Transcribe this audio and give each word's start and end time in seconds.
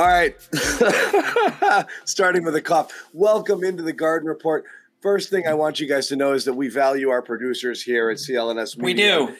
All 0.00 0.06
right. 0.06 0.34
Starting 2.06 2.42
with 2.42 2.56
a 2.56 2.62
cough. 2.62 2.90
Welcome 3.12 3.62
into 3.62 3.82
the 3.82 3.92
Garden 3.92 4.30
Report. 4.30 4.64
First 5.02 5.28
thing 5.28 5.46
I 5.46 5.52
want 5.52 5.78
you 5.78 5.86
guys 5.86 6.08
to 6.08 6.16
know 6.16 6.32
is 6.32 6.46
that 6.46 6.54
we 6.54 6.70
value 6.70 7.10
our 7.10 7.20
producers 7.20 7.82
here 7.82 8.08
at 8.08 8.16
CLNS 8.16 8.82
We 8.82 8.94
do. 8.94 9.36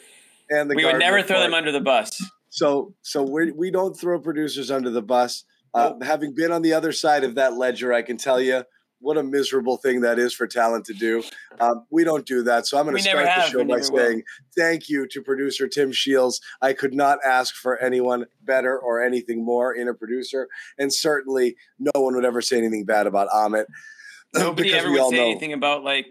And 0.51 0.71
the 0.71 0.75
We 0.75 0.84
would 0.84 0.91
Garden 0.91 1.01
never 1.01 1.23
throw 1.23 1.41
them 1.41 1.55
under 1.55 1.73
the 1.73 1.81
bus. 1.81 2.23
So, 2.51 2.93
so 3.01 3.23
we 3.23 3.53
we 3.53 3.71
don't 3.71 3.99
throw 3.99 4.21
producers 4.21 4.71
under 4.71 4.91
the 4.91 5.01
bus. 5.01 5.45
Uh, 5.73 5.95
having 6.03 6.34
been 6.34 6.53
on 6.53 6.61
the 6.61 6.75
other 6.75 6.93
side 6.93 7.25
of 7.25 7.37
that 7.37 7.55
ledger, 7.55 7.95
I 7.95 8.03
can 8.03 8.19
tell 8.19 8.39
you 8.39 8.65
what 9.01 9.17
a 9.17 9.23
miserable 9.23 9.77
thing 9.79 10.03
that 10.03 10.19
is 10.19 10.33
for 10.33 10.47
talent 10.47 10.84
to 10.87 10.93
do. 10.93 11.23
Um, 11.59 11.87
we 11.91 12.05
don't 12.05 12.27
do 12.27 12.43
that. 12.43 12.67
So 12.67 12.79
I'm 12.79 12.84
going 12.84 12.97
to 12.97 13.03
start 13.03 13.25
the 13.25 13.47
show 13.48 13.59
by 13.59 13.77
never 13.77 13.93
will. 13.93 13.98
saying 13.98 14.23
thank 14.56 14.89
you 14.89 15.06
to 15.09 15.23
producer 15.23 15.67
Tim 15.67 15.91
Shields. 15.91 16.41
I 16.61 16.73
could 16.73 16.95
not 16.95 17.19
ask 17.25 17.55
for 17.55 17.78
anyone 17.78 18.27
better 18.43 18.78
or 18.78 19.03
anything 19.03 19.45
more 19.45 19.75
in 19.75 19.89
a 19.89 19.95
producer, 19.95 20.48
and 20.78 20.93
certainly 20.93 21.56
no 21.78 22.01
one 22.01 22.15
would 22.15 22.25
ever 22.25 22.43
say 22.43 22.59
anything 22.59 22.84
bad 22.84 23.06
about 23.06 23.28
Amit. 23.31 23.65
Nobody 24.34 24.69
because 24.69 24.84
ever 24.84 24.93
we 24.93 25.01
would 25.01 25.11
say 25.11 25.17
know- 25.17 25.31
anything 25.31 25.53
about 25.53 25.83
like, 25.83 26.06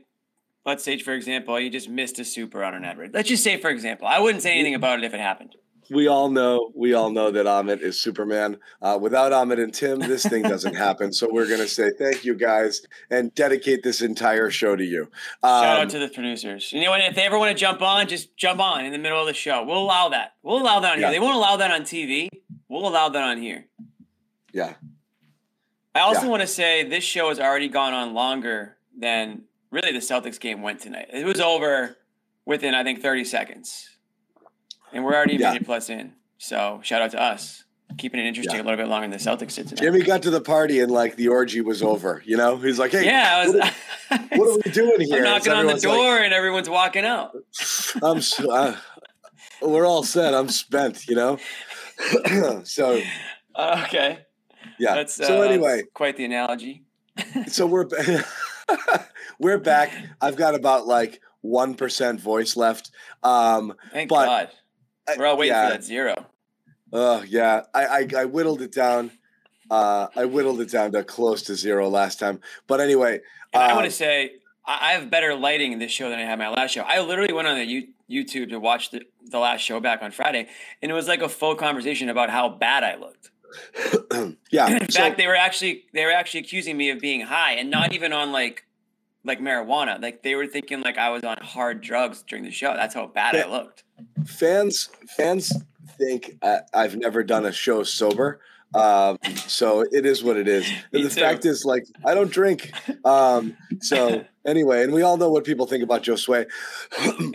let's 0.66 0.84
say 0.84 0.98
for 1.00 1.14
example, 1.14 1.60
you 1.60 1.70
just 1.70 1.90
missed 1.90 2.20
a 2.20 2.26
super 2.26 2.64
on 2.64 2.73
an 2.73 2.84
advert. 2.84 3.14
Let's 3.14 3.30
just 3.30 3.44
say 3.44 3.58
for 3.58 3.70
example, 3.70 4.08
I 4.08 4.20
wouldn't 4.20 4.44
say 4.44 4.54
anything 4.54 4.76
about 4.76 5.00
it 5.00 5.06
if 5.06 5.14
it 5.14 5.20
happened. 5.20 5.56
We 5.92 6.08
all 6.08 6.30
know 6.30 6.72
we 6.76 6.94
all 6.94 7.09
know 7.12 7.32
that 7.32 7.45
Amit 7.45 7.82
is 7.82 8.00
Superman. 8.02 8.58
Uh, 8.82 8.98
without 9.02 9.32
Amit 9.32 9.62
and 9.62 9.73
Tim, 9.73 10.00
this 10.00 10.26
thing 10.26 10.44
doesn't 10.44 10.76
happen. 10.88 11.12
So 11.14 11.28
we're 11.32 11.48
gonna 11.48 11.68
say 11.68 11.92
thank 11.98 12.23
you 12.26 12.36
guys 12.36 12.82
and 13.09 13.34
dedicate 13.36 13.84
this 13.84 14.02
entire 14.02 14.50
show 14.52 14.76
to 14.76 14.84
you. 14.84 15.04
Um, 15.44 15.64
Shout 15.64 15.80
out 15.82 15.90
to 15.92 16.00
the 16.00 16.10
producers. 16.10 16.72
You 16.72 16.82
know 16.84 16.92
what? 16.92 17.02
If 17.02 17.16
they 17.16 17.23
ever 17.23 17.38
want 17.40 17.52
to 17.52 17.58
jump 17.60 17.82
on, 17.82 18.08
just 18.08 18.36
jump 18.38 18.60
on 18.60 18.86
in 18.86 18.92
the 18.92 18.98
middle 19.00 19.20
of 19.20 19.28
the 19.28 19.34
show. 19.34 19.64
We'll 19.64 19.80
allow 19.80 20.10
that. 20.10 20.34
We'll 20.44 20.62
allow 20.62 20.80
that 20.82 20.94
on 20.94 21.00
Yeah. 21.00 21.08
here. 21.08 21.20
They 21.20 21.26
won't 21.26 21.36
allow 21.36 21.58
that 21.58 21.72
on 21.72 21.82
TV. 21.82 22.30
We'll 22.67 22.88
allow 22.88 23.10
that 23.10 23.23
on 23.23 23.42
here. 23.42 23.66
yeah, 24.54 24.73
I 25.95 26.02
also 26.02 26.23
Yeah. 26.23 26.28
want 26.30 26.42
to 26.42 26.48
say 26.48 26.84
this 26.84 27.04
show 27.04 27.30
has 27.30 27.40
already 27.40 27.67
gone 27.67 27.94
on 27.94 28.14
longer 28.14 28.78
than 28.98 29.44
really 29.72 29.92
the 29.92 30.00
Celtics 30.00 30.40
game 30.40 30.62
went 30.62 30.80
tonight. 30.80 31.08
It 31.12 31.26
was 31.26 31.39
over 31.39 31.98
within 32.45 32.73
I 32.73 32.83
think 32.83 33.02
30 33.02 33.23
seconds, 33.26 33.89
and 34.94 35.04
we're 35.04 35.14
already 35.16 35.36
a 35.36 35.39
Yeah. 35.39 35.50
minute 35.54 35.66
plus 35.66 35.89
in. 35.89 36.14
So 36.38 36.80
shout 36.83 37.02
out 37.02 37.11
to 37.11 37.22
us 37.22 37.64
keeping 37.98 38.20
it 38.20 38.26
interesting 38.27 38.55
Yeah. 38.58 38.61
a 38.61 38.66
little 38.66 38.77
bit 38.77 38.88
longer 38.88 39.08
than 39.08 39.17
the 39.17 39.23
Celtics 39.23 39.55
did 39.55 39.67
tonight. 39.67 39.82
Jimmy 39.82 40.02
got 40.04 40.22
to 40.23 40.30
the 40.30 40.39
party 40.42 40.80
and 40.80 40.92
like 40.92 41.16
the 41.16 41.27
orgy 41.27 41.61
was 41.61 41.82
over. 41.82 42.22
You 42.26 42.38
know, 42.38 42.55
he's 42.58 42.77
like, 42.80 42.92
hey, 42.92 43.05
yeah, 43.05 43.32
I 43.36 43.48
was. 43.48 43.55
what, 43.55 43.64
are, 44.11 44.38
what 44.38 44.50
are 44.50 44.61
we 44.66 44.72
doing 44.72 45.02
here? 45.02 45.17
I'm 45.17 45.23
knocking 45.23 45.52
on 45.54 45.66
the 45.66 45.73
everyone's 45.73 45.86
like, 45.86 45.94
door 45.95 46.17
and 46.20 46.33
everyone's 46.33 46.70
walking 46.70 47.05
out. 47.05 47.32
I'm. 48.04 48.22
Uh, 48.48 48.76
we're 49.61 49.86
all 49.86 50.04
set. 50.04 50.33
I'm 50.33 50.50
spent. 50.50 51.08
You 51.08 51.16
know. 51.16 51.38
so 52.64 53.02
Uh, 53.56 53.83
okay, 53.88 54.20
yeah. 54.77 54.95
that's 54.95 55.20
uh, 55.20 55.26
so 55.26 55.42
anyway, 55.42 55.83
quite 55.94 56.16
the 56.16 56.23
analogy. 56.26 56.83
so 57.48 57.66
we're 57.66 57.86
we're 59.39 59.58
back. 59.58 59.92
I've 60.21 60.36
got 60.36 60.56
about 60.56 60.88
like 60.88 61.20
one 61.42 61.76
percent 61.76 62.21
voice 62.21 62.56
left. 62.56 62.92
Um, 63.23 63.73
Thank 63.92 64.10
But- 64.10 64.26
God. 64.26 64.50
We're 65.17 65.25
all 65.25 65.37
waiting 65.37 65.55
yeah. 65.55 65.67
for 65.67 65.73
that 65.73 65.83
zero. 65.83 66.25
Oh 66.92 67.23
yeah, 67.23 67.64
I, 67.73 67.86
I 67.86 68.08
I 68.20 68.25
whittled 68.25 68.61
it 68.61 68.71
down. 68.71 69.11
Uh, 69.70 70.08
I 70.15 70.25
whittled 70.25 70.61
it 70.61 70.71
down 70.71 70.92
to 70.93 71.03
close 71.03 71.43
to 71.43 71.55
zero 71.55 71.87
last 71.89 72.20
time. 72.20 72.39
But 72.67 72.81
anyway, 72.81 73.21
And 73.53 73.64
I 73.64 73.71
uh, 73.71 73.75
want 73.75 73.86
to 73.86 73.92
say 73.92 74.31
I 74.65 74.93
have 74.93 75.09
better 75.09 75.36
lighting 75.36 75.71
in 75.71 75.80
this 75.80 75.92
show 75.92 76.09
than 76.09 76.20
I 76.20 76.23
had 76.23 76.39
my 76.39 76.49
last 76.49 76.71
show. 76.71 76.81
I 76.81 76.99
literally 77.02 77.33
went 77.33 77.47
on 77.47 77.58
the 77.58 77.65
you- 77.65 77.87
YouTube 78.09 78.49
to 78.49 78.59
watch 78.59 78.89
the, 78.92 79.02
the 79.30 79.37
last 79.37 79.61
show 79.61 79.80
back 79.80 80.02
on 80.02 80.11
Friday, 80.11 80.47
and 80.81 80.92
it 80.92 80.95
was 80.95 81.08
like 81.08 81.21
a 81.21 81.30
full 81.30 81.55
conversation 81.55 82.09
about 82.09 82.30
how 82.31 82.49
bad 82.49 82.83
I 82.83 82.95
looked. 82.95 83.30
yeah. 84.52 84.67
In 84.76 84.89
so- 84.89 84.99
fact, 85.02 85.17
they 85.17 85.27
were 85.27 85.36
actually 85.36 85.86
they 85.93 86.05
were 86.05 86.11
actually 86.11 86.39
accusing 86.41 86.76
me 86.77 86.89
of 86.89 86.99
being 86.99 87.21
high, 87.21 87.53
and 87.53 87.70
not 87.70 87.93
even 87.93 88.11
on 88.14 88.31
like 88.31 88.65
like 89.23 89.39
marijuana. 89.39 90.02
Like 90.02 90.23
they 90.23 90.33
were 90.36 90.47
thinking 90.47 90.81
like 90.81 90.97
I 90.97 91.09
was 91.09 91.23
on 91.23 91.37
hard 91.41 91.81
drugs 91.81 92.23
during 92.23 92.43
the 92.43 92.52
show. 92.52 92.73
That's 92.73 92.95
how 92.95 93.05
bad 93.08 93.36
Yeah. 93.36 93.45
I 93.45 93.49
looked. 93.49 93.83
Fans 94.26 94.89
fans 95.08 95.52
think 95.98 96.37
I, 96.42 96.60
I've 96.73 96.95
never 96.95 97.23
done 97.23 97.45
a 97.45 97.52
show 97.52 97.83
sober. 97.83 98.39
Um, 98.73 99.17
so 99.48 99.82
it 99.92 100.05
is 100.05 100.23
what 100.23 100.37
it 100.37 100.48
is. 100.48 100.70
The 100.92 101.04
too. 101.04 101.10
fact 101.10 101.45
is, 101.45 101.65
like, 101.65 101.86
I 102.05 102.14
don't 102.14 102.32
drink. 102.32 102.71
Um, 103.05 103.58
so 103.82 104.23
anyway, 104.45 104.83
and 104.83 104.93
we 104.93 105.02
all 105.02 105.17
know 105.17 105.30
what 105.30 105.43
people 105.43 105.65
think 105.65 105.83
about 105.83 106.04
Joe 106.04 106.15
Sway. 106.15 106.45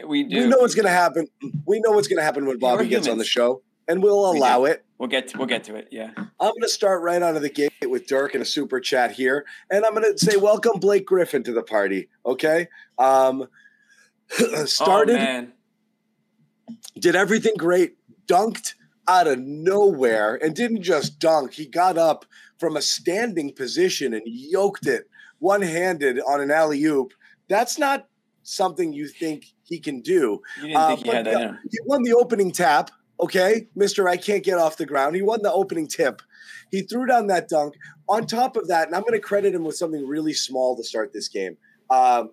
We 0.06 0.24
do. 0.24 0.41
we 0.41 0.47
know 0.47 0.58
what's 0.58 0.74
going 0.74 0.84
to 0.84 0.91
happen. 0.91 1.26
We 1.66 1.80
know 1.80 1.91
what's 1.92 2.08
going 2.08 2.19
to 2.19 2.22
happen 2.22 2.47
when 2.47 2.58
Bobby 2.58 2.86
gets 2.86 3.08
on 3.08 3.19
the 3.19 3.24
show, 3.24 3.62
and 3.88 4.03
we'll 4.03 4.30
allow 4.30 4.60
do. 4.60 4.66
it. 4.66 4.84
We'll 4.98 5.08
get 5.08 5.28
to, 5.28 5.38
we'll 5.38 5.47
get 5.47 5.64
to 5.64 5.76
it. 5.76 5.88
Yeah. 5.91 6.10
I'm 6.16 6.50
going 6.50 6.60
to 6.62 6.69
start 6.69 7.03
right 7.03 7.20
out 7.22 7.36
of 7.36 7.42
the 7.42 7.48
gate 7.48 7.72
with 7.82 8.06
Dirk 8.06 8.34
and 8.34 8.42
a 8.42 8.47
super 8.47 8.80
chat 8.80 9.12
here, 9.12 9.44
and 9.70 9.84
I'm 9.84 9.94
going 9.94 10.12
to 10.12 10.19
say 10.19 10.36
welcome 10.36 10.78
Blake 10.78 11.06
Griffin 11.06 11.42
to 11.44 11.53
the 11.53 11.62
party. 11.62 12.08
Okay, 12.24 12.69
um, 12.98 13.48
started 14.66 15.16
Oh, 15.16 15.19
man. 15.19 15.53
Did 16.98 17.16
everything 17.16 17.54
great, 17.58 17.97
dunked 18.26 18.75
out 19.06 19.26
of 19.26 19.38
nowhere, 19.38 20.36
and 20.36 20.54
didn't 20.54 20.82
just 20.82 21.19
dunk. 21.19 21.52
He 21.52 21.66
got 21.66 21.98
up 21.98 22.25
from 22.58 22.76
a 22.76 22.82
standing 22.82 23.52
position 23.52 24.14
and 24.14 24.22
yoked 24.26 24.86
it 24.86 25.08
one 25.38 25.62
handed 25.62 26.20
on 26.26 26.41
an 26.41 26.50
alley 26.50 26.82
oop. 26.84 27.12
That's 27.48 27.78
not 27.78 28.06
something 28.42 28.92
you 28.92 29.08
think 29.08 29.47
he 29.64 29.78
can 29.78 30.00
do. 30.00 30.41
You 30.60 30.69
didn't 30.69 30.76
Uh, 30.76 30.88
think 30.88 31.06
he 31.06 31.08
had 31.10 31.26
that. 31.26 31.58
he 31.70 31.78
won 31.84 32.03
the 32.03 32.14
opening 32.14 32.53
tap. 32.53 32.91
Okay, 33.20 33.69
Mister, 33.74 34.08
I 34.08 34.16
can't 34.16 34.42
get 34.42 34.58
off 34.58 34.76
the 34.76 34.86
ground. 34.86 35.16
He 35.16 35.22
won 35.22 35.42
the 35.42 35.53
opening 35.53 35.86
tip. 35.86 36.22
He 36.70 36.82
threw 36.82 37.06
down 37.06 37.26
that 37.28 37.48
dunk. 37.48 37.74
On 38.08 38.26
top 38.26 38.56
of 38.56 38.69
that, 38.69 38.86
and 38.88 38.94
I'm 38.94 39.03
going 39.03 39.14
to 39.14 39.20
credit 39.20 39.54
him 39.54 39.64
with 39.64 39.76
something 39.76 40.06
really 40.06 40.34
small 40.34 40.76
to 40.76 40.84
start 40.84 41.12
this 41.12 41.28
game. 41.28 41.56
Um, 41.91 42.32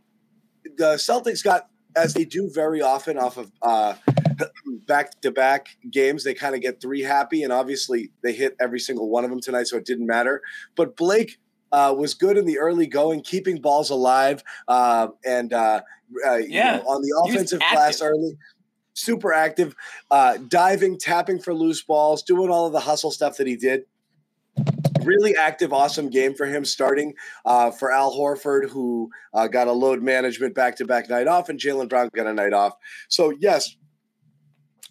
the 0.77 0.95
Celtics 0.95 1.43
got, 1.43 1.69
as 1.95 2.13
they 2.13 2.25
do 2.25 2.49
very 2.53 2.81
often, 2.81 3.17
off 3.17 3.37
of 3.37 3.51
uh, 3.61 3.93
back-to-back 4.87 5.77
games. 5.89 6.23
They 6.23 6.33
kind 6.33 6.55
of 6.55 6.61
get 6.61 6.81
three 6.81 7.01
happy, 7.01 7.43
and 7.43 7.51
obviously 7.53 8.11
they 8.23 8.33
hit 8.33 8.55
every 8.59 8.79
single 8.79 9.09
one 9.09 9.23
of 9.23 9.29
them 9.29 9.39
tonight, 9.41 9.67
so 9.67 9.77
it 9.77 9.85
didn't 9.85 10.07
matter. 10.07 10.41
But 10.75 10.95
Blake 10.95 11.39
uh, 11.71 11.93
was 11.97 12.13
good 12.13 12.37
in 12.37 12.45
the 12.45 12.59
early 12.59 12.87
going, 12.87 13.21
keeping 13.21 13.61
balls 13.61 13.89
alive, 13.89 14.43
uh, 14.67 15.07
and 15.25 15.53
uh, 15.53 15.81
uh, 16.27 16.35
you 16.35 16.47
Yeah. 16.49 16.77
know, 16.77 16.83
on 16.83 17.01
the 17.01 17.13
offensive 17.25 17.59
class 17.59 18.01
early. 18.01 18.37
Super 18.93 19.31
active, 19.31 19.73
uh, 20.11 20.37
diving, 20.49 20.97
tapping 20.99 21.39
for 21.39 21.53
loose 21.53 21.81
balls, 21.81 22.23
doing 22.23 22.49
all 22.49 22.67
of 22.67 22.73
the 22.73 22.81
hustle 22.81 23.09
stuff 23.09 23.37
that 23.37 23.47
he 23.47 23.55
did. 23.55 23.85
Really 25.03 25.33
active, 25.35 25.71
awesome 25.71 26.09
game 26.09 26.35
for 26.35 26.45
him 26.45 26.65
starting 26.65 27.13
uh, 27.45 27.71
for 27.71 27.91
Al 27.91 28.11
Horford, 28.15 28.69
who 28.69 29.09
uh, 29.33 29.47
got 29.47 29.67
a 29.67 29.71
load 29.71 30.03
management 30.03 30.53
back 30.53 30.75
to 30.75 30.85
back 30.85 31.09
night 31.09 31.27
off, 31.27 31.47
and 31.47 31.57
Jaylen 31.57 31.87
Brown 31.89 32.09
got 32.13 32.27
a 32.27 32.33
night 32.33 32.53
off. 32.53 32.73
So, 33.07 33.33
yes, 33.39 33.77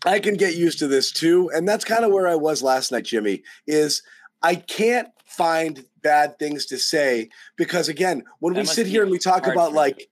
I 0.04 0.18
can 0.18 0.34
get 0.34 0.56
used 0.56 0.78
to 0.80 0.88
this 0.88 1.12
too. 1.12 1.50
And 1.54 1.68
that's 1.68 1.84
kind 1.84 2.04
of 2.04 2.12
where 2.12 2.28
I 2.28 2.34
was 2.34 2.62
last 2.62 2.92
night, 2.92 3.04
Jimmy, 3.04 3.42
is 3.66 4.02
I 4.42 4.54
can't 4.54 5.08
find 5.26 5.84
bad 6.02 6.38
things 6.38 6.66
to 6.66 6.78
say 6.78 7.28
because, 7.56 7.88
again, 7.88 8.24
when 8.38 8.54
That 8.54 8.60
we 8.60 8.66
sit 8.66 8.86
here 8.86 9.02
and 9.02 9.10
we 9.10 9.18
talk 9.18 9.46
about 9.46 9.72
like, 9.72 10.08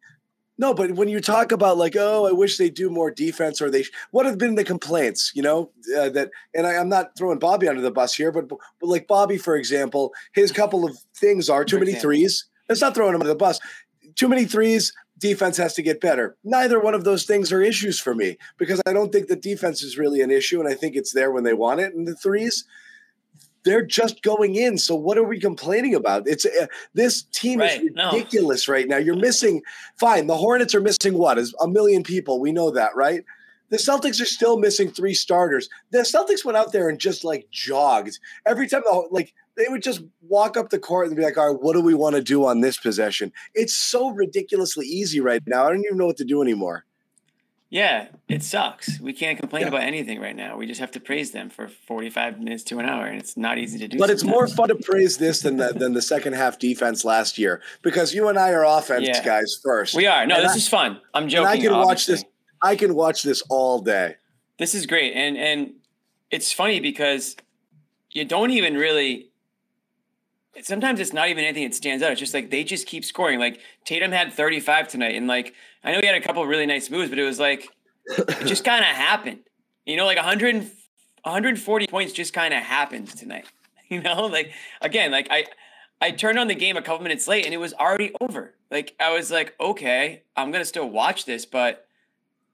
No, 0.58 0.74
but 0.74 0.92
when 0.92 1.08
you 1.08 1.20
talk 1.20 1.52
about 1.52 1.78
like, 1.78 1.96
oh, 1.96 2.26
I 2.26 2.32
wish 2.32 2.56
they 2.56 2.68
do 2.68 2.90
more 2.90 3.10
defense, 3.10 3.62
or 3.62 3.70
they, 3.70 3.84
what 4.10 4.26
have 4.26 4.38
been 4.38 4.56
the 4.56 4.64
complaints? 4.64 5.32
You 5.34 5.42
know 5.42 5.70
uh, 5.98 6.10
that, 6.10 6.30
and 6.54 6.66
I, 6.66 6.74
am 6.74 6.88
not 6.88 7.16
throwing 7.16 7.38
Bobby 7.38 7.68
under 7.68 7.80
the 7.80 7.90
bus 7.90 8.14
here, 8.14 8.32
but, 8.32 8.48
but 8.48 8.60
like 8.82 9.06
Bobby, 9.08 9.38
for 9.38 9.56
example, 9.56 10.12
his 10.32 10.52
couple 10.52 10.84
of 10.84 10.98
things 11.16 11.48
are 11.48 11.64
too 11.64 11.78
many 11.78 11.94
threes. 11.94 12.46
Let's 12.68 12.80
not 12.80 12.94
throwing 12.94 13.14
him 13.14 13.20
under 13.20 13.32
the 13.32 13.36
bus. 13.36 13.60
Too 14.16 14.28
many 14.28 14.44
threes. 14.44 14.92
Defense 15.18 15.56
has 15.56 15.74
to 15.74 15.82
get 15.82 16.00
better. 16.00 16.36
Neither 16.44 16.80
one 16.80 16.94
of 16.94 17.04
those 17.04 17.24
things 17.24 17.52
are 17.52 17.60
issues 17.60 17.98
for 17.98 18.14
me 18.14 18.38
because 18.56 18.80
I 18.86 18.92
don't 18.92 19.12
think 19.12 19.28
the 19.28 19.36
defense 19.36 19.82
is 19.82 19.98
really 19.98 20.22
an 20.22 20.30
issue, 20.30 20.60
and 20.60 20.68
I 20.68 20.74
think 20.74 20.96
it's 20.96 21.12
there 21.12 21.32
when 21.32 21.44
they 21.44 21.54
want 21.54 21.80
it. 21.80 21.94
And 21.94 22.06
the 22.06 22.14
threes, 22.14 22.64
they're 23.64 23.84
just 23.84 24.22
going 24.22 24.54
in. 24.54 24.78
So 24.78 24.94
what 24.94 25.18
are 25.18 25.24
we 25.24 25.40
complaining 25.40 25.94
about? 25.94 26.26
It's 26.26 26.46
uh, 26.46 26.66
this 26.94 27.22
team 27.22 27.60
right, 27.60 27.82
is 27.82 27.90
ridiculous 27.94 28.68
no. 28.68 28.74
right 28.74 28.88
now. 28.88 28.96
You're 28.96 29.16
missing. 29.16 29.62
Fine, 29.98 30.26
the 30.26 30.36
Hornets 30.36 30.74
are 30.74 30.80
missing 30.80 31.18
what 31.18 31.38
is 31.38 31.54
a 31.60 31.68
million 31.68 32.02
people. 32.02 32.40
We 32.40 32.52
know 32.52 32.70
that, 32.70 32.94
right? 32.94 33.24
The 33.70 33.76
Celtics 33.76 34.20
are 34.22 34.26
still 34.26 34.58
missing 34.58 34.90
three 34.90 35.14
starters. 35.14 35.68
The 35.90 35.98
Celtics 35.98 36.44
went 36.44 36.56
out 36.56 36.72
there 36.72 36.88
and 36.88 36.98
just 36.98 37.24
like 37.24 37.48
jogged 37.50 38.18
every 38.46 38.66
time. 38.66 38.82
The 38.84 39.08
like 39.10 39.34
they 39.58 39.66
would 39.68 39.82
just 39.82 40.02
walk 40.22 40.56
up 40.56 40.70
the 40.70 40.78
court 40.78 41.08
and 41.08 41.16
be 41.16 41.22
like, 41.22 41.36
"All 41.36 41.52
right, 41.52 41.62
what 41.62 41.74
do 41.74 41.82
we 41.82 41.94
want 41.94 42.16
to 42.16 42.22
do 42.22 42.46
on 42.46 42.60
this 42.60 42.78
possession?" 42.78 43.32
It's 43.54 43.74
so 43.74 44.10
ridiculously 44.10 44.86
easy 44.86 45.20
right 45.20 45.42
now. 45.46 45.66
I 45.66 45.70
don't 45.70 45.84
even 45.84 45.98
know 45.98 46.06
what 46.06 46.16
to 46.18 46.24
do 46.24 46.40
anymore. 46.40 46.84
Yeah, 47.70 48.08
it 48.28 48.42
sucks. 48.42 48.98
We 48.98 49.12
can't 49.12 49.38
complain 49.38 49.62
yeah. 49.62 49.68
about 49.68 49.82
anything 49.82 50.20
right 50.20 50.34
now. 50.34 50.56
We 50.56 50.66
just 50.66 50.80
have 50.80 50.90
to 50.92 51.00
praise 51.00 51.32
them 51.32 51.50
for 51.50 51.68
45 51.68 52.38
minutes 52.38 52.62
to 52.64 52.78
an 52.78 52.86
hour, 52.86 53.04
and 53.04 53.18
it's 53.18 53.36
not 53.36 53.58
easy 53.58 53.78
to 53.80 53.88
do. 53.88 53.98
But 53.98 54.08
sometimes. 54.08 54.22
it's 54.22 54.30
more 54.30 54.46
fun 54.46 54.68
to 54.68 54.74
praise 54.76 55.18
this 55.18 55.42
than 55.42 55.58
the, 55.58 55.74
than 55.74 55.92
the 55.92 56.00
second 56.00 56.32
half 56.32 56.58
defense 56.58 57.04
last 57.04 57.36
year 57.36 57.60
because 57.82 58.14
you 58.14 58.28
and 58.28 58.38
I 58.38 58.52
are 58.52 58.64
offense 58.64 59.06
yeah. 59.06 59.22
guys 59.22 59.60
first. 59.62 59.94
We 59.94 60.06
are. 60.06 60.26
No, 60.26 60.36
and 60.36 60.44
this 60.44 60.52
I, 60.52 60.56
is 60.56 60.68
fun. 60.68 61.00
I'm 61.12 61.28
joking. 61.28 61.46
I 61.46 61.56
can 61.56 61.72
obviously. 61.72 61.84
watch 61.86 62.06
this. 62.06 62.24
I 62.62 62.76
can 62.76 62.94
watch 62.94 63.22
this 63.22 63.42
all 63.50 63.80
day. 63.80 64.16
This 64.58 64.74
is 64.74 64.86
great, 64.86 65.12
and 65.12 65.36
and 65.36 65.74
it's 66.30 66.50
funny 66.52 66.80
because 66.80 67.36
you 68.12 68.24
don't 68.24 68.50
even 68.50 68.74
really. 68.74 69.27
Sometimes 70.62 71.00
it's 71.00 71.12
not 71.12 71.28
even 71.28 71.44
anything 71.44 71.64
that 71.64 71.74
stands 71.74 72.02
out. 72.02 72.12
It's 72.12 72.20
just 72.20 72.34
like 72.34 72.50
they 72.50 72.64
just 72.64 72.86
keep 72.86 73.04
scoring. 73.04 73.38
Like 73.38 73.60
Tatum 73.84 74.12
had 74.12 74.32
35 74.32 74.88
tonight, 74.88 75.14
and 75.14 75.26
like 75.26 75.54
I 75.84 75.92
know 75.92 76.00
he 76.00 76.06
had 76.06 76.14
a 76.14 76.20
couple 76.20 76.42
of 76.42 76.48
really 76.48 76.66
nice 76.66 76.90
moves, 76.90 77.10
but 77.10 77.18
it 77.18 77.24
was 77.24 77.38
like 77.38 77.68
it 78.06 78.46
just 78.46 78.64
kind 78.64 78.80
of 78.80 78.90
happened. 78.90 79.40
You 79.86 79.96
know, 79.96 80.04
like 80.04 80.16
100, 80.16 80.54
140 80.56 81.86
points 81.86 82.12
just 82.12 82.32
kind 82.32 82.52
of 82.54 82.62
happened 82.62 83.08
tonight. 83.08 83.46
You 83.90 84.02
know, 84.02 84.26
like 84.26 84.52
again, 84.82 85.10
like 85.10 85.28
I 85.30 85.46
I 85.98 86.10
turned 86.10 86.38
on 86.38 86.46
the 86.46 86.54
game 86.54 86.76
a 86.76 86.82
couple 86.82 87.02
minutes 87.02 87.26
late 87.26 87.46
and 87.46 87.54
it 87.54 87.56
was 87.56 87.72
already 87.72 88.12
over. 88.20 88.52
Like 88.70 88.94
I 89.00 89.14
was 89.14 89.30
like, 89.30 89.54
okay, 89.58 90.24
I'm 90.36 90.50
gonna 90.50 90.66
still 90.66 90.90
watch 90.90 91.24
this, 91.24 91.46
but 91.46 91.88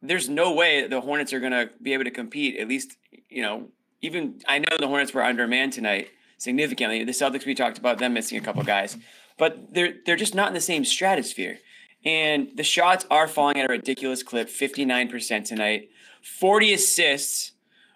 there's 0.00 0.28
no 0.28 0.52
way 0.52 0.86
the 0.86 1.00
Hornets 1.00 1.32
are 1.32 1.40
gonna 1.40 1.70
be 1.82 1.92
able 1.92 2.04
to 2.04 2.12
compete. 2.12 2.56
At 2.60 2.68
least, 2.68 2.96
you 3.28 3.42
know, 3.42 3.66
even 4.00 4.42
I 4.46 4.60
know 4.60 4.76
the 4.78 4.86
Hornets 4.86 5.12
were 5.12 5.24
under 5.24 5.48
man 5.48 5.72
tonight 5.72 6.10
significantly. 6.38 7.04
The 7.04 7.12
Celtics, 7.12 7.46
we 7.46 7.54
talked 7.54 7.78
about 7.78 7.98
them 7.98 8.14
missing 8.14 8.38
a 8.38 8.40
couple 8.40 8.62
guys, 8.62 8.96
but 9.38 9.72
they're 9.72 9.94
they're 10.04 10.16
just 10.16 10.34
not 10.34 10.48
in 10.48 10.54
the 10.54 10.60
same 10.60 10.84
stratosphere. 10.84 11.58
And 12.04 12.50
the 12.54 12.62
shots 12.62 13.06
are 13.10 13.26
falling 13.26 13.58
at 13.58 13.64
a 13.64 13.68
ridiculous 13.68 14.22
clip 14.22 14.48
59% 14.48 15.46
tonight. 15.46 15.88
40 16.22 16.74
assists, 16.74 17.52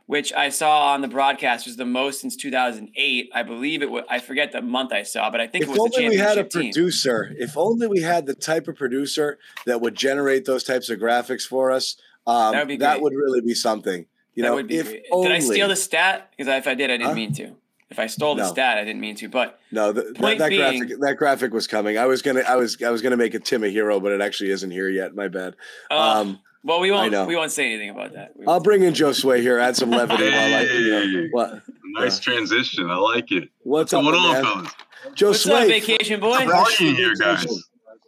which 0.07 0.33
I 0.33 0.49
saw 0.49 0.95
on 0.95 1.03
the 1.03 1.09
broadcast 1.09 1.67
was 1.67 1.77
the 1.77 1.85
most 1.85 2.23
since 2.23 2.35
2008. 2.37 3.31
I 3.35 3.43
believe 3.43 3.83
it 3.83 3.91
was, 3.91 4.05
I 4.09 4.19
forget 4.19 4.53
the 4.53 4.63
month 4.63 4.93
I 4.93 5.03
saw, 5.03 5.31
but 5.31 5.41
I 5.41 5.47
think 5.47 5.65
if 5.65 5.69
it 5.69 5.73
was 5.73 5.93
only 5.95 6.09
we 6.09 6.17
had 6.17 6.39
a 6.39 6.45
team. 6.45 6.73
producer, 6.73 7.35
if 7.39 7.57
only 7.57 7.87
we 7.87 8.01
had 8.01 8.25
the 8.25 8.35
type 8.35 8.67
of 8.67 8.77
producer 8.77 9.39
that 9.67 9.83
would 9.83 9.95
generate 9.95 10.47
those 10.47 10.65
types 10.65 10.89
of 10.89 10.99
graphics 10.99 11.43
for 11.43 11.71
us, 11.71 11.97
um, 12.27 12.53
that, 12.53 12.67
would 12.67 12.81
that 12.81 13.01
would 13.03 13.13
really 13.13 13.43
be 13.43 13.55
something. 13.55 14.07
You 14.35 14.45
that 14.45 14.51
know, 14.51 14.59
if 14.59 14.95
only, 15.11 15.29
did 15.29 15.37
I 15.37 15.41
steal 15.41 15.69
the 15.69 15.77
stat? 15.77 16.33
Because 16.37 16.47
if 16.55 16.67
I 16.67 16.75
did, 16.75 16.91
I 16.91 16.97
didn't 16.97 17.09
huh? 17.09 17.15
mean 17.15 17.33
to. 17.35 17.57
If 17.91 17.99
I 17.99 18.07
stole 18.07 18.35
the 18.35 18.43
no. 18.43 18.49
stat, 18.49 18.77
I 18.77 18.85
didn't 18.85 19.01
mean 19.01 19.15
to, 19.17 19.29
but 19.31 19.59
no, 19.73 19.93
the, 19.93 20.03
that, 20.03 20.39
that 20.39 20.49
being, 20.51 20.61
graphic 20.61 21.01
that 21.01 21.17
graphic 21.17 21.53
was 21.55 21.67
coming. 21.67 21.97
I 21.97 22.05
was 22.05 22.21
gonna 22.21 22.41
I 22.41 22.57
was 22.57 22.83
I 22.83 22.91
was 22.91 23.01
gonna 23.01 23.17
make 23.17 23.33
a 23.33 23.39
Tim 23.39 23.65
a 23.65 23.69
hero, 23.69 23.99
but 23.99 24.13
it 24.13 24.21
actually 24.21 24.51
isn't 24.51 24.71
here 24.71 24.91
yet. 24.91 25.15
My 25.15 25.29
bad. 25.29 25.57
Uh, 25.91 25.95
um, 25.95 26.41
well, 26.65 26.81
we 26.81 26.91
won't 26.91 27.27
we 27.27 27.35
won't 27.35 27.51
say 27.51 27.67
anything 27.67 27.89
about 27.89 28.13
that. 28.13 28.35
I'll 28.47 28.61
bring 28.61 28.83
in 28.83 28.93
Joe 28.93 29.13
Sway 29.13 29.41
here, 29.41 29.59
add 29.59 29.75
some 29.75 29.91
levity 29.91 30.25
while 30.25 30.55
I 30.55 30.63
you 30.63 31.23
know, 31.23 31.29
what. 31.31 31.63
Nice 31.95 32.19
yeah. 32.19 32.35
transition. 32.35 32.91
I 32.91 32.97
like 32.97 33.33
it. 33.33 33.49
What's, 33.63 33.93
What's 33.93 33.95
up, 33.95 34.03
going 34.03 34.15
on, 34.15 34.43
fellas? 34.43 34.73
Joe 35.15 35.29
What's 35.29 35.41
Sway, 35.41 35.63
up, 35.63 35.69
vacation 35.69 36.21
boy. 36.21 36.37
Partying 36.37 36.95
here, 36.95 37.15
guys. 37.15 37.47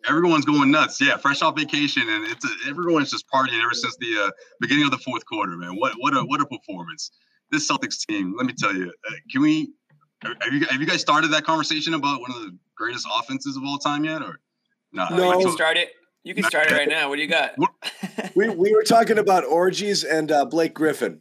Everyone's 0.09 0.45
going 0.45 0.71
nuts. 0.71 1.01
Yeah, 1.01 1.17
fresh 1.17 1.41
off 1.43 1.57
vacation, 1.57 2.03
and 2.07 2.25
it's 2.27 2.45
a, 2.45 2.69
everyone's 2.69 3.11
just 3.11 3.27
partying 3.29 3.63
ever 3.63 3.73
since 3.73 3.97
the 3.97 4.27
uh, 4.27 4.31
beginning 4.61 4.85
of 4.85 4.91
the 4.91 4.99
fourth 4.99 5.25
quarter. 5.25 5.57
Man, 5.57 5.77
what 5.77 5.95
what 5.99 6.15
a 6.15 6.21
what 6.21 6.41
a 6.41 6.47
performance! 6.47 7.13
This 7.51 7.71
Celtics 7.71 8.07
team. 8.07 8.35
Let 8.37 8.47
me 8.47 8.55
tell 8.57 8.75
you. 8.75 8.93
Uh, 9.09 9.13
can 9.31 9.43
we 9.43 9.73
have 10.23 10.53
you 10.53 10.67
have 10.67 10.81
you 10.81 10.87
guys 10.87 11.01
started 11.01 11.29
that 11.29 11.45
conversation 11.45 11.95
about 11.95 12.21
one 12.21 12.31
of 12.31 12.37
the 12.37 12.57
greatest 12.77 13.07
offenses 13.19 13.57
of 13.57 13.65
all 13.65 13.79
time 13.79 14.05
yet, 14.05 14.23
or 14.23 14.41
not? 14.93 15.13
No, 15.13 15.39
you 15.39 15.47
can 15.47 15.53
start 15.53 15.77
it. 15.77 15.91
You 16.23 16.35
can 16.35 16.45
start 16.45 16.71
it 16.71 16.75
right 16.75 16.89
now. 16.89 17.09
What 17.09 17.17
do 17.17 17.23
you 17.23 17.29
got? 17.29 17.55
we 18.35 18.49
we 18.51 18.73
were 18.75 18.83
talking 18.83 19.19
about 19.19 19.45
orgies 19.45 20.05
and 20.05 20.31
uh, 20.31 20.45
Blake 20.45 20.75
Griffin. 20.75 21.21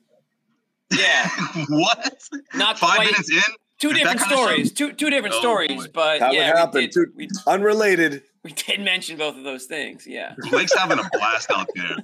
Yeah. 0.91 1.29
what? 1.69 2.19
Not 2.55 2.77
five 2.79 2.95
quite. 2.95 3.11
minutes 3.11 3.31
in. 3.31 3.53
Two 3.79 3.93
different 3.93 4.19
stories. 4.19 4.73
Two 4.73 4.91
two 4.91 5.09
different 5.09 5.35
oh, 5.35 5.39
stories, 5.39 5.87
boy. 5.87 5.91
but 5.93 6.19
that 6.19 6.33
yeah, 6.33 6.49
would 6.49 6.57
happen. 6.57 6.79
We 6.79 6.81
did, 6.87 6.91
Two, 6.93 7.05
we, 7.15 7.29
unrelated. 7.47 8.23
We 8.41 8.53
did 8.53 8.79
mention 8.79 9.17
both 9.17 9.35
of 9.35 9.43
those 9.43 9.65
things. 9.65 10.07
Yeah. 10.07 10.33
Blake's 10.49 10.73
having 10.73 10.97
a 10.97 11.09
blast 11.11 11.51
out 11.51 11.67
there. 11.75 11.97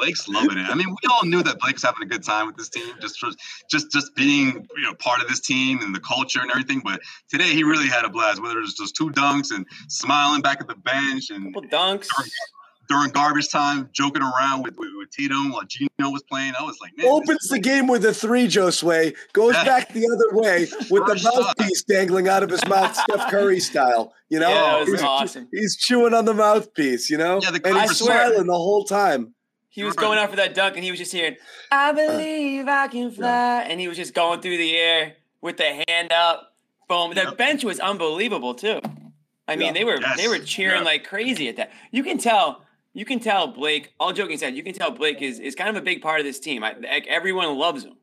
Blake's 0.00 0.26
loving 0.28 0.56
it. 0.56 0.68
I 0.68 0.74
mean, 0.74 0.88
we 0.88 1.08
all 1.10 1.26
knew 1.26 1.42
that 1.42 1.60
Blake's 1.60 1.82
having 1.82 2.02
a 2.02 2.06
good 2.06 2.22
time 2.22 2.46
with 2.46 2.56
this 2.56 2.70
team, 2.70 2.94
just 3.00 3.18
for, 3.18 3.28
just 3.70 3.92
just 3.92 4.14
being 4.14 4.66
you 4.76 4.82
know 4.82 4.94
part 4.94 5.20
of 5.20 5.28
this 5.28 5.40
team 5.40 5.80
and 5.82 5.94
the 5.94 6.00
culture 6.00 6.40
and 6.40 6.50
everything. 6.50 6.80
But 6.82 7.00
today 7.28 7.52
he 7.52 7.64
really 7.64 7.86
had 7.86 8.04
a 8.04 8.08
blast. 8.08 8.40
Whether 8.42 8.58
it 8.58 8.62
was 8.62 8.74
just 8.74 8.96
two 8.96 9.10
dunks 9.10 9.54
and 9.54 9.66
smiling 9.88 10.40
back 10.40 10.60
at 10.60 10.68
the 10.68 10.74
bench 10.74 11.28
and 11.28 11.52
couple 11.52 11.68
dunks 11.68 12.08
during, 12.16 12.30
during 12.88 13.10
garbage 13.10 13.50
time, 13.50 13.90
joking 13.92 14.22
around 14.22 14.62
with, 14.62 14.74
with, 14.78 14.88
with 14.96 15.10
Tatum 15.10 15.52
while 15.52 15.64
Gino 15.64 15.88
was 15.98 16.22
playing. 16.22 16.54
I 16.58 16.62
was 16.62 16.78
like, 16.80 16.92
man, 16.96 17.06
opens 17.06 17.48
the 17.48 17.58
game 17.58 17.86
with 17.86 18.04
a 18.06 18.14
three, 18.14 18.46
Joe 18.46 18.70
Sway 18.70 19.12
goes 19.34 19.54
yeah. 19.54 19.64
back 19.64 19.92
the 19.92 20.06
other 20.06 20.40
way 20.40 20.60
with 20.90 21.06
the 21.06 21.20
mouthpiece 21.22 21.84
dangling 21.84 22.26
out 22.26 22.42
of 22.42 22.48
his 22.48 22.66
mouth, 22.66 22.96
Steph 22.96 23.30
Curry 23.30 23.60
style. 23.60 24.14
You 24.30 24.40
know, 24.40 24.48
yeah, 24.48 24.84
he's, 24.86 25.02
awesome. 25.02 25.48
he's 25.52 25.76
chewing 25.76 26.14
on 26.14 26.24
the 26.24 26.34
mouthpiece. 26.34 27.10
You 27.10 27.18
know, 27.18 27.40
yeah, 27.42 27.50
the 27.50 27.60
and 27.66 27.78
he's 27.78 27.98
smiling 27.98 28.46
the 28.46 28.54
whole 28.54 28.84
time. 28.84 29.34
He 29.72 29.84
was 29.84 29.94
going 29.94 30.18
out 30.18 30.30
for 30.30 30.36
that 30.36 30.52
dunk, 30.52 30.74
and 30.74 30.84
he 30.84 30.90
was 30.90 30.98
just 30.98 31.12
hearing, 31.12 31.36
"I 31.70 31.92
believe 31.92 32.66
I 32.66 32.88
can 32.88 33.12
fly," 33.12 33.62
and 33.62 33.80
he 33.80 33.86
was 33.86 33.96
just 33.96 34.14
going 34.14 34.40
through 34.40 34.56
the 34.56 34.76
air 34.76 35.14
with 35.40 35.58
the 35.58 35.84
hand 35.88 36.12
up. 36.12 36.54
Boom! 36.88 37.14
The 37.14 37.22
yep. 37.22 37.38
bench 37.38 37.62
was 37.62 37.78
unbelievable 37.78 38.54
too. 38.54 38.80
I 39.46 39.54
mean, 39.54 39.72
they 39.74 39.84
were 39.84 40.00
yes. 40.00 40.20
they 40.20 40.26
were 40.26 40.40
cheering 40.40 40.82
like 40.84 41.04
crazy 41.04 41.48
at 41.48 41.56
that. 41.56 41.70
You 41.92 42.02
can 42.02 42.18
tell. 42.18 42.64
You 42.92 43.04
can 43.04 43.20
tell 43.20 43.46
Blake. 43.46 43.94
All 44.00 44.12
joking 44.12 44.34
aside, 44.34 44.56
you 44.56 44.64
can 44.64 44.74
tell 44.74 44.90
Blake 44.90 45.22
is 45.22 45.38
is 45.38 45.54
kind 45.54 45.70
of 45.70 45.76
a 45.76 45.80
big 45.80 46.02
part 46.02 46.18
of 46.18 46.26
this 46.26 46.40
team. 46.40 46.64
I, 46.64 46.72
like, 46.72 47.06
everyone 47.06 47.56
loves 47.56 47.84
him. 47.84 47.94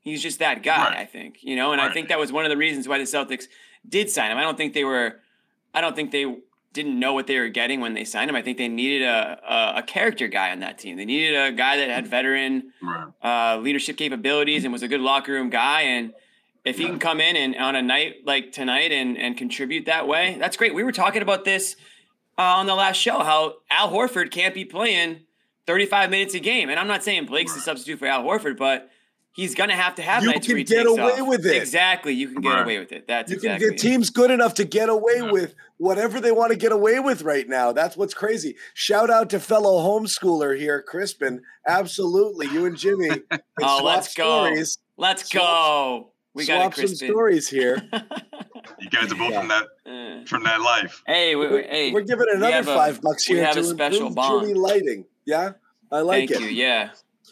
He's 0.00 0.22
just 0.22 0.38
that 0.38 0.62
guy. 0.62 0.88
Right. 0.88 0.98
I 0.98 1.04
think 1.04 1.42
you 1.42 1.56
know, 1.56 1.72
and 1.72 1.80
right. 1.80 1.90
I 1.90 1.94
think 1.94 2.08
that 2.08 2.18
was 2.18 2.32
one 2.32 2.46
of 2.46 2.50
the 2.50 2.56
reasons 2.56 2.88
why 2.88 2.96
the 2.96 3.04
Celtics 3.04 3.44
did 3.86 4.08
sign 4.08 4.30
him. 4.30 4.38
I 4.38 4.42
don't 4.42 4.56
think 4.56 4.72
they 4.72 4.84
were. 4.84 5.20
I 5.74 5.82
don't 5.82 5.94
think 5.94 6.10
they 6.10 6.24
didn't 6.72 6.98
know 6.98 7.12
what 7.12 7.26
they 7.26 7.38
were 7.38 7.48
getting 7.48 7.80
when 7.80 7.94
they 7.94 8.04
signed 8.04 8.30
him. 8.30 8.36
I 8.36 8.42
think 8.42 8.58
they 8.58 8.68
needed 8.68 9.02
a, 9.06 9.38
a, 9.46 9.78
a 9.78 9.82
character 9.82 10.26
guy 10.28 10.52
on 10.52 10.60
that 10.60 10.78
team. 10.78 10.96
They 10.96 11.04
needed 11.04 11.36
a 11.36 11.52
guy 11.52 11.76
that 11.76 11.90
had 11.90 12.06
veteran 12.06 12.72
uh, 13.22 13.58
leadership 13.60 13.96
capabilities 13.96 14.64
and 14.64 14.72
was 14.72 14.82
a 14.82 14.88
good 14.88 15.00
locker 15.00 15.32
room 15.32 15.50
guy. 15.50 15.82
And 15.82 16.12
if 16.64 16.78
he 16.78 16.86
can 16.86 16.98
come 16.98 17.20
in 17.20 17.36
and 17.36 17.56
on 17.56 17.76
a 17.76 17.82
night 17.82 18.16
like 18.24 18.52
tonight 18.52 18.92
and, 18.92 19.18
and 19.18 19.36
contribute 19.36 19.86
that 19.86 20.08
way, 20.08 20.36
that's 20.38 20.56
great. 20.56 20.74
We 20.74 20.82
were 20.82 20.92
talking 20.92 21.22
about 21.22 21.44
this 21.44 21.76
uh, 22.38 22.42
on 22.42 22.66
the 22.66 22.74
last 22.74 22.96
show, 22.96 23.18
how 23.22 23.56
Al 23.70 23.90
Horford 23.90 24.30
can't 24.30 24.54
be 24.54 24.64
playing 24.64 25.20
35 25.66 26.10
minutes 26.10 26.34
a 26.34 26.40
game. 26.40 26.70
And 26.70 26.78
I'm 26.78 26.88
not 26.88 27.04
saying 27.04 27.26
Blake's 27.26 27.54
a 27.56 27.60
substitute 27.60 27.98
for 27.98 28.06
Al 28.06 28.24
Horford, 28.24 28.56
but 28.56 28.90
he's 29.32 29.54
gonna 29.54 29.74
have 29.74 29.94
to 29.96 30.02
have 30.02 30.22
you 30.22 30.30
nights 30.30 30.46
can 30.46 30.62
get 30.62 30.86
away 30.86 31.20
off. 31.20 31.28
with 31.28 31.46
it. 31.46 31.56
Exactly, 31.56 32.12
you 32.12 32.28
can 32.28 32.40
get 32.40 32.48
right. 32.48 32.62
away 32.62 32.78
with 32.78 32.92
it. 32.92 33.06
That's 33.08 33.30
you 33.30 33.36
exactly 33.36 33.66
can 33.66 33.76
get 33.76 33.80
teams 33.80 34.10
good 34.10 34.30
enough 34.30 34.54
to 34.54 34.64
get 34.64 34.88
away 34.88 35.16
yeah. 35.16 35.30
with 35.30 35.54
whatever 35.78 36.20
they 36.20 36.32
want 36.32 36.52
to 36.52 36.58
get 36.58 36.72
away 36.72 37.00
with 37.00 37.22
right 37.22 37.48
now. 37.48 37.72
That's 37.72 37.96
what's 37.96 38.14
crazy. 38.14 38.56
Shout 38.74 39.10
out 39.10 39.30
to 39.30 39.40
fellow 39.40 39.80
homeschooler 39.82 40.58
here, 40.58 40.82
Crispin. 40.82 41.42
Absolutely, 41.66 42.46
you 42.48 42.66
and 42.66 42.76
Jimmy. 42.76 43.10
oh, 43.62 43.82
let's 43.84 44.14
go. 44.14 44.46
Stories. 44.46 44.78
Let's 44.96 45.30
swap, 45.30 45.42
go. 45.42 46.12
We 46.34 46.46
got 46.46 46.74
some 46.74 46.86
stories 46.88 47.48
here. 47.48 47.82
you 48.78 48.90
guys 48.90 49.12
are 49.12 49.16
both 49.16 49.32
yeah. 49.32 49.40
from 49.40 49.48
that 49.48 50.28
from 50.28 50.44
that 50.44 50.60
life. 50.60 51.02
Hey, 51.06 51.34
we, 51.34 51.48
we're, 51.48 51.62
hey, 51.62 51.92
we're 51.92 52.02
giving 52.02 52.26
another 52.32 52.62
five 52.62 52.98
a, 52.98 53.00
bucks 53.00 53.24
here 53.24 53.38
we 53.38 53.42
have 53.42 53.54
to 53.54 53.60
a 53.60 53.64
special 53.64 54.08
improve 54.08 54.14
bond. 54.14 54.46
Jimmy 54.46 54.58
lighting. 54.58 55.04
Yeah, 55.26 55.52
I 55.90 56.00
like 56.00 56.30
it. 56.30 56.34
Thank 56.34 56.46
it. 56.46 56.52
You, 56.52 56.62
yeah. 56.62 56.90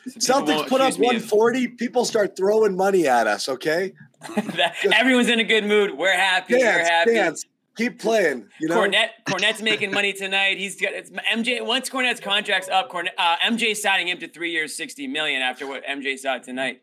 Celtics 0.09 0.67
put 0.69 0.81
up 0.81 0.99
140. 0.99 1.65
If... 1.65 1.77
People 1.77 2.05
start 2.05 2.37
throwing 2.37 2.77
money 2.77 3.07
at 3.07 3.27
us. 3.27 3.49
Okay. 3.49 3.93
Everyone's 4.95 5.29
in 5.29 5.41
a 5.41 5.45
good 5.45 5.65
mood. 5.65 5.97
We're 5.97 6.13
happy. 6.13 6.59
Dance, 6.59 6.65
We're 6.65 6.85
happy. 6.85 7.15
Dance. 7.15 7.45
keep 7.77 8.01
playing. 8.01 8.47
You 8.61 8.69
know, 8.69 8.77
Kornet 8.77 9.09
Kornet's 9.27 9.63
making 9.63 9.93
money 9.93 10.13
tonight. 10.13 10.59
He's 10.59 10.81
got 10.81 10.93
it's 10.93 11.11
MJ. 11.11 11.65
Once 11.65 11.89
Kornet's 11.89 12.21
contract's 12.21 12.69
up, 12.69 12.91
Kornet, 12.91 13.11
uh, 13.17 13.37
MJ 13.43 13.75
signing 13.75 14.09
him 14.09 14.19
to 14.19 14.29
three 14.29 14.53
years, 14.53 14.77
sixty 14.77 15.07
million 15.07 15.41
after 15.41 15.67
what 15.67 15.85
MJ 15.87 16.19
saw 16.19 16.39
tonight. 16.39 16.83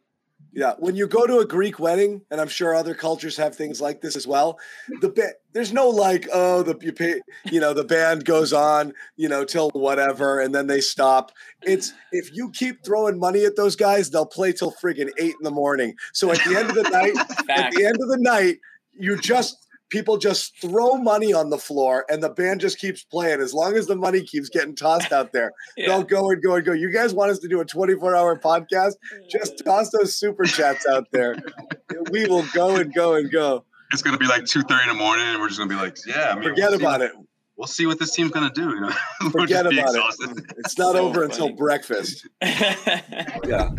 Yeah, 0.58 0.74
when 0.80 0.96
you 0.96 1.06
go 1.06 1.28
to 1.28 1.38
a 1.38 1.46
Greek 1.46 1.78
wedding, 1.78 2.24
and 2.32 2.42
I'm 2.42 2.48
sure 2.48 2.74
other 2.74 2.96
cultures 2.96 3.38
have 3.38 3.56
things 3.56 3.80
like 3.80 4.02
this 4.02 4.16
as 4.16 4.26
well. 4.26 4.58
The 5.02 5.10
ba- 5.10 5.34
there's 5.54 5.72
no 5.72 5.88
like, 5.88 6.28
oh, 6.34 6.64
the 6.64 6.76
you 6.82 6.94
pay, 6.94 7.22
you 7.52 7.60
know, 7.60 7.76
the 7.76 7.84
band 7.84 8.26
goes 8.26 8.54
on, 8.54 8.94
you 9.18 9.30
know, 9.30 9.46
till 9.46 9.70
whatever, 9.76 10.40
and 10.40 10.56
then 10.56 10.66
they 10.66 10.82
stop. 10.82 11.32
It's 11.62 11.94
if 12.12 12.36
you 12.36 12.50
keep 12.50 12.84
throwing 12.84 13.20
money 13.20 13.46
at 13.46 13.56
those 13.56 13.76
guys, 13.76 14.10
they'll 14.10 14.26
play 14.26 14.52
till 14.52 14.72
friggin' 14.72 15.12
eight 15.20 15.36
in 15.40 15.44
the 15.44 15.52
morning. 15.52 15.94
So 16.14 16.32
at 16.32 16.40
the 16.44 16.58
end 16.58 16.72
of 16.72 16.76
the 16.76 16.90
night, 16.90 17.16
at 17.52 17.72
the 17.76 17.86
end 17.86 17.98
of 18.02 18.10
the 18.10 18.18
night, 18.20 18.58
you 19.00 19.16
just 19.16 19.67
people 19.89 20.17
just 20.17 20.60
throw 20.62 20.96
money 20.96 21.34
on 21.34 21.50
the 21.50 21.58
floor 21.58 22.06
and 22.10 22.22
the 22.22 22.29
band 22.29 22.60
just 22.62 22.77
keeps 22.79 23.03
playing. 23.03 23.41
As 23.41 23.53
long 23.53 23.75
as 23.75 23.88
the 23.88 23.96
money 23.96 24.22
keeps 24.24 24.50
getting 24.50 24.75
tossed 24.75 25.12
out 25.12 25.32
there 25.34 25.51
Yeah. 25.77 25.88
they'll 25.88 26.03
go 26.03 26.29
and 26.32 26.41
go 26.41 26.56
and 26.56 26.65
go. 26.65 26.74
You 26.74 26.91
guys 26.91 27.13
want 27.13 27.32
us 27.32 27.39
to 27.39 27.48
do 27.48 27.60
a 27.62 27.65
24 27.65 28.15
hour 28.15 28.38
podcast? 28.39 28.94
Just 29.29 29.63
toss 29.65 29.89
those 29.91 30.15
super 30.17 30.44
chats 30.46 30.86
out 30.86 31.08
there. 31.12 31.36
We 32.12 32.25
will 32.27 32.46
go 32.53 32.75
and 32.75 32.94
go 32.94 33.15
and 33.15 33.32
go. 33.32 33.65
It's 33.91 34.01
gonna 34.01 34.17
be 34.17 34.27
like 34.27 34.46
two 34.46 34.62
thirty 34.62 34.84
in 34.84 34.89
the 34.98 35.01
morning, 35.03 35.25
and 35.25 35.39
we're 35.41 35.48
just 35.48 35.58
gonna 35.60 35.70
be 35.70 35.75
like, 35.75 35.98
yeah, 36.06 36.32
I 36.32 36.36
mean, 36.36 36.44
forget 36.50 36.70
we'll 36.72 36.79
about 36.82 37.00
what- 37.00 37.10
it 37.10 37.12
We'll 37.58 37.68
see 37.68 37.88
what 37.88 37.98
this 37.98 38.12
team's 38.12 38.32
gonna 38.32 38.52
do. 38.54 38.70
You 38.70 38.80
know, 38.82 38.92
forget 39.32 39.66
about 39.66 39.90
exhausted. 39.90 40.38
it 40.38 40.46
it's 40.58 40.78
not 40.78 40.94
So 40.94 41.08
over 41.08 41.24
until 41.24 41.50
breakfast 41.50 42.28
yeah. 42.42 43.70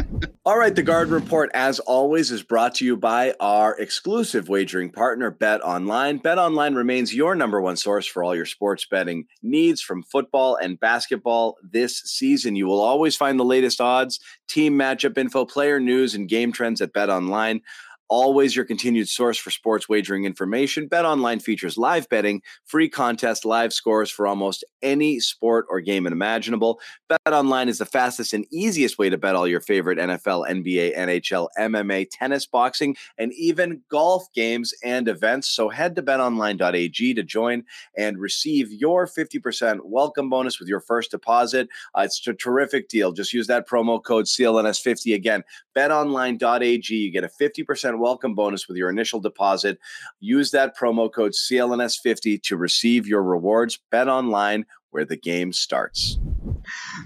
All 0.45 0.59
right, 0.59 0.75
the 0.75 0.83
Guard 0.83 1.11
Report, 1.11 1.51
as 1.53 1.79
always, 1.81 2.31
is 2.31 2.43
brought 2.43 2.75
to 2.77 2.85
you 2.85 2.97
by 2.97 3.35
our 3.39 3.77
exclusive 3.79 4.49
wagering 4.49 4.91
partner, 4.91 5.31
Bet 5.31 5.61
Online. 5.61 6.17
Bet 6.17 6.39
Online 6.39 6.75
remains 6.75 7.15
your 7.15 7.35
number 7.35 7.61
one 7.61 7.77
source 7.77 8.07
for 8.07 8.25
all 8.25 8.35
your 8.35 8.47
sports 8.47 8.87
betting 8.87 9.27
needs 9.43 9.83
from 9.83 10.03
football 10.03 10.57
and 10.57 10.81
basketball 10.81 11.59
this 11.63 11.99
season. 11.99 12.57
You 12.57 12.67
will 12.67 12.81
always 12.81 13.15
find 13.15 13.39
the 13.39 13.45
latest 13.45 13.81
odds, 13.81 14.21
team 14.49 14.73
matchup 14.79 15.19
info, 15.19 15.45
player 15.45 15.79
news, 15.79 16.15
and 16.15 16.29
game 16.29 16.51
trends 16.51 16.81
at 16.81 16.95
Bet 16.95 17.11
Online. 17.11 17.61
Always 18.09 18.57
your 18.57 18.65
continued 18.65 19.09
source 19.09 19.37
for 19.37 19.51
sports 19.51 19.89
wagering 19.89 20.25
information. 20.25 20.87
Bet 20.87 21.05
Online 21.05 21.41
features 21.41 21.77
live 21.77 22.09
betting, 22.09 22.43
free 22.65 22.89
contest, 22.89 23.45
live 23.45 23.73
scores 23.73 24.11
for 24.11 24.27
almost 24.27 24.65
any 24.83 25.21
sport 25.21 25.67
or 25.69 25.81
game 25.81 26.07
imaginable. 26.07 26.81
Bet 27.09 27.21
online 27.27 27.69
is 27.69 27.79
the 27.79 27.87
fastest 27.87 28.33
and 28.33 28.47
easiest 28.51 28.99
way 28.99 29.11
to 29.11 29.19
bet 29.19 29.35
all 29.35 29.47
your 29.47 29.61
favorite 29.61 29.99
NFL, 29.99 30.49
NBA, 30.49 30.97
NHL, 30.97 31.49
MMA, 31.59 32.07
tennis, 32.11 32.47
boxing, 32.47 32.97
and 33.19 33.33
even 33.33 33.83
golf 33.91 34.33
games 34.35 34.73
and 34.83 35.09
events. 35.09 35.49
So 35.49 35.69
head 35.69 35.97
to 35.97 36.03
betonline.ag 36.03 37.15
to 37.15 37.23
join 37.23 37.65
and 37.97 38.19
receive 38.19 38.73
your 38.73 39.07
50% 39.07 39.81
welcome 39.85 40.31
bonus 40.31 40.59
with 40.59 40.69
your 40.69 40.81
first 40.81 41.11
deposit. 41.11 41.69
Uh, 41.95 42.03
it's 42.03 42.27
a 42.27 42.35
terrific 42.35 42.89
deal. 42.89 43.13
Just 43.13 43.33
use 43.33 43.47
that 43.47 43.69
promo 43.69 44.03
code 44.03 44.27
CLNS50 44.27 45.15
again. 45.15 45.43
betonline.ag. 45.77 46.95
You 46.95 47.11
get 47.11 47.25
a 47.25 47.29
50% 47.29 47.98
welcome 47.99 48.35
bonus 48.35 48.69
with 48.69 48.77
your 48.77 48.91
initial 48.91 49.21
deposit. 49.21 49.79
Use 50.21 50.51
that 50.53 50.77
promo 50.77 51.13
code 51.13 51.33
CLNS50 51.33 52.43
to 52.43 52.57
receive 52.57 53.07
your 53.07 53.23
rewards. 53.23 53.79
Bet 53.91 54.09
online 54.09 54.67
where 54.91 55.05
the 55.05 55.17
game 55.17 55.53
starts. 55.53 56.19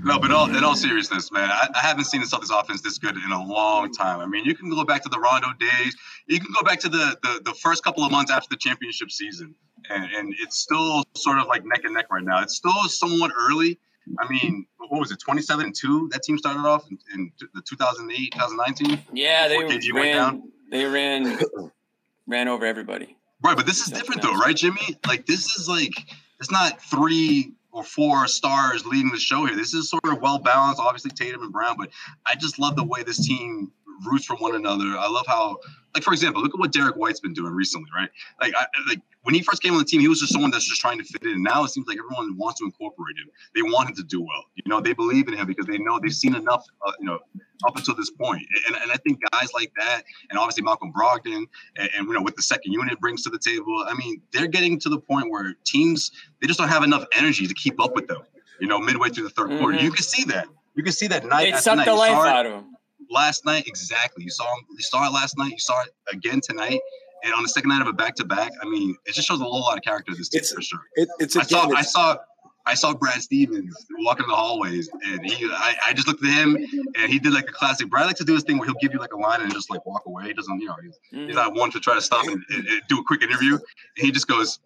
No, 0.02 0.18
but 0.18 0.30
all, 0.30 0.54
in 0.54 0.62
all 0.62 0.76
seriousness, 0.76 1.32
man, 1.32 1.50
I, 1.50 1.68
I 1.75 1.78
haven't 1.78 2.04
seen 2.04 2.20
the 2.20 2.26
Celtics 2.26 2.50
offense 2.50 2.80
this 2.80 2.99
good 2.99 3.16
in 3.16 3.32
a 3.32 3.44
long 3.44 3.92
time. 3.92 4.20
I 4.20 4.26
mean, 4.26 4.44
you 4.44 4.54
can 4.54 4.70
go 4.70 4.84
back 4.84 5.02
to 5.02 5.08
the 5.08 5.18
Rondo 5.18 5.49
days. 5.58 5.96
You 6.26 6.38
can 6.38 6.52
go 6.54 6.62
back 6.62 6.80
to 6.80 6.88
the 6.88 7.16
the, 7.22 7.42
the 7.44 7.54
first 7.54 7.84
couple 7.84 8.04
of 8.04 8.12
months 8.12 8.30
after 8.30 8.49
the 8.50 8.56
championship 8.56 9.11
season, 9.11 9.54
and, 9.90 10.04
and 10.14 10.34
it's 10.40 10.58
still 10.58 11.04
sort 11.16 11.38
of 11.38 11.46
like 11.49 11.64
neck 11.64 11.84
and 11.84 11.94
neck 11.94 12.06
right 12.11 12.25
now. 12.25 12.42
It's 12.42 12.56
still 12.56 12.72
somewhat 12.88 13.32
early. 13.50 13.78
I 14.18 14.28
mean, 14.28 14.66
what 14.88 14.99
was 14.99 15.12
it, 15.12 15.20
27 15.20 15.66
and 15.66 15.75
2? 15.75 16.08
That 16.12 16.25
team 16.25 16.37
started 16.37 16.66
off 16.66 16.90
in, 16.90 16.99
in 17.14 17.32
the 17.54 17.62
2008, 17.62 18.32
2019. 18.32 19.00
yeah, 19.12 19.46
they 19.46 19.58
Before 19.58 19.70
KG 19.70 19.94
went 19.94 20.04
ran. 20.04 20.42
Down. 20.73 20.81
They 20.81 20.87
ran 20.87 21.38
ran 22.26 22.49
over 22.49 22.67
everybody. 22.67 23.17
Right, 23.43 23.57
but 23.57 23.67
this 23.67 23.81
is 23.81 23.88
different 23.88 24.23
though, 24.23 24.37
right, 24.37 24.57
Jimmy? 24.57 24.97
Like 25.07 25.26
this 25.26 25.57
is 25.57 25.69
like 25.69 25.93
it's 26.41 26.50
not 26.50 26.81
three 26.81 27.52
or 27.73 27.83
four 27.83 28.26
stars 28.26 28.85
leading 28.87 29.11
the 29.11 29.19
show 29.19 29.47
here. 29.47 29.57
This 29.57 29.75
is 29.75 29.88
sort 29.91 30.05
of 30.07 30.21
well 30.21 30.38
balanced. 30.38 30.81
Obviously 30.81 31.11
Tatum 31.11 31.43
and 31.43 31.52
Brown, 31.52 31.76
but 31.79 31.91
I 32.26 32.35
just 32.35 32.59
love 32.59 32.76
the 32.76 32.85
way 32.85 33.02
this 33.02 33.26
team 33.26 33.73
roots 34.07 34.25
for 34.25 34.37
one 34.37 34.55
another. 34.55 34.97
I 34.99 35.09
love 35.09 35.26
how, 35.26 35.59
like 35.94 36.04
for 36.04 36.12
example, 36.12 36.42
look 36.42 36.54
at 36.54 36.58
what 36.58 36.72
Derrick 36.72 36.96
White's 36.96 37.20
been 37.20 37.34
doing 37.34 37.52
recently, 37.52 37.88
right? 37.94 38.08
Like, 38.40 38.54
I, 38.56 38.66
like 38.88 39.00
when 39.22 39.34
he 39.34 39.42
first 39.42 39.62
came 39.62 39.72
on 39.72 39.78
the 39.78 39.84
team, 39.84 40.00
he 40.00 40.08
was 40.08 40.20
just 40.20 40.32
someone 40.32 40.50
that's 40.50 40.66
just 40.68 40.80
trying 40.80 40.99
to 40.99 41.04
fit 41.04 41.22
in. 41.22 41.42
Now 41.42 41.64
it 41.64 41.68
seems 41.68 41.87
like 41.87 41.99
everyone 41.99 42.37
wants 42.37 42.61
to 42.61 42.64
incorporate 42.64 43.16
him. 43.16 43.28
They 43.54 43.62
want 43.62 43.90
him 43.90 43.96
to 43.96 44.02
do 44.02 44.20
well. 44.20 44.44
You 44.54 44.64
know, 44.66 44.80
they 44.80 44.92
believe 44.92 45.28
in 45.28 45.34
him 45.34 45.46
because 45.46 45.66
they 45.66 45.78
know 45.78 45.99
they've 46.02 46.12
seen 46.12 46.34
enough. 46.34 46.64
Uh, 46.87 46.92
you 46.99 47.06
know, 47.06 47.18
up 47.66 47.76
until 47.76 47.94
this. 47.94 48.11
And, 48.20 48.76
and 48.76 48.90
I 48.90 48.96
think 48.96 49.20
guys 49.30 49.50
like 49.54 49.72
that, 49.78 50.02
and 50.30 50.38
obviously 50.38 50.62
Malcolm 50.62 50.92
Brogdon, 50.92 51.46
and, 51.76 51.90
and 51.96 52.06
you 52.06 52.12
know 52.12 52.22
what 52.22 52.37
the 52.37 52.42
second 52.42 52.72
unit 52.72 52.99
brings 53.00 53.22
to 53.25 53.30
the 53.30 53.38
table. 53.38 53.84
I 53.87 53.94
mean, 53.94 54.20
they're 54.32 54.46
getting 54.46 54.78
to 54.80 54.88
the 54.88 54.99
point 54.99 55.30
where 55.30 55.54
teams 55.64 56.11
they 56.40 56.46
just 56.46 56.58
don't 56.58 56.68
have 56.68 56.82
enough 56.82 57.04
energy 57.16 57.46
to 57.46 57.54
keep 57.54 57.80
up 57.80 57.94
with 57.94 58.06
them. 58.08 58.22
You 58.61 58.68
know, 58.68 58.78
midway 58.78 59.11
through 59.11 59.25
the 59.25 59.30
3rd 59.30 59.58
quarter, 59.58 59.78
Mhm. 59.78 59.82
you 59.82 59.90
can 59.90 60.04
see 60.04 60.25
that. 60.25 60.46
You 60.75 60.82
can 60.82 60.92
see 60.92 61.06
that 61.08 61.26
night. 61.26 61.49
It 61.49 61.58
sucked 61.58 61.78
night. 61.78 61.84
the 61.87 61.94
life 61.94 62.12
it 62.12 62.28
out 62.28 62.46
of 62.46 62.52
him. 62.52 62.72
Last 63.12 63.45
night, 63.45 63.66
exactly. 63.66 64.25
You 64.25 64.31
saw 64.31 64.47
you 64.71 64.81
saw 64.83 65.07
it 65.07 65.12
last 65.12 65.37
night. 65.37 65.50
You 65.52 65.59
saw 65.59 65.83
it 65.83 65.90
again 66.12 66.40
tonight. 66.40 66.81
And 67.25 67.33
on 67.35 67.42
the 67.42 67.49
second 67.49 67.69
night 67.71 67.81
of 67.83 67.87
a 67.87 67.92
back 67.92 68.16
to 68.16 68.25
back, 68.25 68.50
I 68.61 68.69
mean, 68.69 68.97
it 69.07 69.14
just 69.14 69.28
shows 69.28 69.40
a 69.40 69.45
whole 69.45 69.61
lot 69.61 69.76
of 69.76 69.85
character 69.85 70.11
of 70.12 70.19
this 70.19 70.28
team 70.28 70.38
It's- 70.38 70.52
for 70.52 70.61
sure. 70.62 70.81
It, 70.95 71.09
it's 71.21 71.37
I 71.37 71.42
again, 71.42 71.71
saw, 71.71 71.76
I 71.76 71.83
saw, 71.83 72.16
I 72.64 72.75
saw 72.75 72.95
Brad 72.95 73.21
Stevens 73.23 73.75
walking 74.00 74.25
in 74.25 74.31
the 74.31 74.37
hallways, 74.37 74.88
and 75.04 75.25
he, 75.25 75.45
I, 75.47 75.75
I 75.88 75.92
just 75.92 76.07
looked 76.07 76.25
at 76.25 76.33
him, 76.33 76.57
and 76.57 77.11
he 77.12 77.19
did 77.19 77.33
like 77.33 77.49
a 77.49 77.52
classic. 77.52 77.88
Brad 77.90 78.07
likes 78.07 78.19
to 78.21 78.25
do 78.25 78.35
this 78.35 78.45
thing 78.45 78.59
where 78.59 78.66
he'll 78.66 78.76
give 78.81 78.92
you 78.92 79.00
like 79.00 79.12
a 79.12 79.19
line 79.19 79.40
and 79.40 79.52
just 79.52 79.69
like 79.71 79.85
walk 79.85 80.02
away. 80.07 80.26
He 80.26 80.33
doesn't, 80.33 80.61
you 80.61 80.66
know, 80.66 80.76
he's, 80.83 80.99
Mm-hmm. 81.12 81.26
he's 81.26 81.35
not 81.37 81.54
one 81.54 81.71
to 81.73 81.81
try 81.81 81.95
to 81.95 82.00
stop 82.00 82.26
and, 82.26 82.42
and- 82.50 82.66
and 82.66 82.83
do 82.88 82.99
a 82.99 83.04
quick 83.04 83.23
interview. 83.23 83.54
And 83.54 84.07
he 84.07 84.11
just 84.12 84.28
goes, 84.28 84.61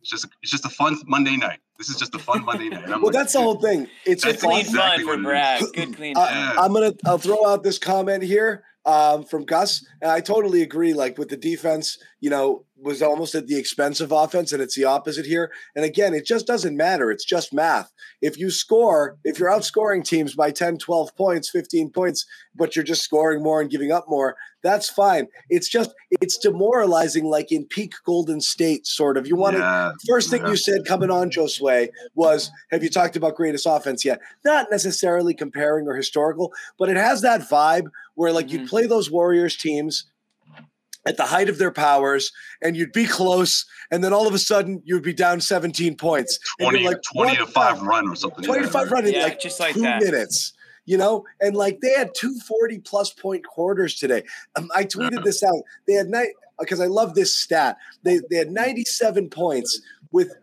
"It's 0.00 0.10
just, 0.10 0.26
it's 0.42 0.50
just 0.50 0.64
a 0.64 0.68
fun 0.70 0.96
Monday 1.06 1.36
night. 1.36 1.60
This 1.78 1.88
is 1.90 1.96
just 1.96 2.14
a 2.14 2.18
fun 2.18 2.44
Monday 2.44 2.68
night." 2.70 2.88
Well, 2.88 3.00
like, 3.02 3.12
that's 3.12 3.34
the 3.34 3.40
whole 3.40 3.60
thing. 3.60 3.86
It's 4.06 4.24
That's 4.24 4.42
a 4.42 4.46
Clean 4.46 4.60
exactly 4.60 5.04
fun 5.04 5.06
what 5.06 5.18
for. 5.18 5.22
Brad. 5.22 5.62
Good 5.74 5.96
clean 5.96 6.16
I, 6.16 6.20
fun. 6.26 6.34
Yeah. 6.34 6.54
I'm 6.58 6.72
gonna 6.72 6.94
I'll 7.04 7.18
throw 7.18 7.46
out 7.46 7.62
this 7.62 7.78
comment 7.78 8.22
here 8.22 8.64
um, 8.86 9.24
from 9.24 9.44
Gus, 9.44 9.84
and 10.00 10.10
I 10.10 10.20
totally 10.20 10.62
agree. 10.62 10.94
Like 10.94 11.18
with 11.18 11.28
the 11.28 11.36
defense, 11.36 11.98
you 12.22 12.30
know, 12.30 12.64
was 12.80 13.02
almost 13.02 13.34
at 13.34 13.48
the 13.48 13.56
expense 13.58 14.00
of 14.00 14.12
offense, 14.12 14.52
and 14.52 14.62
it's 14.62 14.76
the 14.76 14.84
opposite 14.84 15.26
here. 15.26 15.50
And 15.74 15.84
again, 15.84 16.14
it 16.14 16.24
just 16.24 16.46
doesn't 16.46 16.76
matter. 16.76 17.10
It's 17.10 17.24
just 17.24 17.52
math. 17.52 17.92
If 18.20 18.38
you 18.38 18.48
score, 18.48 19.16
if 19.24 19.40
you're 19.40 19.50
outscoring 19.50 20.04
teams 20.04 20.34
by 20.36 20.52
10, 20.52 20.78
12 20.78 21.14
points, 21.16 21.50
15 21.50 21.90
points, 21.90 22.24
but 22.54 22.76
you're 22.76 22.84
just 22.84 23.02
scoring 23.02 23.42
more 23.42 23.60
and 23.60 23.68
giving 23.68 23.90
up 23.90 24.04
more, 24.08 24.36
that's 24.62 24.88
fine. 24.88 25.26
It's 25.50 25.68
just 25.68 25.90
it's 26.20 26.38
demoralizing, 26.38 27.24
like 27.24 27.50
in 27.50 27.64
peak 27.66 27.92
Golden 28.06 28.40
State, 28.40 28.86
sort 28.86 29.16
of. 29.16 29.26
You 29.26 29.34
want 29.34 29.54
to 29.56 29.60
yeah, 29.60 29.90
First 30.08 30.30
thing 30.30 30.42
Yeah. 30.42 30.50
you 30.50 30.56
said 30.56 30.84
coming 30.86 31.10
on, 31.10 31.28
Josue, 31.28 31.88
was 32.14 32.50
Have 32.70 32.84
you 32.84 32.88
talked 32.88 33.16
about 33.16 33.34
greatest 33.34 33.66
offense 33.68 34.04
yet? 34.04 34.20
Not 34.44 34.68
necessarily 34.70 35.34
comparing 35.34 35.88
or 35.88 35.96
historical, 35.96 36.52
but 36.78 36.88
it 36.88 36.96
has 36.96 37.20
that 37.22 37.40
vibe 37.40 37.86
where, 38.14 38.32
like, 38.32 38.52
you'd 38.52 38.62
Mhm. 38.62 38.68
play 38.68 38.86
those 38.86 39.10
Warriors 39.10 39.56
teams 39.56 40.04
at 41.06 41.16
the 41.16 41.24
height 41.24 41.48
of 41.48 41.58
their 41.58 41.70
powers 41.70 42.32
and 42.60 42.76
you'd 42.76 42.92
be 42.92 43.06
close, 43.06 43.64
and 43.90 44.02
then 44.02 44.12
all 44.12 44.26
of 44.26 44.34
a 44.34 44.38
sudden 44.38 44.82
you'd 44.84 45.02
be 45.02 45.12
down 45.12 45.40
17 45.40 45.96
points. 45.96 46.38
20, 46.60 46.80
you're 46.80 46.90
like, 46.92 47.02
20 47.02 47.36
to 47.36 47.46
five 47.46 47.80
run 47.82 48.08
or 48.08 48.16
something. 48.16 48.44
25 48.44 48.86
yeah, 48.86 48.92
run 48.92 49.06
in 49.06 49.12
Yeah, 49.14 49.24
like, 49.24 49.40
just 49.40 49.60
like 49.60 49.74
two 49.74 49.82
that. 49.82 50.02
minutes. 50.02 50.52
You 50.84 50.98
know, 50.98 51.24
and 51.40 51.54
like 51.54 51.78
they 51.80 51.92
had 51.92 52.12
240 52.14 52.80
plus 52.80 53.12
point 53.12 53.46
quarters 53.46 53.94
today. 53.94 54.24
Um, 54.56 54.68
I 54.74 54.84
tweeted 54.84 55.22
this 55.22 55.44
out. 55.44 55.62
They 55.86 55.92
had 55.92 56.08
night 56.08 56.30
because 56.58 56.80
I 56.80 56.86
love 56.86 57.14
this 57.14 57.32
stat. 57.32 57.76
They 58.02 58.20
they 58.30 58.36
had 58.36 58.50
97 58.50 59.30
points 59.30 59.80
with 60.10 60.34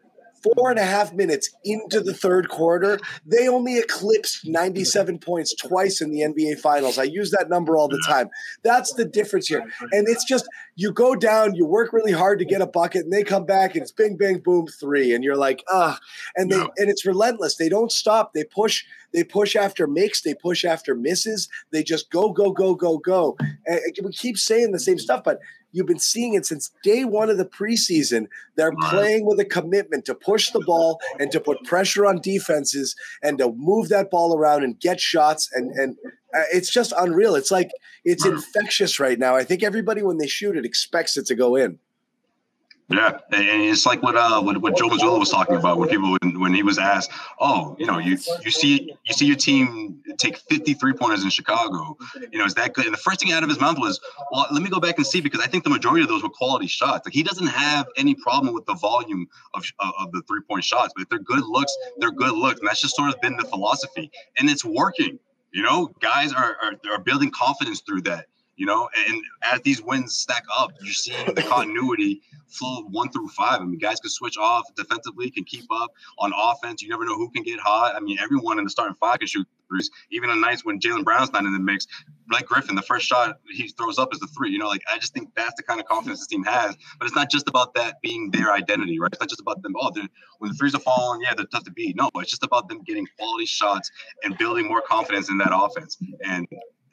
four 0.43 0.69
and 0.69 0.79
a 0.79 0.86
half 0.86 1.13
minutes 1.13 1.50
into 1.63 2.00
the 2.01 2.13
third 2.13 2.50
quarter. 2.50 3.00
They 3.25 3.48
only 3.48 3.77
eclipsed 3.77 4.48
97 4.48 5.19
points 5.19 5.53
twice 5.55 6.01
in 6.01 6.12
the 6.12 6.22
NBA 6.22 6.60
finals. 6.60 6.98
I 6.98 7.03
use 7.03 7.31
that 7.31 7.50
number 7.50 7.77
all 7.77 7.88
the 7.88 8.01
time. 8.08 8.29
That's 8.63 8.93
the 8.93 9.05
difference 9.05 9.48
here. 9.48 9.63
And 9.91 10.08
it's 10.08 10.24
just 10.24 10.48
you 10.75 10.91
go 10.91 11.15
down, 11.15 11.55
you 11.55 11.65
work 11.65 11.91
really 11.93 12.12
hard 12.13 12.39
to 12.39 12.46
get 12.46 12.62
a 12.62 12.67
bucket, 12.67 13.03
and 13.03 13.12
they 13.13 13.24
come 13.24 13.46
back 13.46 13.75
and 13.75 13.81
it's 13.81 13.91
bing, 13.91 14.15
bang, 14.17 14.39
boom, 14.39 14.67
three. 14.67 15.13
And 15.13 15.24
you're 15.24 15.36
like, 15.36 15.63
ah, 15.69 16.00
and 16.36 16.50
they 16.51 16.58
Yeah. 16.58 16.67
and 16.77 16.89
it's 16.89 17.05
relentless. 17.05 17.58
They 17.58 17.69
don't 17.69 17.91
stop. 17.91 18.34
They 18.34 18.43
push, 18.46 18.84
they 19.13 19.24
push 19.24 19.55
after 19.55 19.88
makes, 19.88 20.22
they 20.22 20.34
push 20.36 20.63
after 20.63 20.96
misses. 20.96 21.50
They 21.72 21.84
just 21.84 22.10
go, 22.12 22.31
go, 22.31 22.51
go, 22.51 22.75
go, 22.75 22.98
go. 22.98 23.38
And 23.65 23.79
we 24.03 24.12
keep 24.13 24.38
saying 24.38 24.72
the 24.72 24.79
same 24.79 25.00
stuff, 25.00 25.24
but 25.24 25.39
you've 25.72 25.88
been 25.88 26.00
seeing 26.00 26.34
it 26.34 26.46
since 26.46 26.72
day 26.84 27.06
one 27.06 27.30
of 27.30 27.38
the 27.38 27.46
preseason. 27.46 28.28
They're 28.56 28.76
playing 28.90 29.26
with 29.26 29.40
a 29.40 29.46
commitment 29.46 30.06
to 30.06 30.16
push 30.16 30.52
the 30.52 30.62
ball 30.62 31.00
and 31.20 31.32
to 31.32 31.40
put 31.40 31.64
pressure 31.64 32.06
on 32.06 32.22
defenses 32.22 32.96
and 33.22 33.38
to 33.38 33.52
move 33.56 33.90
that 33.90 34.10
ball 34.10 34.36
around 34.36 34.64
and 34.64 34.80
get 34.80 35.00
shots. 35.00 35.50
And 35.54 35.72
and 35.72 35.98
uh, 36.34 36.44
it's 36.54 36.70
just 36.70 36.94
unreal. 36.98 37.36
It's 37.36 37.52
like 37.52 37.72
it's 38.04 38.26
infectious 38.26 39.00
right 39.00 39.18
now. 39.18 39.36
I 39.36 39.44
think 39.44 39.64
everybody 39.64 40.02
when 40.02 40.18
they 40.18 40.28
shoot 40.28 40.56
it 40.56 40.66
expects 40.66 41.18
it 41.18 41.26
to 41.28 41.36
go 41.36 41.56
in. 41.56 41.80
Yeah, 42.91 43.19
and 43.31 43.62
it's 43.62 43.86
like 43.86 44.01
what 44.01 44.15
uh 44.15 44.41
what, 44.41 44.60
what 44.62 44.75
Joe 44.75 44.89
Mazzulla 44.89 45.19
was 45.19 45.29
talking 45.29 45.55
about 45.55 45.77
when 45.77 45.89
people 45.89 46.17
when, 46.22 46.39
when 46.39 46.53
he 46.55 46.63
was 46.63 46.79
asked, 46.79 47.12
oh, 47.39 47.75
you 47.77 47.86
know, 47.86 48.00
you 48.00 48.17
you 48.43 48.50
see 48.50 48.91
you 49.05 49.13
see 49.13 49.27
your 49.27 49.36
team 49.36 50.01
take 50.17 50.38
53 50.38 50.93
pointers 50.93 51.24
in 51.24 51.29
Chicago, 51.29 51.96
you 52.31 52.39
know, 52.39 52.46
is 52.46 52.55
that 52.55 52.74
good? 52.74 52.86
And 52.86 52.93
the 52.93 53.00
first 53.00 53.19
thing 53.19 53.31
out 53.31 53.43
of 53.43 53.50
his 53.50 53.60
mouth 53.60 53.77
was, 53.77 54.00
well, 54.31 54.48
let 54.51 54.63
me 54.63 54.72
go 54.72 54.79
back 54.79 54.98
and 54.98 55.05
see 55.05 55.22
because 55.22 55.39
I 55.39 55.46
think 55.46 55.65
the 55.65 55.69
majority 55.69 56.01
of 56.01 56.10
those 56.10 56.24
were 56.24 56.29
quality 56.29 56.65
shots. 56.65 57.05
Like 57.05 57.13
he 57.13 57.22
doesn't 57.22 57.48
have 57.48 57.86
any 57.96 58.15
problem 58.15 58.55
with 58.55 58.65
the 58.65 58.74
volume 58.74 59.27
of 59.53 59.63
of 59.79 60.12
the 60.12 60.24
three 60.27 60.41
point 60.50 60.63
shots, 60.63 60.91
but 60.96 61.03
if 61.03 61.10
they're 61.10 61.19
good 61.19 61.46
looks, 61.46 61.75
they're 62.00 62.12
good 62.12 62.34
looks, 62.34 62.60
and 62.60 62.67
that's 62.67 62.81
just 62.81 62.96
sort 62.96 63.13
of 63.13 63.22
been 63.22 63.38
the 63.38 63.46
philosophy, 63.46 64.10
and 64.39 64.50
it's 64.50 64.65
working. 64.65 65.19
You 65.51 65.62
know, 65.62 65.91
guys 66.00 66.34
are 66.34 66.58
are, 66.63 66.74
are 66.91 67.00
building 67.00 67.29
confidence 67.29 67.81
through 67.81 68.01
that 68.03 68.25
you 68.60 68.66
know, 68.66 68.89
and 69.08 69.24
as 69.42 69.62
these 69.62 69.82
wins 69.82 70.18
stack 70.18 70.44
up, 70.56 70.74
you're 70.82 70.94
seeing 70.94 71.25
the 71.34 71.42
continuity 71.42 72.22
flow 72.48 72.84
one 72.89 73.10
through 73.10 73.30
five. 73.30 73.62
I 73.62 73.63
mean, 73.63 73.80
guys 73.80 74.01
can 74.01 74.10
switch 74.10 74.38
off 74.38 74.66
defensively, 74.75 75.32
can 75.32 75.46
keep 75.46 75.66
up 75.72 75.92
on 76.18 76.34
offense. 76.36 76.82
You 76.82 76.89
never 76.89 77.06
know 77.06 77.16
who 77.16 77.30
can 77.30 77.44
get 77.44 77.60
hot. 77.60 77.96
I 77.96 78.01
mean, 78.01 78.18
everyone 78.20 78.58
in 78.58 78.66
the 78.66 78.70
starting 78.70 78.96
five 79.00 79.20
can 79.20 79.28
shoot 79.30 79.48
threes. 79.70 79.89
Even 80.12 80.30
on 80.30 80.42
nights 80.42 80.66
when 80.66 80.78
Jaylen 80.78 81.06
Brown's 81.06 81.32
not 81.32 81.46
in 81.46 81.54
the 81.54 81.60
mix, 81.60 81.88
like 82.30 82.48
Griffin, 82.48 82.75
the 82.75 82.82
first 82.82 83.06
shot 83.06 83.38
he 83.50 83.70
throws 83.70 83.98
up 83.98 84.13
is 84.13 84.20
the 84.20 84.28
three. 84.28 84.51
You 84.51 84.58
know, 84.58 84.68
like 84.68 84.82
I 84.94 84.98
just 84.98 85.13
think 85.13 85.30
that's 85.36 85.54
the 85.56 85.63
kind 85.63 85.80
of 85.80 85.86
confidence 85.86 86.20
this 86.20 86.28
team 86.28 86.44
has. 86.44 86.75
But 87.00 87.06
it's 87.06 87.16
not 87.16 87.32
just 87.32 87.48
about 87.48 87.74
that 87.75 88.01
being 88.01 88.30
their 88.30 88.51
identity, 88.51 89.00
right? 89.00 89.10
It's 89.10 89.22
not 89.22 89.30
just 89.30 89.39
about 89.42 89.62
them. 89.62 89.74
Oh, 89.80 89.89
when 90.39 90.51
the 90.51 90.58
threes 90.58 90.75
are 90.75 90.82
falling, 90.82 91.22
yeah, 91.22 91.34
they're 91.34 91.46
tough 91.46 91.63
to 91.63 91.72
beat. 91.72 91.96
No, 91.96 92.10
it's 92.18 92.30
just 92.30 92.44
about 92.44 92.68
them 92.68 92.82
getting 92.84 93.08
quality 93.18 93.46
shots 93.46 93.89
and 94.25 94.38
building 94.38 94.68
more 94.68 94.82
confidence 94.82 95.30
in 95.30 95.38
that 95.38 95.51
offense. 95.54 95.98
And 96.25 96.46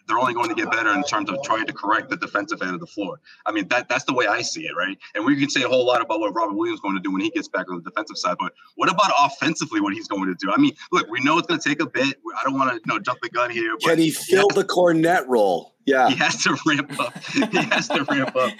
they're 0.06 0.18
only 0.18 0.34
going 0.34 0.48
to 0.48 0.54
get 0.54 0.70
better 0.70 0.92
in 0.92 1.02
terms 1.04 1.30
of 1.30 1.42
trying 1.42 1.66
to 1.66 1.72
correct 1.72 2.10
the 2.10 2.16
defensive 2.16 2.62
end 2.62 2.74
of 2.74 2.80
the 2.80 2.86
floor. 2.86 3.20
I 3.44 3.52
mean, 3.52 3.68
that 3.68 3.88
that's 3.88 4.04
the 4.04 4.14
way 4.14 4.26
I 4.26 4.42
see 4.42 4.66
it, 4.66 4.76
right? 4.76 4.96
And 5.14 5.24
we 5.24 5.38
can 5.38 5.50
say 5.50 5.62
a 5.62 5.68
whole 5.68 5.86
lot 5.86 6.00
about 6.00 6.20
what 6.20 6.34
Robert 6.34 6.54
Williams 6.54 6.78
is 6.78 6.80
going 6.80 6.96
to 6.96 7.02
do 7.02 7.12
when 7.12 7.20
he 7.20 7.30
gets 7.30 7.48
back 7.48 7.70
on 7.70 7.76
the 7.76 7.82
defensive 7.82 8.18
side, 8.18 8.36
but 8.38 8.52
what 8.76 8.90
about 8.90 9.12
offensively? 9.20 9.80
What 9.80 9.92
he's 9.92 10.08
going 10.08 10.26
to 10.26 10.34
do? 10.34 10.52
I 10.52 10.58
mean, 10.58 10.72
look, 10.92 11.08
we 11.10 11.20
know 11.20 11.38
it's 11.38 11.46
going 11.46 11.60
to 11.60 11.68
take 11.68 11.80
a 11.80 11.86
bit. 11.86 12.16
I 12.38 12.44
don't 12.44 12.54
want 12.54 12.70
to, 12.70 12.76
you 12.76 12.82
know, 12.86 12.98
jump 12.98 13.20
the 13.22 13.28
gun 13.30 13.50
here. 13.50 13.76
Can 13.80 13.98
he 13.98 14.10
fill 14.10 14.48
the 14.48 14.64
Kornet 14.64 15.26
role? 15.26 15.74
Yeah, 15.84 16.08
he 16.08 16.16
has 16.16 16.42
to 16.42 16.56
ramp 16.66 16.98
up. 16.98 17.16
he 17.24 17.40
has 17.56 17.88
to 17.88 18.04
ramp 18.04 18.34
up. 18.34 18.52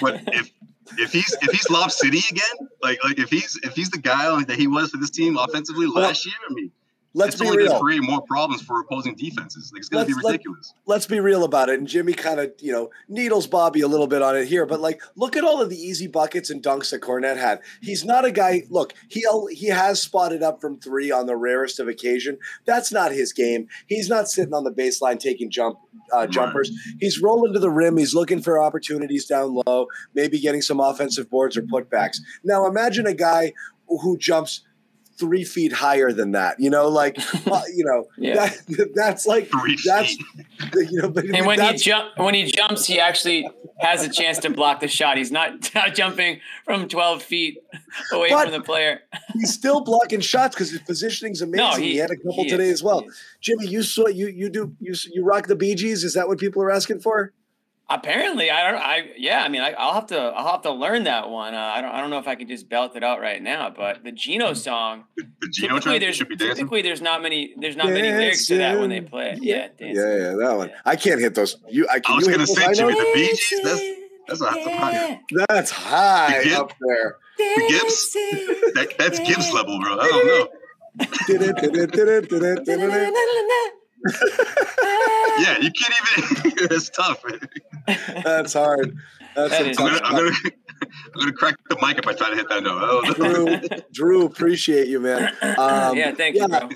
But 0.00 0.22
if 0.28 0.50
if 0.98 1.12
he's 1.12 1.34
if 1.40 1.50
he's 1.50 1.68
Lob 1.70 1.90
City 1.90 2.20
again, 2.30 2.68
like 2.82 3.02
like 3.04 3.18
if 3.18 3.30
he's 3.30 3.58
if 3.62 3.74
he's 3.74 3.90
the 3.90 3.98
guy 3.98 4.28
like 4.30 4.48
that 4.48 4.58
he 4.58 4.66
was 4.66 4.90
for 4.90 4.98
this 4.98 5.10
team 5.10 5.38
offensively 5.38 5.86
last 5.86 6.26
year, 6.26 6.34
I 6.48 6.52
mean 6.52 6.70
let's 7.14 7.38
be 7.38 7.48
real. 7.48 7.80
create 7.80 8.02
more 8.02 8.20
problems 8.22 8.62
for 8.62 8.80
opposing 8.80 9.14
defenses. 9.14 9.70
Like, 9.72 9.80
it's 9.80 9.88
going 9.88 10.06
to 10.06 10.14
be 10.14 10.20
ridiculous. 10.22 10.74
Let, 10.86 10.96
us 10.96 11.06
be 11.06 11.20
real 11.20 11.44
about 11.44 11.68
it. 11.68 11.78
And 11.78 11.88
Jimmy 11.88 12.12
kind 12.12 12.40
of, 12.40 12.52
you 12.60 12.72
know, 12.72 12.90
needles 13.08 13.46
Bobby 13.46 13.80
a 13.80 13.88
little 13.88 14.06
bit 14.06 14.20
on 14.20 14.36
it 14.36 14.46
here, 14.46 14.66
but 14.66 14.80
like, 14.80 15.00
look 15.16 15.36
at 15.36 15.44
all 15.44 15.62
of 15.62 15.70
the 15.70 15.76
easy 15.76 16.06
buckets 16.06 16.50
and 16.50 16.62
dunks 16.62 16.90
that 16.90 17.00
Kornet 17.00 17.36
had. 17.36 17.60
He's 17.80 18.04
not 18.04 18.24
a 18.24 18.30
guy. 18.30 18.64
Look, 18.68 18.92
he 19.08 19.24
he 19.50 19.68
has 19.68 20.02
spotted 20.02 20.42
up 20.42 20.60
from 20.60 20.78
three 20.78 21.10
on 21.10 21.26
the 21.26 21.36
rarest 21.36 21.80
of 21.80 21.88
occasion. 21.88 22.38
That's 22.66 22.92
not 22.92 23.12
his 23.12 23.32
game. 23.32 23.68
He's 23.86 24.08
not 24.08 24.28
sitting 24.28 24.54
on 24.54 24.64
the 24.64 24.72
baseline 24.72 25.18
taking 25.18 25.50
jump 25.50 25.78
uh, 26.12 26.26
jumpers. 26.26 26.70
Right. 26.70 26.96
He's 27.00 27.20
rolling 27.20 27.52
to 27.52 27.58
the 27.58 27.70
rim. 27.70 27.96
He's 27.96 28.14
looking 28.14 28.42
for 28.42 28.60
opportunities 28.60 29.26
down 29.26 29.60
low, 29.66 29.86
maybe 30.14 30.40
getting 30.40 30.62
some 30.62 30.80
offensive 30.80 31.30
boards 31.30 31.56
or 31.56 31.62
putbacks. 31.62 32.18
Now, 32.42 32.66
imagine 32.66 33.06
a 33.06 33.14
guy 33.14 33.52
who 33.88 34.16
jumps 34.18 34.62
three 35.16 35.44
feet 35.44 35.72
higher 35.72 36.12
than 36.12 36.32
that. 36.32 36.58
You 36.58 36.70
know, 36.70 36.88
like 36.88 37.18
uh, 37.46 37.62
you 37.74 37.84
know, 37.84 38.06
yeah. 38.16 38.34
that, 38.68 38.92
that's 38.94 39.26
like 39.26 39.48
three 39.50 39.78
that's 39.84 40.14
feet. 40.14 40.26
you 40.90 41.02
know. 41.02 41.08
But 41.08 41.26
and 41.26 41.46
when 41.46 41.60
he 41.60 41.74
jump 41.76 42.16
when 42.16 42.34
he 42.34 42.44
jumps, 42.44 42.86
he 42.86 43.00
actually 43.00 43.48
has 43.78 44.04
a 44.04 44.10
chance 44.10 44.38
to 44.38 44.50
block 44.50 44.80
the 44.80 44.88
shot. 44.88 45.16
He's 45.16 45.32
not, 45.32 45.70
not 45.74 45.94
jumping 45.94 46.40
from 46.64 46.88
twelve 46.88 47.22
feet 47.22 47.58
away 48.12 48.30
from 48.30 48.52
the 48.52 48.60
player. 48.60 49.00
he's 49.34 49.52
still 49.52 49.82
blocking 49.82 50.20
shots 50.20 50.54
because 50.54 50.70
his 50.70 50.80
positioning's 50.80 51.42
amazing. 51.42 51.64
No, 51.64 51.76
he, 51.76 51.92
he, 51.92 51.96
had 51.96 52.10
a 52.10 52.16
couple 52.16 52.44
today 52.44 52.66
is, 52.66 52.74
as 52.74 52.82
well. 52.82 53.04
Jimmy, 53.40 53.66
you 53.66 53.82
saw 53.82 54.06
you 54.08 54.28
you 54.28 54.48
do 54.48 54.74
you 54.80 54.94
you 55.12 55.24
rock 55.24 55.46
the 55.46 55.56
Bee 55.56 55.74
Gees. 55.74 56.04
Is 56.04 56.14
that 56.14 56.28
what 56.28 56.38
people 56.38 56.62
are 56.62 56.70
asking 56.70 57.00
for? 57.00 57.32
Apparently, 57.90 58.50
I 58.50 58.70
don't. 58.70 58.80
I 58.80 59.10
yeah. 59.18 59.42
I 59.42 59.48
mean, 59.48 59.60
I, 59.60 59.70
will 59.70 59.92
have 59.92 60.06
to. 60.06 60.18
I'll 60.18 60.52
have 60.52 60.62
to 60.62 60.72
learn 60.72 61.04
that 61.04 61.28
one. 61.28 61.54
Uh, 61.54 61.58
I 61.58 61.82
don't. 61.82 61.90
I 61.90 62.00
don't 62.00 62.08
know 62.08 62.18
if 62.18 62.26
I 62.26 62.34
can 62.34 62.48
just 62.48 62.66
belt 62.66 62.96
it 62.96 63.04
out 63.04 63.20
right 63.20 63.42
now. 63.42 63.68
But 63.68 64.02
the 64.02 64.10
Gino 64.10 64.48
hmm. 64.48 64.54
song. 64.54 65.04
The, 65.18 65.24
the 65.42 65.48
Gino 65.48 65.78
track 65.78 66.00
there's, 66.00 66.16
should 66.16 66.30
be 66.30 66.36
dancing. 66.36 66.56
Typically, 66.56 66.80
there's 66.80 67.02
not 67.02 67.20
many. 67.20 67.54
There's 67.58 67.76
not 67.76 67.88
many 67.88 68.10
lyrics 68.10 68.46
to 68.46 68.56
that 68.56 68.80
when 68.80 68.88
they 68.88 69.02
play 69.02 69.32
it. 69.32 69.42
Yeah, 69.42 69.68
dancing. 69.68 69.96
yeah, 69.96 70.16
yeah. 70.16 70.34
That 70.34 70.56
one. 70.56 70.68
Yeah. 70.70 70.80
I 70.86 70.96
can't 70.96 71.20
hit 71.20 71.34
those. 71.34 71.58
You. 71.68 71.86
I, 71.90 72.00
can 72.00 72.14
I 72.14 72.16
was 72.16 72.28
gonna 72.28 72.46
say 72.46 72.72
Jimmy 72.72 72.94
the 72.94 73.10
Bee 73.12 73.28
Gees. 73.28 73.60
That's 74.28 74.40
that's 74.40 74.40
a 74.40 74.76
high. 74.76 75.20
That's 75.48 75.70
high 75.70 76.42
the 76.42 76.58
up 76.58 76.72
there. 76.80 77.16
The 77.36 77.66
Gibbs. 77.68 78.12
That, 78.74 78.94
that's 78.98 79.18
Gibbs 79.18 79.52
level, 79.52 79.78
bro. 79.80 79.98
I 79.98 80.08
don't 80.08 80.26
know. 80.26 80.48
yeah, 85.38 85.58
you 85.60 85.70
can't 85.70 85.94
even. 86.18 86.52
it's 86.70 86.90
tough. 86.90 87.24
That's 88.24 88.52
hard. 88.52 88.96
That's 89.34 89.50
that 89.50 89.66
I'm, 89.66 89.72
gonna, 89.74 90.00
I'm, 90.04 90.16
gonna, 90.16 90.30
I'm, 90.34 91.20
gonna, 91.20 91.32
crack 91.32 91.56
the 91.68 91.76
mic 91.82 91.98
if 91.98 92.06
I 92.06 92.12
try 92.12 92.30
to 92.30 92.36
hit 92.36 92.48
that 92.48 92.62
note. 92.62 93.04
Drew, 93.16 93.80
Drew, 93.92 94.26
appreciate 94.26 94.88
you, 94.88 95.00
man. 95.00 95.32
Um, 95.42 95.96
yeah, 95.96 96.14
thank 96.14 96.36
yeah, 96.36 96.42
you. 96.42 96.48
Bro. 96.48 96.68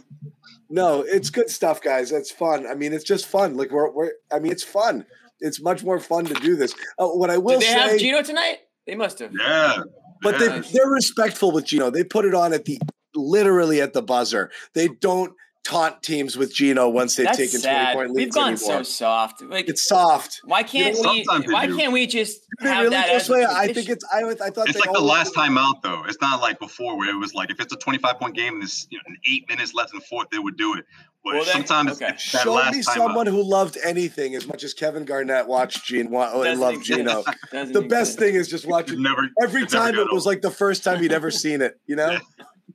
No, 0.71 1.03
it's 1.03 1.31
good 1.31 1.51
stuff, 1.51 1.81
guys. 1.81 2.12
It's 2.12 2.31
fun. 2.31 2.67
I 2.67 2.75
mean, 2.75 2.93
it's 2.93 3.05
just 3.05 3.27
fun. 3.27 3.57
Like 3.57 3.71
we're, 3.71 3.91
we're 3.91 4.12
I 4.33 4.38
mean, 4.38 4.53
it's 4.53 4.64
fun. 4.64 5.07
It's 5.41 5.61
much 5.61 5.85
more 5.85 6.01
fun 6.01 6.25
to 6.27 6.35
do 6.35 6.57
this. 6.57 6.75
Uh, 6.99 7.07
what 7.09 7.31
I 7.31 7.38
will 7.38 7.61
Did 7.61 7.69
they 7.69 7.73
say, 7.73 7.91
have 7.91 7.99
Gino 7.99 8.23
tonight? 8.23 8.59
They 8.87 8.95
must 8.95 9.19
have. 9.21 9.33
Yeah. 9.38 9.83
But 10.21 10.41
yeah. 10.41 10.61
they, 10.61 10.69
they're 10.73 10.88
respectful 10.88 11.53
with 11.53 11.67
Gino. 11.67 11.91
They 11.91 12.03
put 12.05 12.25
it 12.25 12.35
on 12.35 12.53
at 12.53 12.64
the 12.64 12.81
literally 13.14 13.81
at 13.81 13.93
the 13.93 14.03
buzzer. 14.03 14.51
They 14.75 14.88
don't 14.88 15.33
taunt 15.68 16.02
teams 16.02 16.37
with 16.37 16.52
Gino 16.52 16.88
once 16.88 17.14
they've 17.14 17.26
That's 17.26 17.38
taken 17.38 17.61
sad. 17.61 17.92
20 17.92 17.96
point 17.96 18.16
leads. 18.16 18.26
We've 18.26 18.35
gone 18.35 18.52
anymore. 18.54 18.78
so 18.78 18.83
soft. 18.83 19.42
Like 19.42 19.68
it's 19.68 19.87
soft. 19.87 20.40
Why 20.44 20.62
can't 20.62 20.96
you 20.96 21.02
know, 21.02 21.12
we? 21.12 21.52
Why 21.52 21.66
can't 21.66 21.92
we 21.92 22.07
just 22.07 22.40
have 22.61 22.85
really 22.85 22.90
that? 22.90 23.09
This 23.09 23.28
way, 23.28 23.44
I 23.44 23.72
think 23.72 23.88
it's. 23.88 24.04
I, 24.12 24.22
I 24.22 24.50
thought 24.50 24.68
it's 24.68 24.78
like 24.78 24.92
the 24.92 25.00
last 25.00 25.35
time 25.35 25.59
out 25.59 25.83
though. 25.83 26.04
It's 26.07 26.20
not 26.20 26.40
like 26.40 26.59
before 26.59 26.96
where 26.96 27.11
it 27.11 27.18
was 27.18 27.35
like 27.35 27.50
if 27.50 27.61
it's 27.61 27.72
a 27.72 27.76
25 27.76 28.18
point 28.18 28.35
game 28.35 28.54
and 28.54 28.62
there's 28.62 28.87
you 28.90 28.98
know, 28.98 29.14
eight 29.31 29.48
minutes 29.48 29.74
left 29.74 29.92
in 29.92 30.00
the 30.00 30.04
fourth, 30.07 30.28
they 30.31 30.38
would 30.38 30.57
do 30.57 30.74
it. 30.74 30.87
But 31.24 31.35
well, 31.35 31.44
sometimes 31.44 32.00
okay. 32.00 32.14
show 32.16 32.70
me 32.70 32.81
someone 32.81 33.28
out. 33.28 33.35
who 33.35 33.42
loved 33.42 33.76
anything 33.85 34.35
as 34.37 34.46
much 34.46 34.64
as 34.64 34.72
Kevin 34.72 35.04
Garnett 35.04 35.46
watched 35.46 35.85
Gene 35.85 36.07
and 36.07 36.14
uh, 36.16 36.57
loved 36.57 36.85
Gino. 36.85 37.22
the 37.52 37.87
best 37.88 38.18
thing 38.18 38.37
is 38.37 38.48
just 38.48 38.66
watching. 38.66 39.02
Never, 39.02 39.28
every 39.42 39.66
time 39.66 39.96
it 39.96 40.11
was 40.12 40.24
like 40.24 40.40
the 40.40 40.50
first 40.50 40.85
time 40.85 41.02
he'd 41.02 41.12
ever 41.12 41.31
seen 41.31 41.61
it. 41.61 41.78
You 41.87 41.96
know. 41.96 42.18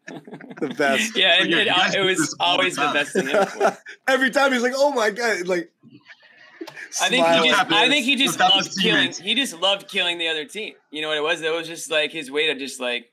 The 0.08 0.74
best. 0.78 1.16
Yeah, 1.18 1.42
and, 1.42 1.54
and, 1.54 1.70
uh, 1.70 1.92
it 1.96 2.02
was 2.02 2.36
always 2.40 2.76
the 2.76 2.92
best 2.94 3.14
thing 3.14 3.30
ever. 3.30 3.78
Every 4.08 4.30
time 4.30 4.52
he's 4.52 4.62
like, 4.62 4.74
"Oh 4.76 4.92
my 4.92 5.10
god!" 5.10 5.48
Like, 5.48 5.72
I 7.02 7.10
think 7.10 7.26
he 7.26 7.50
just, 7.50 7.72
I 7.72 7.90
think 7.90 8.06
he 8.06 8.16
just 8.16 8.40
loved 8.40 8.78
killing. 8.82 9.12
He 9.14 9.36
just 9.36 9.60
loved 9.60 9.88
killing 9.88 10.18
the 10.18 10.28
other 10.28 10.46
team. 10.46 10.74
You 10.92 11.02
know 11.02 11.10
what 11.10 11.18
it 11.18 11.24
was? 11.24 11.42
It 11.42 11.54
was 11.54 11.68
just 11.68 11.90
like 11.90 12.12
his 12.12 12.30
way 12.30 12.48
to 12.48 12.56
just 12.56 12.80
like 12.80 13.12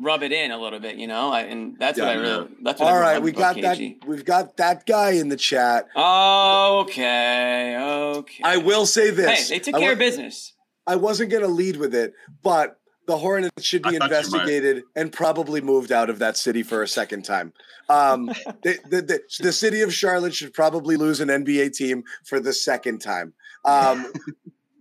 rub 0.00 0.22
it 0.22 0.32
in 0.32 0.50
a 0.50 0.58
little 0.58 0.80
bit, 0.80 0.96
you 0.96 1.06
know. 1.06 1.30
I, 1.30 1.42
and 1.42 1.76
that's 1.78 1.98
yeah, 1.98 2.06
what 2.06 2.16
I 2.16 2.20
really. 2.20 2.48
That's 2.62 2.80
what 2.80 2.92
all 2.92 3.00
right. 3.00 3.20
We 3.20 3.32
got 3.32 3.56
KG. 3.56 4.00
that. 4.00 4.08
We've 4.08 4.24
got 4.24 4.56
that 4.56 4.86
guy 4.86 5.12
in 5.12 5.28
the 5.28 5.36
chat. 5.36 5.86
Okay. 5.96 7.76
Okay. 7.76 8.42
I 8.44 8.56
will 8.58 8.86
say 8.86 9.10
this. 9.10 9.48
Hey, 9.48 9.56
they 9.56 9.64
took 9.64 9.74
I 9.74 9.80
care 9.80 9.92
of 9.92 9.98
business. 9.98 10.52
I 10.86 10.96
wasn't 10.96 11.30
going 11.30 11.42
to 11.42 11.48
lead 11.48 11.76
with 11.76 11.94
it, 11.94 12.12
but 12.42 12.78
the 13.06 13.16
Hornets 13.18 13.62
should 13.62 13.82
be 13.82 13.96
investigated 13.96 14.84
and 14.96 15.12
probably 15.12 15.60
moved 15.60 15.92
out 15.92 16.10
of 16.10 16.18
that 16.20 16.36
city 16.36 16.62
for 16.62 16.82
a 16.82 16.88
second 16.88 17.24
time. 17.24 17.52
Um, 17.88 18.26
the, 18.62 18.78
the, 18.88 19.02
the, 19.02 19.20
the, 19.40 19.52
city 19.52 19.82
of 19.82 19.92
Charlotte 19.92 20.34
should 20.34 20.54
probably 20.54 20.96
lose 20.96 21.20
an 21.20 21.28
NBA 21.28 21.74
team 21.74 22.04
for 22.24 22.40
the 22.40 22.52
second 22.52 23.00
time. 23.00 23.34
Um, 23.64 24.12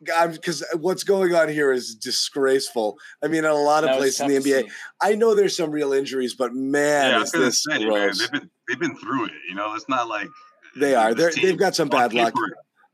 because 0.04 0.64
what's 0.80 1.04
going 1.04 1.34
on 1.34 1.48
here 1.50 1.72
is 1.72 1.96
disgraceful. 1.96 2.98
I 3.24 3.28
mean, 3.28 3.46
in 3.46 3.52
a 3.52 3.54
lot 3.54 3.84
of 3.84 3.92
that 3.92 3.98
places 3.98 4.22
in 4.22 4.28
the 4.28 4.36
NBA, 4.38 4.70
I 5.02 5.16
know 5.16 5.34
there's 5.34 5.56
some 5.56 5.72
real 5.72 5.94
injuries, 5.94 6.34
but 6.34 6.54
man, 6.54 7.12
yeah, 7.12 7.22
is 7.22 7.32
this 7.32 7.64
say. 7.64 7.86
Man, 7.86 8.12
they've 8.18 8.32
been 8.32 8.50
they've 8.68 8.80
been 8.80 8.98
through 8.98 9.28
it. 9.28 9.32
You 9.48 9.56
know, 9.56 9.74
it's 9.76 9.88
not 9.88 10.10
like 10.10 10.28
they 10.76 10.96
are. 10.96 11.14
They're, 11.14 11.32
they've 11.32 11.58
got 11.58 11.76
some 11.76 11.88
bad 11.88 12.14
luck. 12.14 12.34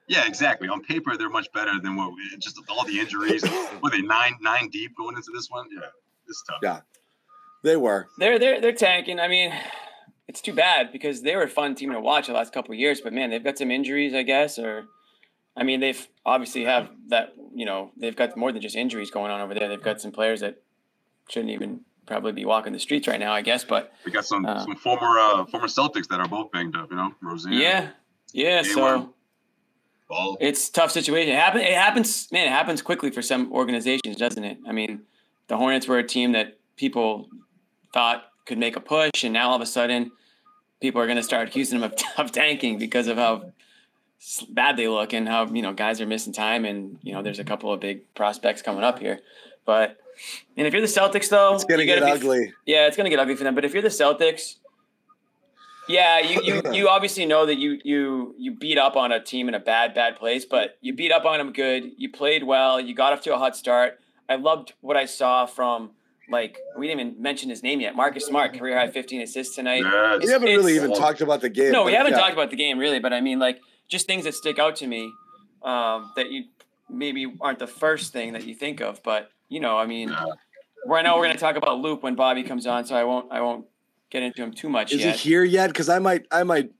Yeah, 0.10 0.26
exactly. 0.26 0.68
On 0.68 0.82
paper, 0.82 1.16
they're 1.16 1.30
much 1.30 1.52
better 1.54 1.80
than 1.80 1.96
what 1.96 2.12
we, 2.14 2.38
just 2.40 2.60
all 2.68 2.84
the 2.84 3.00
injuries. 3.00 3.44
were 3.84 3.92
they 3.92 4.02
nine 4.02 4.38
nine 4.42 4.70
deep 4.70 4.98
going 4.98 5.16
into 5.16 5.30
this 5.34 5.50
one? 5.52 5.68
Yeah, 5.72 5.88
it's 6.28 6.44
tough. 6.44 6.58
Yeah, 6.64 6.80
they 7.64 7.78
were. 7.78 8.08
They're 8.18 8.40
they're 8.40 8.60
they're 8.60 8.74
tanking. 8.74 9.20
I 9.20 9.28
mean, 9.28 9.54
it's 10.28 10.42
too 10.42 10.54
bad 10.54 10.92
because 10.92 11.22
they 11.22 11.36
were 11.36 11.44
a 11.44 11.48
fun 11.48 11.76
team 11.76 11.92
to 11.92 12.00
watch 12.00 12.26
the 12.26 12.34
last 12.34 12.52
couple 12.52 12.74
of 12.74 12.80
years. 12.80 13.02
But 13.02 13.14
man, 13.14 13.30
they've 13.30 13.44
got 13.44 13.60
some 13.60 13.70
injuries, 13.70 14.16
I 14.16 14.24
guess, 14.24 14.58
or 14.58 14.86
I 15.56 15.62
mean, 15.62 15.80
they've 15.80 16.08
obviously 16.26 16.66
have 16.66 16.90
that. 17.10 17.34
You 17.54 17.68
know, 17.68 17.92
they've 17.96 18.16
got 18.16 18.36
more 18.36 18.52
than 18.52 18.64
just 18.64 18.76
injuries 18.76 19.12
going 19.12 19.32
on 19.32 19.42
over 19.42 19.54
there. 19.54 19.70
They've 19.70 19.82
got 19.82 20.02
some 20.02 20.12
players 20.12 20.40
that 20.40 20.60
shouldn't 21.30 21.52
even 21.52 21.82
probably 22.08 22.32
be 22.32 22.46
walking 22.46 22.74
the 22.74 22.80
streets 22.80 23.08
right 23.08 23.20
now, 23.20 23.32
I 23.32 23.44
guess. 23.44 23.64
But 23.64 23.94
we 24.06 24.12
got 24.12 24.26
some 24.26 24.44
uh, 24.44 24.64
some 24.64 24.76
former 24.76 25.20
uh, 25.20 25.46
former 25.46 25.68
Celtics 25.68 26.08
that 26.08 26.20
are 26.20 26.28
both 26.28 26.52
banged 26.52 26.76
up. 26.76 26.90
You 26.90 26.98
know, 26.98 27.14
Rozier. 27.22 27.54
Yeah, 27.54 27.90
yeah. 28.34 28.64
So 28.64 29.14
Ball. 30.10 30.38
It's 30.40 30.70
tough 30.70 30.92
situation. 30.92 31.32
It 31.34 31.36
happens. 31.38 31.64
It 31.64 31.74
happens, 31.74 32.32
man. 32.32 32.48
It 32.48 32.52
happens 32.52 32.82
quickly 32.82 33.12
for 33.12 33.22
some 33.22 33.52
organizations, 33.54 34.16
doesn't 34.18 34.44
it? 34.44 34.58
I 34.68 34.72
mean, 34.72 35.02
the 35.48 35.56
Hornets 35.58 35.88
were 35.88 36.00
a 36.00 36.04
team 36.04 36.32
that 36.32 36.58
people 36.78 37.30
thought 37.94 38.26
could 38.46 38.58
make 38.58 38.76
a 38.76 38.80
push, 38.80 39.24
and 39.24 39.34
now 39.34 39.50
all 39.50 39.56
of 39.56 39.62
a 39.62 39.66
sudden, 39.68 40.12
people 40.82 41.00
are 41.02 41.06
going 41.06 41.18
to 41.18 41.24
start 41.24 41.48
accusing 41.48 41.80
them 41.80 41.92
of, 41.92 42.00
of 42.26 42.32
tanking 42.32 42.80
because 42.80 43.08
of 43.08 43.18
how 43.18 43.52
bad 44.50 44.76
they 44.78 44.88
look 44.88 45.14
and 45.14 45.28
how 45.30 45.46
you 45.46 45.62
know 45.62 45.74
guys 45.74 46.02
are 46.02 46.08
missing 46.08 46.34
time, 46.34 46.66
and 46.66 46.98
you 47.04 47.14
know 47.14 47.22
there's 47.22 47.40
a 47.40 47.44
couple 47.44 47.72
of 47.72 47.80
big 47.80 48.12
prospects 48.16 48.62
coming 48.64 48.84
up 48.84 48.98
here. 49.00 49.20
But 49.66 49.98
and 50.58 50.66
if 50.66 50.74
you're 50.74 50.82
the 50.82 50.88
Celtics, 50.88 51.30
though, 51.30 51.54
It's 51.54 51.66
gonna 51.66 51.86
get 51.86 52.00
gotta 52.00 52.14
be- 52.20 52.20
ugly. 52.20 52.54
yeah, 52.66 52.88
it's 52.88 52.98
gonna 52.98 53.10
get 53.12 53.20
ugly 53.20 53.36
for 53.36 53.44
them. 53.44 53.54
But 53.54 53.64
if 53.64 53.74
you're 53.74 53.84
the 53.84 53.90
Celtics, 53.90 54.56
yeah, 55.90 56.20
you 56.20 56.42
you 56.44 56.62
you 56.72 56.88
obviously 56.88 57.26
know 57.26 57.46
that 57.46 57.58
you 57.58 57.80
you 57.84 58.36
you 58.38 58.52
beat 58.56 58.78
up 58.78 58.96
on 58.96 59.12
a 59.12 59.22
team 59.22 59.48
in 59.50 59.56
a 59.56 59.60
bad 59.60 59.94
bad 59.94 60.16
place, 60.18 60.46
but 60.46 60.78
you 60.82 60.94
beat 60.94 61.12
up 61.12 61.26
on 61.26 61.40
them 61.40 61.52
good. 61.52 61.92
You 61.98 62.12
played 62.12 62.44
well. 62.44 62.80
You 62.80 62.94
got 62.96 63.12
off 63.12 63.22
to 63.22 63.34
a 63.34 63.38
hot 63.38 63.56
start. 63.58 64.00
I 64.30 64.36
loved 64.36 64.74
what 64.82 64.96
I 64.96 65.06
saw 65.06 65.46
from 65.48 65.92
like 66.30 66.60
we 66.78 66.88
didn't 66.88 67.00
even 67.00 67.22
mention 67.22 67.50
his 67.50 67.64
name 67.64 67.82
yet. 67.82 67.96
Marcus 67.96 68.26
Smart, 68.26 68.54
career 68.54 68.78
high 68.78 68.90
15 68.92 69.22
assists 69.22 69.56
tonight. 69.56 69.82
Yes. 69.84 70.24
We 70.24 70.32
haven't 70.32 70.48
really 70.48 70.76
It's- 70.76 70.86
even 70.86 70.96
talked 70.96 71.22
about 71.22 71.42
the 71.42 71.50
game. 71.50 71.72
No, 71.72 71.84
we 71.84 71.94
haven't 71.94 72.12
yeah. 72.14 72.20
talked 72.20 72.34
about 72.34 72.52
the 72.52 72.56
game 72.56 72.78
really, 72.78 73.00
but 73.00 73.12
I 73.12 73.22
mean 73.22 73.40
like 73.40 73.60
just 73.88 74.06
things 74.06 74.26
that 74.26 74.36
stick 74.36 74.60
out 74.60 74.76
to 74.78 74.88
me 74.88 75.12
um, 75.64 76.12
that 76.16 76.30
you 76.32 76.44
maybe 76.88 77.34
aren't 77.42 77.60
the 77.60 77.68
first 77.68 78.14
thing 78.14 78.34
that 78.34 78.46
you 78.46 78.54
think 78.54 78.80
of, 78.82 79.02
but 79.04 79.32
you 79.48 79.60
know, 79.60 79.78
I 79.78 79.88
mean, 79.88 80.16
right 80.86 81.02
now 81.04 81.18
we're 81.18 81.24
going 81.24 81.34
to 81.36 81.40
talk 81.40 81.56
about 81.56 81.80
Luke 81.80 82.04
when 82.04 82.14
Bobby 82.16 82.44
comes 82.44 82.68
on, 82.68 82.86
so 82.86 82.96
I 82.96 83.04
won't 83.04 83.32
I 83.32 83.42
won't 83.42 83.66
get 84.10 84.24
into 84.24 84.42
him 84.44 84.54
too 84.54 84.70
much 84.70 84.92
Is 84.92 85.00
yet. 85.02 85.16
he 85.16 85.30
here 85.30 85.44
yet? 85.44 85.68
Because 85.68 85.90
I 85.90 86.00
might, 86.00 86.26
I 86.32 86.44
might, 86.44 86.72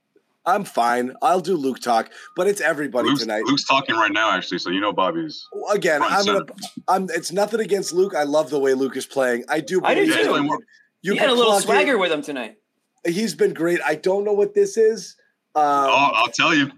I'm 0.46 0.64
fine. 0.64 1.14
I'll 1.22 1.42
do 1.42 1.56
Luke 1.56 1.80
talk, 1.80 2.12
but 2.36 2.48
it's 2.48 2.62
everybody 2.62 3.10
Luke's, 3.10 3.22
tonight. 3.22 3.44
Luke's 3.46 3.66
talking 3.66 3.96
right 3.96 4.12
now, 4.12 4.32
actually. 4.32 4.60
So 4.60 4.70
you 4.72 4.80
know 4.82 4.92
Bobby's. 4.94 5.46
Again, 5.72 6.02
I'm 6.04 6.26
gonna, 6.26 6.46
I'm. 6.88 7.08
It's 7.12 7.32
nothing 7.32 7.60
against 7.60 7.94
Luke. 7.94 8.16
I 8.16 8.24
love 8.24 8.50
the 8.50 8.60
way 8.60 8.74
Luke 8.74 8.98
is 8.98 9.06
playing. 9.06 9.44
I 9.50 9.60
do. 9.60 9.82
I 9.84 9.94
do 9.94 10.06
too. 10.06 10.12
that 10.12 10.62
You 11.02 11.14
he 11.14 11.20
had 11.20 11.30
a 11.30 11.34
little 11.34 11.60
swagger 11.60 11.96
in. 11.96 12.00
with 12.00 12.12
him 12.12 12.22
tonight. 12.22 12.58
He's 13.06 13.36
been 13.36 13.54
great. 13.54 13.80
I 13.86 13.96
don't 13.96 14.24
know 14.24 14.34
what 14.34 14.54
this 14.54 14.76
is. 14.78 15.16
Um, 15.56 15.64
oh, 15.64 16.12
I'll 16.16 16.28
tell 16.32 16.54
you. 16.56 16.72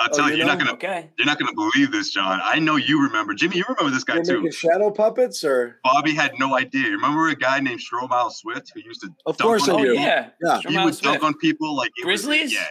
I'll 0.00 0.08
Oh, 0.12 0.16
tell 0.16 0.26
you 0.26 0.32
you. 0.32 0.36
You're 0.38 0.46
not 0.46 0.58
gonna. 0.58 0.72
Okay. 0.72 1.10
You're 1.18 1.26
not 1.26 1.38
gonna 1.38 1.52
believe 1.54 1.92
this, 1.92 2.10
John. 2.10 2.40
I 2.42 2.58
know 2.58 2.76
you 2.76 3.02
remember. 3.02 3.34
Jimmy, 3.34 3.58
you 3.58 3.64
remember 3.68 3.94
this 3.94 4.02
guy 4.04 4.14
you're 4.24 4.24
too. 4.24 4.50
shadow 4.50 4.90
puppets, 4.90 5.44
or 5.44 5.78
Bobby 5.84 6.14
had 6.14 6.32
no 6.38 6.56
idea. 6.56 6.82
You 6.84 6.92
Remember 6.92 7.28
a 7.28 7.36
guy 7.36 7.60
named 7.60 7.80
Stromile 7.80 8.32
Swift 8.32 8.72
who 8.74 8.80
used 8.80 9.02
to 9.02 9.08
Of 9.26 9.36
dunk 9.36 9.46
course 9.46 9.68
on 9.68 9.70
I 9.70 9.72
Oh 9.74 9.84
do. 9.84 9.90
people? 9.90 10.04
yeah. 10.04 10.28
Yeah. 10.42 10.56
He 10.56 10.62
Jamal 10.62 10.84
would 10.86 10.94
Swift. 10.94 11.04
dunk 11.20 11.22
on 11.22 11.34
people 11.34 11.76
like 11.76 11.90
it 11.98 12.06
was- 12.06 12.24
Grizzlies? 12.24 12.52
yeah. 12.54 12.66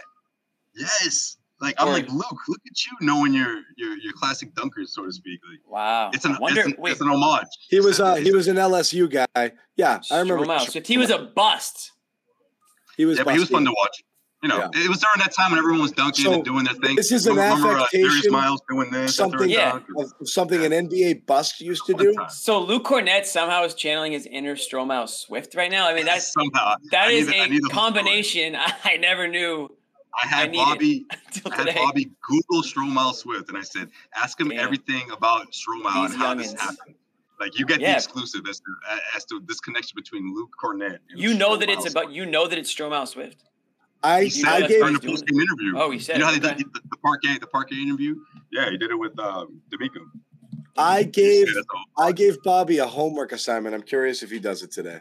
Yes. 0.76 1.36
Like 1.60 1.74
I'm 1.78 1.88
Or- 1.88 1.92
like 1.92 2.08
Luke. 2.08 2.38
Look 2.48 2.60
at 2.66 2.84
you 2.86 2.92
knowing 3.06 3.34
your 3.34 3.60
your 3.76 3.96
your 3.98 4.12
classic 4.14 4.54
dunkers, 4.54 4.88
so 4.88 5.04
to 5.04 5.12
speak. 5.12 5.40
Like 5.48 5.60
Wow. 5.68 6.10
it's 6.12 6.24
an, 6.24 6.36
wonder. 6.40 6.60
it's, 6.60 6.68
an 6.70 6.76
wait, 6.78 6.92
it's 6.92 7.00
an 7.00 7.08
homage. 7.08 7.46
he 7.68 7.80
was. 7.80 8.00
Uh, 8.00 8.14
he 8.16 8.32
was 8.32 8.48
an 8.48 8.56
LSU 8.56 9.08
guy. 9.10 9.52
Yeah, 9.76 10.00
I 10.10 10.18
remember. 10.20 10.44
Stromile 10.46 10.70
Swift. 10.70 10.86
He 10.86 10.96
was 10.98 11.10
a 11.10 11.18
bust. 11.18 11.92
He 12.96 13.04
was. 13.04 13.18
yeah, 13.18 13.24
but 13.24 13.34
he 13.34 13.40
was 13.40 13.50
fun 13.50 13.64
to 13.66 13.70
watch. 13.76 14.02
You 14.42 14.48
know, 14.48 14.56
Yeah. 14.74 14.84
it 14.84 14.88
was 14.88 15.00
during 15.00 15.18
that 15.18 15.32
time 15.34 15.50
when 15.50 15.58
everyone 15.58 15.82
was 15.82 15.92
dunking 15.92 16.24
So, 16.24 16.32
and 16.32 16.44
doing 16.44 16.64
their 16.64 16.72
thing. 16.74 16.96
this 16.96 17.12
is 17.12 17.26
an 17.26 17.34
remember, 17.36 17.68
uh, 17.68 17.86
Darius 17.92 18.08
affectation, 18.08 18.32
Miles 18.32 18.62
doing 18.70 18.90
this, 18.90 19.14
something- 19.14 19.38
something. 19.38 19.50
Yeah. 19.50 19.80
Of 19.98 20.12
something 20.24 20.64
an 20.64 20.72
NBA 20.72 21.26
bust 21.26 21.60
used 21.60 21.84
to 21.86 21.92
Fun 21.92 22.02
do. 22.06 22.14
time. 22.14 22.30
So 22.30 22.58
Luke 22.58 22.84
Kornet 22.84 23.26
somehow 23.26 23.64
is 23.64 23.74
channeling 23.74 24.12
his 24.12 24.24
inner 24.24 24.56
Stromile 24.56 25.08
Swift 25.10 25.54
right 25.54 25.70
now. 25.70 25.86
I 25.88 25.94
mean, 25.94 26.06
that's 26.06 26.32
somehow 26.32 26.74
that 26.90 27.08
I 27.08 27.10
is 27.10 27.26
need 27.26 27.34
the- 27.34 27.38
I 27.40 27.44
a 27.44 27.48
need 27.48 27.62
the 27.64 27.74
whole 27.74 27.90
story. 27.90 28.02
combination 28.02 28.56
I 28.84 28.96
never 28.98 29.28
knew 29.28 29.76
I 30.14 30.24
I 30.24 30.26
had 30.26 30.50
need 30.52 30.58
it. 30.58 30.64
Bobby. 30.64 31.06
I 31.10 31.16
had 31.54 31.58
today. 31.66 31.74
Bobby 31.74 32.10
Google 32.22 32.62
Stromile 32.62 33.14
Swift, 33.14 33.48
and 33.50 33.58
I 33.58 33.62
said, 33.62 33.90
"Ask 34.16 34.40
him 34.40 34.48
Damn. 34.48 34.58
everything 34.58 35.10
about 35.10 35.52
Stromile 35.52 36.06
These 36.06 36.14
and 36.14 36.22
how 36.22 36.34
this 36.34 36.52
happened." 36.54 36.94
Like 37.38 37.58
you 37.58 37.64
get 37.66 37.80
Yeah. 37.80 37.92
the 37.92 37.96
exclusive 37.96 38.42
as 38.48 38.58
to 38.60 38.64
as 39.14 39.24
to 39.26 39.40
this 39.46 39.60
connection 39.60 39.92
between 39.96 40.34
Luke 40.34 40.50
Kornet. 40.62 40.98
And 41.10 41.20
You 41.20 41.34
know 41.34 41.56
that 41.56 41.68
Stromile 41.68 41.72
it's 41.72 41.80
Swift. 41.82 41.96
about. 41.96 42.12
You 42.12 42.24
know 42.26 42.46
that 42.46 42.58
it's 42.58 42.74
Stromile 42.74 43.06
Swift. 43.06 43.44
I, 44.02 44.24
He 44.24 44.30
said 44.30 44.48
I 44.48 44.60
gave 44.66 44.78
during 44.80 44.94
the 44.94 45.00
doing 45.00 45.12
post 45.14 45.26
game 45.26 45.40
interview. 45.40 45.72
Oh, 45.76 45.90
he 45.90 45.98
said 45.98 46.14
You 46.16 46.20
know 46.20 46.26
how 46.26 46.34
it, 46.34 46.40
they 46.42 46.48
okay. 46.48 46.56
did 46.58 46.72
the, 46.72 46.80
the 46.90 46.96
parquet, 46.98 47.38
the 47.38 47.46
parquet 47.46 47.76
interview? 47.76 48.16
Yeah, 48.50 48.70
he 48.70 48.78
did 48.78 48.90
it 48.90 48.98
with 48.98 49.18
um, 49.18 49.60
D'Amico. 49.70 50.00
I 50.76 51.02
gave 51.02 51.48
said 51.48 51.56
that's 51.56 51.66
all. 51.74 52.06
I 52.06 52.12
gave 52.12 52.42
Bobby 52.42 52.78
a 52.78 52.86
homework 52.86 53.32
assignment. 53.32 53.74
I'm 53.74 53.82
curious 53.82 54.22
if 54.22 54.30
he 54.30 54.38
does 54.38 54.62
it 54.62 54.70
today. 54.72 55.00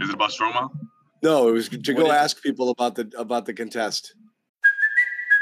Is 0.00 0.08
it 0.08 0.14
about 0.14 0.30
Stromile? 0.30 0.70
No, 1.22 1.48
it 1.48 1.52
was 1.52 1.68
to 1.68 1.76
What 1.76 1.86
go 1.96 2.06
is 2.06 2.12
it? 2.12 2.14
ask 2.14 2.42
people 2.42 2.70
about 2.70 2.94
the 2.94 3.10
about 3.18 3.44
the 3.46 3.54
contest. 3.54 4.14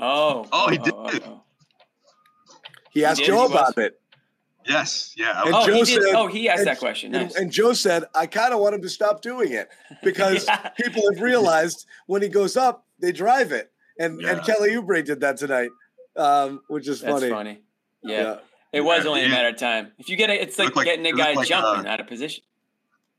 Oh. 0.02 0.46
Oh, 0.52 0.68
he 0.70 0.78
did. 0.78 0.94
oh. 0.94 1.42
He 2.92 3.04
asked 3.04 3.20
did, 3.20 3.26
Joe 3.26 3.46
he 3.46 3.52
about 3.54 3.76
it. 3.78 4.00
Yes, 4.66 5.14
yeah. 5.16 5.42
And 5.44 5.54
Oh, 5.54 5.66
Joe 5.66 5.72
he 5.74 5.82
did. 5.84 6.02
said- 6.02 6.14
oh, 6.14 6.26
he 6.26 6.48
asked 6.48 6.60
and- 6.60 6.66
that 6.68 6.78
question. 6.78 7.14
And, 7.14 7.24
Nice. 7.28 7.36
and 7.36 7.50
Joe 7.52 7.72
said, 7.72 8.04
I 8.14 8.26
kind 8.26 8.52
of 8.52 8.60
want 8.60 8.74
him 8.74 8.82
to 8.82 8.88
stop 8.88 9.22
doing 9.22 9.52
it 9.52 9.68
because 10.02 10.46
Yeah. 10.46 10.68
people 10.70 11.02
have 11.12 11.20
realized 11.22 11.86
when 12.06 12.22
he 12.22 12.28
goes 12.28 12.56
up, 12.56 12.84
they 12.98 13.12
drive 13.12 13.52
it. 13.52 13.70
And 13.98 14.20
and 14.22 14.42
Kelly 14.44 14.70
Oubre 14.70 15.04
did 15.04 15.20
that 15.20 15.36
tonight, 15.36 15.70
um, 16.16 16.62
which 16.68 16.88
is 16.88 17.00
That's 17.00 17.12
funny. 17.20 17.30
funny. 17.30 17.62
Yeah. 18.02 18.38
It 18.72 18.80
was 18.82 19.04
Yeah, 19.04 19.10
only 19.10 19.24
a 19.24 19.28
matter 19.28 19.48
of 19.48 19.56
time. 19.56 19.92
If 19.98 20.08
you 20.08 20.16
get 20.16 20.30
it, 20.30 20.40
it's 20.40 20.58
like, 20.58 20.66
looked 20.66 20.76
like- 20.78 20.86
getting 20.86 21.06
a 21.06 21.12
guy 21.12 21.32
like, 21.34 21.48
jumping 21.48 21.86
uh, 21.86 21.90
out 21.92 22.00
of 22.00 22.06
position. 22.06 22.42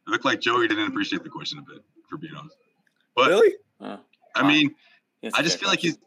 It 0.08 0.12
looked 0.12 0.26
like 0.26 0.40
Joey 0.42 0.68
didn't 0.68 0.88
appreciate 0.88 1.24
the 1.24 1.30
question 1.30 1.60
a 1.60 1.62
bit, 1.62 1.84
for 2.10 2.18
being 2.18 2.34
honest. 2.36 2.56
But 3.16 3.28
Really? 3.30 3.56
Oh, 3.82 4.00
I 4.36 4.48
mean, 4.48 4.74
that's 5.22 5.36
I 5.38 5.42
just 5.44 5.60
feel 5.60 5.70
like 5.70 5.80
he's 5.80 5.98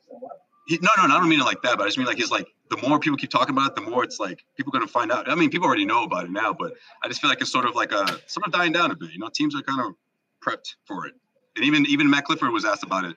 he, 0.67 0.79
no, 0.81 0.89
no, 0.97 1.07
no, 1.07 1.17
I 1.17 1.21
don't 1.21 1.29
mean 1.29 1.41
it 1.41 1.45
like 1.45 1.63
that, 1.63 1.77
but 1.77 1.85
I 1.85 1.87
just 1.87 1.99
mean 1.99 2.07
like 2.07 2.17
he's 2.17 2.31
like 2.31 2.47
the 2.71 2.77
more 2.89 2.99
people 2.99 3.17
keep 3.19 3.31
talking 3.31 3.55
about 3.55 3.71
it, 3.71 3.75
the 3.75 3.83
more 3.91 4.03
it's 4.05 4.19
like 4.19 4.45
people 4.57 4.71
are 4.75 4.79
gonna 4.79 4.91
find 4.91 5.13
out. 5.13 5.31
I 5.31 5.35
mean, 5.35 5.51
people 5.51 5.67
already 5.67 5.85
know 5.85 6.05
about 6.05 6.25
it 6.25 6.31
now, 6.31 6.53
but 6.53 6.73
I 7.03 7.09
just 7.09 7.21
feel 7.21 7.29
like 7.31 7.41
it's 7.41 7.53
sort 7.53 7.67
of 7.67 7.75
like 7.75 7.93
a 7.93 8.07
sort 8.27 8.47
of 8.47 8.53
dying 8.53 8.73
down 8.73 8.91
a 8.91 8.97
bit. 8.97 9.11
You 9.13 9.19
know, 9.19 9.29
teams 9.35 9.55
are 9.55 9.63
kind 9.63 9.81
of 9.81 9.95
prepped 10.45 10.75
for 10.87 11.07
it, 11.07 11.15
and 11.57 11.65
even 11.65 11.85
even 11.87 12.09
Matt 12.09 12.25
Clifford 12.25 12.51
was 12.53 12.65
asked 12.65 12.83
about 12.83 13.05
it, 13.05 13.17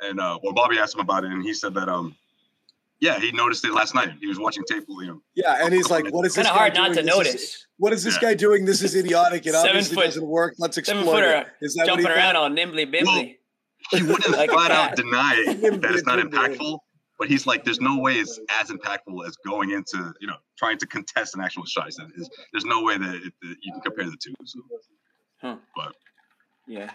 and 0.00 0.18
uh, 0.20 0.38
well, 0.42 0.54
Bobby 0.54 0.78
asked 0.78 0.94
him 0.94 1.00
about 1.00 1.24
it, 1.24 1.30
and 1.32 1.42
he 1.42 1.52
said 1.52 1.74
that 1.74 1.88
um, 1.88 2.16
yeah, 3.00 3.18
he 3.20 3.30
noticed 3.32 3.62
it 3.66 3.72
last 3.74 3.94
night. 3.94 4.12
He 4.20 4.26
was 4.26 4.38
watching 4.38 4.64
tape, 4.64 4.84
you 4.88 5.06
know. 5.06 5.20
Yeah, 5.34 5.64
and 5.64 5.74
he's 5.74 5.90
like, 5.90 6.10
"What 6.12 6.24
is 6.24 6.34
this 6.34 6.46
Kind 6.46 6.48
of 6.48 6.54
guy 6.54 6.58
hard 6.58 6.74
not 6.74 6.94
to 6.94 7.02
doing? 7.02 7.24
This 7.24 7.34
is- 7.34 7.66
what 7.78 7.92
is 7.92 8.02
this 8.04 8.14
Yeah. 8.14 8.28
guy 8.30 8.34
doing? 8.34 8.64
This 8.64 8.80
is 8.82 8.96
idiotic. 8.96 9.44
It 9.46 9.52
Seven 9.52 9.68
obviously 9.68 9.96
foot- 9.96 10.04
doesn't 10.06 10.26
work. 10.26 10.54
Let's 10.56 10.78
explore 10.78 11.04
Seven 11.04 11.12
footer 11.14 11.28
that 11.28 11.46
what 11.60 11.70
he 11.70 11.84
jumping 11.84 12.06
around 12.06 12.36
on 12.36 12.42
all 12.44 12.48
nimbly 12.48 12.86
bimbly. 12.86 13.36
He 13.90 14.02
wouldn't 14.02 14.30
Like 14.36 14.48
a 14.48 14.52
flat 14.54 14.70
out 14.70 14.96
deny 14.96 15.44
that 15.46 15.90
it's 15.94 16.06
not 16.06 16.18
impactful, 16.18 16.78
but 17.18 17.28
he's 17.28 17.46
like, 17.46 17.64
there's 17.64 17.80
no 17.80 17.98
way 17.98 18.14
it's 18.14 18.38
as 18.60 18.68
impactful 18.70 19.26
as 19.26 19.36
going 19.46 19.70
into, 19.70 20.12
you 20.20 20.26
know, 20.26 20.36
trying 20.58 20.78
to 20.78 20.86
contest 20.86 21.34
an 21.34 21.40
actual 21.40 21.64
shot. 21.64 21.86
He 21.86 21.92
said, 21.92 22.06
"There's- 22.14 22.30
there's 22.52 22.64
no 22.64 22.82
way 22.82 22.98
that, 22.98 23.14
it, 23.14 23.32
that 23.42 23.56
you 23.62 23.72
can 23.72 23.80
compare 23.82 24.04
the 24.04 24.16
two. 24.16 24.34
So, 24.44 24.60
Huh. 25.40 25.56
but 25.74 25.94
Yeah. 26.66 26.90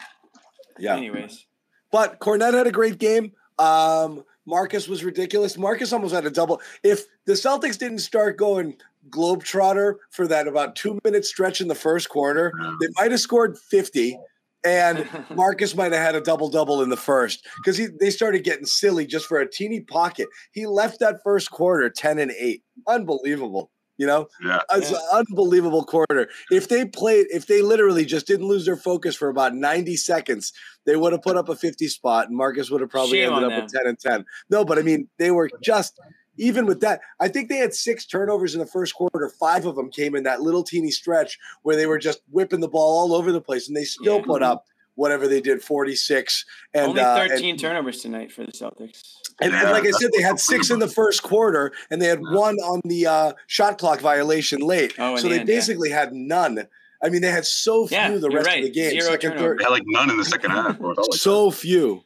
Yeah, 0.77 0.95
Anyways. 0.95 1.45
but 1.91 2.19
Kornet 2.19 2.53
had 2.53 2.67
a 2.67 2.71
great 2.71 2.97
game. 2.97 3.34
Um, 3.60 4.25
Marcus 4.45 4.88
was 4.88 5.03
ridiculous. 5.03 5.57
Marcus 5.57 5.93
almost 5.93 6.13
had 6.13 6.25
a 6.25 6.31
double. 6.31 6.62
If 6.84 7.05
the 7.25 7.34
Celtics 7.34 7.77
didn't 7.77 7.99
start 7.99 8.38
going 8.38 8.77
globetrotter 9.10 9.95
for 10.10 10.27
that 10.27 10.47
about 10.47 10.75
two 10.75 10.99
minute 11.03 11.25
stretch 11.25 11.62
in 11.62 11.67
the 11.67 11.75
first 11.75 12.10
quarter, 12.10 12.51
they 12.79 12.88
might 12.97 13.12
have 13.12 13.19
scored 13.19 13.57
50. 13.57 14.17
And 14.63 15.08
Marcus 15.36 15.76
might 15.76 15.91
have 15.91 16.02
had 16.02 16.15
a 16.15 16.21
double 16.21 16.50
double 16.50 16.82
in 16.82 16.89
the 16.89 16.97
first 16.97 17.47
because 17.58 17.78
he 17.78 17.88
they 18.00 18.10
started 18.10 18.43
getting 18.43 18.65
silly 18.65 19.06
just 19.06 19.26
for 19.26 19.39
a 19.39 19.50
teeny 19.50 19.82
pocket. 19.82 20.28
He 20.52 20.65
left 20.65 21.00
that 21.00 21.17
first 21.24 21.52
quarter 21.52 21.89
10 21.89 22.19
and 22.19 22.32
8. 22.32 22.63
Unbelievable. 22.88 23.71
You 23.97 24.08
know, 24.08 24.28
yeah, 24.43 24.62
it's 24.71 24.89
an 24.89 24.97
unbelievable 25.13 25.84
quarter. 25.84 26.28
If 26.50 26.69
they 26.69 26.86
played, 26.86 27.28
if 27.30 27.45
they 27.45 27.62
literally 27.62 28.04
just 28.04 28.26
didn't 28.26 28.47
lose 28.47 28.65
their 28.65 28.78
focus 28.78 29.15
for 29.15 29.30
about 29.30 29.54
90 29.54 29.95
seconds, 29.95 30.52
they 30.88 30.95
would 30.95 31.12
have 31.12 31.21
put 31.21 31.38
up 31.38 31.50
a 31.50 31.56
50 31.56 31.88
spot 31.88 32.28
and 32.28 32.36
Marcus 32.36 32.71
would 32.71 32.82
have 32.82 32.89
probably 32.89 33.19
Shame 33.19 33.32
ended 33.32 33.52
on 33.52 33.54
up 33.54 33.63
with 33.63 33.71
10 33.71 33.86
and 33.86 34.00
10. 34.00 34.26
No, 34.50 34.65
but 34.65 34.80
I 34.80 34.82
mean, 34.82 35.08
they 35.19 35.30
were 35.30 35.52
just 35.62 36.00
even 36.41 36.65
with 36.65 36.82
that, 36.82 37.01
I 37.19 37.27
think 37.27 37.47
they 37.49 37.58
had 37.58 37.73
six 37.73 38.06
turnovers 38.06 38.54
in 38.56 38.60
the 38.60 38.65
first 38.65 38.95
quarter. 38.95 39.30
Five 39.39 39.65
of 39.65 39.75
them 39.75 39.89
came 39.91 40.15
in 40.15 40.23
that 40.23 40.41
little 40.41 40.63
teeny 40.63 40.91
stretch 40.91 41.38
where 41.62 41.75
they 41.75 41.86
were 41.86 41.99
just 41.99 42.21
whipping 42.32 42.60
the 42.60 42.67
ball 42.67 42.99
all 42.99 43.13
over 43.15 43.32
the 43.32 43.39
place, 43.41 43.67
and 43.67 43.77
they 43.77 43.84
still 43.84 44.17
Yeah. 44.17 44.25
put 44.25 44.41
up 44.43 44.65
whatever 44.95 45.27
they 45.27 45.39
did, 45.39 45.62
46. 45.62 46.43
And 46.73 46.88
Only 46.89 47.01
uh, 47.01 47.17
and- 47.17 47.30
13 47.32 47.58
turnovers 47.58 48.01
tonight 48.01 48.32
for 48.32 48.43
the 48.45 48.51
Celtics. 48.51 49.04
and, 49.39 49.54
and 49.54 49.69
like 49.71 49.86
I 49.86 49.91
said, 49.91 50.12
they 50.15 50.21
had 50.21 50.39
six 50.39 50.69
in 50.69 50.80
the 50.80 50.88
first 50.88 51.23
quarter, 51.23 51.71
and 51.89 52.01
they 52.01 52.08
had 52.08 52.19
one 52.21 52.56
on 52.58 52.82
the 52.86 53.06
uh, 53.08 53.34
shot 53.47 53.77
clock 53.77 53.99
violation 54.01 54.60
late. 54.62 54.93
Oh, 54.99 55.13
in 55.13 55.17
so 55.17 55.23
the 55.23 55.30
they 55.36 55.39
end, 55.41 55.49
yeah. 55.49 55.56
basically 55.56 55.89
had 55.91 56.12
none. 56.13 56.67
I 57.04 57.10
mean, 57.10 57.21
they 57.21 57.32
had 57.32 57.45
so 57.45 57.88
few 57.88 57.97
Yeah, 57.97 58.17
the 58.17 58.30
rest 58.30 58.47
right. 58.47 58.60
of 58.60 58.65
the 58.65 58.71
game. 58.71 58.91
Zero 58.99 59.12
second, 59.12 59.32
turnovers. 59.32 59.58
They 59.60 59.63
had 59.63 59.69
like 59.71 59.84
none 59.88 60.10
in 60.10 60.17
the 60.17 60.25
second 60.25 60.51
half. 60.51 60.77
Bro. 60.77 60.91
It 60.91 60.95
felt 60.95 61.12
like 61.12 61.19
so 61.19 61.49
few, 61.51 62.04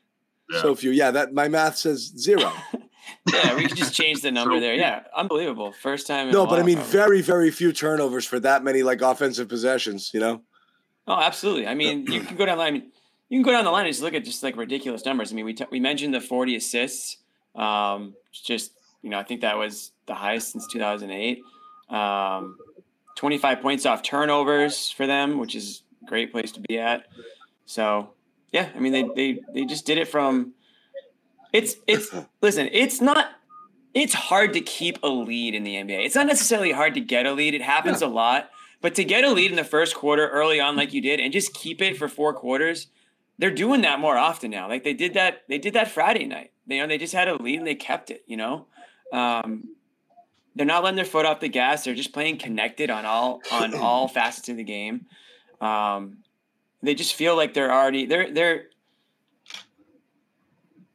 Yeah. 0.52 0.62
so 0.62 0.76
few. 0.76 0.92
Yeah, 0.92 1.12
that 1.12 1.34
my 1.34 1.48
math 1.48 1.78
says 1.78 2.14
zero. 2.18 2.52
Yeah, 3.32 3.56
we 3.56 3.68
could 3.68 3.78
just 3.78 3.94
change 3.94 4.22
the 4.22 4.32
number 4.40 4.56
So- 4.56 4.60
there. 4.62 4.74
Yeah, 4.76 5.04
unbelievable. 5.16 5.72
First 5.72 6.08
time. 6.08 6.28
In 6.28 6.34
no, 6.34 6.46
but 6.46 6.60
I 6.60 6.64
mean, 6.64 6.76
probably. 6.78 6.92
very, 6.92 7.22
very 7.22 7.52
few 7.52 7.72
turnovers 7.74 8.26
for 8.26 8.40
that 8.42 8.64
many 8.64 8.84
like 8.84 9.02
offensive 9.02 9.48
possessions. 9.50 10.12
You 10.14 10.20
know, 10.20 10.42
Oh, 11.08 11.20
absolutely. 11.20 11.68
I 11.68 11.76
mean, 11.76 12.08
you 12.12 12.22
can 12.22 12.36
go 12.36 12.46
down 12.46 12.58
the 12.58 12.64
line. 12.64 12.76
You 13.30 13.38
can 13.38 13.44
go 13.44 13.52
down 13.52 13.64
the 13.66 13.72
line 13.72 13.86
and 13.86 13.92
just 13.94 14.02
look 14.04 14.14
at 14.14 14.24
just 14.26 14.42
like 14.44 14.56
ridiculous 14.58 15.06
numbers. 15.06 15.32
I 15.32 15.36
mean, 15.36 15.46
we 15.46 15.54
t- 15.54 15.66
we 15.72 15.80
mentioned 15.80 16.14
the 16.14 16.22
40 16.22 16.56
assists. 16.56 17.18
Um, 17.56 18.16
just 18.32 18.72
you 19.02 19.10
know, 19.10 19.20
I 19.20 19.24
think 19.24 19.42
that 19.42 19.58
was 19.58 19.92
the 20.08 20.14
highest 20.16 20.52
since 20.52 20.66
2008. 20.72 21.42
Um, 21.90 22.58
25 23.16 23.62
points 23.62 23.86
off 23.86 24.02
turnovers 24.04 24.90
for 24.92 25.08
them, 25.08 25.38
which 25.38 25.56
is 25.56 25.84
a 26.04 26.06
great 26.10 26.32
place 26.32 26.52
to 26.54 26.60
be 26.60 26.78
at. 26.80 27.06
So, 27.66 28.10
yeah, 28.52 28.70
I 28.76 28.80
mean, 28.80 28.92
they 28.92 29.04
they 29.16 29.40
they 29.54 29.66
just 29.66 29.86
did 29.86 29.98
it 29.98 30.08
from. 30.08 30.54
It's 31.56 31.76
it's 31.88 32.14
listen. 32.42 32.70
It's 32.72 33.02
not. 33.02 33.30
It's 33.94 34.14
hard 34.14 34.52
to 34.54 34.62
keep 34.62 35.00
a 35.04 35.08
lead 35.08 35.56
in 35.56 35.64
the 35.64 35.76
NBA. 35.76 36.06
It's 36.06 36.16
not 36.16 36.28
necessarily 36.28 36.74
hard 36.74 36.94
to 36.96 37.00
get 37.00 37.26
a 37.26 37.32
lead. 37.32 37.54
It 37.54 37.62
happens 37.62 38.02
a 38.02 38.08
lot. 38.08 38.50
But 38.82 38.94
to 38.96 39.06
get 39.06 39.24
a 39.24 39.32
lead 39.32 39.52
in 39.52 39.56
the 39.56 39.64
first 39.64 39.96
quarter 39.96 40.28
early 40.28 40.60
on, 40.60 40.76
like 40.76 40.94
you 40.94 41.02
did, 41.02 41.20
and 41.20 41.32
just 41.32 41.54
keep 41.54 41.82
it 41.82 41.98
for 41.98 42.10
four 42.10 42.34
quarters, 42.34 42.88
they're 43.38 43.50
doing 43.50 43.82
that 43.82 44.00
more 44.00 44.18
often 44.18 44.52
now. 44.52 44.68
Like 44.68 44.84
they 44.84 44.94
did 44.94 45.14
that, 45.14 45.44
they 45.48 45.58
did 45.58 45.74
that 45.74 45.90
Friday 45.90 46.26
night. 46.26 46.52
They, 46.68 46.76
you 46.76 46.82
know, 46.82 46.88
they 46.88 46.98
just 46.98 47.14
had 47.14 47.28
a 47.28 47.42
lead 47.42 47.60
and 47.60 47.68
they 47.68 47.76
kept 47.76 48.12
it. 48.12 48.24
You 48.28 48.38
know, 48.38 48.68
um, 49.14 49.70
they're 50.56 50.66
not 50.66 50.84
letting 50.84 50.98
their 50.98 51.06
foot 51.06 51.26
off 51.26 51.40
the 51.40 51.48
gas. 51.48 51.84
They're 51.86 51.96
just 51.96 52.14
playing 52.14 52.38
connected 52.38 52.90
on 52.90 53.06
all 53.06 53.42
on 53.52 53.74
all 53.74 54.08
facets 54.08 54.50
of 54.50 54.58
the 54.58 54.64
game. 54.64 55.06
Um, 55.62 56.18
they 56.84 56.96
just 56.96 57.16
feel 57.16 57.36
like 57.36 57.54
they're 57.54 57.74
already 57.74 58.06
they're 58.06 58.32
they're 58.32 58.66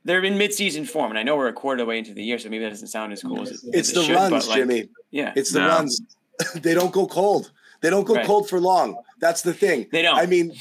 they're 0.05 0.25
in 0.25 0.35
midseason 0.39 0.89
form, 0.89 1.11
and 1.11 1.19
I 1.19 1.23
know 1.23 1.37
we're 1.37 1.49
a 1.49 1.53
quarter 1.53 1.83
away 1.83 1.99
into 1.99 2.15
the 2.15 2.23
year, 2.23 2.39
so 2.39 2.49
maybe 2.49 2.65
that 2.65 2.71
doesn't 2.71 2.89
sound 2.89 3.13
as 3.13 3.23
cool 3.23 3.43
as 3.43 3.51
it, 3.51 3.61
it's 3.73 3.89
as 3.89 3.95
the 3.95 4.01
it 4.01 4.05
should, 4.07 4.15
runs, 4.17 4.31
but, 4.31 4.47
like, 4.49 4.57
Jimmy. 4.59 4.89
Yeah, 5.11 5.33
It's 5.37 5.53
the 5.53 5.61
Yeah. 5.61 5.69
runs. 5.69 6.01
they 6.57 6.75
don't 6.75 6.93
go 6.93 7.07
cold. 7.07 7.53
They 7.83 7.91
don't 7.91 8.05
go 8.05 8.15
Right. 8.15 8.27
cold 8.27 8.49
for 8.49 8.61
long. 8.61 8.97
That's 9.21 9.43
the 9.43 9.53
thing. 9.55 9.87
They 9.93 10.03
don't. 10.03 10.19
I 10.19 10.27
mean, 10.27 10.53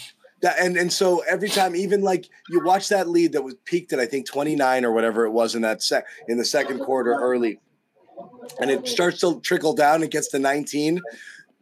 that, 0.41 0.57
and 0.59 0.77
and 0.77 0.91
so 0.91 1.19
every 1.27 1.49
time, 1.49 1.75
even 1.75 2.01
like 2.01 2.29
you 2.49 2.61
watch 2.63 2.87
that 2.89 3.07
lead 3.09 3.33
that 3.33 3.43
was 3.43 3.55
peaked 3.65 3.91
at 3.93 3.99
I 3.99 4.05
think 4.05 4.25
29 4.25 4.85
or 4.85 4.91
whatever 4.91 5.25
it 5.25 5.31
was 5.31 5.53
in 5.55 5.61
that 5.63 5.81
sec 5.83 6.05
in 6.27 6.37
the 6.37 6.45
second 6.45 6.79
quarter 6.79 7.13
early, 7.13 7.59
and 8.61 8.71
it 8.71 8.87
starts 8.87 9.19
to 9.21 9.39
trickle 9.41 9.73
down. 9.73 10.01
It 10.03 10.11
gets 10.11 10.29
to 10.29 10.39
19. 10.39 11.01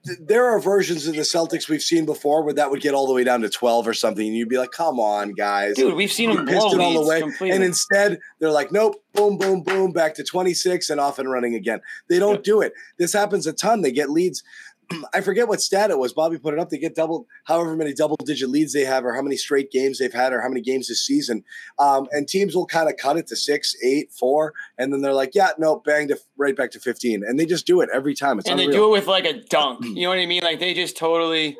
Th- 0.07 0.17
There 0.19 0.45
are 0.45 0.59
versions 0.59 1.05
of 1.07 1.15
the 1.15 1.21
Celtics 1.21 1.69
we've 1.69 1.81
seen 1.83 2.05
before 2.05 2.43
where 2.43 2.53
that 2.53 2.71
would 2.71 2.81
get 2.81 2.93
all 2.95 3.05
the 3.07 3.13
way 3.13 3.23
down 3.23 3.41
to 3.41 3.49
12 3.49 3.87
or 3.87 3.93
something, 3.93 4.25
and 4.25 4.35
you'd 4.35 4.49
be 4.49 4.57
like, 4.57 4.71
"Come 4.71 4.99
on, 4.99 5.33
guys!" 5.33 5.75
dude, 5.75 5.93
we've 5.95 6.11
seen 6.11 6.33
them 6.35 6.45
blow 6.45 6.71
it 6.71 6.79
all 6.79 6.93
the 7.03 7.07
way. 7.07 7.19
completely. 7.21 7.51
And 7.55 7.63
instead, 7.63 8.19
they're 8.39 8.51
like, 8.51 8.71
nope, 8.71 8.95
boom, 9.13 9.37
boom, 9.37 9.61
boom, 9.63 9.91
back 9.91 10.13
to 10.15 10.23
26 10.23 10.89
and 10.89 10.99
off 10.99 11.19
and 11.19 11.29
running 11.29 11.55
again. 11.55 11.81
They 12.09 12.19
don't 12.19 12.43
do 12.43 12.61
it. 12.61 12.73
This 12.97 13.13
happens 13.13 13.45
a 13.47 13.53
ton. 13.53 13.81
They 13.81 13.91
get 13.91 14.09
leads. 14.09 14.43
I 15.13 15.21
forget 15.21 15.47
what 15.47 15.61
stat 15.61 15.91
it 15.91 15.97
was. 15.97 16.13
Bobby 16.13 16.37
put 16.37 16.53
it 16.53 16.59
up. 16.59 16.69
They 16.69 16.77
get 16.77 16.95
double, 16.95 17.27
however 17.45 17.75
many 17.75 17.93
double 17.93 18.17
digit 18.23 18.49
leads 18.49 18.73
they 18.73 18.85
have, 18.85 19.05
or 19.05 19.13
how 19.13 19.21
many 19.21 19.37
straight 19.37 19.71
games 19.71 19.99
they've 19.99 20.13
had, 20.13 20.33
or 20.33 20.41
how 20.41 20.49
many 20.49 20.61
games 20.61 20.87
this 20.87 21.05
season. 21.05 21.43
Um, 21.79 22.07
and 22.11 22.27
teams 22.27 22.55
will 22.55 22.65
kind 22.65 22.89
of 22.89 22.97
cut 22.97 23.17
it 23.17 23.27
to 23.27 23.35
six, 23.35 23.75
eight, 23.83 24.11
four, 24.11 24.53
and 24.77 24.91
then 24.91 25.01
they're 25.01 25.13
like, 25.13 25.35
yeah, 25.35 25.51
no, 25.57 25.77
bang 25.79 26.07
to 26.09 26.19
right 26.37 26.55
back 26.55 26.71
to 26.71 26.79
15. 26.79 27.23
And 27.23 27.39
they 27.39 27.45
just 27.45 27.65
do 27.65 27.81
it 27.81 27.89
every 27.93 28.15
time. 28.15 28.39
It's 28.39 28.49
and 28.49 28.59
they 28.59 28.67
do 28.67 28.85
it 28.85 28.91
with 28.91 29.07
like 29.07 29.25
a 29.25 29.41
dunk. 29.41 29.85
You 29.97 30.03
know 30.03 30.09
what 30.09 30.19
I 30.19 30.25
mean? 30.27 30.43
Like 30.43 30.59
they 30.59 30.73
just 30.75 30.95
totally 30.95 31.57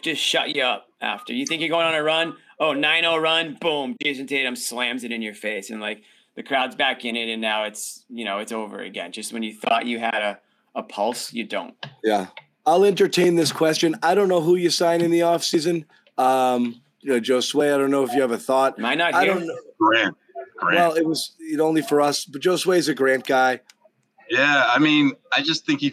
just 0.00 0.22
shut 0.22 0.54
you 0.54 0.62
up 0.62 0.86
after. 1.00 1.32
You 1.32 1.44
think 1.44 1.60
you're 1.60 1.70
going 1.70 1.86
on 1.86 1.94
a 1.94 2.02
run? 2.02 2.36
Oh, 2.60 2.72
9-0 2.72 3.20
run, 3.20 3.58
boom, 3.60 3.96
Jayson 4.04 4.28
Tatum 4.28 4.54
slams 4.54 5.02
it 5.02 5.10
in 5.10 5.22
your 5.22 5.34
face. 5.34 5.70
And 5.70 5.80
like 5.80 6.02
the 6.34 6.42
crowd's 6.42 6.76
back 6.76 7.04
in 7.04 7.16
it, 7.16 7.28
and 7.28 7.42
now 7.42 7.64
it's 7.64 8.04
you 8.08 8.24
know, 8.24 8.38
it's 8.38 8.52
over 8.52 8.80
again. 8.80 9.12
Just 9.12 9.32
when 9.32 9.42
you 9.42 9.52
thought 9.52 9.86
you 9.86 9.98
had 9.98 10.14
a, 10.14 10.38
a 10.74 10.82
pulse, 10.82 11.32
you 11.32 11.44
don't. 11.44 11.74
Yeah. 12.02 12.28
I'll 12.64 12.84
entertain 12.84 13.34
this 13.34 13.52
question. 13.52 13.96
I 14.02 14.14
don't 14.14 14.28
know 14.28 14.40
who 14.40 14.54
you 14.56 14.70
sign 14.70 15.00
in 15.00 15.10
the 15.10 15.20
offseason. 15.20 15.84
Um, 16.16 16.80
you 17.00 17.12
know, 17.12 17.20
Joe 17.20 17.40
Sway, 17.40 17.72
I 17.72 17.76
don't 17.76 17.90
know 17.90 18.04
if 18.04 18.12
you 18.12 18.20
have 18.20 18.30
a 18.30 18.38
thought. 18.38 18.78
Am 18.78 18.84
I 18.84 18.94
not 18.94 19.14
I 19.14 19.24
here? 19.24 19.34
don't 19.34 19.46
know. 19.46 19.56
Grant. 19.78 20.16
Grant. 20.56 20.76
Well, 20.78 20.92
it 20.94 21.04
was 21.04 21.32
it 21.40 21.58
only 21.58 21.82
for 21.82 22.00
us, 22.00 22.24
but 22.24 22.40
Joe 22.40 22.56
Sway's 22.56 22.88
a 22.88 22.94
Grant 22.94 23.26
guy. 23.26 23.60
Yeah, 24.30 24.66
I 24.68 24.78
mean, 24.78 25.12
I 25.36 25.42
just 25.42 25.66
think 25.66 25.80
he. 25.80 25.92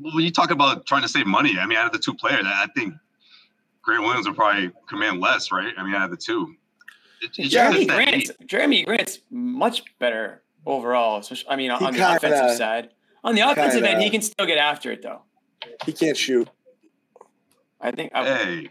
When 0.00 0.24
you 0.24 0.32
talk 0.32 0.50
about 0.50 0.86
trying 0.86 1.02
to 1.02 1.08
save 1.08 1.26
money, 1.26 1.56
I 1.58 1.66
mean, 1.66 1.78
out 1.78 1.86
of 1.86 1.92
the 1.92 2.00
two 2.00 2.14
players, 2.14 2.44
I 2.44 2.64
I 2.64 2.66
think 2.74 2.94
Grant 3.82 4.02
Williams 4.02 4.26
would 4.26 4.34
probably 4.36 4.72
command 4.88 5.20
less, 5.20 5.52
right? 5.52 5.72
I 5.78 5.84
mean, 5.84 5.94
out 5.94 6.06
of 6.06 6.10
the 6.10 6.16
two. 6.16 6.56
It- 7.22 7.30
it's 7.38 7.54
Jerami 7.54 7.74
just 7.86 7.88
Grant, 7.88 8.30
Jerami 8.48 8.84
Grant's 8.84 9.20
much 9.30 9.84
better 10.00 10.42
overall. 10.66 11.18
Especially, 11.20 11.48
I 11.48 11.56
mean, 11.56 11.70
on, 11.70 11.78
He 11.78 11.86
on 11.86 11.92
the 11.92 11.98
kinda- 12.00 12.16
offensive 12.16 12.56
side. 12.56 12.90
On 13.24 13.34
the 13.34 13.40
offensive 13.40 13.82
end, 13.82 13.86
kinda- 13.92 14.02
he 14.04 14.10
can 14.10 14.22
still 14.22 14.46
get 14.46 14.58
after 14.58 14.92
it 14.92 15.02
though. 15.02 15.22
He 15.86 15.92
can't 15.92 16.16
shoot. 16.16 16.48
I 17.80 17.90
think. 17.90 18.12
I, 18.14 18.24
Hey, 18.24 18.68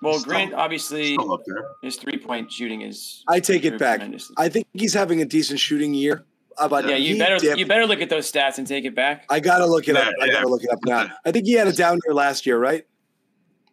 well, 0.00 0.14
still- 0.18 0.24
Grant 0.30 0.54
obviously 0.54 1.14
still 1.14 1.32
up 1.32 1.40
there. 1.46 1.64
his 1.82 1.96
three 1.96 2.18
point 2.18 2.50
shooting 2.52 2.82
is. 2.82 3.24
I 3.28 3.40
take 3.40 3.64
it 3.64 3.78
back. 3.78 4.00
I 4.36 4.48
think 4.48 4.66
he's 4.72 4.94
having 4.94 5.20
a 5.20 5.24
decent 5.24 5.58
shooting 5.60 5.94
year. 5.94 6.24
But 6.68 6.88
Yeah, 6.88 6.96
you 6.96 7.16
better 7.18 7.38
dipped. 7.38 7.58
you 7.58 7.66
better 7.66 7.86
look 7.86 8.00
at 8.00 8.08
those 8.10 8.30
stats 8.30 8.58
and 8.58 8.66
take 8.66 8.84
it 8.84 8.92
back. 8.94 9.24
I 9.30 9.38
gotta 9.38 9.64
look 9.66 9.86
it 9.88 9.96
up. 9.96 10.12
Yeah, 10.18 10.24
I 10.24 10.28
gotta 10.28 10.48
look 10.48 10.64
it 10.64 10.70
up 10.70 10.80
now. 10.84 11.08
I 11.24 11.30
think 11.30 11.46
he 11.46 11.52
had 11.52 11.68
a 11.68 11.72
down 11.72 12.00
year 12.04 12.12
last 12.14 12.46
year, 12.46 12.58
right? 12.58 12.84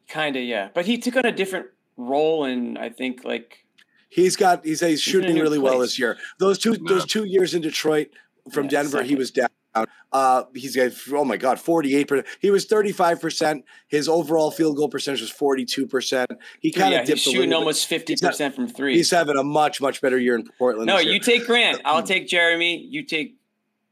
Kind 0.08 0.36
of, 0.36 0.44
yeah. 0.44 0.70
But 0.72 0.86
he 0.86 1.00
took 1.00 1.16
on 1.16 1.26
a 1.26 1.32
different 1.32 1.66
role, 1.98 2.46
and 2.46 2.78
I 2.78 2.90
think 2.90 3.24
like 3.24 3.66
He's 4.10 4.36
got 4.36 4.64
he's 4.64 4.82
he's 4.82 5.00
a 5.00 5.02
shooting 5.02 5.34
new 5.34 5.42
really 5.42 5.58
well 5.58 5.80
this 5.80 5.98
year. 5.98 6.18
Those 6.38 6.60
two 6.60 6.74
Yeah. 6.74 6.78
those 6.88 7.06
two 7.08 7.24
years 7.26 7.56
in 7.56 7.62
Detroit 7.64 8.10
from 8.52 8.66
Yeah, 8.66 8.82
Denver, 8.82 9.04
he 9.04 9.16
was 9.16 9.32
down. 9.32 9.50
Uh, 10.12 10.44
he's 10.54 10.76
got 10.76 10.92
oh 11.12 11.26
my 11.26 11.36
god, 11.36 11.60
forty 11.60 11.96
eight 11.96 12.08
percent. 12.08 12.26
He 12.40 12.50
was 12.50 12.66
thirty 12.66 12.94
five 12.94 13.20
percent. 13.20 13.66
His 13.90 14.08
overall 14.08 14.50
field 14.50 14.78
goal 14.78 14.88
percentage 14.88 15.22
was 15.22 15.30
forty 15.30 15.66
two 15.66 15.86
percent. 15.86 16.32
He 16.62 16.72
kind 16.72 16.94
yeah, 16.94 17.02
of 17.02 17.08
he's 17.08 17.24
dipped 17.24 17.28
a 17.28 17.38
shooting 17.38 17.54
almost 17.54 17.88
fifty 17.88 18.16
percent 18.16 18.56
from 18.56 18.68
three. 18.70 18.96
He's 18.96 19.12
having 19.12 19.38
a 19.38 19.44
much 19.44 19.82
much 19.82 20.02
better 20.02 20.18
year 20.18 20.36
in 20.36 20.48
Portland. 20.58 20.88
No, 20.88 21.00
you 21.00 21.20
take 21.20 21.46
Grant. 21.46 21.82
I'll 21.84 22.04
take 22.04 22.28
Jerami. 22.28 22.86
You 22.88 23.04
take. 23.04 23.38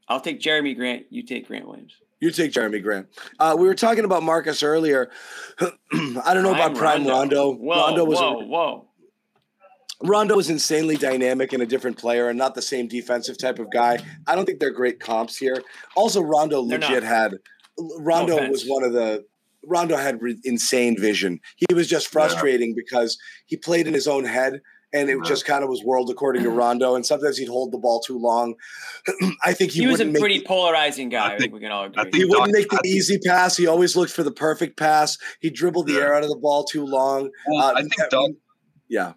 I'll 0.08 0.20
take 0.20 0.40
Jerami 0.40 0.74
Grant. 0.74 1.06
You 1.10 1.22
take 1.22 1.46
Grant 1.46 1.66
Williams. 1.66 1.94
You 2.20 2.30
take 2.30 2.52
Jerami 2.52 2.82
Grant. 2.82 3.08
Uh, 3.38 3.54
we 3.58 3.66
were 3.66 3.74
talking 3.74 4.06
about 4.06 4.22
Marcus 4.22 4.62
earlier. 4.62 5.10
I 5.60 6.32
don't 6.32 6.42
know 6.42 6.54
about 6.54 6.74
Prime 6.74 7.06
Rondo. 7.06 7.54
Whoa, 7.54 7.76
Rondo 7.76 8.04
was 8.06 8.18
whoa, 8.18 8.44
whoa. 8.46 8.88
Rondo 10.02 10.36
was 10.36 10.50
insanely 10.50 10.96
dynamic 10.96 11.52
and 11.52 11.62
a 11.62 11.66
different 11.66 11.96
player 11.96 12.28
and 12.28 12.38
not 12.38 12.54
the 12.54 12.62
same 12.62 12.88
defensive 12.88 13.38
type 13.38 13.58
of 13.58 13.70
guy. 13.72 13.98
I 14.26 14.34
don't 14.34 14.44
think 14.44 14.60
they're 14.60 14.70
great 14.72 15.00
comps 15.00 15.36
here. 15.36 15.62
Also, 15.96 16.20
Rondo 16.20 16.66
They're 16.66 16.78
legit 16.78 17.02
not. 17.04 17.08
had 17.08 17.34
Rondo 17.98 18.36
offense. 18.36 18.50
was 18.50 18.64
one 18.66 18.82
of 18.84 18.92
the 18.92 19.24
Rondo 19.66 19.96
had 19.96 20.20
re- 20.20 20.38
insane 20.44 20.96
vision. 21.00 21.40
He 21.56 21.74
was 21.74 21.88
just 21.88 22.08
frustrating 22.08 22.74
because 22.76 23.16
he 23.46 23.56
played 23.56 23.86
in 23.86 23.94
his 23.94 24.06
own 24.06 24.24
head 24.24 24.60
and 24.92 25.08
it 25.10 25.16
just 25.24 25.44
kind 25.46 25.64
of 25.64 25.70
was 25.70 25.82
world 25.82 26.10
according 26.10 26.42
to 26.44 26.50
Rondo. 26.50 26.94
And 26.94 27.04
sometimes 27.04 27.38
he'd 27.38 27.48
hold 27.48 27.72
the 27.72 27.78
ball 27.78 28.00
too 28.00 28.18
long. 28.18 28.54
I 29.44 29.54
think 29.54 29.72
he, 29.72 29.80
He, 29.80 29.86
was 29.86 29.94
a 30.00 30.04
wouldn't 30.04 30.12
make 30.12 30.20
pretty 30.20 30.40
polarizing 30.44 31.08
guy. 31.08 31.18
I 31.18 31.24
I 31.24 31.28
think, 31.30 31.40
think- 31.40 31.54
we 31.54 31.60
can 31.60 31.72
all 31.72 31.84
agree. 31.84 32.00
I 32.00 32.02
think 32.04 32.16
he 32.16 32.24
wouldn't 32.26 32.46
Doc- 32.46 32.52
make 32.52 32.68
the 32.68 32.76
I 32.76 32.80
think- 32.82 32.94
easy 32.94 33.18
pass. 33.24 33.56
He 33.56 33.66
always 33.66 33.96
looked 33.96 34.12
for 34.12 34.22
the 34.22 34.30
perfect 34.32 34.78
pass. 34.78 35.16
He 35.40 35.50
dribbled 35.50 35.86
the 35.86 35.94
Yeah. 35.94 36.00
air 36.00 36.14
out 36.14 36.22
of 36.24 36.28
the 36.28 36.36
ball 36.36 36.64
too 36.64 36.84
long. 36.84 37.30
Well, 37.48 37.62
Uh, 37.64 37.72
I 37.76 37.80
think 37.80 37.94
Doc. 38.10 38.30
Yeah. 38.88 39.14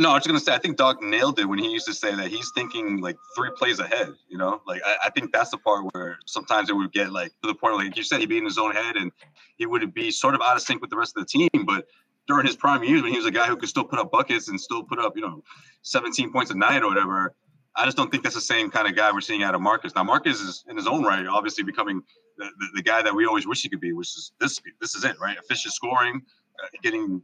No, 0.00 0.12
I 0.12 0.14
was 0.14 0.26
gonna 0.26 0.40
say 0.40 0.54
I 0.54 0.58
think 0.58 0.78
Doc 0.78 1.02
nailed 1.02 1.38
it 1.40 1.44
when 1.44 1.58
he 1.58 1.70
used 1.70 1.84
to 1.84 1.92
say 1.92 2.14
that 2.14 2.28
he's 2.28 2.50
thinking 2.54 3.02
like 3.02 3.18
three 3.36 3.50
plays 3.54 3.80
ahead. 3.80 4.08
You 4.30 4.38
know, 4.38 4.62
like 4.66 4.80
I, 4.82 4.96
I 5.04 5.10
think 5.10 5.30
that's 5.30 5.50
the 5.50 5.58
part 5.58 5.84
where 5.92 6.18
sometimes 6.24 6.70
it 6.70 6.72
would 6.72 6.90
get 6.90 7.12
like 7.12 7.32
to 7.42 7.48
the 7.48 7.54
point 7.54 7.74
where, 7.74 7.84
like 7.84 7.98
you 7.98 8.02
said, 8.02 8.20
he'd 8.20 8.30
be 8.30 8.38
in 8.38 8.46
his 8.46 8.56
own 8.56 8.72
head 8.72 8.96
and 8.96 9.12
he 9.58 9.66
would 9.66 9.92
be 9.92 10.10
sort 10.10 10.34
of 10.34 10.40
out 10.40 10.56
of 10.56 10.62
sync 10.62 10.80
with 10.80 10.88
the 10.88 10.96
rest 10.96 11.18
of 11.18 11.26
the 11.26 11.28
team. 11.28 11.66
But 11.66 11.86
during 12.26 12.46
his 12.46 12.56
prime 12.56 12.82
years, 12.82 13.02
when 13.02 13.12
he 13.12 13.18
was 13.18 13.26
a 13.26 13.30
guy 13.30 13.46
who 13.46 13.56
could 13.56 13.68
still 13.68 13.84
put 13.84 13.98
up 13.98 14.10
buckets 14.10 14.48
and 14.48 14.58
still 14.58 14.82
put 14.82 14.98
up, 14.98 15.16
you 15.16 15.22
know, 15.22 15.44
17 15.82 16.32
points 16.32 16.50
a 16.50 16.54
night 16.56 16.82
or 16.82 16.88
whatever, 16.88 17.34
I 17.76 17.84
just 17.84 17.98
don't 17.98 18.10
think 18.10 18.22
that's 18.22 18.34
the 18.34 18.40
same 18.40 18.70
kind 18.70 18.88
of 18.88 18.96
guy 18.96 19.12
we're 19.12 19.20
seeing 19.20 19.42
out 19.42 19.54
of 19.54 19.60
Marcus. 19.60 19.94
Now, 19.94 20.04
Marcus 20.04 20.40
is 20.40 20.64
in 20.66 20.78
his 20.78 20.86
own 20.86 21.04
right, 21.04 21.26
obviously 21.26 21.62
becoming 21.62 22.00
the, 22.38 22.46
the, 22.46 22.66
the 22.76 22.82
guy 22.82 23.02
that 23.02 23.14
we 23.14 23.26
always 23.26 23.46
wish 23.46 23.60
he 23.60 23.68
could 23.68 23.80
be, 23.80 23.92
which 23.92 24.08
is 24.16 24.32
this. 24.40 24.62
This 24.80 24.94
is 24.94 25.04
it, 25.04 25.20
right? 25.20 25.36
Efficient 25.36 25.74
scoring, 25.74 26.22
uh, 26.64 26.68
getting 26.82 27.20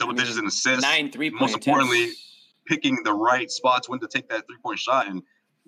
double 0.00 0.14
digits 0.14 0.38
in 0.38 0.46
assists. 0.46 0.82
Nine 0.82 1.12
three 1.12 1.30
Most 1.30 1.54
importantly, 1.54 2.08
picking 2.66 2.98
the 3.04 3.12
right 3.12 3.50
spots 3.50 3.88
when 3.88 4.00
to 4.00 4.08
take 4.08 4.28
that 4.30 4.46
three 4.46 4.56
point 4.62 4.78
shot, 4.78 5.06
and 5.06 5.22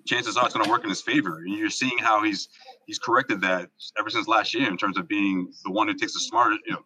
chances 0.05 0.35
are 0.35 0.45
it's 0.45 0.53
going 0.53 0.65
to 0.65 0.69
work 0.69 0.83
in 0.83 0.89
his 0.89 1.01
favor. 1.01 1.37
And 1.37 1.57
you're 1.57 1.69
seeing 1.69 1.97
how 1.99 2.23
he's 2.23 2.49
he's 2.85 2.99
corrected 2.99 3.41
that 3.41 3.69
ever 3.97 4.09
since 4.09 4.27
last 4.27 4.53
year 4.53 4.67
in 4.67 4.77
terms 4.77 4.97
of 4.97 5.07
being 5.07 5.53
the 5.63 5.71
one 5.71 5.87
who 5.87 5.93
takes 5.93 6.13
the 6.13 6.19
smarter, 6.19 6.57
you 6.65 6.73
know, 6.73 6.83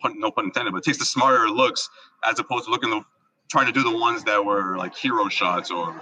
pun, 0.00 0.18
no 0.18 0.30
pun 0.30 0.46
intended, 0.46 0.72
but 0.72 0.84
takes 0.84 0.98
the 0.98 1.04
smarter 1.04 1.48
looks 1.48 1.90
as 2.28 2.38
opposed 2.38 2.64
to 2.66 2.70
looking 2.70 2.90
the 2.90 3.02
trying 3.50 3.66
to 3.66 3.72
do 3.72 3.82
the 3.82 3.96
ones 3.96 4.24
that 4.24 4.42
were 4.42 4.76
like 4.78 4.96
hero 4.96 5.28
shots 5.28 5.70
or 5.70 5.94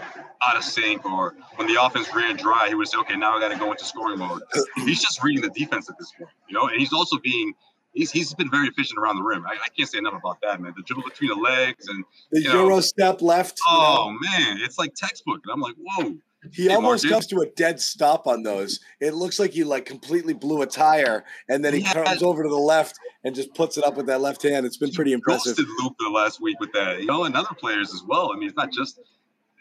out 0.47 0.57
of 0.57 0.63
sync 0.63 1.05
or 1.05 1.35
when 1.57 1.67
the 1.67 1.83
offense 1.83 2.09
ran 2.15 2.37
dry, 2.37 2.69
he 2.69 2.75
would 2.75 2.89
say, 2.89 2.97
okay, 2.99 3.17
now 3.17 3.37
I 3.37 3.41
got 3.41 3.51
to 3.51 3.59
go 3.59 3.71
into 3.71 3.85
scoring 3.85 4.19
mode. 4.19 4.43
He's 4.77 5.03
just 5.03 5.23
reading 5.23 5.43
the 5.43 5.51
defense 5.51 5.91
at 5.91 5.97
this 5.99 6.13
point, 6.17 6.31
you 6.49 6.55
know, 6.55 6.69
and 6.69 6.79
he's 6.79 6.93
also 6.93 7.19
being 7.19 7.53
he's 7.93 8.11
he's 8.11 8.35
been 8.35 8.51
very 8.51 8.69
efficient 8.69 8.99
around 8.99 9.17
the 9.17 9.23
rim. 9.23 9.45
I, 9.47 9.55
I, 9.55 9.69
can't 9.77 9.89
say 9.89 9.99
enough 9.99 10.15
about 10.15 10.39
that, 10.43 10.61
man. 10.61 10.73
The 10.77 10.83
dribble 10.83 11.05
between 11.05 11.31
the 11.31 11.37
legs 11.37 11.89
and 11.89 12.05
the 12.31 12.43
Euro 12.43 12.69
know, 12.69 12.81
step 12.81 13.23
left. 13.23 13.61
Oh 13.69 14.11
know. 14.13 14.31
man, 14.31 14.59
it's 14.61 14.79
like 14.79 14.95
textbook. 14.95 15.41
And 15.45 15.53
I'm 15.53 15.61
like, 15.61 15.75
whoa. 15.79 16.17
He 16.53 16.67
hey, 16.67 16.75
almost 16.75 17.09
comes 17.09 17.29
to 17.29 17.39
a 17.39 17.47
dead 17.47 17.81
stop 17.81 18.27
on 18.27 18.43
those. 18.43 18.81
It 18.99 19.15
looks 19.15 19.39
like 19.39 19.53
he 19.53 19.63
like 19.63 19.85
completely 19.85 20.35
blew 20.35 20.63
a 20.63 20.67
tire, 20.67 21.25
and 21.49 21.65
then 21.65 21.73
he 21.73 21.81
yeah. 21.81 21.93
turns 21.93 22.23
over 22.23 22.43
to 22.43 22.49
the 22.49 22.57
left 22.57 22.99
and 23.23 23.33
just 23.33 23.55
puts 23.55 23.79
it 23.79 23.85
up 23.85 23.97
with 23.97 24.07
that 24.07 24.21
left 24.21 24.43
hand. 24.43 24.67
It's 24.67 24.77
been 24.77 24.91
he 24.91 24.97
pretty 24.97 25.13
impressive. 25.13 25.57
Luke 25.57 25.95
the 26.01 26.11
last 26.11 26.41
week 26.41 26.59
with 26.59 26.73
that, 26.73 26.99
you 26.99 27.07
know, 27.07 27.25
and 27.25 27.37
other 27.37 27.55
players 27.57 27.95
as 27.95 28.03
well. 28.09 28.33
I 28.35 28.37
mean, 28.37 28.49
it's 28.49 28.57
not 28.57 28.73
just 28.73 28.99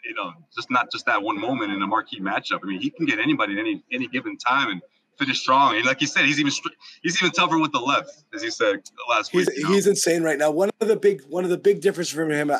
you 0.04 0.14
know, 0.14 0.32
just 0.54 0.70
not 0.70 0.90
just 0.90 1.06
that 1.06 1.22
one 1.22 1.38
moment 1.38 1.72
in 1.72 1.80
a 1.82 1.86
marquee 1.86 2.20
matchup. 2.20 2.60
I 2.62 2.66
mean, 2.66 2.80
he 2.80 2.90
can 2.90 3.06
get 3.06 3.18
anybody 3.18 3.54
at 3.54 3.60
any 3.60 3.82
any 3.92 4.08
given 4.08 4.36
time 4.36 4.70
and 4.70 4.82
finish 5.24 5.40
strong. 5.40 5.76
And 5.76 5.84
like 5.84 6.00
you 6.00 6.06
said, 6.06 6.24
he's 6.24 6.40
even 6.40 6.52
he's 7.02 7.20
even 7.22 7.32
tougher 7.32 7.58
with 7.58 7.72
the 7.72 7.80
left, 7.80 8.24
as 8.34 8.42
you 8.42 8.50
said 8.50 8.82
last 9.08 9.32
week. 9.32 9.48
He's, 9.48 9.58
you 9.58 9.64
know? 9.64 9.74
he's 9.74 9.86
insane 9.86 10.22
right 10.22 10.38
now. 10.38 10.50
One 10.50 10.70
of 10.80 10.88
the 10.88 10.96
big 10.96 11.22
one 11.28 11.44
of 11.44 11.50
the 11.50 11.58
big 11.58 11.80
differences 11.80 12.14
from 12.14 12.30
him 12.30 12.50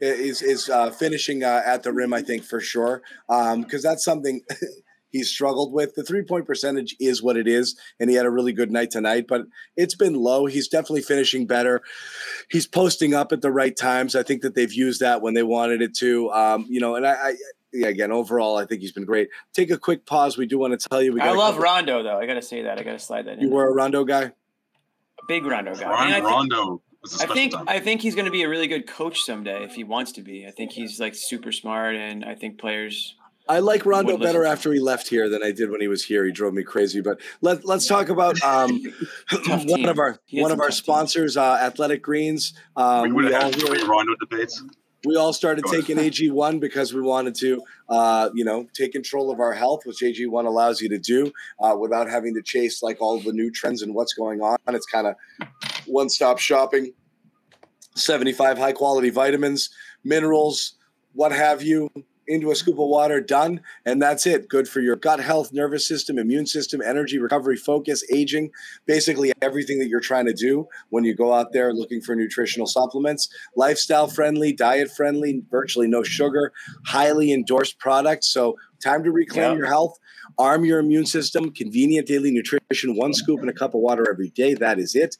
is 0.00 0.42
is 0.42 0.68
uh, 0.68 0.90
finishing 0.90 1.44
uh, 1.44 1.62
at 1.64 1.82
the 1.82 1.92
rim. 1.92 2.12
I 2.12 2.22
think 2.22 2.44
for 2.44 2.60
sure, 2.60 3.02
because 3.28 3.52
um, 3.52 3.66
that's 3.82 4.04
something. 4.04 4.42
he's 5.10 5.30
struggled 5.30 5.72
with. 5.72 5.94
The 5.94 6.02
three 6.02 6.22
point 6.22 6.46
percentage 6.46 6.94
is 7.00 7.22
what 7.22 7.36
it 7.36 7.48
is, 7.48 7.78
and 7.98 8.10
he 8.10 8.16
had 8.16 8.26
a 8.26 8.30
really 8.30 8.52
good 8.52 8.70
night 8.70 8.90
tonight, 8.90 9.26
but 9.28 9.42
it's 9.76 9.94
been 9.94 10.14
low. 10.14 10.46
He's 10.46 10.68
definitely 10.68 11.02
finishing 11.02 11.46
better. 11.46 11.80
He's 12.50 12.66
posting 12.66 13.14
up 13.14 13.32
at 13.32 13.40
the 13.40 13.52
right 13.52 13.76
times. 13.76 14.14
I 14.14 14.22
think 14.22 14.42
that 14.42 14.54
they've 14.54 14.72
used 14.72 15.00
that 15.00 15.22
when 15.22 15.34
they 15.34 15.42
wanted 15.42 15.82
it 15.82 15.94
to. 15.98 16.30
Um, 16.32 16.66
you 16.68 16.80
know, 16.80 16.96
and 16.96 17.06
I, 17.06 17.12
I 17.12 17.34
yeah, 17.76 17.88
again, 17.88 18.12
overall, 18.12 18.56
I 18.56 18.66
think 18.66 18.80
he's 18.80 18.92
been 18.92 19.04
great. 19.04 19.28
Take 19.52 19.70
a 19.70 19.78
quick 19.78 20.06
pause. 20.06 20.36
We 20.36 20.46
do 20.46 20.58
want 20.58 20.78
to 20.78 20.88
tell 20.88 21.02
you. 21.02 21.12
We 21.12 21.20
I 21.20 21.32
love 21.32 21.58
Rondo, 21.58 22.02
though. 22.02 22.18
I 22.18 22.26
got 22.26 22.34
to 22.34 22.42
say 22.42 22.62
that. 22.62 22.78
I 22.78 22.82
got 22.82 22.92
to 22.92 22.98
slide 22.98 23.26
that 23.26 23.38
in. 23.38 23.44
You 23.44 23.50
were 23.50 23.68
a 23.68 23.72
Rondo 23.72 24.04
guy? 24.04 24.22
A 24.22 24.32
big 25.28 25.44
Rondo 25.44 25.74
guy. 25.74 25.88
Ron, 25.88 26.12
I 26.12 26.20
Rondo. 26.20 26.82
I 27.20 27.26
think 27.26 27.52
time. 27.52 27.68
I 27.68 27.78
think 27.78 28.00
he's 28.00 28.14
going 28.14 28.24
to 28.24 28.30
be 28.30 28.42
a 28.42 28.48
really 28.48 28.66
good 28.66 28.86
coach 28.86 29.22
someday 29.22 29.62
if 29.64 29.74
he 29.74 29.84
wants 29.84 30.12
to 30.12 30.22
be. 30.22 30.46
I 30.46 30.50
think 30.50 30.72
he's 30.72 30.98
like 30.98 31.14
super 31.14 31.52
smart, 31.52 31.94
and 31.94 32.24
I 32.24 32.34
think 32.34 32.58
players. 32.58 33.14
I 33.48 33.60
like 33.60 33.86
Rondo 33.86 34.18
better 34.18 34.44
after 34.44 34.72
he 34.72 34.80
left 34.80 35.06
here 35.06 35.28
than 35.28 35.40
I 35.40 35.52
did 35.52 35.70
when 35.70 35.80
he 35.80 35.86
was 35.86 36.04
here. 36.04 36.24
He 36.24 36.32
drove 36.32 36.52
me 36.52 36.64
crazy. 36.64 37.00
But 37.00 37.20
let 37.42 37.64
let's 37.64 37.86
talk 37.86 38.08
about 38.08 38.42
um, 38.42 38.82
one 39.46 39.88
of 39.88 40.00
our 40.00 40.18
one 40.32 40.50
of 40.50 40.60
our 40.60 40.72
sponsors, 40.72 41.36
uh, 41.36 41.58
Athletic 41.62 42.02
Greens. 42.02 42.54
Um, 42.74 43.14
we 43.14 43.22
would 43.22 43.32
have 43.32 43.54
Rondo 43.86 44.16
debates 44.18 44.62
we 45.06 45.16
all 45.16 45.32
started 45.32 45.64
taking 45.70 45.96
AG1 45.96 46.58
because 46.60 46.92
we 46.92 47.00
wanted 47.00 47.34
to, 47.36 47.62
uh, 47.88 48.28
you 48.34 48.44
know, 48.44 48.66
take 48.74 48.92
control 48.92 49.30
of 49.30 49.38
our 49.38 49.52
health, 49.52 49.86
which 49.86 50.00
AG1 50.00 50.46
allows 50.46 50.80
you 50.80 50.88
to 50.88 50.98
do 50.98 51.32
uh, 51.60 51.76
without 51.78 52.10
having 52.10 52.34
to 52.34 52.42
chase 52.42 52.82
like 52.82 53.00
all 53.00 53.20
the 53.20 53.32
new 53.32 53.50
trends 53.50 53.82
and 53.82 53.94
what's 53.94 54.14
going 54.14 54.40
on. 54.40 54.58
It's 54.68 54.86
kind 54.86 55.06
of 55.06 55.14
one 55.86 56.08
stop 56.08 56.40
shopping, 56.40 56.92
75 57.94 58.58
high 58.58 58.72
quality 58.72 59.10
vitamins, 59.10 59.70
minerals, 60.02 60.74
what 61.12 61.32
have 61.32 61.62
you 61.62 61.88
into 62.28 62.50
a 62.50 62.54
scoop 62.54 62.78
of 62.78 62.88
water, 62.88 63.20
done, 63.20 63.60
and 63.84 64.00
that's 64.00 64.26
it. 64.26 64.48
Good 64.48 64.68
for 64.68 64.80
your 64.80 64.96
gut 64.96 65.20
health, 65.20 65.52
nervous 65.52 65.86
system, 65.86 66.18
immune 66.18 66.46
system, 66.46 66.80
energy, 66.80 67.18
recovery, 67.18 67.56
focus, 67.56 68.04
aging, 68.12 68.50
basically 68.86 69.32
everything 69.42 69.78
that 69.78 69.88
you're 69.88 70.00
trying 70.00 70.26
to 70.26 70.32
do 70.32 70.66
when 70.90 71.04
you 71.04 71.14
go 71.14 71.32
out 71.32 71.52
there 71.52 71.72
looking 71.72 72.00
for 72.00 72.14
nutritional 72.14 72.66
supplements. 72.66 73.28
Lifestyle 73.56 74.08
friendly, 74.08 74.52
diet 74.52 74.90
friendly, 74.90 75.42
virtually 75.50 75.88
no 75.88 76.02
sugar, 76.02 76.52
highly 76.86 77.32
endorsed 77.32 77.78
products. 77.78 78.28
So, 78.28 78.56
time 78.82 79.04
to 79.04 79.10
reclaim 79.10 79.52
yeah. 79.52 79.56
your 79.58 79.66
health. 79.66 79.98
Arm 80.38 80.64
your 80.64 80.80
immune 80.80 81.06
system, 81.06 81.50
convenient 81.52 82.06
daily 82.06 82.30
nutrition, 82.30 82.96
one 82.96 83.14
scoop 83.14 83.42
in 83.42 83.48
a 83.48 83.52
cup 83.52 83.74
of 83.74 83.80
water 83.80 84.06
every 84.10 84.30
day. 84.30 84.54
That 84.54 84.78
is 84.78 84.94
it. 84.94 85.16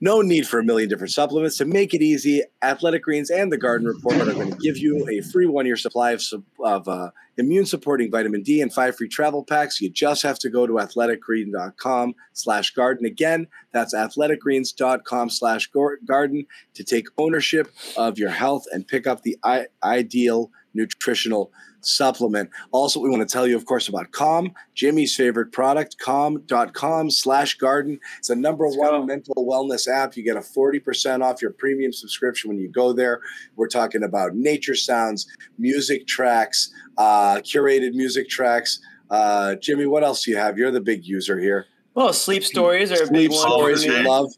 No 0.00 0.20
need 0.20 0.46
for 0.46 0.58
a 0.58 0.64
million 0.64 0.88
different 0.88 1.12
supplements. 1.12 1.56
To 1.58 1.64
make 1.64 1.94
it 1.94 2.02
easy, 2.02 2.42
Athletic 2.62 3.02
Greens 3.02 3.30
and 3.30 3.50
the 3.50 3.56
Garden 3.56 3.86
Report 3.86 4.16
are 4.16 4.34
going 4.34 4.50
to 4.50 4.58
give 4.58 4.76
you 4.76 5.08
a 5.08 5.20
free 5.22 5.46
one 5.46 5.66
year 5.66 5.76
supply 5.76 6.12
of, 6.12 6.22
of 6.62 6.88
uh, 6.88 7.10
immune 7.36 7.64
supporting 7.64 8.10
vitamin 8.10 8.42
D 8.42 8.60
and 8.60 8.72
five 8.72 8.96
free 8.96 9.08
travel 9.08 9.44
packs. 9.44 9.80
You 9.80 9.90
just 9.90 10.22
have 10.22 10.38
to 10.40 10.50
go 10.50 10.66
to 10.66 10.74
athleticgreen.com 10.74 12.14
slash 12.32 12.70
garden. 12.72 13.06
Again, 13.06 13.46
that's 13.72 13.94
athleticgreens.com 13.94 15.30
slash 15.30 15.70
garden 16.06 16.46
to 16.74 16.84
take 16.84 17.06
ownership 17.16 17.72
of 17.96 18.18
your 18.18 18.30
health 18.30 18.64
and 18.72 18.86
pick 18.86 19.06
up 19.06 19.22
the 19.22 19.38
I- 19.42 19.68
ideal 19.82 20.50
nutritional 20.74 21.52
supplement. 21.80 22.50
Also, 22.72 23.00
we 23.00 23.08
want 23.08 23.26
to 23.26 23.32
tell 23.32 23.46
you, 23.46 23.56
of 23.56 23.66
course, 23.66 23.88
about 23.88 24.10
Calm, 24.12 24.52
Jimmy's 24.74 25.14
favorite 25.14 25.52
product, 25.52 25.98
calm.com 25.98 27.10
slash 27.10 27.54
garden. 27.54 28.00
It's 28.18 28.30
a 28.30 28.36
number 28.36 28.66
Let's 28.66 28.76
one 28.76 28.90
go. 28.90 29.06
mental 29.06 29.46
wellness 29.46 29.88
app. 29.88 30.16
You 30.16 30.24
get 30.24 30.36
a 30.36 30.40
40% 30.40 31.22
off 31.22 31.42
your 31.42 31.52
premium 31.52 31.92
subscription 31.92 32.48
when 32.48 32.58
you 32.58 32.68
go 32.68 32.92
there. 32.92 33.20
We're 33.56 33.68
talking 33.68 34.02
about 34.02 34.34
nature 34.34 34.74
sounds, 34.74 35.26
music 35.58 36.06
tracks, 36.06 36.72
uh, 36.96 37.36
curated 37.36 37.94
music 37.94 38.28
tracks. 38.28 38.80
Uh, 39.10 39.54
Jimmy, 39.56 39.86
what 39.86 40.02
else 40.02 40.24
do 40.24 40.30
you 40.30 40.36
have? 40.36 40.58
You're 40.58 40.70
the 40.70 40.80
big 40.80 41.04
user 41.04 41.38
here. 41.38 41.66
Well, 41.94 42.12
sleep 42.12 42.42
stories 42.42 42.90
are 42.90 42.96
sleep 43.06 43.08
a 43.08 43.12
big 43.12 43.32
stories 43.32 43.86
we 43.86 44.02
love. 44.02 44.32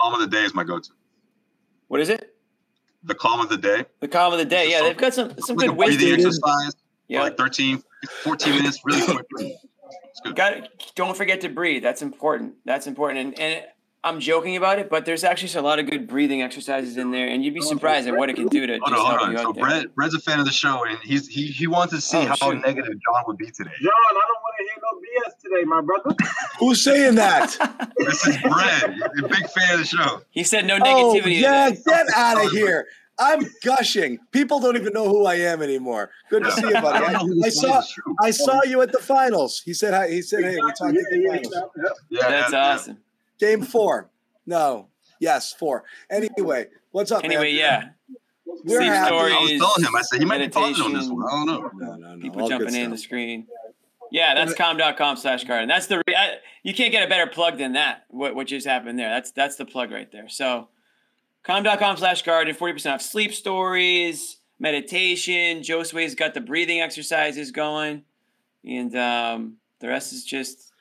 Calm 0.00 0.14
of 0.14 0.20
the 0.20 0.26
day 0.26 0.44
is 0.44 0.54
my 0.54 0.64
go-to. 0.64 0.90
What 1.88 2.00
is 2.00 2.08
it? 2.08 2.33
The 3.04 3.14
calm 3.14 3.40
of 3.40 3.48
the 3.48 3.58
day. 3.58 3.84
The 4.00 4.08
calm 4.08 4.32
of 4.32 4.38
the 4.38 4.44
day. 4.44 4.70
Yeah, 4.70 4.82
they've 4.82 4.96
got 4.96 5.14
some 5.14 5.34
some 5.40 5.56
like 5.56 5.68
good 5.68 5.76
wisdom. 5.76 6.14
exercise. 6.14 6.74
Yeah. 7.08 7.22
like 7.22 7.36
13, 7.36 7.82
14 8.22 8.54
minutes, 8.54 8.80
really 8.84 9.02
quick. 9.04 9.52
Got 10.34 10.68
don't 10.94 11.16
forget 11.16 11.40
to 11.42 11.48
breathe. 11.48 11.82
That's 11.82 12.00
important. 12.00 12.54
That's 12.64 12.86
important. 12.86 13.20
And, 13.20 13.38
and 13.38 13.64
I'm 14.04 14.20
joking 14.20 14.54
about 14.54 14.78
it, 14.78 14.90
but 14.90 15.06
there's 15.06 15.24
actually 15.24 15.58
a 15.58 15.62
lot 15.62 15.78
of 15.78 15.88
good 15.88 16.06
breathing 16.06 16.42
exercises 16.42 16.98
in 16.98 17.10
there, 17.10 17.26
and 17.26 17.42
you'd 17.42 17.54
be 17.54 17.62
surprised 17.62 18.06
at 18.06 18.14
what 18.14 18.28
it 18.28 18.36
can 18.36 18.48
do 18.48 18.66
to. 18.66 18.78
Hold 18.82 18.92
on, 18.92 19.18
hold 19.18 19.36
on. 19.36 19.42
So 19.44 19.52
Brett, 19.54 19.94
Brett's 19.94 20.14
a 20.14 20.20
fan 20.20 20.38
of 20.38 20.44
the 20.44 20.52
show, 20.52 20.84
and 20.84 20.98
he's 21.02 21.26
he 21.26 21.46
he 21.46 21.66
wants 21.66 21.94
to 21.94 22.02
see 22.02 22.18
oh, 22.18 22.26
how 22.26 22.34
shoot. 22.34 22.60
negative 22.60 22.92
John 22.92 23.24
would 23.26 23.38
be 23.38 23.46
today. 23.46 23.70
John, 23.80 23.90
I 23.90 24.22
don't 24.28 24.42
want 24.42 24.56
to 24.58 24.64
hear 24.64 24.82
no 24.82 25.00
BS 25.00 25.42
today, 25.42 25.64
my 25.64 25.80
brother. 25.80 26.16
Who's 26.58 26.84
saying 26.84 27.14
that? 27.14 27.56
this 27.96 28.26
is 28.26 28.36
Brett, 28.42 28.90
a 28.90 29.26
big 29.26 29.48
fan 29.48 29.72
of 29.72 29.78
the 29.78 29.86
show. 29.86 30.20
He 30.32 30.44
said 30.44 30.66
no 30.66 30.76
oh, 30.76 30.80
negativity. 30.80 31.36
Oh, 31.38 31.40
yeah, 31.40 31.70
get 31.70 32.06
out 32.14 32.44
of 32.44 32.52
here. 32.52 32.86
I'm 33.18 33.46
gushing. 33.62 34.18
People 34.32 34.60
don't 34.60 34.76
even 34.76 34.92
know 34.92 35.08
who 35.08 35.24
I 35.24 35.36
am 35.36 35.62
anymore. 35.62 36.10
Good 36.28 36.42
to 36.42 36.52
see 36.52 36.66
you, 36.66 36.72
buddy. 36.74 37.14
I, 37.14 37.22
I 37.44 37.48
saw 37.48 37.82
I 38.20 38.30
saw 38.32 38.60
you 38.64 38.82
at 38.82 38.92
the 38.92 38.98
finals. 38.98 39.62
He 39.64 39.72
said 39.72 39.94
hi, 39.94 40.10
he 40.10 40.20
said, 40.20 40.44
"Hey, 40.44 40.56
we 40.56 40.72
talked 40.72 40.82
at 40.82 41.04
the 41.10 41.24
finals." 41.26 42.00
Yeah, 42.10 42.28
that's 42.28 42.52
awesome. 42.52 42.98
Game 43.38 43.62
four. 43.62 44.10
No. 44.46 44.88
Yes, 45.20 45.52
four. 45.52 45.84
Anyway, 46.10 46.66
what's 46.90 47.10
up? 47.10 47.24
Anyway, 47.24 47.52
man? 47.52 47.56
yeah. 47.56 47.88
We're 48.64 48.78
Sleep 48.78 48.92
happy. 48.92 49.06
stories. 49.06 49.34
I 49.34 49.40
was 49.40 49.50
telling 49.50 49.88
him. 49.88 49.96
I 49.96 50.02
said 50.02 50.18
he 50.20 50.24
might 50.24 50.38
be 50.38 50.48
pausing 50.48 50.84
on 50.84 50.92
this 50.92 51.08
one. 51.08 51.24
I 51.26 51.30
don't 51.30 51.46
know. 51.46 51.70
No, 51.74 51.96
no, 51.96 52.14
no. 52.14 52.20
People 52.20 52.42
All 52.42 52.48
jumping 52.48 52.74
in 52.74 52.90
the 52.90 52.98
screen. 52.98 53.46
Yeah, 54.10 54.34
that's 54.34 54.54
calm.com 54.54 55.16
slash 55.16 55.44
garden. 55.44 55.68
That's 55.68 55.86
the 55.86 56.02
I, 56.08 56.36
you 56.62 56.72
can't 56.72 56.92
get 56.92 57.02
a 57.04 57.08
better 57.08 57.26
plug 57.26 57.58
than 57.58 57.72
that. 57.72 58.04
What 58.08 58.34
what 58.34 58.46
just 58.46 58.66
happened 58.66 58.98
there? 58.98 59.08
That's 59.10 59.32
that's 59.32 59.56
the 59.56 59.64
plug 59.64 59.90
right 59.90 60.10
there. 60.12 60.28
So 60.28 60.68
calm.com 61.42 61.96
slash 61.96 62.22
garden, 62.22 62.54
40% 62.54 62.94
off 62.94 63.02
sleep 63.02 63.32
stories, 63.34 64.38
meditation. 64.58 65.62
Josue's 65.62 66.14
got 66.14 66.34
the 66.34 66.40
breathing 66.40 66.80
exercises 66.80 67.50
going. 67.50 68.04
And 68.64 68.94
um, 68.96 69.56
the 69.80 69.88
rest 69.88 70.12
is 70.12 70.24
just 70.24 70.72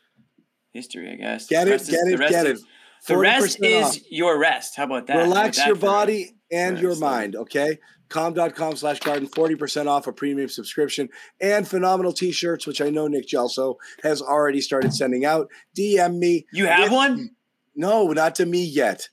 history, 0.73 1.11
I 1.11 1.15
guess. 1.15 1.47
Get 1.47 1.67
it, 1.67 1.85
get 1.87 2.07
it, 2.07 2.19
get 2.29 2.45
it. 2.45 2.59
The 3.07 3.17
rest 3.17 3.61
is 3.61 3.85
off. 3.85 3.97
your 4.09 4.39
rest. 4.39 4.75
How 4.75 4.85
about 4.85 5.07
that? 5.07 5.17
Relax 5.17 5.57
that 5.57 5.67
your 5.67 5.75
body 5.75 6.35
and 6.51 6.79
your 6.79 6.95
mind, 6.97 7.35
okay? 7.35 7.79
calm.com 8.09 8.75
slash 8.75 8.99
garden 8.99 9.27
40% 9.27 9.87
off 9.87 10.05
a 10.05 10.13
premium 10.13 10.47
subscription 10.47 11.09
and 11.41 11.67
phenomenal 11.67 12.13
t-shirts 12.13 12.67
which 12.67 12.79
i 12.79 12.89
know 12.89 13.07
nick 13.07 13.27
gelso 13.27 13.77
has 14.03 14.21
already 14.21 14.61
started 14.61 14.93
sending 14.93 15.25
out 15.25 15.49
dm 15.75 16.17
me 16.19 16.45
you 16.51 16.67
have 16.67 16.91
one 16.91 17.31
no 17.75 18.11
not 18.11 18.35
to 18.35 18.45
me 18.45 18.63
yet 18.63 19.07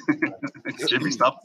Jimmy, 0.88 1.10
stop. 1.10 1.40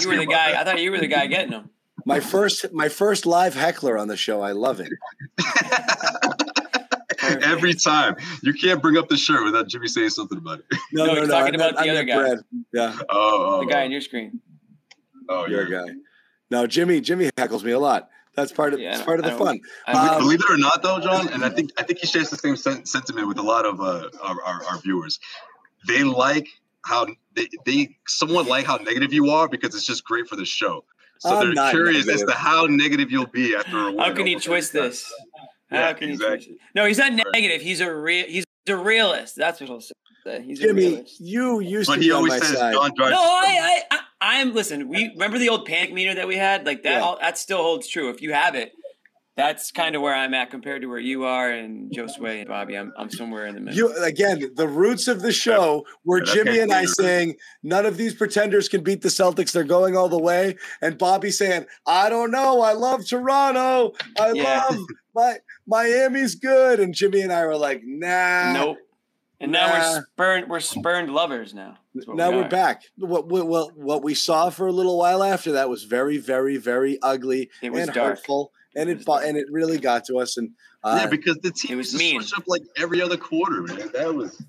You 0.00 0.08
were 0.08 0.16
the 0.16 0.26
guy. 0.26 0.52
That. 0.52 0.66
I 0.66 0.70
thought 0.70 0.80
you 0.80 0.90
were 0.90 0.98
the 0.98 1.06
guy 1.06 1.26
getting 1.26 1.50
them. 1.50 1.70
My 2.04 2.20
first, 2.20 2.72
my 2.72 2.88
first 2.88 3.26
live 3.26 3.54
heckler 3.54 3.98
on 3.98 4.08
the 4.08 4.16
show. 4.16 4.40
I 4.40 4.52
love 4.52 4.80
it. 4.80 4.92
Every 7.42 7.74
time 7.74 8.16
you 8.42 8.52
can't 8.52 8.80
bring 8.82 8.96
up 8.96 9.08
the 9.08 9.16
shirt 9.16 9.44
without 9.44 9.68
Jimmy 9.68 9.88
saying 9.88 10.10
something 10.10 10.38
about 10.38 10.60
it. 10.60 10.64
No, 10.92 11.06
No, 11.06 11.14
no, 11.14 11.20
he's 11.20 11.28
no. 11.28 11.34
talking 11.38 11.60
I 11.60 11.66
about 11.66 11.74
meant- 11.74 11.86
the 11.86 11.90
I 11.90 11.94
other 11.94 12.04
guy. 12.04 12.16
Brad. 12.16 12.38
Yeah, 12.72 12.98
Oh, 13.10 13.56
oh, 13.56 13.60
The 13.60 13.72
guy 13.72 13.84
on 13.84 13.90
your 13.90 14.00
screen. 14.00 14.40
oh, 15.28 15.46
your 15.46 15.68
yeah. 15.70 15.86
guy. 15.86 15.92
No, 16.50 16.66
Jimmy. 16.66 17.00
Jimmy 17.00 17.30
heckles 17.36 17.64
me 17.64 17.72
a 17.72 17.78
lot. 17.78 18.08
That's 18.36 18.52
part 18.52 18.74
of. 18.74 18.80
Yeah, 18.80 18.92
it's 18.94 19.02
part 19.02 19.18
of 19.18 19.24
the 19.24 19.32
fun. 19.32 19.58
Um, 19.88 20.18
Believe 20.18 20.40
it 20.40 20.50
or 20.50 20.58
not, 20.58 20.82
though, 20.82 21.00
John, 21.00 21.28
and 21.28 21.42
I 21.44 21.48
think 21.48 21.70
I 21.78 21.82
think 21.82 22.00
he 22.00 22.06
shares 22.06 22.28
the 22.30 22.36
same 22.36 22.54
sen- 22.54 22.84
sentiment 22.84 23.26
with 23.28 23.38
a 23.38 23.42
lot 23.42 23.64
of 23.64 23.80
uh, 23.80 24.10
our, 24.22 24.42
our 24.42 24.64
our 24.66 24.78
viewers. 24.80 25.18
They 25.88 26.04
like 26.04 26.46
how 26.84 27.06
they, 27.34 27.48
they 27.64 27.96
somewhat 28.06 28.46
like 28.46 28.66
how 28.66 28.76
negative 28.76 29.12
you 29.12 29.30
are 29.30 29.48
because 29.48 29.74
it's 29.74 29.86
just 29.86 30.04
great 30.04 30.28
for 30.28 30.36
the 30.36 30.44
show. 30.44 30.84
So 31.18 31.30
I'm 31.34 31.54
they're 31.54 31.70
curious 31.70 32.06
negative. 32.06 32.28
as 32.28 32.34
to 32.34 32.38
how 32.38 32.66
negative 32.66 33.10
you'll 33.10 33.26
be 33.26 33.56
after 33.56 33.78
a 33.88 33.92
win. 33.92 33.98
How 33.98 34.12
can 34.12 34.26
he 34.26 34.34
over 34.36 34.44
twist 34.44 34.74
this? 34.74 35.10
How 35.70 35.76
Yeah, 35.78 35.92
can 35.94 36.10
exactly. 36.10 36.36
twist 36.36 36.50
it? 36.50 36.58
No, 36.74 36.86
he's 36.86 36.98
not 36.98 37.12
negative. 37.32 37.60
He's 37.62 37.80
a 37.80 37.92
real. 37.94 38.26
He's 38.26 38.44
a 38.68 38.76
realist. 38.76 39.36
That's 39.36 39.60
what 39.60 39.68
he'll 39.68 39.80
say. 39.80 39.92
He's 40.42 40.58
a 40.60 40.64
Jimmy, 40.64 40.86
realist. 40.88 41.20
you 41.20 41.60
used 41.60 41.86
But 41.88 41.96
to 41.96 42.00
he 42.00 42.06
be 42.08 42.12
on 42.12 42.16
always 42.18 42.32
my 42.32 42.38
says 42.40 42.58
side. 42.58 42.74
John 42.74 42.90
drives. 42.96 43.12
No, 43.12 43.18
I, 43.20 43.82
I, 43.90 43.96
I, 43.96 44.00
I'm. 44.40 44.54
Listen, 44.54 44.88
we 44.88 45.08
remember 45.10 45.38
the 45.38 45.48
old 45.48 45.66
panic 45.66 45.92
meter 45.92 46.14
that 46.14 46.26
we 46.28 46.36
had. 46.36 46.66
Like 46.66 46.82
that. 46.82 46.92
Yeah. 46.94 47.00
All, 47.00 47.18
that 47.20 47.38
still 47.38 47.62
holds 47.62 47.86
true. 47.88 48.10
If 48.10 48.22
you 48.22 48.32
have 48.32 48.54
it, 48.54 48.72
that's 49.36 49.70
kind 49.70 49.94
of 49.94 50.02
where 50.02 50.14
I'm 50.14 50.32
at 50.34 50.50
compared 50.50 50.80
to 50.82 50.88
where 50.88 50.98
you 50.98 51.24
are 51.24 51.50
and 51.50 51.92
Josue 51.92 52.40
and 52.40 52.48
Bobby. 52.48 52.76
I'm, 52.76 52.92
I'm 52.96 53.10
somewhere 53.10 53.46
in 53.46 53.54
the 53.54 53.60
middle. 53.60 53.76
You 53.76 54.02
again, 54.04 54.42
the 54.54 54.66
roots 54.66 55.08
of 55.08 55.20
the 55.22 55.32
show 55.32 55.84
were 56.04 56.24
Yeah, 56.24 56.34
Jimmy 56.34 56.58
and 56.60 56.72
I 56.72 56.86
saying 56.86 57.36
none 57.62 57.84
of 57.86 57.96
these 57.96 58.14
pretenders 58.14 58.68
can 58.68 58.82
beat 58.82 59.02
the 59.02 59.08
Celtics. 59.08 59.52
They're 59.52 59.64
going 59.64 59.96
all 59.96 60.08
the 60.08 60.18
way, 60.18 60.56
and 60.80 60.96
Bobby 60.98 61.30
saying, 61.30 61.66
"I 61.86 62.08
don't 62.08 62.30
know. 62.30 62.62
I 62.62 62.72
love 62.72 63.06
Toronto. 63.06 63.92
I 64.18 64.32
Yeah. 64.32 64.64
love 64.70 64.78
my 65.14 65.36
Miami's 65.66 66.34
good." 66.34 66.80
And 66.80 66.94
Jimmy 66.94 67.20
and 67.20 67.32
I 67.32 67.44
were 67.46 67.56
like, 67.58 67.82
"Nah, 67.84 68.52
nope. 68.52 68.78
And 69.38 69.52
now 69.52 69.66
Nah. 69.66 69.72
we're 69.96 70.02
spurned. 70.14 70.48
We're 70.48 70.60
spurned 70.60 71.12
lovers 71.12 71.52
now. 71.52 71.76
Now 72.08 72.30
we 72.30 72.36
we 72.36 72.42
are 72.42 72.46
are. 72.46 72.48
back. 72.48 72.84
What, 72.96 73.28
what 73.28 73.46
what 73.46 73.76
what 73.76 74.02
we 74.02 74.14
saw 74.14 74.48
for 74.48 74.66
a 74.66 74.72
little 74.72 74.96
while 74.98 75.22
after 75.22 75.52
that 75.52 75.68
was 75.68 75.84
very, 75.84 76.16
very, 76.16 76.56
very 76.56 76.98
ugly 77.02 77.50
It 77.60 77.70
was 77.70 77.82
and 77.82 77.92
dark. 77.92 78.16
hurtful, 78.16 78.52
and 78.76 78.88
It 78.88 78.92
it, 78.92 78.96
was 78.98 79.04
bu- 79.06 79.12
dark. 79.12 79.24
and 79.26 79.36
it 79.36 79.46
really 79.50 79.78
got 79.78 80.04
to 80.06 80.18
us. 80.18 80.36
And 80.36 80.50
uh, 80.84 80.98
yeah, 81.02 81.06
because 81.08 81.38
the 81.38 81.50
team 81.50 81.78
was 81.78 81.92
was 81.92 82.00
mean. 82.00 82.20
switched 82.20 82.38
up 82.38 82.44
like 82.46 82.62
every 82.76 83.00
other 83.02 83.16
quarter, 83.16 83.62
man. 83.62 83.90
That 83.94 84.14
was 84.14 84.40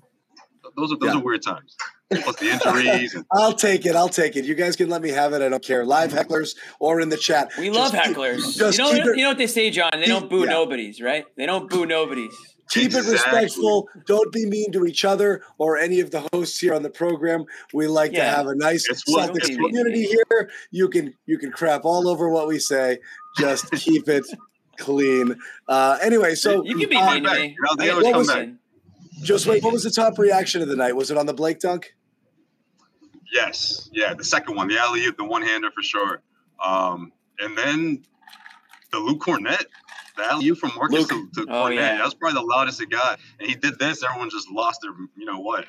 those 0.76 0.92
are 0.92 0.96
those 0.98 1.14
Yeah. 1.14 1.20
are 1.20 1.22
weird 1.24 1.42
times. 1.42 1.76
Plus 2.10 2.36
the 2.36 2.50
injuries. 2.50 3.14
And, 3.14 3.24
I'll 3.32 3.52
take 3.52 3.84
it. 3.84 3.94
I'll 3.94 4.08
take 4.08 4.36
it. 4.36 4.44
You 4.46 4.54
guys 4.54 4.76
can 4.76 4.88
let 4.88 5.02
me 5.02 5.10
have 5.10 5.32
it. 5.34 5.42
I 5.42 5.48
don't 5.50 5.62
care. 5.62 5.84
Live 5.84 6.10
hecklers 6.12 6.56
or 6.80 7.00
in 7.00 7.08
the 7.10 7.16
chat. 7.18 7.50
We 7.58 7.68
love 7.70 7.92
Just 7.92 8.04
keep- 8.06 8.16
hecklers. 8.16 8.56
just 8.56 8.78
you 8.78 8.84
know, 8.84 8.90
keep 8.92 9.04
it- 9.04 9.16
you 9.16 9.22
know 9.24 9.28
what 9.30 9.38
they 9.38 9.46
say, 9.46 9.70
John? 9.70 9.90
They 9.94 10.06
don't 10.06 10.30
boo 10.30 10.40
yeah. 10.44 10.50
nobodies, 10.50 11.00
right? 11.02 11.24
They 11.36 11.44
don't 11.46 11.68
boo 11.68 11.84
nobodies. 11.84 12.34
Keep 12.70 12.86
Exactly. 12.86 13.10
it 13.10 13.12
respectful. 13.14 13.88
Don't 14.06 14.30
be 14.30 14.44
mean 14.44 14.70
to 14.72 14.84
each 14.84 15.02
other 15.06 15.42
or 15.56 15.78
any 15.78 16.00
of 16.00 16.10
the 16.10 16.26
hosts 16.34 16.58
here 16.58 16.74
on 16.74 16.82
the 16.82 16.90
program. 16.90 17.44
We 17.72 17.86
like 17.86 18.12
to 18.12 18.22
have 18.22 18.46
a 18.46 18.54
nice 18.54 18.86
Celtics 19.08 19.46
community 19.56 20.04
here. 20.04 20.50
You 20.70 20.88
can 20.90 21.14
you 21.24 21.38
can 21.38 21.50
crap 21.50 21.86
all 21.86 22.06
over 22.08 22.28
what 22.28 22.46
we 22.46 22.58
say. 22.58 22.98
Just 23.38 23.70
keep 23.72 24.08
it 24.08 24.26
clean. 24.76 25.36
Uh, 25.68 25.98
anyway, 26.02 26.34
so 26.34 26.64
You 26.64 26.76
can 26.76 26.88
be 26.88 26.96
uh, 26.96 27.14
mean 27.14 27.24
to 27.24 27.34
me. 27.34 27.56
Now 27.60 27.74
the 27.74 27.84
I- 27.84 27.92
others 27.92 28.04
come 28.04 28.18
listen, 28.18 28.58
just 29.22 29.46
wait. 29.46 29.62
What 29.62 29.72
was 29.72 29.82
the 29.84 29.90
top 29.90 30.18
reaction 30.18 30.62
of 30.62 30.68
the 30.68 30.76
night? 30.76 30.94
Was 30.94 31.10
it 31.10 31.16
on 31.16 31.26
the 31.26 31.34
Blake 31.34 31.60
dunk? 31.60 31.94
yes, 33.32 33.88
yeah, 33.92 34.14
the 34.14 34.24
second 34.24 34.56
one, 34.56 34.68
the 34.68 34.78
alley 34.78 35.04
oop, 35.04 35.16
the 35.16 35.24
one 35.24 35.42
hander 35.42 35.70
for 35.70 35.82
sure. 35.82 36.22
Um, 36.64 37.12
and 37.38 37.56
then 37.56 38.02
the 38.90 38.98
Luke 38.98 39.20
Kornet, 39.20 39.64
the 40.16 40.24
alley 40.24 40.48
oop 40.48 40.58
from 40.58 40.72
Marcus 40.74 41.10
Luke. 41.10 41.32
to, 41.34 41.44
to 41.44 41.52
Oh, 41.52 41.64
Kornet. 41.66 41.74
yeah. 41.76 41.96
That 41.98 42.04
was 42.04 42.14
probably 42.14 42.40
the 42.40 42.46
loudest 42.46 42.80
it 42.80 42.90
got. 42.90 43.18
And 43.38 43.48
he 43.48 43.54
did 43.54 43.78
this, 43.78 44.02
everyone 44.02 44.30
just 44.30 44.50
lost 44.50 44.80
their, 44.82 44.92
you 45.16 45.26
know 45.26 45.40
what, 45.40 45.66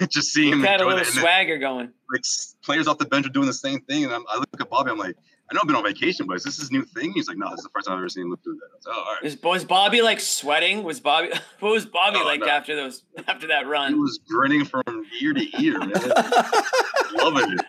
like 0.00 0.08
just 0.10 0.32
seeing 0.32 0.52
him 0.52 0.60
Luke 0.60 0.68
had 0.68 0.80
a 0.80 0.84
little 0.84 0.98
it. 1.00 1.06
And 1.08 1.16
then, 1.16 1.22
swagger 1.22 1.58
going. 1.58 1.90
like 2.12 2.22
players 2.62 2.86
off 2.88 2.98
the 2.98 3.04
bench 3.04 3.26
are 3.26 3.30
doing 3.30 3.46
the 3.46 3.52
same 3.52 3.80
thing. 3.82 4.04
And 4.04 4.12
I'm, 4.14 4.24
I 4.28 4.38
look 4.38 4.48
at 4.60 4.70
Bobby, 4.70 4.90
I'm 4.90 4.98
like, 4.98 5.16
I 5.50 5.54
know 5.54 5.60
I've 5.62 5.66
been 5.66 5.76
on 5.76 5.82
vacation, 5.84 6.26
but 6.26 6.34
is 6.36 6.44
this 6.44 6.58
his 6.58 6.70
new 6.70 6.84
thing? 6.84 7.12
He's 7.14 7.26
like, 7.26 7.38
no, 7.38 7.48
this 7.50 7.60
is 7.60 7.64
the 7.64 7.70
first 7.70 7.86
time 7.86 7.94
I've 7.94 8.00
ever 8.00 8.08
seen 8.10 8.28
Luke 8.28 8.40
do 8.44 8.52
that. 8.54 8.66
I 8.66 8.76
was 8.76 8.86
oh, 8.86 8.92
all 9.06 9.14
right. 9.14 9.22
Was, 9.22 9.42
was 9.42 9.64
Bobby 9.64 10.02
like 10.02 10.20
sweating? 10.20 10.82
Was 10.82 11.00
Bobby? 11.00 11.30
What 11.60 11.72
was 11.72 11.86
Bobby 11.86 12.18
Oh, 12.20 12.24
like 12.24 12.40
no. 12.40 12.48
after 12.48 12.76
those? 12.76 13.02
After 13.26 13.46
that 13.48 13.66
run? 13.66 13.92
He 13.94 13.98
was 13.98 14.20
grinning 14.28 14.64
from 14.66 14.82
ear 15.22 15.32
to 15.32 15.62
ear, 15.62 15.78
man. 15.78 15.90
Loving 17.14 17.52
it. 17.58 17.64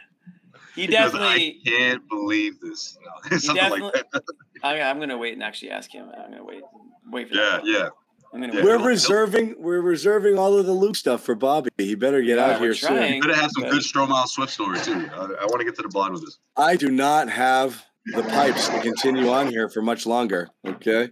He 0.76 0.88
definitely. 0.88 1.62
I 1.66 1.70
can't 1.70 2.08
believe 2.10 2.60
this. 2.60 2.98
No, 3.32 3.38
Something 3.38 3.82
like 3.82 3.94
that. 4.12 4.24
I, 4.64 4.82
I'm 4.82 5.00
gonna 5.00 5.18
wait 5.18 5.34
and 5.34 5.44
actually 5.44 5.72
ask 5.72 5.90
him. 5.92 6.10
I'm 6.18 6.32
gonna 6.32 6.44
wait. 6.44 6.64
Wait 7.10 7.30
for 7.30 7.36
Yeah, 7.36 7.42
that. 7.58 7.66
yeah. 7.66 7.90
I'm 8.34 8.42
gonna 8.42 8.56
Yeah. 8.56 8.64
We're 8.64 8.78
reserving. 8.86 9.56
We're 9.58 9.82
reserving 9.82 10.38
all 10.38 10.58
of 10.58 10.66
the 10.66 10.72
Luke 10.74 10.96
stuff 10.96 11.24
for 11.24 11.36
Bobby. 11.36 11.70
He 11.78 11.96
better 11.96 12.22
get 12.22 12.38
Yeah, 12.38 12.46
out 12.46 12.60
we're 12.62 12.68
here 12.68 12.74
soon. 12.76 12.90
trying. 12.98 13.22
Could 13.22 13.36
have 13.36 13.50
some 13.54 13.64
But- 13.64 13.72
good 13.72 13.82
Stromile 13.82 14.28
Swift 14.28 14.52
story 14.54 14.80
too. 14.80 15.10
I, 15.14 15.18
I 15.18 15.46
want 15.46 15.60
to 15.60 15.66
get 15.66 15.76
to 15.78 15.82
the 15.82 15.90
bottom 15.90 16.16
of 16.16 16.22
this. 16.22 16.38
I 16.56 16.76
do 16.76 16.90
not 16.92 17.30
have 17.30 17.84
the 18.14 18.24
pipes 18.24 18.68
to 18.70 18.80
continue 18.82 19.30
on 19.30 19.48
here 19.48 19.70
for 19.70 19.82
much 19.82 20.06
longer. 20.06 20.50
Okay, 20.66 21.10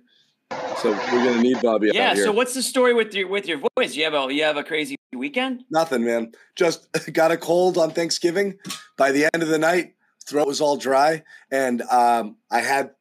so 0.81 0.91
we're 0.91 1.23
gonna 1.25 1.41
need 1.41 1.59
Bobby 1.61 1.91
Yeah. 1.93 2.11
out 2.11 2.15
here. 2.15 2.25
So 2.25 2.31
what's 2.31 2.53
the 2.53 2.61
story 2.63 2.93
with 2.93 3.13
your 3.13 3.27
with 3.27 3.47
your 3.47 3.59
voice? 3.75 3.95
You 3.95 4.03
have 4.03 4.13
a 4.13 4.33
you 4.33 4.43
have 4.43 4.57
a 4.57 4.63
crazy 4.63 4.95
weekend. 5.15 5.63
Nothing, 5.71 6.05
man. 6.05 6.31
Just 6.55 6.87
got 7.13 7.31
a 7.31 7.37
cold 7.37 7.77
on 7.77 7.91
Thanksgiving. 7.91 8.59
By 8.95 9.11
the 9.11 9.27
end 9.33 9.41
of 9.43 9.49
the 9.49 9.57
night, 9.57 9.95
throat 10.27 10.47
was 10.47 10.61
all 10.61 10.77
dry, 10.77 11.23
and 11.51 11.81
um, 11.83 12.35
I 12.51 12.59
had 12.61 12.91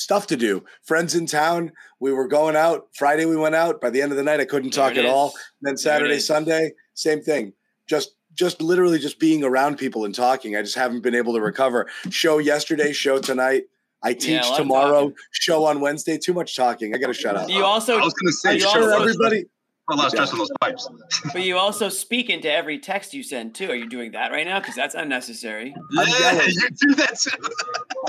stuff 0.00 0.26
to 0.28 0.36
do. 0.36 0.64
Friends 0.84 1.14
in 1.14 1.26
town. 1.26 1.72
We 2.00 2.12
were 2.12 2.26
going 2.26 2.56
out. 2.56 2.88
Friday 2.94 3.26
we 3.26 3.36
went 3.36 3.54
out. 3.54 3.80
By 3.80 3.90
the 3.90 4.00
end 4.02 4.10
of 4.12 4.16
the 4.16 4.24
night, 4.24 4.40
I 4.40 4.44
couldn't 4.46 4.74
There 4.74 4.88
talk 4.88 4.96
it 4.96 5.04
at 5.04 5.10
all. 5.10 5.28
is. 5.28 5.34
Then 5.62 5.76
Saturday. 5.76 6.18
Sunday, 6.18 6.72
same 6.94 7.20
thing. 7.22 7.52
Just 7.86 8.16
just 8.34 8.62
literally 8.62 8.98
just 8.98 9.18
being 9.18 9.44
around 9.44 9.76
people 9.76 10.04
and 10.04 10.14
talking. 10.14 10.56
I 10.56 10.62
just 10.62 10.76
haven't 10.76 11.02
been 11.02 11.14
able 11.14 11.34
to 11.34 11.40
recover. 11.40 11.86
Show 12.08 12.38
yesterday, 12.38 12.92
show 12.92 13.18
tonight. 13.18 13.64
I 14.02 14.14
teach 14.14 14.40
a 14.40 14.44
lot 14.44 14.50
of 14.52 14.56
tomorrow. 14.56 15.00
talking. 15.02 15.14
Show 15.32 15.64
on 15.66 15.80
Wednesday. 15.80 16.16
Too 16.16 16.32
much 16.32 16.56
talking. 16.56 16.94
I 16.94 16.98
got 16.98 17.08
to 17.08 17.14
shut 17.14 17.36
up. 17.36 17.50
You 17.50 17.62
also, 17.64 17.98
I 17.98 18.02
was 18.04 18.14
gonna 18.14 18.32
say, 18.32 18.54
you 18.54 18.60
sure, 18.60 18.72
Sure, 18.72 18.94
everybody. 18.94 19.44
Put 19.90 19.94
a 19.94 20.02
lot 20.02 20.06
of 20.06 20.10
stress 20.12 20.32
on 20.32 20.38
those 20.38 20.50
pipes. 20.60 20.88
but 21.32 21.42
you 21.42 21.56
also 21.58 21.88
speak 21.88 22.30
into 22.30 22.50
every 22.50 22.78
text 22.78 23.12
you 23.12 23.22
send 23.24 23.54
too. 23.56 23.70
Are 23.70 23.74
you 23.74 23.88
doing 23.88 24.12
that 24.12 24.30
right 24.30 24.46
now? 24.46 24.60
Because 24.60 24.76
that's 24.76 24.94
unnecessary. 24.94 25.74
Yeah, 25.90 26.42
you 26.46 26.68
do 26.70 26.94
that 26.94 27.18
too. 27.18 27.30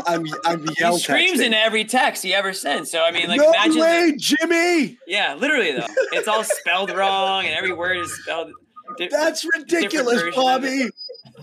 I'm 0.06 0.26
I'm 0.46 0.68
He 0.68 1.00
screams 1.00 1.40
texting. 1.40 1.46
into 1.46 1.58
every 1.58 1.84
text 1.86 2.22
he 2.24 2.34
ever 2.34 2.54
sends. 2.54 2.92
So 2.92 3.02
I 3.02 3.12
mean, 3.12 3.28
like, 3.28 3.40
no 3.40 3.50
imagine. 3.50 3.74
the- 3.74 3.80
way, 3.82 4.14
Jimmy. 4.18 4.98
yeah, 5.08 5.34
literally 5.34 5.72
though, 5.72 5.88
it's 6.14 6.28
all 6.28 6.44
spelled 6.44 6.92
wrong 6.92 7.46
and 7.46 7.56
every 7.56 7.74
word 7.74 7.98
is 7.98 8.14
spelled. 8.22 8.52
di- 8.98 9.08
That's 9.10 9.44
ridiculous, 9.58 10.22
Bobby. 10.36 10.90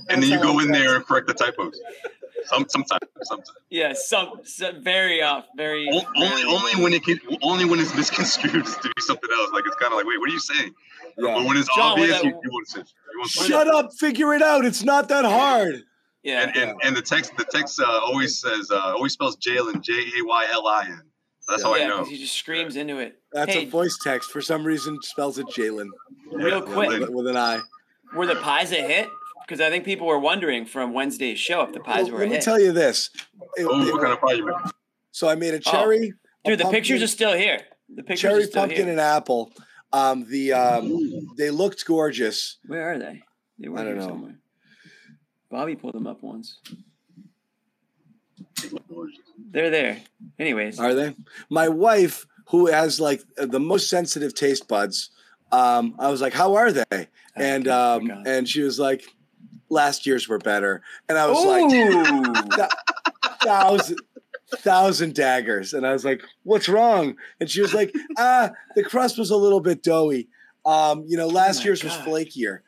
And 0.09 0.23
then 0.23 0.31
you 0.31 0.41
go 0.41 0.61
in 0.61 0.71
there 0.71 0.97
and 0.97 1.05
correct 1.05 1.27
the 1.27 1.35
typos. 1.35 1.79
Some, 2.47 2.67
sometimes, 2.69 3.01
sometimes. 3.23 3.51
Yeah, 3.71 3.93
some, 3.95 4.41
some 4.45 4.83
very 4.83 5.23
off, 5.23 5.47
very. 5.57 5.89
O- 5.93 6.03
Only, 6.17 6.43
only 6.45 6.83
when 6.83 6.93
it 6.93 7.05
can, 7.05 7.19
only 7.43 7.65
when 7.65 7.81
it's 7.81 7.95
misconstrued 7.95 8.65
to 8.83 8.83
be 8.97 9.03
something 9.03 9.31
else. 9.39 9.51
Like 9.53 9.65
it's 9.67 9.77
kind 9.77 9.93
of 9.93 9.99
like, 9.99 10.07
wait, 10.07 10.19
what 10.21 10.31
are 10.31 10.33
you 10.33 10.39
saying? 10.41 10.75
Yeah. 11.19 11.35
But 11.35 11.45
when 11.47 11.57
it's 11.57 11.69
John, 11.77 11.93
obvious, 11.93 12.21
a- 12.21 12.25
you, 12.27 12.31
you 12.31 12.51
want 12.51 12.67
to 12.69 12.73
say, 12.73 12.79
you 13.13 13.19
want 13.19 13.31
to 13.31 13.39
say. 13.39 13.47
Shut 13.49 13.69
up. 13.69 13.93
Figure 13.95 14.33
it 14.35 14.43
out. 14.43 14.65
It's 14.65 14.83
not 14.85 15.09
that 15.09 15.25
hard. 15.25 15.83
Yeah, 16.23 16.43
And, 16.43 16.57
and, 16.57 16.81
and 16.85 16.97
the 16.97 17.03
text, 17.03 17.37
the 17.37 17.45
text 17.45 17.81
uh, 17.81 17.85
always 17.87 18.39
says, 18.39 18.71
uh, 18.71 18.77
always 18.95 19.13
spells 19.13 19.37
Jalen, 19.37 19.81
J 19.83 19.93
A 20.21 20.25
Y 20.25 20.47
L 20.53 20.67
I 20.67 20.85
N. 20.87 21.03
That's 21.49 21.63
how 21.63 21.75
I 21.75 21.87
know. 21.87 22.05
he 22.05 22.19
just 22.19 22.35
screams 22.37 22.77
into 22.77 22.99
it. 22.99 23.21
That's 23.33 23.55
hey, 23.55 23.65
a 23.65 23.67
voice 23.71 23.97
text. 24.03 24.31
For 24.31 24.41
some 24.43 24.65
reason, 24.65 24.99
spells 25.03 25.39
it 25.39 25.47
Jalen 25.47 25.89
real 26.31 26.59
Yeah, 26.59 26.61
quick, 26.75 26.89
with, 27.01 27.09
with 27.09 27.27
an 27.29 27.37
I. 27.39 27.61
were 28.15 28.27
the 28.27 28.35
pies 28.37 28.71
a 28.73 28.77
hit? 28.77 29.09
Because 29.49 29.63
I 29.63 29.71
think 29.71 29.85
people 29.87 30.07
were 30.07 30.19
wondering 30.19 30.67
from 30.67 30.93
Wednesday's 30.93 31.39
show 31.39 31.63
if 31.63 31.73
the 31.73 31.81
pies 31.81 32.05
Well, 32.05 32.13
were 32.13 32.19
let 32.19 32.27
a 32.27 32.29
me 32.29 32.35
hit. 32.35 32.45
tell 32.45 32.61
you 32.61 32.71
this. 32.71 33.09
It- 33.57 33.65
Oh, 33.67 33.81
it- 33.89 33.93
what 33.95 34.03
kind 34.03 34.13
of 34.13 34.21
pie 34.21 34.33
you 34.35 34.45
make? 34.47 34.57
so 35.11 35.27
I 35.27 35.37
made 35.37 35.55
a 35.55 35.57
Oh, 35.57 35.61
cherry, 35.61 36.13
a 36.45 36.49
Dude, 36.51 36.59
the 36.61 36.67
pictures 36.71 37.03
are 37.03 37.07
still 37.07 37.33
here. 37.33 37.61
The 37.89 38.03
pictures 38.03 38.21
cherry 38.21 38.43
are 38.43 38.47
still 38.47 38.61
pumpkin 38.63 38.83
here. 38.83 38.91
and 38.91 39.01
apple. 39.01 39.51
Um, 39.91 40.27
the 40.29 40.53
um, 40.53 41.35
they 41.39 41.49
looked 41.51 41.87
gorgeous. 41.87 42.59
Where 42.67 42.93
are 42.93 42.99
they? 42.99 43.23
They 43.59 43.69
were 43.71 43.79
I 43.79 43.85
don't 43.85 43.95
here 43.95 44.03
know. 44.03 44.09
somewhere. 44.09 44.39
Bobby 45.51 45.77
pulled 45.77 45.95
them 45.95 46.07
up 46.07 46.23
once. 46.23 46.59
They're 49.51 49.71
there. 49.71 50.03
Anyways, 50.39 50.79
Are 50.79 50.93
they? 50.93 51.15
My 51.49 51.69
wife, 51.69 52.27
who 52.49 52.67
has 52.67 53.01
like 53.01 53.23
the 53.39 53.59
most 53.61 53.89
sensitive 53.89 54.35
taste 54.35 54.69
buds, 54.69 55.09
um, 55.53 55.95
I 55.99 56.11
was 56.11 56.21
like, 56.21 56.35
"How 56.35 56.55
are 56.57 56.71
they?" 56.71 57.09
And 57.35 57.67
Oh, 57.67 57.97
um, 57.97 58.07
God. 58.09 58.27
and 58.27 58.47
she 58.47 58.61
was 58.61 58.79
like, 58.79 59.05
"Last 59.71 60.07
year's 60.07 60.29
were 60.29 60.39
better." 60.39 60.83
And 61.09 61.19
I 61.19 61.27
was 61.27 61.45
like, 61.45 61.71
thousand 63.43 63.99
thousand 64.61 65.15
daggers 65.15 65.75
and 65.75 65.87
i 65.87 65.93
was 65.93 66.07
like 66.07 66.23
what's 66.45 66.71
wrong 66.71 67.15
and 67.39 67.51
she 67.51 67.61
was 67.61 67.75
like 67.75 67.95
ah 68.19 68.51
the 68.77 68.83
crust 68.83 69.19
was 69.19 69.31
a 69.31 69.37
little 69.37 69.61
bit 69.61 69.83
doughy 69.83 70.27
um 70.65 71.05
you 71.07 71.19
know 71.19 71.27
last 71.27 71.59
my 71.59 71.65
year's 71.65 71.85
was 71.85 71.93
flakier 71.93 72.61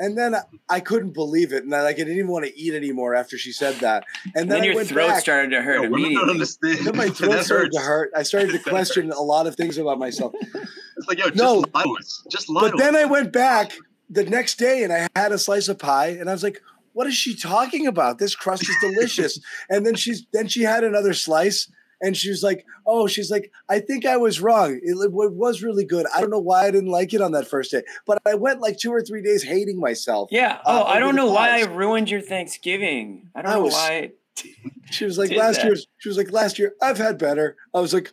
And 0.00 0.18
then 0.18 0.34
I, 0.34 0.42
I 0.68 0.80
couldn't 0.80 1.12
believe 1.12 1.52
it, 1.52 1.64
and 1.64 1.74
I 1.74 1.82
like 1.82 1.96
I 1.96 1.98
didn't 2.06 2.18
even 2.18 2.28
want 2.28 2.44
to 2.46 2.56
eat 2.56 2.72
anymore 2.74 3.16
after 3.16 3.36
she 3.36 3.50
said 3.50 3.74
that. 3.80 4.04
And 4.26 4.32
And 4.36 4.50
then, 4.50 4.58
then 4.58 4.64
your 4.64 4.74
went 4.76 4.88
throat 4.88 5.08
back, 5.08 5.20
started 5.22 5.50
to 5.50 5.60
hurt 5.62 5.74
Yo, 5.74 5.90
women 5.90 5.90
don't 5.90 6.30
immediately. 6.30 6.32
understand. 6.34 6.86
Then 6.86 6.96
my 6.96 7.08
throat 7.08 7.30
That 7.32 7.44
started 7.44 7.72
to 7.72 7.80
hurt. 7.80 8.10
I 8.16 8.22
started 8.22 8.52
to 8.52 8.58
question 8.74 9.10
a 9.10 9.20
lot 9.20 9.48
of 9.48 9.56
things 9.56 9.76
about 9.76 9.98
myself. 9.98 10.32
It's 10.40 11.08
like, 11.08 11.18
yo, 11.18 11.24
just 11.30 11.36
No. 11.42 11.64
lie 11.74 11.82
to 11.82 11.96
us. 11.98 12.24
Just 12.30 12.48
lie 12.48 12.60
But 12.60 12.70
to 12.72 12.76
then 12.76 12.94
us. 12.94 13.02
I 13.02 13.04
went 13.06 13.32
back 13.32 13.72
the 14.10 14.24
next 14.24 14.58
day 14.58 14.82
and 14.84 14.92
I 14.92 15.08
had 15.16 15.32
a 15.32 15.38
slice 15.38 15.68
of 15.68 15.78
pie, 15.78 16.08
and 16.08 16.28
I 16.28 16.32
was 16.32 16.42
like, 16.42 16.60
"What 16.92 17.06
is 17.06 17.14
she 17.14 17.34
talking 17.36 17.86
about? 17.86 18.18
This 18.18 18.34
crust 18.34 18.62
is 18.62 18.76
delicious." 18.80 19.38
and 19.70 19.84
then 19.86 19.94
she's 19.94 20.26
then 20.32 20.48
she 20.48 20.62
had 20.62 20.84
another 20.84 21.12
slice, 21.14 21.70
and 22.00 22.16
she 22.16 22.30
was 22.30 22.42
like, 22.42 22.64
"Oh, 22.86 23.06
she's 23.06 23.30
like, 23.30 23.50
I 23.68 23.80
think 23.80 24.06
I 24.06 24.16
was 24.16 24.40
wrong. 24.40 24.78
It, 24.82 24.96
it 24.98 25.12
was 25.12 25.62
really 25.62 25.84
good. 25.84 26.06
I 26.14 26.20
don't 26.20 26.30
know 26.30 26.38
why 26.40 26.66
I 26.66 26.70
didn't 26.70 26.90
like 26.90 27.12
it 27.14 27.20
on 27.20 27.32
that 27.32 27.46
first 27.48 27.70
day, 27.70 27.82
but 28.06 28.18
I 28.26 28.34
went 28.34 28.60
like 28.60 28.78
two 28.78 28.90
or 28.92 29.02
three 29.02 29.22
days 29.22 29.42
hating 29.42 29.78
myself." 29.80 30.28
Yeah. 30.32 30.58
uh, 30.64 30.82
Oh, 30.82 30.84
I 30.84 30.98
don't 30.98 31.14
the 31.14 31.22
know 31.22 31.32
why 31.32 31.60
I 31.60 31.64
ruined 31.64 32.08
your 32.10 32.20
Thanksgiving. 32.22 33.28
I 33.34 33.42
don't 33.42 33.50
I 33.50 33.54
know 33.54 33.62
was- 33.62 33.74
why. 33.74 34.10
She 34.90 35.04
was 35.04 35.18
like 35.18 35.30
last 35.32 35.56
that. 35.56 35.66
year. 35.66 35.76
She 35.98 36.08
was 36.08 36.16
like 36.16 36.32
last 36.32 36.58
year. 36.58 36.72
I've 36.80 36.96
had 36.96 37.18
better. 37.18 37.56
I 37.74 37.80
was 37.80 37.92
like, 37.92 38.10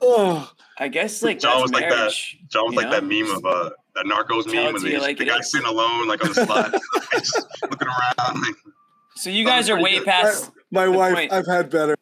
oh, 0.00 0.50
I 0.78 0.88
guess 0.88 1.22
like 1.22 1.38
John 1.38 1.52
that's 1.52 1.62
was 1.62 1.72
like 1.72 1.88
that. 1.88 1.96
marriage. 1.96 2.38
John 2.48 2.64
was 2.64 2.74
you 2.74 2.80
like 2.80 2.90
that 2.90 3.04
meme 3.04 3.30
of 3.30 3.44
uh, 3.46 3.70
that 3.94 4.04
Narcos 4.06 4.46
meme 4.46 4.72
when 4.72 4.74
to 4.76 4.80
they, 4.88 4.92
you 4.94 5.00
like 5.00 5.18
the 5.18 5.24
it 5.24 5.28
guy 5.28 5.40
sitting 5.40 5.66
alone, 5.66 6.08
like 6.08 6.22
on 6.24 6.32
the 6.32 6.42
spot, 6.44 6.72
just 7.12 7.46
looking 7.62 7.88
around. 7.88 8.40
Like, 8.40 8.54
So 9.16 9.30
you 9.30 9.44
guys 9.44 9.68
are 9.70 9.80
way 9.80 9.98
my, 9.98 10.04
past. 10.04 10.50
my 10.70 10.84
the 10.86 10.92
wife. 10.92 11.14
point. 11.14 11.32
I've 11.32 11.46
had 11.46 11.70
better. 11.70 11.96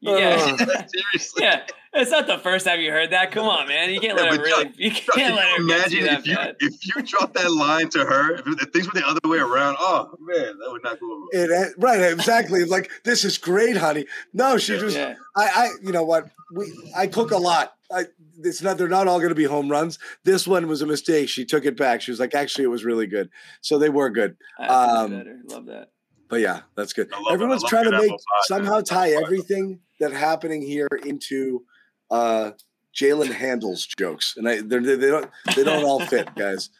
Yeah. 0.00 0.56
seriously. 0.86 1.42
yeah. 1.44 1.62
It's 1.98 2.10
not 2.10 2.26
the 2.26 2.36
first 2.36 2.66
time 2.66 2.80
you 2.80 2.90
heard 2.90 3.10
that. 3.12 3.30
Come 3.32 3.46
on, 3.46 3.68
man. 3.68 3.88
You 3.90 4.00
can't 4.00 4.16
let 4.16 4.26
Yeah, 4.26 4.30
her 4.32 4.36
but 4.36 4.44
really. 4.44 4.72
You 4.76 4.90
can't 4.90 5.34
let 5.34 5.48
her 5.48 5.56
can 5.56 5.62
you 5.62 5.68
get 5.68 5.90
you 5.92 5.98
imagine 6.00 6.04
that 6.04 6.18
if 6.20 6.26
you 6.26 6.34
bad. 6.36 6.56
if 6.60 6.86
you 6.86 7.02
drop 7.02 7.32
that 7.32 7.50
line 7.50 7.88
to 7.90 8.04
her, 8.04 8.34
if, 8.34 8.46
if 8.46 8.68
things 8.70 8.86
were 8.86 9.00
the 9.00 9.06
other 9.06 9.20
way 9.24 9.38
around, 9.38 9.76
oh 9.80 10.10
man, 10.20 10.58
that 10.58 10.70
would 10.70 10.82
not 10.82 11.00
go 11.00 11.10
over. 11.10 11.24
It, 11.32 11.50
eh, 11.50 11.70
right, 11.78 12.12
exactly. 12.12 12.64
Like 12.66 12.90
this 13.04 13.24
is 13.24 13.38
great, 13.38 13.78
honey. 13.78 14.04
No, 14.34 14.58
she 14.58 14.78
just. 14.78 14.94
Yeah. 14.94 15.14
I, 15.36 15.48
I, 15.54 15.68
you 15.82 15.92
know 15.92 16.02
what? 16.04 16.28
We, 16.52 16.66
I 16.94 17.06
cook 17.06 17.30
a 17.30 17.38
lot. 17.38 17.72
I, 17.90 18.04
it's 18.42 18.62
not. 18.62 18.78
They're 18.78 18.88
not 18.88 19.08
all 19.08 19.18
going 19.18 19.30
to 19.30 19.34
be 19.34 19.44
home 19.44 19.68
runs. 19.68 19.98
This 20.24 20.46
one 20.46 20.66
was 20.68 20.82
a 20.82 20.86
mistake. 20.86 21.28
She 21.28 21.44
took 21.44 21.64
it 21.64 21.76
back. 21.76 22.00
She 22.00 22.10
was 22.10 22.20
like, 22.20 22.34
actually, 22.34 22.64
it 22.64 22.68
was 22.68 22.84
really 22.84 23.06
good. 23.06 23.30
So 23.60 23.78
they 23.78 23.88
were 23.88 24.10
good. 24.10 24.36
I 24.58 24.64
have 24.64 25.08
to 25.10 25.24
do 25.24 25.30
Um. 25.30 25.42
Love 25.48 25.66
that. 25.66 25.90
But 26.28 26.40
yeah, 26.40 26.60
that's 26.74 26.92
good. 26.92 27.08
I 27.12 27.16
love 27.16 27.26
it. 27.26 27.30
I 27.30 27.34
Everyone's 27.34 27.64
trying 27.64 27.84
to 27.84 27.92
make 27.92 28.02
apple 28.04 28.16
pie, 28.18 28.54
man. 28.58 28.64
somehow 28.64 28.80
tie 28.80 29.10
everything 29.10 29.78
that 30.00 30.12
happening 30.12 30.60
here 30.60 30.88
into 31.04 31.64
uh, 32.10 32.50
Jalen 32.94 33.30
handles 33.32 33.86
jokes, 33.86 34.34
and 34.36 34.48
I 34.48 34.60
they're, 34.60 34.80
they 34.80 34.96
they 34.96 35.08
don't 35.08 35.30
they 35.54 35.62
don't 35.64 35.84
all 35.84 36.00
fit, 36.00 36.34
guys. 36.36 36.70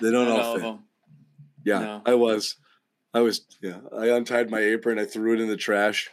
They 0.00 0.10
don't 0.10 0.28
Not 0.28 0.40
all 0.40 0.44
all 0.46 0.54
of 0.56 0.60
fit. 0.60 0.66
them. 0.68 0.84
Yeah, 1.64 1.78
No. 1.80 2.02
I 2.06 2.14
was, 2.14 2.56
I 3.14 3.20
was. 3.20 3.46
Yeah, 3.62 3.78
I 3.96 4.08
untied 4.08 4.50
my 4.50 4.60
apron. 4.60 4.98
I 4.98 5.04
threw 5.06 5.32
it 5.34 5.40
in 5.40 5.48
the 5.48 5.56
trash. 5.56 6.10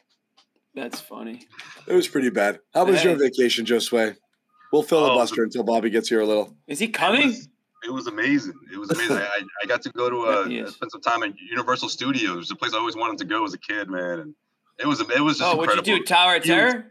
That's 0.75 0.99
funny. 1.01 1.41
It 1.87 1.93
was 1.93 2.07
pretty 2.07 2.29
bad. 2.29 2.59
How 2.73 2.85
was 2.85 3.03
your 3.03 3.15
vacation, 3.15 3.65
Josue? 3.65 4.15
We'll 4.71 4.83
filibuster 4.83 5.43
until 5.43 5.63
Bobby 5.63 5.89
gets 5.89 6.09
here 6.09 6.21
a 6.21 6.25
little. 6.25 6.55
Is 6.67 6.79
he 6.79 6.85
It 6.85 6.93
coming? 6.93 7.27
was, 7.27 7.47
it 7.85 7.91
was 7.91 8.07
amazing. 8.07 8.53
It 8.73 8.77
was 8.77 8.89
amazing. 8.91 9.17
I, 9.17 9.41
I 9.63 9.67
got 9.67 9.81
to 9.83 9.89
go 9.91 10.09
to 10.09 10.17
uh, 10.41 10.45
Yeah, 10.47 10.65
spend 10.67 10.91
some 10.91 11.01
time 11.01 11.23
at 11.23 11.33
Universal 11.39 11.89
Studios, 11.89 12.49
the 12.49 12.55
place 12.55 12.73
I 12.73 12.77
always 12.77 12.95
wanted 12.95 13.17
to 13.19 13.25
go 13.25 13.45
as 13.45 13.53
a 13.53 13.57
kid, 13.57 13.89
man. 13.89 14.19
And 14.19 14.35
it 14.79 14.85
was 14.87 14.99
it 14.99 15.07
was 15.21 15.37
just 15.37 15.41
Oh, 15.53 15.55
what'd 15.55 15.75
incredible. 15.77 15.89
you 15.89 15.99
do? 15.99 16.03
Tower 16.05 16.35
of 16.35 16.43
Huge- 16.43 16.55
Terror? 16.55 16.85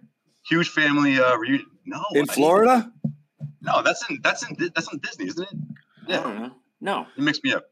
Huge 0.48 0.68
family 0.70 1.18
uh, 1.20 1.36
reunion. 1.36 1.66
No, 1.84 2.02
In 2.12 2.20
didn't- 2.24 2.30
Florida? 2.32 2.92
No, 3.62 3.82
that's 3.82 4.08
in 4.08 4.20
that's 4.22 4.48
in 4.48 4.56
that's 4.74 4.92
in 4.92 4.98
Disney, 5.00 5.26
isn't 5.26 5.42
it? 5.42 5.58
I 6.08 6.22
don't 6.22 6.38
know. 6.40 6.52
No. 6.80 7.06
You 7.16 7.24
mixed 7.24 7.42
me 7.44 7.52
up. 7.52 7.64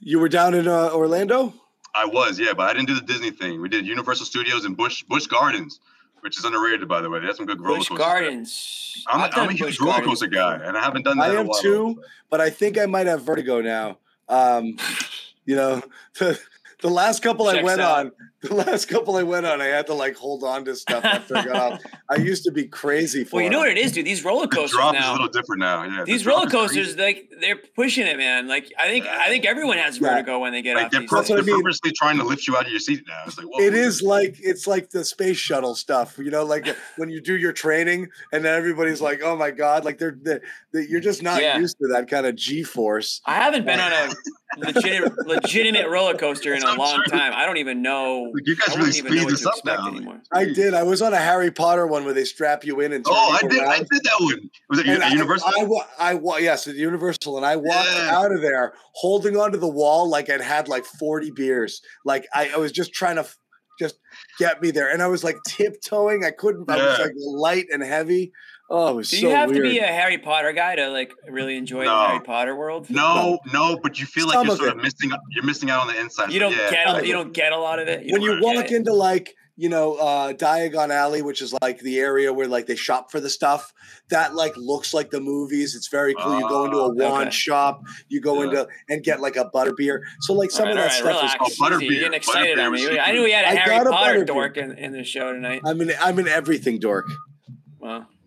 You 0.00 0.18
were 0.20 0.28
down 0.28 0.54
in 0.54 0.68
uh, 0.68 0.90
Orlando? 0.92 1.54
I 1.94 2.04
was, 2.04 2.38
yeah, 2.38 2.52
but 2.52 2.68
I 2.68 2.74
didn't 2.74 2.86
do 2.88 2.94
the 2.94 3.00
Disney 3.06 3.30
thing. 3.30 3.60
We 3.62 3.68
did 3.68 3.86
Universal 3.86 4.26
Studios 4.26 4.64
and 4.66 4.76
Busch 4.76 5.02
Busch 5.04 5.26
Gardens, 5.26 5.80
which 6.20 6.38
is 6.38 6.44
underrated, 6.44 6.88
by 6.88 7.00
the 7.00 7.10
way. 7.10 7.20
They 7.20 7.26
have 7.26 7.36
some 7.36 7.46
good 7.46 7.60
roller 7.60 7.78
Busch 7.78 7.88
coasters. 7.88 7.98
there. 8.06 8.20
Gardens. 8.20 9.04
I'm, 9.08 9.20
I've 9.22 9.30
I'm 9.36 9.48
a 9.48 9.52
huge 9.52 9.60
Busch 9.60 9.80
roller 9.80 9.92
Gardens 9.92 10.08
coaster 10.20 10.26
guy, 10.28 10.54
and 10.62 10.76
I 10.76 10.82
haven't 10.82 11.02
done 11.04 11.18
that 11.18 11.24
I 11.24 11.30
in 11.30 11.36
a 11.36 11.40
am 11.40 11.46
while. 11.48 11.60
too, 11.60 12.02
but 12.30 12.40
I 12.40 12.50
think 12.50 12.78
I 12.78 12.86
might 12.86 13.06
have 13.06 13.22
vertigo 13.22 13.60
now. 13.60 13.98
Um, 14.28 14.76
you 15.44 15.56
know, 15.56 15.82
the, 16.18 16.38
the 16.82 16.90
last 16.90 17.22
couple 17.22 17.48
I 17.48 17.62
went 17.62 17.80
out. 17.80 17.98
on, 18.06 18.12
the 18.42 18.54
last 18.54 18.86
couple 18.86 19.16
I 19.16 19.24
went 19.24 19.46
on, 19.46 19.60
I 19.60 19.66
had 19.66 19.86
to 19.88 19.94
like 19.94 20.14
hold 20.16 20.44
on 20.44 20.64
to 20.66 20.76
stuff 20.76 21.04
after 21.04 21.36
I 21.36 21.44
got 21.44 21.56
off. 21.72 21.80
I 22.08 22.16
used 22.16 22.44
to 22.44 22.52
be 22.52 22.66
crazy 22.68 23.24
for 23.24 23.36
Well, 23.36 23.44
you 23.44 23.50
know 23.50 23.58
them. 23.58 23.68
what 23.70 23.76
it 23.76 23.80
is, 23.84 23.92
dude. 23.92 24.06
These 24.06 24.24
roller 24.24 24.46
The 24.46 24.54
coasters 24.56 24.78
drop 24.78 24.94
is 24.94 25.04
a 25.04 25.10
little 25.12 25.26
different 25.28 25.58
now. 25.60 25.82
Yeah, 25.82 26.04
These 26.04 26.22
drop 26.22 26.36
roller 26.38 26.50
coasters, 26.50 26.96
like 26.96 27.32
they're 27.40 27.56
pushing 27.74 28.06
it, 28.06 28.16
man. 28.16 28.46
Like 28.46 28.72
I 28.78 28.86
think 28.88 29.06
I 29.06 29.28
think 29.28 29.44
everyone 29.44 29.76
has 29.78 29.98
Yeah. 30.00 30.10
vertigo 30.10 30.38
when 30.38 30.52
they 30.52 30.62
get 30.62 30.76
Like 30.76 30.86
off 30.86 30.90
they're, 30.92 31.00
these 31.00 31.10
pur- 31.10 31.16
That's 31.16 31.30
what 31.30 31.38
I 31.40 31.42
mean. 31.42 31.56
purposely 31.62 31.90
trying 31.92 32.18
to 32.18 32.24
lift 32.24 32.46
you 32.46 32.56
out 32.56 32.66
of 32.66 32.70
your 32.70 32.80
seat 32.80 33.02
now. 33.08 33.22
It's 33.26 33.36
like, 33.38 33.46
whoa, 33.48 33.58
It 33.60 33.74
is 33.74 34.02
like 34.02 34.36
it's 34.40 34.66
like 34.68 34.90
the 34.90 35.04
space 35.04 35.36
shuttle 35.36 35.74
stuff, 35.74 36.16
you 36.18 36.30
know, 36.30 36.44
like 36.44 36.66
when 36.96 37.10
you 37.10 37.20
do 37.20 37.36
your 37.36 37.52
training 37.52 38.08
and 38.32 38.44
then 38.44 38.54
everybody's 38.56 39.00
like, 39.00 39.20
"Oh 39.22 39.36
my 39.36 39.50
god!" 39.50 39.84
Like 39.84 39.98
they're, 39.98 40.16
they're, 40.22 40.42
they 40.72 40.86
you're 40.88 41.00
just 41.00 41.22
not 41.22 41.42
Yeah. 41.42 41.58
used 41.58 41.76
to 41.80 41.88
that 41.88 42.08
kind 42.08 42.24
of 42.26 42.36
G 42.36 42.62
force. 42.62 43.20
I 43.26 43.34
haven't 43.34 43.66
been 43.66 43.80
on 43.80 43.92
a 43.92 44.10
legitimate 44.58 45.12
legitimate 45.26 45.88
roller 45.88 46.14
coaster 46.16 46.54
in 46.54 46.60
That's 46.60 46.74
a 46.76 46.78
long 46.78 47.02
true. 47.06 47.18
time. 47.18 47.32
I 47.34 47.44
don't 47.44 47.58
even 47.58 47.82
know. 47.82 48.27
Like, 48.34 48.46
you 48.46 48.56
guys 48.56 48.68
I 48.68 48.72
really 48.78 48.86
wouldn't 48.86 48.96
even 48.96 49.14
know 49.14 49.20
speed 49.22 49.30
this 49.30 49.46
up 49.46 49.54
now. 49.64 49.88
anymore. 49.88 50.20
I 50.32 50.44
did. 50.44 50.74
I 50.74 50.82
was 50.82 51.02
on 51.02 51.12
a 51.14 51.18
Harry 51.18 51.50
Potter 51.50 51.86
one 51.86 52.04
where 52.04 52.14
they 52.14 52.24
strap 52.24 52.64
you 52.64 52.80
in 52.80 52.92
and 52.92 53.04
turn 53.04 53.14
Oh, 53.16 53.32
I 53.32 53.40
you 53.44 53.48
did. 53.50 53.62
I 53.62 53.78
did 53.78 53.88
that 53.88 54.16
one. 54.20 54.50
Was 54.70 54.78
it 54.80 54.86
And 54.88 55.12
Universal? 55.12 55.48
I, 55.48 55.60
I, 55.60 55.64
wa- 55.64 55.86
I, 55.98 56.14
wa- 56.14 56.36
yes, 56.36 56.66
at 56.68 56.74
Universal, 56.76 57.36
and 57.36 57.46
I 57.46 57.56
walked 57.56 57.88
Yeah. 57.94 58.10
out 58.16 58.32
of 58.32 58.40
there 58.40 58.74
holding 58.94 59.36
onto 59.36 59.58
the 59.58 59.68
wall 59.68 60.08
like 60.08 60.28
I'd 60.30 60.40
had 60.40 60.68
like 60.68 60.84
forty 60.84 61.30
beers. 61.30 61.80
Like 62.04 62.26
I, 62.34 62.50
I 62.54 62.56
was 62.58 62.72
just 62.72 62.92
trying 62.92 63.16
to 63.16 63.26
just 63.78 63.96
get 64.38 64.60
me 64.60 64.70
there, 64.72 64.90
and 64.90 65.02
I 65.02 65.06
was 65.06 65.22
like 65.22 65.36
tiptoeing. 65.46 66.24
I 66.24 66.30
couldn't. 66.32 66.70
I 66.70 66.76
was 66.76 66.98
like 66.98 67.12
light 67.16 67.66
and 67.72 67.82
heavy. 67.82 68.32
Oh, 68.70 68.88
it 68.88 68.94
was 68.96 69.08
Do 69.10 69.16
so 69.16 69.28
you 69.28 69.34
have 69.34 69.48
weird. 69.50 69.64
to 69.64 69.70
be 69.70 69.78
a 69.78 69.86
Harry 69.86 70.18
Potter 70.18 70.52
guy 70.52 70.76
to 70.76 70.88
like 70.90 71.12
really 71.28 71.56
enjoy 71.56 71.84
No. 71.84 71.90
the 72.02 72.06
Harry 72.08 72.20
Potter 72.20 72.54
world? 72.54 72.90
no, 72.90 73.38
no, 73.52 73.78
but 73.82 73.98
you 73.98 74.04
feel 74.06 74.26
like 74.26 74.34
Some 74.34 74.46
you're 74.46 74.52
of 74.54 74.58
sort 74.58 74.70
it. 74.70 74.76
of 74.76 74.82
missing. 74.82 75.10
You're 75.30 75.44
missing 75.44 75.70
out 75.70 75.82
on 75.82 75.86
the 75.88 75.98
inside. 75.98 76.32
You 76.32 76.40
don't 76.40 76.52
yeah. 76.52 76.70
get 76.70 77.02
a, 77.02 77.06
you 77.06 77.12
don't 77.14 77.32
get 77.32 77.52
a 77.52 77.58
lot 77.58 77.78
of 77.78 77.88
it. 77.88 78.10
when 78.12 78.20
you 78.20 78.38
walk 78.42 78.70
into 78.70 78.92
like 78.92 79.34
you 79.60 79.68
know 79.68 79.96
uh 79.96 80.32
diagon 80.34 80.90
alley 80.90 81.20
which 81.20 81.42
is 81.42 81.52
like 81.62 81.80
the 81.80 81.98
area 81.98 82.32
where 82.32 82.46
like 82.46 82.66
they 82.66 82.76
shop 82.76 83.10
for 83.10 83.18
the 83.18 83.28
stuff 83.28 83.72
that 84.08 84.32
like 84.36 84.56
looks 84.56 84.94
like 84.94 85.10
the 85.10 85.20
movies 85.20 85.74
it's 85.74 85.88
very 85.88 86.14
cool 86.14 86.38
you 86.38 86.48
go 86.48 86.64
into 86.66 86.76
a 86.78 86.82
Oh, 86.84 86.88
wand 86.90 87.22
okay. 87.22 87.30
shop 87.30 87.82
you 88.08 88.20
go 88.20 88.36
Yeah. 88.40 88.44
into 88.50 88.68
and 88.88 89.02
get 89.02 89.20
like 89.20 89.34
a 89.34 89.46
butterbeer. 89.52 89.98
so 90.20 90.32
like 90.32 90.52
some 90.52 90.66
All 90.68 90.72
of 90.72 90.76
that 90.76 91.00
all 91.02 91.06
right, 91.08 91.18
stuff 91.30 91.50
is. 91.50 91.56
Oh, 91.60 91.64
butterbeer. 91.64 91.90
You're 91.90 91.94
getting 92.02 92.14
excited 92.14 92.56
Butterbeer 92.56 92.66
on 92.66 92.70
was 92.72 92.84
me. 92.88 92.98
I 93.00 93.10
knew 93.10 93.24
we 93.24 93.32
had 93.32 93.46
a 93.46 93.48
I 93.48 93.54
Harry 93.56 93.76
got 93.78 93.86
a 93.88 93.90
Potter 93.90 94.14
butterbeer. 94.20 94.26
dork 94.26 94.56
in, 94.58 94.78
in 94.78 94.92
the 94.92 95.02
show 95.02 95.32
tonight. 95.32 95.62
i'm 95.64 95.80
in 95.80 95.90
i'm 96.00 96.18
in 96.20 96.28
everything 96.28 96.78
dork 96.78 97.06
Well, 97.80 98.00
You- 98.00 98.17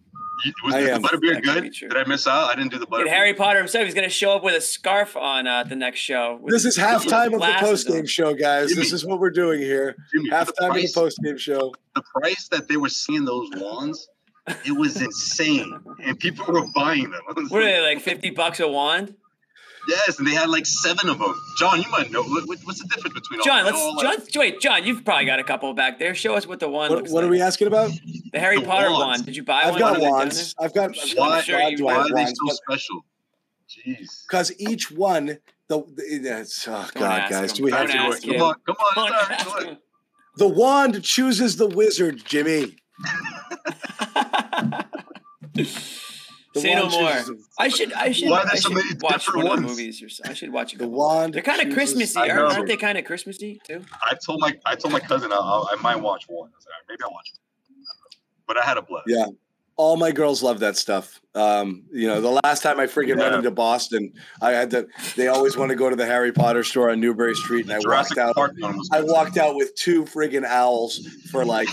Was 0.63 0.73
I 0.75 0.81
the 0.81 0.93
am. 0.93 1.03
butterbeer 1.03 1.43
That 1.43 1.61
be 1.63 1.69
good? 1.69 1.73
Did 1.73 1.97
I 1.97 2.03
miss 2.05 2.27
out? 2.27 2.49
I 2.49 2.55
didn't 2.55 2.71
do 2.71 2.79
the 2.79 2.85
Get 2.85 2.91
butterbeer. 2.93 3.09
Harry 3.09 3.33
Potter 3.33 3.59
himself. 3.59 3.85
He's 3.85 3.93
gonna 3.93 4.09
show 4.09 4.35
up 4.35 4.43
with 4.43 4.55
a 4.55 4.61
scarf 4.61 5.15
on 5.17 5.47
uh, 5.47 5.63
the 5.63 5.75
next 5.75 5.99
show. 5.99 6.39
this 6.45 6.65
is 6.65 6.75
his 6.75 6.77
little 6.77 6.99
halftime 6.99 7.25
of 7.27 7.31
the 7.33 7.37
glasses 7.37 7.69
post 7.69 7.87
game 7.87 8.05
show 8.05 8.33
guys 8.33 8.69
Jimmy. 8.69 8.81
this 8.81 8.93
is 8.93 9.05
what 9.05 9.19
we're 9.19 9.29
doing 9.29 9.59
here 9.59 9.95
Jimmy, 10.13 10.29
for 10.29 10.35
the 10.45 10.51
halftime 10.51 10.69
of 10.69 10.75
the 10.75 10.91
post 10.93 11.19
game 11.23 11.37
show 11.37 11.73
the 11.95 12.03
price 12.15 12.47
that 12.49 12.67
they 12.67 12.77
were 12.77 12.89
seeing 12.89 13.25
those 13.25 13.49
wands, 13.57 14.07
it 14.65 14.71
was 14.71 15.01
insane, 15.01 15.79
and 16.03 16.19
people 16.19 16.45
were 16.51 16.65
buying 16.73 17.09
them. 17.11 17.21
I 17.29 17.33
was 17.33 17.49
What 17.51 17.61
are 17.61 17.65
like, 17.65 17.73
they 17.73 17.81
like? 17.81 18.01
Fifty 18.01 18.29
bucks 18.29 18.59
a 18.59 18.67
wand? 18.67 19.15
Yes, 19.87 20.19
and 20.19 20.27
they 20.27 20.31
had 20.33 20.49
like 20.49 20.65
seven 20.65 21.09
of 21.09 21.17
them. 21.19 21.33
John, 21.57 21.81
you 21.81 21.89
might 21.89 22.11
know. 22.11 22.21
What, 22.23 22.47
what- 22.47 22.59
what's 22.63 22.79
the 22.81 22.87
difference 22.87 23.13
between 23.15 23.39
all? 23.39 23.45
John, 23.45 23.63
they're 23.63 23.73
let's 23.73 23.83
all 23.83 23.95
like- 23.95 24.27
John, 24.29 24.39
wait, 24.41 24.59
John, 24.61 24.83
you've 24.83 25.03
probably 25.03 25.25
got 25.25 25.39
a 25.39 25.43
couple 25.43 25.73
back 25.73 25.97
there. 25.99 26.13
Show 26.13 26.35
us 26.35 26.45
what 26.45 26.59
the 26.59 26.69
one 26.69 26.89
what, 26.89 26.99
looks 26.99 27.11
what 27.11 27.23
like. 27.23 27.29
are 27.29 27.31
we 27.31 27.41
asking 27.41 27.67
about 27.67 27.91
The 28.31 28.39
Harry 28.39 28.59
The 28.59 28.65
Potter 28.65 28.91
wands. 28.91 29.05
wand. 29.05 29.25
Did 29.25 29.35
you 29.35 29.43
buy 29.43 29.65
one? 29.65 29.65
i've 29.65 29.71
one? 29.73 29.79
got 29.79 29.91
Are 29.91 29.95
they 29.95 30.01
down 30.01 30.11
wands 30.11 30.55
i've 30.59 30.73
got 30.73 30.85
I'm 30.89 30.93
sure 30.93 31.15
God, 31.59 31.71
you- 31.71 31.77
do 31.77 31.87
I 31.87 31.93
Why 31.93 31.93
have 31.97 32.05
are 32.05 32.09
they 32.09 32.23
wands, 32.23 32.39
so 32.39 32.45
but- 32.47 32.55
special? 32.57 33.05
Jeez. 33.69 34.23
because 34.27 34.51
each 34.59 34.91
one 34.91 35.37
the, 35.69 35.79
the 35.95 36.39
it's, 36.41 36.67
oh 36.67 36.71
Don't 36.71 36.93
god 36.95 37.29
guys 37.29 37.51
him. 37.51 37.55
do 37.57 37.63
we 37.63 37.71
Don't 37.71 37.89
have 37.89 37.91
to 37.91 37.97
ask 37.97 38.23
Come 38.23 38.41
on, 38.41 38.55
come 38.65 38.75
on. 38.75 38.95
Don't 38.95 39.07
it's 39.07 39.13
all 39.13 39.29
right, 39.29 39.31
ask 39.31 39.45
go 39.45 39.51
ahead. 39.57 39.67
him. 39.69 39.77
the 40.37 40.47
wand 40.47 41.03
chooses 41.03 41.55
the 41.57 41.67
wizard 41.67 42.23
jimmy 42.25 42.75
The 46.53 46.59
Say 46.61 46.75
no 46.75 46.89
more. 46.89 47.09
I 47.57 47.69
should. 47.69 47.93
I 47.93 48.11
should. 48.11 48.29
Why 48.29 48.41
I 48.41 48.45
there's 48.45 48.63
so 48.63 48.69
should 48.69 48.75
many 48.75 48.89
watch 49.01 49.25
different 49.25 49.47
one 49.47 49.57
of 49.57 49.61
the 49.61 49.67
ones? 49.67 49.77
movies. 49.77 50.03
Or 50.03 50.09
so. 50.09 50.23
I 50.25 50.33
should 50.33 50.51
watch 50.51 50.73
a 50.73 50.77
the 50.77 50.87
wand 50.87 51.33
They're 51.33 51.41
kind 51.41 51.61
of 51.65 51.73
Christmassy, 51.73 52.19
I 52.19 52.27
know. 52.27 52.47
aren't 52.47 52.67
they? 52.67 52.75
Kind 52.77 52.97
of 52.97 53.05
Christmassy 53.05 53.61
too. 53.65 53.83
I 54.01 54.15
told 54.25 54.41
my 54.41 54.57
I 54.65 54.75
told 54.75 54.91
my 54.91 54.99
cousin 54.99 55.31
I, 55.31 55.37
I, 55.37 55.75
I 55.77 55.81
might 55.81 55.95
watch 55.95 56.25
one. 56.27 56.49
I 56.49 56.59
said, 56.59 56.69
Maybe 56.89 56.99
I'll 57.03 57.11
watch 57.11 57.31
one. 57.33 57.85
But 58.47 58.57
I 58.57 58.65
had 58.65 58.77
a 58.77 58.81
blast. 58.81 59.05
Yeah. 59.07 59.27
All 59.81 59.97
my 59.97 60.11
girls 60.11 60.43
love 60.43 60.59
that 60.59 60.77
stuff. 60.77 61.19
Um, 61.33 61.85
you 61.91 62.05
know, 62.05 62.21
the 62.21 62.39
last 62.43 62.61
time 62.61 62.79
I 62.79 62.85
freaking 62.85 63.17
went 63.17 63.33
into 63.33 63.49
Boston, 63.49 64.13
I 64.39 64.51
had 64.51 64.69
to. 64.69 64.85
They 65.15 65.27
always 65.27 65.57
want 65.57 65.69
to 65.71 65.75
go 65.75 65.89
to 65.89 65.95
the 65.95 66.05
Harry 66.05 66.31
Potter 66.31 66.63
store 66.63 66.91
on 66.91 66.99
Newbury 66.99 67.33
Street, 67.33 67.63
and 67.65 67.73
I 67.73 67.79
Jurassic 67.79 68.15
walked 68.17 68.29
out. 68.29 68.35
Park 68.35 68.53
I 68.91 69.01
walked 69.01 69.37
out 69.39 69.55
with 69.55 69.73
two 69.73 70.05
friggin' 70.05 70.45
owls 70.45 70.99
for 71.31 71.43
like. 71.43 71.67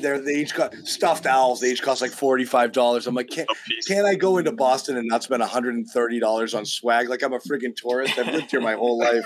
They're, 0.00 0.18
they 0.18 0.32
each 0.32 0.54
got 0.56 0.74
stuffed 0.78 1.26
owls. 1.26 1.60
They 1.60 1.70
each 1.70 1.82
cost 1.82 2.02
like 2.02 2.10
forty 2.10 2.44
five 2.44 2.72
dollars. 2.72 3.06
I'm 3.06 3.14
like, 3.14 3.30
can't, 3.30 3.48
a 3.48 3.54
piece. 3.68 3.86
can't 3.86 4.06
I 4.06 4.16
go 4.16 4.38
into 4.38 4.50
Boston 4.50 4.96
and 4.96 5.06
not 5.06 5.22
spend 5.22 5.38
one 5.38 5.48
hundred 5.48 5.76
and 5.76 5.86
thirty 5.86 6.18
dollars 6.18 6.52
on 6.52 6.66
swag? 6.66 7.08
Like 7.08 7.22
I'm 7.22 7.32
a 7.32 7.38
friggin' 7.38 7.76
tourist. 7.76 8.18
I've 8.18 8.26
lived 8.34 8.50
here 8.50 8.60
my 8.60 8.74
whole 8.74 8.98
life. 8.98 9.24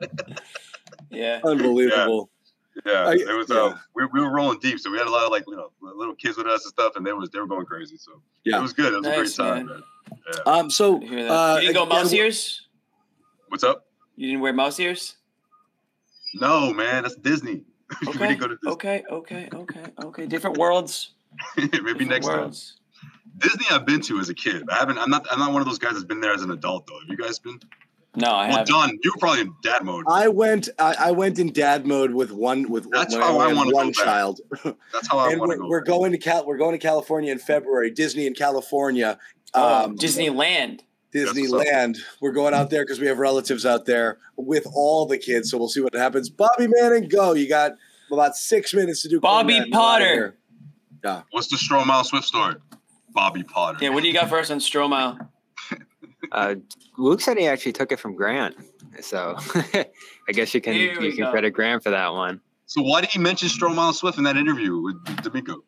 Yeah. 1.10 1.40
Unbelievable. 1.44 2.30
Yeah, 2.32 2.39
I- 2.86 3.14
it 3.14 3.36
was. 3.36 3.48
yeah. 3.48 3.56
Uh, 3.56 3.76
we, 3.94 4.06
we 4.12 4.20
were 4.20 4.30
rolling 4.30 4.58
deep, 4.60 4.78
so 4.80 4.90
we 4.90 4.98
had 4.98 5.06
a 5.06 5.10
lot 5.10 5.24
of 5.24 5.30
like 5.30 5.44
you 5.46 5.56
know 5.56 5.70
little 5.80 6.14
kids 6.14 6.36
with 6.36 6.46
us 6.46 6.64
and 6.64 6.70
stuff, 6.70 6.96
and 6.96 7.06
they 7.06 7.12
was 7.12 7.30
they 7.30 7.38
were 7.40 7.46
going 7.46 7.66
crazy. 7.66 7.96
So 7.96 8.22
Yeah. 8.44 8.58
it 8.58 8.62
was 8.62 8.72
good. 8.72 8.92
It 8.92 8.96
was 8.96 9.04
Nice, 9.06 9.14
a 9.14 9.42
great 9.42 9.48
time. 9.48 9.66
man. 9.66 9.82
Man. 10.46 10.58
Um, 10.60 10.70
so 10.70 10.96
I 10.96 11.26
uh, 11.26 11.54
you 11.56 11.68
didn't 11.68 11.74
go 11.74 11.86
mouse 11.86 12.12
ears? 12.12 12.68
What's 13.48 13.64
up? 13.64 13.86
You 14.16 14.28
didn't 14.28 14.42
wear 14.42 14.52
mouse 14.52 14.78
ears? 14.80 15.16
No, 16.34 16.72
man, 16.72 17.02
that's 17.02 17.16
Disney. 17.16 17.62
we 18.02 18.08
Okay. 18.08 18.18
didn't 18.28 18.40
go 18.40 18.48
to 18.48 18.54
Disney. 18.56 18.72
Okay, 18.72 19.02
okay, 19.10 19.48
okay, 19.52 19.82
okay. 20.04 20.26
Different 20.26 20.56
worlds. 20.58 21.14
Maybe 21.56 21.68
Different 21.78 22.08
next 22.08 22.26
time. 22.26 22.52
Disney, 23.38 23.64
I've 23.70 23.86
been 23.86 24.00
to 24.02 24.18
as 24.20 24.28
a 24.28 24.34
kid. 24.34 24.68
I 24.70 24.74
haven't. 24.76 24.98
I'm 24.98 25.10
not. 25.10 25.26
I'm 25.30 25.38
not 25.38 25.52
one 25.52 25.62
of 25.62 25.68
those 25.68 25.78
guys 25.78 25.92
that's 25.92 26.04
been 26.04 26.20
there 26.20 26.32
as 26.32 26.42
an 26.42 26.50
adult 26.50 26.86
though. 26.86 26.98
Have 27.00 27.08
you 27.08 27.16
guys 27.16 27.38
been? 27.38 27.58
No, 28.16 28.26
I 28.26 28.48
well, 28.48 28.50
haven't. 28.58 28.66
John, 28.68 28.98
you 29.04 29.12
were 29.14 29.18
probably 29.20 29.42
in 29.42 29.54
dad 29.62 29.84
mode. 29.84 30.04
I 30.08 30.26
went. 30.28 30.68
I, 30.78 30.96
I 30.98 31.10
went 31.12 31.38
in 31.38 31.52
dad 31.52 31.86
mode 31.86 32.12
with 32.12 32.32
one 32.32 32.68
with 32.68 32.90
That's 32.90 33.14
how 33.14 33.38
I 33.38 33.48
had 33.48 33.56
wanna 33.56 33.70
one 33.72 33.86
go 33.86 33.92
back. 33.92 34.04
child. 34.04 34.40
That's 34.92 35.08
how 35.08 35.18
I 35.18 35.34
want 35.36 35.52
to 35.52 35.58
we're, 35.58 35.58
go. 35.58 35.68
we're 35.68 35.80
going 35.82 36.12
to 36.12 36.18
Cal. 36.18 36.44
We're 36.44 36.56
going 36.58 36.72
to 36.72 36.78
California 36.78 37.30
in 37.30 37.38
February. 37.38 37.90
Disney 37.92 38.26
in 38.26 38.34
California. 38.34 39.16
Oh, 39.54 39.84
Um, 39.84 39.96
Disneyland. 39.96 40.80
what's 41.12 41.30
up. 41.30 41.36
Disneyland. 41.36 41.98
We're 42.20 42.32
going 42.32 42.52
out 42.52 42.70
there 42.70 42.84
because 42.84 42.98
we 42.98 43.06
have 43.06 43.18
relatives 43.18 43.64
out 43.64 43.86
there 43.86 44.18
with 44.36 44.66
all 44.74 45.06
the 45.06 45.18
kids. 45.18 45.50
So 45.50 45.58
we'll 45.58 45.68
see 45.68 45.80
what 45.80 45.94
happens. 45.94 46.28
Bobby 46.30 46.66
Manning, 46.66 47.08
go! 47.08 47.34
You 47.34 47.48
got 47.48 47.72
about 48.10 48.34
six 48.36 48.74
minutes 48.74 49.02
to 49.02 49.08
do. 49.08 49.20
Bobby 49.20 49.54
Cornette 49.54 49.62
and 49.62 49.72
we're 49.72 49.78
outta 49.80 50.04
Potter. 50.04 50.36
Yeah. 51.04 51.22
What's 51.30 51.46
the 51.48 51.56
Stromile 51.56 52.04
Swift 52.04 52.26
story? 52.26 52.56
Bobby 53.10 53.44
Potter. 53.44 53.78
Yeah, 53.80 53.90
what 53.90 54.02
do 54.02 54.08
you 54.08 54.14
got 54.14 54.28
for 54.28 54.38
us 54.38 54.50
on 54.50 54.58
Stromile? 54.58 55.28
Uh, 56.32 56.54
Luke 56.98 57.20
said 57.20 57.38
he 57.38 57.46
actually 57.46 57.72
took 57.72 57.92
it 57.92 57.98
from 57.98 58.14
Grant, 58.14 58.54
so 59.00 59.34
I 59.74 60.32
guess 60.32 60.54
you 60.54 60.60
can 60.60 60.74
Here 60.74 61.00
you 61.00 61.12
can 61.12 61.24
go. 61.24 61.30
credit 61.30 61.50
Grant 61.52 61.82
for 61.82 61.90
that 61.90 62.12
one. 62.12 62.40
So 62.66 62.82
why 62.82 63.00
did 63.00 63.10
he 63.10 63.18
mention 63.18 63.48
Stromile 63.48 63.92
Swift 63.94 64.18
in 64.18 64.24
that 64.24 64.36
interview 64.36 64.78
with 64.78 65.02
D'Amico? 65.22 65.64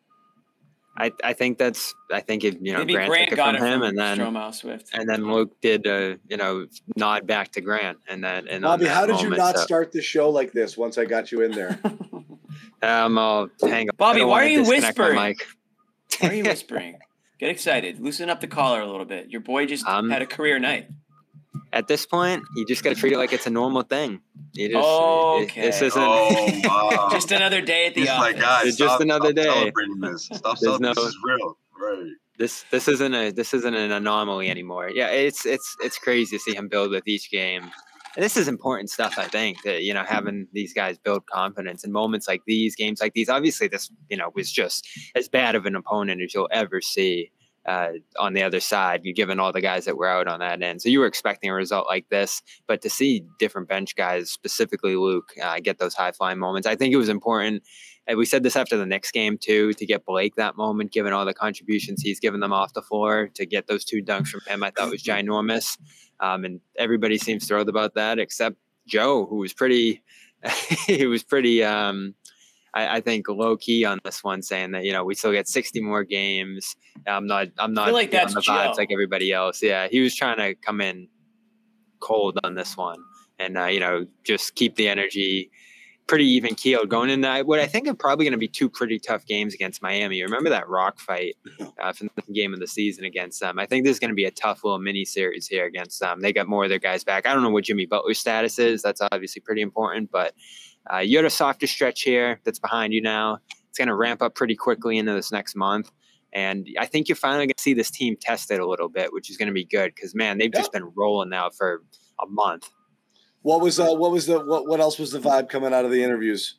I, 0.95 1.11
I 1.23 1.33
think 1.33 1.57
that's 1.57 1.93
I 2.11 2.19
think 2.19 2.43
it, 2.43 2.59
you 2.61 2.71
know 2.71 2.79
Maybe 2.79 2.93
Grant, 2.93 3.09
Grant 3.09 3.29
took 3.29 3.33
it 3.33 3.35
got 3.37 3.55
from 3.57 3.65
it 3.65 3.67
him 3.67 3.79
from 3.79 3.89
and 3.89 3.97
then 3.97 4.17
Stromile 4.19 4.53
Swift. 4.53 4.89
and 4.93 5.09
then 5.09 5.25
Luke 5.31 5.59
did 5.59 5.87
uh, 5.87 6.15
you 6.29 6.37
know 6.37 6.67
nod 6.95 7.25
back 7.25 7.51
to 7.53 7.61
Grant 7.61 7.97
and 8.07 8.23
then 8.23 8.47
and 8.47 8.61
Bobby, 8.61 8.85
that 8.85 8.93
how 8.93 9.05
did 9.07 9.19
you 9.19 9.31
not 9.31 9.57
so- 9.57 9.63
start 9.63 9.91
the 9.91 10.01
show 10.03 10.29
like 10.29 10.51
this 10.51 10.77
once 10.77 10.97
I 10.99 11.05
got 11.05 11.31
you 11.31 11.41
in 11.41 11.51
there? 11.51 11.79
Um, 12.83 13.17
I'll 13.17 13.49
hang 13.61 13.89
up. 13.89 13.95
Bobby, 13.97 14.17
I 14.17 14.19
don't 14.19 14.29
why 14.29 14.43
are 14.43 14.47
you 14.49 14.63
whispering? 14.65 15.15
mic. 15.15 15.47
Why 16.19 16.29
are 16.29 16.33
you 16.33 16.43
whispering? 16.43 16.97
Get 17.43 17.51
excited. 17.51 17.99
Loosen 17.99 18.29
up 18.29 18.39
the 18.39 18.47
collar 18.47 18.79
a 18.79 18.85
little 18.87 19.03
bit. 19.03 19.29
Your 19.29 19.41
boy 19.41 19.65
just 19.65 19.85
Um, 19.85 20.09
had 20.09 20.21
a 20.21 20.25
career 20.25 20.59
night. 20.59 20.87
At 21.73 21.89
this 21.89 22.05
point, 22.05 22.41
you 22.55 22.65
just 22.65 22.85
got 22.85 22.91
to 22.91 22.95
treat 22.95 23.11
it 23.11 23.17
like 23.17 23.33
it's 23.33 23.45
a 23.45 23.49
normal 23.49 23.81
thing. 23.81 24.21
You 24.53 24.69
just 24.69 24.85
Okay. 24.87 25.61
this 25.61 25.81
isn't. 25.81 26.01
Oh 26.01 26.61
wow! 26.63 27.09
Just 27.11 27.33
another 27.33 27.59
day 27.59 27.87
at 27.87 27.95
the 27.95 28.01
He's 28.01 28.09
office. 28.09 28.21
like, 28.33 28.39
guys, 28.39 28.67
It's 28.67 28.77
just 28.77 28.91
stop, 28.91 29.01
another 29.01 29.31
stop 29.31 29.35
day. 29.35 29.43
celebrating 29.53 29.99
this. 29.99 30.23
Stop 30.23 30.41
There's 30.43 30.59
celebrating. 30.61 30.81
no- 30.83 30.93
This 30.93 31.03
is 31.03 31.17
real, 31.25 31.57
right? 31.81 32.11
this 32.39 32.65
this 32.71 32.87
isn't 32.87 33.13
a 33.13 33.31
this 33.31 33.53
isn't 33.53 33.75
an 33.75 33.91
anomaly 33.91 34.49
anymore. 34.49 34.89
Yeah, 34.89 35.09
it's 35.09 35.45
it's 35.45 35.75
it's 35.83 35.97
crazy 35.97 36.37
to 36.37 36.41
see 36.41 36.55
him 36.55 36.69
build 36.69 36.91
with 36.91 37.05
each 37.09 37.29
game. 37.29 37.71
This 38.15 38.37
is 38.37 38.47
important 38.47 38.91
stuff, 38.91 39.17
I 39.17 39.27
think, 39.27 39.63
that 39.63 39.83
you 39.83 39.93
know, 39.93 40.03
having 40.03 40.47
these 40.53 40.73
guys 40.73 40.97
build 40.99 41.25
confidence 41.25 41.83
in 41.83 41.91
moments 41.91 42.27
like 42.27 42.43
these, 42.45 42.75
games 42.75 43.01
like 43.01 43.13
these. 43.13 43.27
Obviously, 43.27 43.67
this 43.67 43.91
you 44.09 44.17
know 44.17 44.31
was 44.35 44.51
just 44.51 44.87
as 45.15 45.27
bad 45.27 45.55
of 45.55 45.65
an 45.65 45.75
opponent 45.75 46.21
as 46.21 46.33
you'll 46.33 46.49
ever 46.51 46.79
see 46.79 47.31
uh, 47.65 47.89
on 48.19 48.33
the 48.33 48.43
other 48.43 48.59
side. 48.59 49.01
You 49.03 49.13
given 49.13 49.39
all 49.39 49.51
the 49.51 49.61
guys 49.61 49.85
that 49.85 49.97
were 49.97 50.07
out 50.07 50.27
on 50.27 50.39
that 50.39 50.61
end, 50.61 50.81
so 50.81 50.89
you 50.89 50.99
were 50.99 51.07
expecting 51.07 51.49
a 51.49 51.53
result 51.53 51.87
like 51.87 52.09
this. 52.09 52.41
But 52.67 52.81
to 52.81 52.89
see 52.89 53.25
different 53.39 53.67
bench 53.67 53.95
guys, 53.95 54.29
specifically 54.29 54.95
Luke, 54.95 55.31
uh, 55.41 55.59
get 55.61 55.79
those 55.79 55.93
high 55.93 56.11
flying 56.11 56.39
moments, 56.39 56.67
I 56.67 56.75
think 56.75 56.93
it 56.93 56.97
was 56.97 57.09
important. 57.09 57.63
And 58.05 58.17
we 58.17 58.25
said 58.25 58.43
this 58.43 58.55
after 58.55 58.75
the 58.75 58.85
next 58.85 59.11
game 59.11 59.37
too, 59.37 59.73
to 59.73 59.85
get 59.85 60.05
Blake 60.05 60.35
that 60.35 60.57
moment, 60.57 60.91
given 60.91 61.13
all 61.13 61.25
the 61.25 61.33
contributions 61.33 62.01
he's 62.01 62.19
given 62.19 62.41
them 62.41 62.51
off 62.51 62.73
the 62.73 62.81
floor, 62.81 63.29
to 63.35 63.45
get 63.45 63.67
those 63.67 63.85
two 63.85 64.03
dunks 64.03 64.27
from 64.27 64.41
him, 64.47 64.63
I 64.63 64.71
thought 64.71 64.89
was 64.89 65.03
ginormous. 65.03 65.77
Um, 66.19 66.43
and 66.43 66.59
everybody 66.77 67.17
seems 67.17 67.47
thrilled 67.47 67.69
about 67.69 67.95
that, 67.95 68.19
except 68.19 68.57
Joe, 68.87 69.25
who 69.25 69.37
was 69.37 69.53
pretty, 69.53 70.03
he 70.87 71.05
was 71.05 71.23
pretty, 71.23 71.63
um, 71.63 72.15
I, 72.73 72.97
I 72.97 73.01
think 73.01 73.27
low 73.29 73.57
key 73.57 73.85
on 73.85 73.99
this 74.03 74.23
one, 74.23 74.41
saying 74.41 74.71
that 74.71 74.83
you 74.83 74.91
know 74.91 75.03
we 75.03 75.15
still 75.15 75.31
get 75.31 75.47
60 75.47 75.81
more 75.81 76.03
games. 76.03 76.75
I'm 77.07 77.27
not, 77.27 77.47
I'm 77.57 77.73
not 77.73 77.93
like 77.93 78.07
on 78.07 78.11
that's 78.11 78.33
the 78.33 78.41
vibes 78.41 78.73
Joe. 78.73 78.73
like 78.77 78.91
everybody 78.91 79.31
else. 79.31 79.61
Yeah, 79.61 79.87
he 79.89 79.99
was 79.99 80.15
trying 80.15 80.37
to 80.37 80.55
come 80.55 80.81
in 80.81 81.07
cold 81.99 82.39
on 82.43 82.55
this 82.55 82.75
one, 82.75 82.99
and 83.39 83.57
uh, 83.57 83.65
you 83.65 83.79
know 83.79 84.05
just 84.23 84.55
keep 84.55 84.75
the 84.75 84.87
energy 84.87 85.51
pretty 86.07 86.25
even 86.25 86.53
keeled 86.55 86.89
going 86.89 87.09
into 87.09 87.43
what 87.45 87.59
I 87.59 87.65
think 87.65 87.87
are 87.87 87.93
probably 87.93 88.25
going 88.25 88.33
to 88.33 88.37
be 88.37 88.47
two 88.47 88.69
pretty 88.69 88.99
tough 88.99 89.25
games 89.25 89.53
against 89.53 89.81
Miami. 89.81 90.21
Remember 90.21 90.49
that 90.49 90.67
rock 90.67 90.99
fight 90.99 91.35
uh, 91.81 91.93
from 91.93 92.09
the 92.15 92.33
game 92.33 92.53
of 92.53 92.59
the 92.59 92.67
season 92.67 93.05
against 93.05 93.39
them? 93.39 93.57
I 93.57 93.65
think 93.65 93.85
there's 93.85 93.99
going 93.99 94.09
to 94.09 94.15
be 94.15 94.25
a 94.25 94.31
tough 94.31 94.63
little 94.63 94.79
mini 94.79 95.05
series 95.05 95.47
here 95.47 95.65
against 95.65 95.99
them. 95.99 96.19
They 96.19 96.33
got 96.33 96.47
more 96.47 96.63
of 96.63 96.69
their 96.69 96.79
guys 96.79 97.03
back. 97.03 97.25
I 97.25 97.33
don't 97.33 97.43
know 97.43 97.51
what 97.51 97.63
Jimmy 97.63 97.85
Butler's 97.85 98.19
status 98.19 98.59
is. 98.59 98.81
That's 98.81 99.01
obviously 99.11 99.41
pretty 99.41 99.61
important, 99.61 100.11
but 100.11 100.33
uh, 100.91 100.97
you 100.97 101.17
had 101.17 101.25
a 101.25 101.29
softer 101.29 101.67
stretch 101.67 102.01
here 102.01 102.39
that's 102.43 102.59
behind 102.59 102.93
you 102.93 103.01
now. 103.01 103.39
It's 103.69 103.77
going 103.77 103.87
to 103.87 103.95
ramp 103.95 104.21
up 104.21 104.35
pretty 104.35 104.55
quickly 104.55 104.97
into 104.97 105.13
this 105.13 105.31
next 105.31 105.55
month. 105.55 105.91
And 106.33 106.67
I 106.79 106.85
think 106.85 107.07
you're 107.07 107.15
finally 107.15 107.45
going 107.45 107.55
to 107.55 107.61
see 107.61 107.73
this 107.73 107.91
team 107.91 108.15
tested 108.19 108.59
a 108.59 108.67
little 108.67 108.89
bit, 108.89 109.13
which 109.13 109.29
is 109.29 109.37
going 109.37 109.47
to 109.47 109.53
be 109.53 109.65
good 109.65 109.93
because, 109.95 110.15
man, 110.15 110.37
they've 110.37 110.51
just 110.51 110.71
been 110.71 110.91
rolling 110.95 111.29
now 111.29 111.49
for 111.49 111.83
a 112.21 112.25
month. 112.27 112.69
What 113.43 113.61
was 113.61 113.79
uh, 113.79 113.93
what 113.93 114.11
was 114.11 114.25
the 114.25 114.39
what, 114.39 114.67
what 114.67 114.79
else 114.79 114.97
was 114.97 115.11
the 115.11 115.19
vibe 115.19 115.49
coming 115.49 115.73
out 115.73 115.85
of 115.85 115.91
the 115.91 116.01
interviews? 116.01 116.55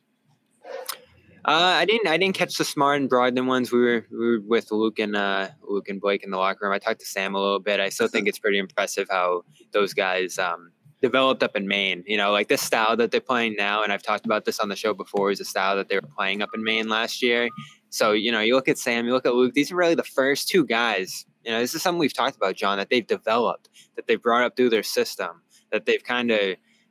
Uh, 1.43 1.77
I 1.77 1.85
didn't. 1.85 2.07
I 2.07 2.17
didn't 2.17 2.35
catch 2.35 2.57
the 2.57 2.63
Smart 2.63 3.01
and 3.01 3.09
Brogdon 3.09 3.47
ones. 3.47 3.71
We 3.71 3.79
were 3.79 4.07
we 4.11 4.17
were 4.17 4.39
with 4.41 4.71
Luke 4.71 4.99
and 4.99 5.15
uh, 5.15 5.49
Luke 5.61 5.89
and 5.89 5.99
Blake 5.99 6.23
in 6.23 6.31
the 6.31 6.37
locker 6.37 6.65
room. 6.65 6.73
I 6.73 6.79
talked 6.79 7.01
to 7.01 7.05
Sam 7.05 7.35
a 7.35 7.39
little 7.39 7.59
bit. 7.59 7.79
I 7.79 7.89
still 7.89 8.07
think 8.07 8.27
it's 8.27 8.39
pretty 8.39 8.59
impressive 8.59 9.07
how 9.09 9.43
those 9.71 9.93
guys 9.93 10.39
um, 10.39 10.71
developed 11.05 11.43
up 11.43 11.55
in 11.55 11.67
Maine. 11.67 12.03
You 12.07 12.17
know, 12.17 12.31
like 12.31 12.47
this 12.47 12.61
style 12.61 12.97
that 12.97 13.11
they're 13.11 13.21
playing 13.21 13.55
now, 13.57 13.83
and 13.83 13.93
I've 13.93 14.01
talked 14.01 14.25
about 14.25 14.45
this 14.45 14.59
on 14.59 14.69
the 14.69 14.75
show 14.75 14.93
before, 14.93 15.29
is 15.31 15.39
a 15.39 15.45
style 15.45 15.75
that 15.75 15.87
they 15.87 15.95
were 15.95 16.09
playing 16.17 16.41
up 16.41 16.49
in 16.55 16.63
Maine 16.63 16.89
last 16.89 17.21
year. 17.21 17.49
So 17.89 18.11
you 18.11 18.31
know, 18.31 18.41
you 18.41 18.55
look 18.55 18.67
at 18.67 18.77
Sam, 18.77 19.05
you 19.05 19.13
look 19.13 19.25
at 19.25 19.35
Luke. 19.35 19.53
These 19.53 19.71
are 19.71 19.75
really 19.75 19.95
the 19.95 20.03
first 20.03 20.47
two 20.47 20.65
guys. 20.65 21.25
You 21.43 21.51
know, 21.51 21.59
this 21.59 21.75
is 21.75 21.83
something 21.83 21.99
we've 21.99 22.13
talked 22.13 22.35
about, 22.35 22.55
John, 22.55 22.77
that 22.79 22.89
they've 22.89 23.05
developed, 23.05 23.69
that 23.95 24.07
they've 24.07 24.21
brought 24.21 24.43
up 24.43 24.55
through 24.55 24.71
their 24.71 24.83
system, 24.83 25.43
that 25.71 25.85
they've 25.85 26.03
kind 26.03 26.31
of, 26.31 26.41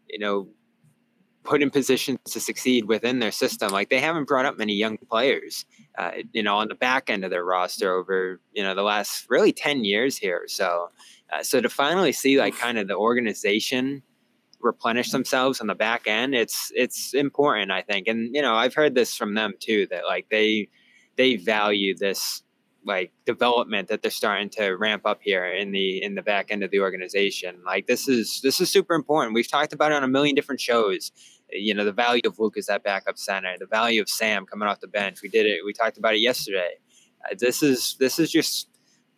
you 0.09 0.19
know, 0.21 0.49
put 1.43 1.61
in 1.61 1.71
positions 1.71 2.19
to 2.31 2.41
succeed 2.41 2.85
within 2.87 3.19
their 3.19 3.33
system. 3.33 3.73
Like 3.73 3.91
they 3.91 4.01
haven't 4.01 4.29
brought 4.29 4.47
up 4.47 4.57
many 4.57 4.75
young 4.75 4.97
players, 4.97 5.65
uh, 5.99 6.13
you 6.33 6.43
know, 6.43 6.57
on 6.57 6.69
the 6.69 6.75
back 6.75 7.09
end 7.09 7.25
of 7.25 7.31
their 7.31 7.45
roster 7.45 7.93
over, 7.93 8.41
you 8.53 8.63
know, 8.63 8.75
the 8.75 8.83
last 8.83 9.27
really 9.29 9.53
10 9.53 9.85
years 9.85 10.17
here. 10.17 10.45
So, 10.47 10.91
uh, 11.33 11.43
so 11.43 11.61
to 11.61 11.69
finally 11.69 12.13
see 12.13 12.39
like 12.39 12.57
kind 12.57 12.79
of 12.79 12.89
the 12.89 12.97
organization 12.97 14.03
replenish 14.61 15.11
themselves 15.11 15.61
on 15.61 15.67
the 15.67 15.75
back 15.75 16.07
end, 16.07 16.35
it's, 16.35 16.73
it's 16.75 17.15
important, 17.15 17.71
I 17.71 17.83
think. 17.83 18.09
And, 18.09 18.35
you 18.35 18.43
know, 18.43 18.55
I've 18.55 18.75
heard 18.75 18.95
this 18.95 19.17
from 19.17 19.35
them 19.35 19.55
too, 19.61 19.87
that 19.91 20.05
like 20.05 20.27
they, 20.31 20.69
they 21.17 21.37
value 21.37 21.97
this 21.97 22.43
like 22.87 23.13
development 23.25 23.89
that 23.89 24.03
they're 24.03 24.11
starting 24.11 24.51
to 24.51 24.73
ramp 24.73 25.03
up 25.07 25.21
here 25.23 25.47
in 25.47 25.73
the 25.73 26.03
in 26.03 26.15
the 26.15 26.23
back 26.23 26.51
end 26.51 26.63
of 26.63 26.71
the 26.71 26.81
organization 26.81 27.57
like 27.65 27.87
this 27.87 28.09
is 28.09 28.41
this 28.43 28.61
is 28.61 28.71
super 28.71 28.95
important 28.95 29.35
we've 29.35 29.51
talked 29.51 29.73
about 29.73 29.91
it 29.91 29.95
on 29.95 30.05
a 30.05 30.09
million 30.09 30.35
different 30.35 30.61
shows 30.61 31.11
you 31.55 31.75
know 31.75 31.85
the 31.85 31.93
value 31.93 32.23
of 32.27 32.39
luke 32.39 32.57
as 32.57 32.67
that 32.67 32.83
backup 32.83 33.19
center 33.19 33.55
the 33.59 33.67
value 33.67 34.01
of 34.01 34.09
sam 34.09 34.45
coming 34.47 34.69
off 34.69 34.81
the 34.81 34.89
bench 34.89 35.23
we 35.23 35.29
did 35.29 35.47
it 35.47 35.65
we 35.65 35.73
talked 35.73 35.99
about 35.99 36.15
it 36.15 36.21
yesterday 36.21 36.75
uh, 37.25 37.35
this 37.39 37.63
is 37.63 37.97
this 38.01 38.19
is 38.19 38.31
just 38.31 38.69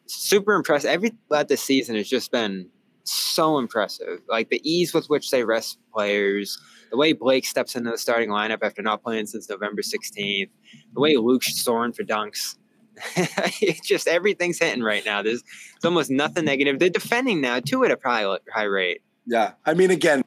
super 0.07 0.55
impressive 0.55 0.91
everything 0.91 1.19
about 1.29 1.49
this 1.49 1.63
season 1.63 1.97
has 1.97 2.09
just 2.09 2.31
been 2.31 2.69
so 3.05 3.59
impressive 3.59 4.21
like 4.29 4.49
the 4.51 4.61
ease 4.69 4.93
with 4.93 5.07
which 5.07 5.31
they 5.31 5.45
rest 5.45 5.79
players 5.93 6.59
the 6.91 6.97
way 6.97 7.13
blake 7.13 7.45
steps 7.45 7.77
into 7.77 7.91
the 7.91 7.99
starting 7.99 8.31
lineup 8.31 8.59
after 8.63 8.83
not 8.83 9.03
playing 9.03 9.27
since 9.27 9.49
november 9.49 9.83
16th 9.83 10.51
the 10.95 11.01
way 11.01 11.17
luke's 11.17 11.63
soaring 11.63 11.93
for 11.93 12.03
dunks 12.03 12.57
it's 13.17 13.87
just 13.87 14.09
everything's 14.09 14.59
hitting 14.59 14.83
right 14.83 15.05
now. 15.05 15.23
There's 15.23 15.43
it's 15.75 15.85
almost 15.85 16.11
nothing 16.11 16.45
negative. 16.45 16.79
They're 16.79 16.89
defending 16.89 17.41
now 17.41 17.61
too 17.61 17.85
at 17.85 17.91
a 17.91 17.99
high, 18.03 18.39
high 18.53 18.63
rate. 18.63 19.03
Yeah, 19.29 19.55
I 19.65 19.75
mean, 19.75 19.91
again, 19.91 20.23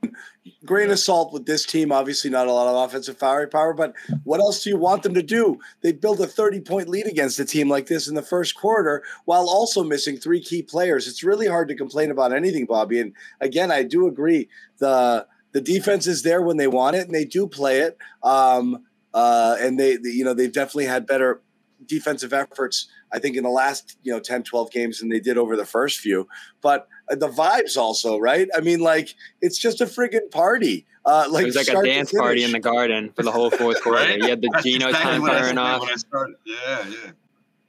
grain 0.65 0.91
of 0.91 0.99
salt 0.99 1.31
with 1.31 1.45
this 1.45 1.65
team. 1.65 1.89
Obviously, 1.89 2.29
not 2.29 2.47
a 2.47 2.51
lot 2.51 2.67
of 2.67 2.75
offensive 2.75 3.17
firepower, 3.17 3.73
but 3.73 3.93
what 4.25 4.41
else 4.41 4.61
do 4.61 4.69
you 4.69 4.77
want 4.77 5.03
them 5.03 5.13
to 5.13 5.23
do? 5.23 5.57
They 5.81 5.93
build 5.93 6.19
a 6.19 6.27
thirty-point 6.27 6.89
lead 6.89 7.07
against 7.07 7.39
a 7.39 7.45
team 7.45 7.69
like 7.69 7.85
this 7.85 8.09
in 8.09 8.15
the 8.15 8.21
first 8.21 8.55
quarter, 8.55 9.01
while 9.23 9.47
also 9.47 9.85
missing 9.85 10.17
three 10.17 10.41
key 10.41 10.61
players. 10.61 11.07
It's 11.07 11.23
really 11.23 11.47
hard 11.47 11.69
to 11.69 11.75
complain 11.75 12.11
about 12.11 12.33
anything, 12.33 12.65
Bobby. 12.65 12.99
And 12.99 13.13
again, 13.39 13.71
I 13.71 13.83
do 13.83 14.05
agree 14.05 14.49
the 14.79 15.25
the 15.53 15.61
defense 15.61 16.05
is 16.05 16.23
there 16.23 16.41
when 16.41 16.57
they 16.57 16.67
want 16.67 16.97
it, 16.97 17.05
and 17.05 17.15
they 17.15 17.25
do 17.25 17.47
play 17.47 17.79
it. 17.79 17.97
Um, 18.21 18.83
uh, 19.13 19.55
and 19.59 19.79
they, 19.79 19.95
they, 19.95 20.09
you 20.09 20.25
know, 20.25 20.33
they've 20.33 20.51
definitely 20.51 20.85
had 20.85 21.07
better 21.07 21.41
defensive 21.89 22.31
efforts, 22.31 22.87
I 23.11 23.19
think, 23.19 23.35
in 23.35 23.43
the 23.43 23.49
last, 23.49 23.97
you 24.03 24.13
know, 24.13 24.21
10, 24.21 24.43
12 24.43 24.71
games 24.71 24.99
than 24.99 25.09
they 25.09 25.19
did 25.19 25.37
over 25.37 25.57
the 25.57 25.65
first 25.65 25.99
few. 25.99 26.29
But 26.61 26.87
uh, 27.11 27.15
the 27.15 27.27
vibes 27.27 27.75
also, 27.75 28.17
right? 28.17 28.47
I 28.55 28.61
mean, 28.61 28.79
like, 28.79 29.13
it's 29.41 29.57
just 29.57 29.81
a 29.81 29.85
friggin' 29.85 30.31
party. 30.31 30.85
Uh, 31.05 31.27
like 31.29 31.43
it 31.43 31.45
was 31.47 31.55
like 31.55 31.67
a 31.67 31.83
dance 31.83 32.13
party 32.13 32.43
in 32.43 32.51
the 32.51 32.59
garden 32.59 33.11
for 33.15 33.23
the 33.23 33.31
whole 33.31 33.49
fourth 33.49 33.81
quarter. 33.81 33.97
Right? 33.99 34.19
You 34.19 34.29
had 34.29 34.41
the 34.41 34.49
That's 34.53 34.63
Gino 34.63 34.91
time 34.91 35.21
firing 35.21 35.57
off. 35.57 35.81
when 35.81 35.89
I 35.89 35.95
started. 35.95 36.35
Yeah, 36.45 36.87
yeah. 36.87 37.11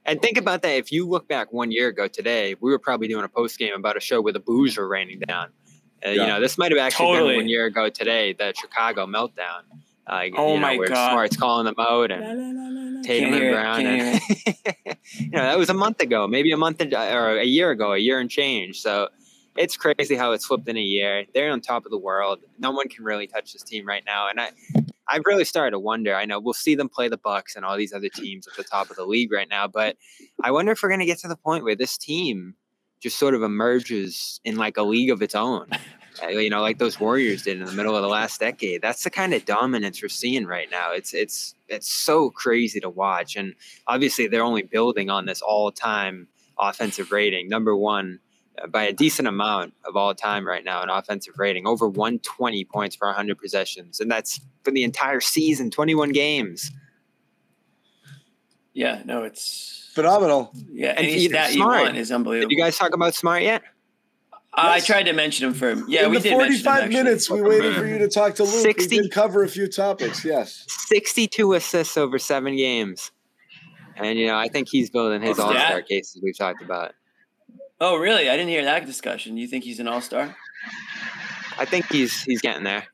And 0.05 0.21
think 0.21 0.37
about 0.37 0.61
that. 0.63 0.75
If 0.77 0.91
you 0.91 1.07
look 1.07 1.27
back 1.27 1.51
one 1.53 1.71
year 1.71 1.87
ago 1.87 2.07
today, 2.07 2.55
we 2.59 2.71
were 2.71 2.79
probably 2.79 3.07
doing 3.07 3.23
a 3.23 3.29
post 3.29 3.57
game 3.57 3.73
about 3.73 3.97
a 3.97 3.99
show 3.99 4.21
where 4.21 4.33
the 4.33 4.39
booze 4.39 4.77
were 4.77 4.87
raining 4.87 5.19
down. 5.19 5.49
Uh, 6.05 6.09
You 6.09 6.17
know, 6.27 6.39
this 6.39 6.57
might 6.57 6.71
have 6.71 6.79
actually 6.79 7.05
Totally. 7.07 7.29
been 7.33 7.37
one 7.43 7.49
year 7.49 7.65
ago 7.65 7.89
today, 7.89 8.33
the 8.33 8.53
Chicago 8.59 9.05
meltdown. 9.05 9.61
Uh, 10.07 10.21
Oh 10.35 10.53
you 10.53 10.55
know, 10.55 10.57
my 10.59 10.77
where 10.77 10.87
God. 10.89 11.11
Smart's 11.11 11.37
calling 11.37 11.65
them 11.65 11.75
out 11.79 12.11
and 12.11 13.03
Tatum 13.03 13.29
Can't 13.31 13.43
and 13.43 13.53
Brown. 13.53 13.85
And, 13.85 14.21
you 15.19 15.29
know, 15.29 15.41
that 15.43 15.57
was 15.57 15.69
a 15.69 15.73
month 15.73 16.01
ago, 16.01 16.27
maybe 16.27 16.51
a 16.51 16.57
month 16.57 16.81
and- 16.81 16.93
or 16.93 17.37
a 17.37 17.45
year 17.45 17.71
ago, 17.71 17.93
a 17.93 17.97
year 17.97 18.19
and 18.19 18.29
change. 18.29 18.81
So 18.81 19.09
it's 19.57 19.77
crazy 19.77 20.15
how 20.15 20.31
it's 20.31 20.45
flipped 20.45 20.67
in 20.67 20.77
a 20.77 20.81
year. 20.81 21.25
They're 21.33 21.51
on 21.51 21.61
top 21.61 21.85
of 21.85 21.91
the 21.91 21.97
world. 21.97 22.39
No 22.57 22.71
one 22.71 22.87
can 22.89 23.03
really 23.03 23.27
touch 23.27 23.53
this 23.53 23.63
team 23.63 23.85
right 23.87 24.03
now. 24.05 24.27
And 24.29 24.39
I, 24.39 24.51
I've 25.07 25.23
really 25.25 25.43
started 25.45 25.71
to 25.71 25.79
wonder. 25.79 26.15
I 26.15 26.25
know 26.25 26.39
we'll 26.39 26.53
see 26.53 26.73
them 26.75 26.87
play 26.89 27.07
the 27.09 27.17
Bucks 27.17 27.55
and 27.55 27.65
all 27.65 27.75
these 27.77 27.93
other 27.93 28.09
teams 28.09 28.47
at 28.47 28.55
the 28.55 28.63
top 28.63 28.89
of 28.89 28.95
the 28.95 29.05
league 29.05 29.31
right 29.31 29.49
now, 29.49 29.67
but 29.67 29.97
I 30.43 30.51
wonder 30.51 30.71
if 30.71 30.81
we're 30.81 30.89
going 30.89 30.99
to 31.01 31.05
get 31.05 31.19
to 31.19 31.27
the 31.27 31.35
point 31.35 31.63
where 31.63 31.75
this 31.75 31.97
team 31.97 32.55
just 33.01 33.17
sort 33.19 33.33
of 33.33 33.43
emerges 33.43 34.39
in 34.45 34.55
like 34.57 34.77
a 34.77 34.83
league 34.83 35.09
of 35.09 35.21
its 35.21 35.35
own. 35.35 35.67
Uh, 36.23 36.27
You 36.27 36.49
know, 36.49 36.61
like 36.61 36.77
those 36.77 36.99
Warriors 36.99 37.43
did 37.43 37.59
in 37.59 37.65
the 37.65 37.71
middle 37.73 37.95
of 37.95 38.01
the 38.01 38.07
last 38.09 38.39
decade. 38.39 38.81
That's 38.81 39.03
the 39.03 39.09
kind 39.09 39.33
of 39.33 39.45
dominance 39.45 40.01
we're 40.01 40.09
seeing 40.09 40.45
right 40.45 40.69
now. 40.71 40.91
It's 40.91 41.13
it's 41.13 41.55
it's 41.67 41.87
so 41.91 42.29
crazy 42.29 42.79
to 42.81 42.89
watch, 42.89 43.35
and 43.35 43.55
obviously 43.87 44.27
they're 44.27 44.43
only 44.43 44.63
building 44.63 45.09
on 45.09 45.25
this 45.25 45.41
all-time 45.41 46.27
offensive 46.59 47.11
rating, 47.11 47.47
number 47.49 47.75
one 47.75 48.19
uh, 48.61 48.67
by 48.67 48.83
a 48.83 48.93
decent 48.93 49.27
amount 49.27 49.73
of 49.85 49.95
all 49.95 50.13
time 50.13 50.45
right 50.45 50.63
now 50.65 50.83
in 50.83 50.89
offensive 50.89 51.35
rating, 51.39 51.65
over 51.65 51.87
120 51.87 52.65
points 52.65 52.95
per 52.97 53.07
100 53.07 53.37
possessions, 53.37 53.99
and 53.99 54.11
that's 54.11 54.41
for 54.63 54.71
the 54.71 54.83
entire 54.83 55.21
season, 55.21 55.71
21 55.71 56.11
games. 56.11 56.71
Yeah, 58.73 59.01
no, 59.05 59.23
it's 59.23 59.89
phenomenal. 59.93 60.51
Yeah, 60.71 60.89
And 60.91 60.99
any 61.07 61.19
you- 61.23 61.29
stat 61.29 61.49
you 61.51 61.55
Smart. 61.57 61.83
want 61.83 61.97
is 61.97 62.11
unbelievable. 62.11 62.49
Did 62.49 62.55
you 62.57 62.61
guys 62.63 62.77
talk 62.77 62.93
about 62.93 63.13
Smart 63.15 63.43
yet? 63.43 63.63
Uh, 64.53 64.67
I 64.73 64.79
tried 64.81 65.03
to 65.03 65.13
mention 65.13 65.47
him 65.47 65.53
for 65.53 65.69
him. 65.69 65.85
yeah. 65.87 66.05
in 66.05 66.11
we 66.11 66.17
the 66.17 66.23
did 66.23 66.37
mention 66.37 66.57
him, 66.57 66.63
45 66.63 66.89
minutes 66.89 67.29
we 67.29 67.41
waited 67.41 67.73
for 67.75 67.87
you 67.87 67.97
to 67.99 68.09
talk 68.09 68.35
to 68.35 68.43
Luke. 68.43 68.51
60 68.51 68.95
We 68.97 69.01
did 69.03 69.11
cover 69.11 69.43
a 69.43 69.47
few 69.47 69.67
topics. 69.67 70.25
Yes. 70.25 70.65
62 70.67 71.53
assists 71.53 71.95
over 71.95 72.19
seven 72.19 72.57
games. 72.57 73.11
And, 73.95 74.19
you 74.19 74.27
know, 74.27 74.35
I 74.35 74.49
think 74.49 74.67
he's 74.69 74.89
building 74.89 75.21
his 75.21 75.39
all 75.39 75.53
yeah? 75.53 75.67
star 75.67 75.81
cases 75.81 76.19
we've 76.21 76.37
talked 76.37 76.61
about. 76.61 76.93
Oh, 77.79 77.95
really? 77.97 78.29
I 78.29 78.35
didn't 78.35 78.49
hear 78.49 78.65
that 78.65 78.85
discussion. 78.85 79.37
You 79.37 79.47
think 79.47 79.63
he's 79.63 79.79
an 79.79 79.87
all 79.87 80.01
star? 80.01 80.35
I 81.57 81.65
think 81.65 81.91
he's 81.91 82.21
he's 82.23 82.41
getting 82.41 82.63
there. 82.63 82.85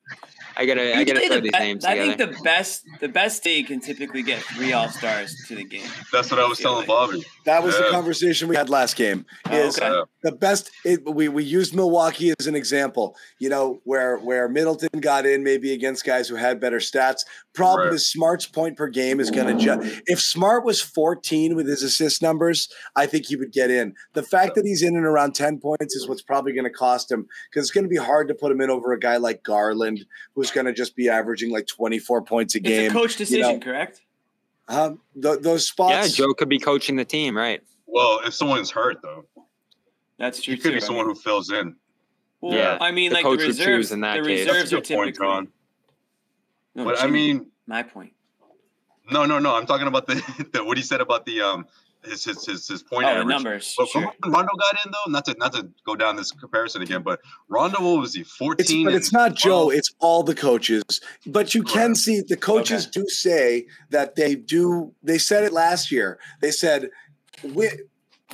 I 0.60 0.66
gotta 0.66 0.98
I 0.98 1.04
gotta 1.04 1.20
throw 1.28 1.40
these 1.40 1.52
names 1.52 1.86
I 1.86 1.94
together. 1.96 2.16
think 2.16 2.36
the 2.38 2.44
best 2.44 2.86
the 3.00 3.08
best 3.08 3.46
league 3.46 3.68
can 3.68 3.80
typically 3.80 4.24
get 4.24 4.42
three 4.42 4.74
all 4.74 4.90
stars 4.90 5.36
to 5.48 5.56
the 5.56 5.64
game. 5.64 5.88
That's 6.12 6.32
what 6.32 6.40
I 6.40 6.48
was 6.48 6.58
telling 6.58 6.88
Bobby. 6.88 7.24
That 7.46 7.64
was 7.64 7.78
the 7.78 7.90
conversation 7.92 8.48
we 8.48 8.56
had 8.56 8.70
last 8.70 8.96
game. 8.96 9.26
Oh, 9.46 9.56
Is 9.56 9.78
okay. 9.80 10.02
the 10.24 10.32
best? 10.32 10.72
It, 10.84 11.06
we 11.06 11.30
we 11.30 11.44
used 11.44 11.76
Milwaukee 11.76 12.34
as 12.40 12.48
an 12.48 12.56
example. 12.56 13.16
You 13.40 13.50
know 13.50 13.80
where 13.84 14.18
where 14.18 14.50
Middleton 14.50 15.00
got 15.00 15.26
in 15.28 15.44
maybe 15.44 15.74
against 15.74 16.04
guys 16.04 16.28
who 16.28 16.36
had 16.36 16.60
better 16.60 16.80
stats. 16.80 17.22
Problem 17.58 17.88
Right. 17.88 17.96
is 17.96 18.08
Smart's 18.08 18.46
point 18.46 18.78
per 18.78 18.88
game 18.88 19.20
is 19.20 19.32
going 19.32 19.58
to 19.58 19.64
ju- 19.64 20.02
if 20.06 20.22
Smart 20.22 20.64
was 20.64 20.80
14 20.82 21.56
with 21.56 21.68
his 21.68 21.82
assist 21.82 22.22
numbers, 22.22 22.70
I 22.96 23.08
think 23.08 23.26
he 23.26 23.36
would 23.36 23.52
get 23.52 23.72
in. 23.72 23.96
The 24.14 24.22
fact 24.24 24.54
that 24.56 24.66
he's 24.66 24.84
in 24.84 24.96
and 24.96 25.06
around 25.06 25.34
10 25.34 25.60
points 25.60 25.96
is 25.96 26.08
what's 26.08 26.22
probably 26.22 26.54
going 26.54 26.66
to 26.66 26.70
cost 26.70 27.12
him 27.12 27.28
because 27.50 27.64
it's 27.66 27.72
going 27.72 27.84
to 27.86 27.90
be 27.90 27.96
hard 27.98 28.28
to 28.28 28.36
put 28.36 28.52
him 28.52 28.62
in 28.62 28.70
over 28.70 28.94
a 28.94 29.00
guy 29.00 29.18
like 29.18 29.42
Garland 29.44 30.06
who's 30.36 30.52
going 30.52 30.68
to 30.68 30.74
just 30.74 30.96
be 30.96 31.10
averaging 31.10 31.52
like 31.52 31.66
24 31.68 32.22
points 32.22 32.54
a 32.56 32.60
game. 32.60 32.86
It's 32.86 32.94
a 32.94 32.98
coach 32.98 33.12
you 33.14 33.26
decision, 33.26 33.54
know. 33.54 33.60
correct? 33.60 34.02
Um, 34.68 35.00
th- 35.22 35.40
those 35.40 35.68
spots. 35.68 35.92
yeah. 36.20 36.26
Joe 36.26 36.34
could 36.34 36.50
be 36.50 36.60
coaching 36.60 36.96
the 36.96 37.06
team, 37.06 37.36
right? 37.36 37.62
Well, 37.88 38.20
if 38.26 38.34
someone's 38.36 38.70
hurt 38.70 38.98
though, 39.02 39.26
That's 40.20 40.42
true 40.42 40.54
it 40.54 40.58
could 40.62 40.70
too. 40.70 40.76
be 40.76 40.82
someone 40.82 41.06
who 41.06 41.16
fills 41.16 41.52
in. 41.52 41.76
Well, 42.42 42.54
Yeah, 42.56 42.78
I 42.80 42.92
mean, 42.92 43.10
the 43.10 43.16
like 43.16 43.24
coach 43.24 43.40
the 43.40 43.48
reserves. 43.48 43.92
in 43.92 44.02
that 44.02 44.22
the 44.22 44.28
case. 44.28 44.46
reserves 44.48 44.70
That's 44.70 44.72
a 44.74 44.76
are 44.78 44.82
good 44.82 44.96
point, 44.96 45.16
typically. 45.16 45.26
John. 45.28 45.48
No, 46.78 46.86
But 46.86 47.02
I 47.02 47.08
mean, 47.08 47.48
my 47.66 47.82
point. 47.82 48.14
no, 49.12 49.26
no, 49.26 49.40
no. 49.40 49.56
I'm 49.56 49.66
talking 49.66 49.88
about 49.88 50.06
the, 50.06 50.16
the 50.54 50.64
what 50.64 50.78
he 50.78 50.84
said 50.84 51.02
about 51.02 51.26
the 51.26 51.42
um 51.42 51.66
his 52.06 52.24
his 52.24 52.46
his, 52.46 52.68
his 52.68 52.84
point 52.84 53.08
Oh, 53.10 53.18
the 53.18 53.24
numbers, 53.26 53.74
But 53.76 53.88
sure. 53.90 54.02
when 54.22 54.32
Rondo 54.32 54.52
got 54.56 54.86
in 54.86 54.92
though, 54.92 55.12
not 55.12 55.26
to 55.26 55.36
not 55.40 55.54
to 55.54 55.68
go 55.88 55.96
down 55.96 56.16
this 56.16 56.32
comparison 56.32 56.84
again, 56.84 57.02
but 57.02 57.20
Rondo 57.50 57.82
what 57.82 58.00
was 58.00 58.14
he? 58.14 58.22
It's, 58.22 58.32
14. 58.36 58.86
but 58.86 58.94
it's 58.94 59.12
not 59.12 59.34
Joe. 59.34 59.72
It's 59.72 59.92
all 60.00 60.22
the 60.22 60.36
coaches. 60.36 60.84
But 61.26 61.56
you 61.56 61.64
can 61.64 61.90
Right. 61.90 61.98
see 61.98 62.22
the 62.22 62.38
coaches 62.38 62.86
do 62.86 63.08
say 63.10 63.66
that 63.90 64.16
they 64.16 64.36
do. 64.36 64.94
They 65.02 65.18
said 65.18 65.44
it 65.46 65.52
last 65.52 65.92
year. 65.92 66.20
They 66.42 66.52
said, 66.52 66.90
"Wi- 67.42 67.80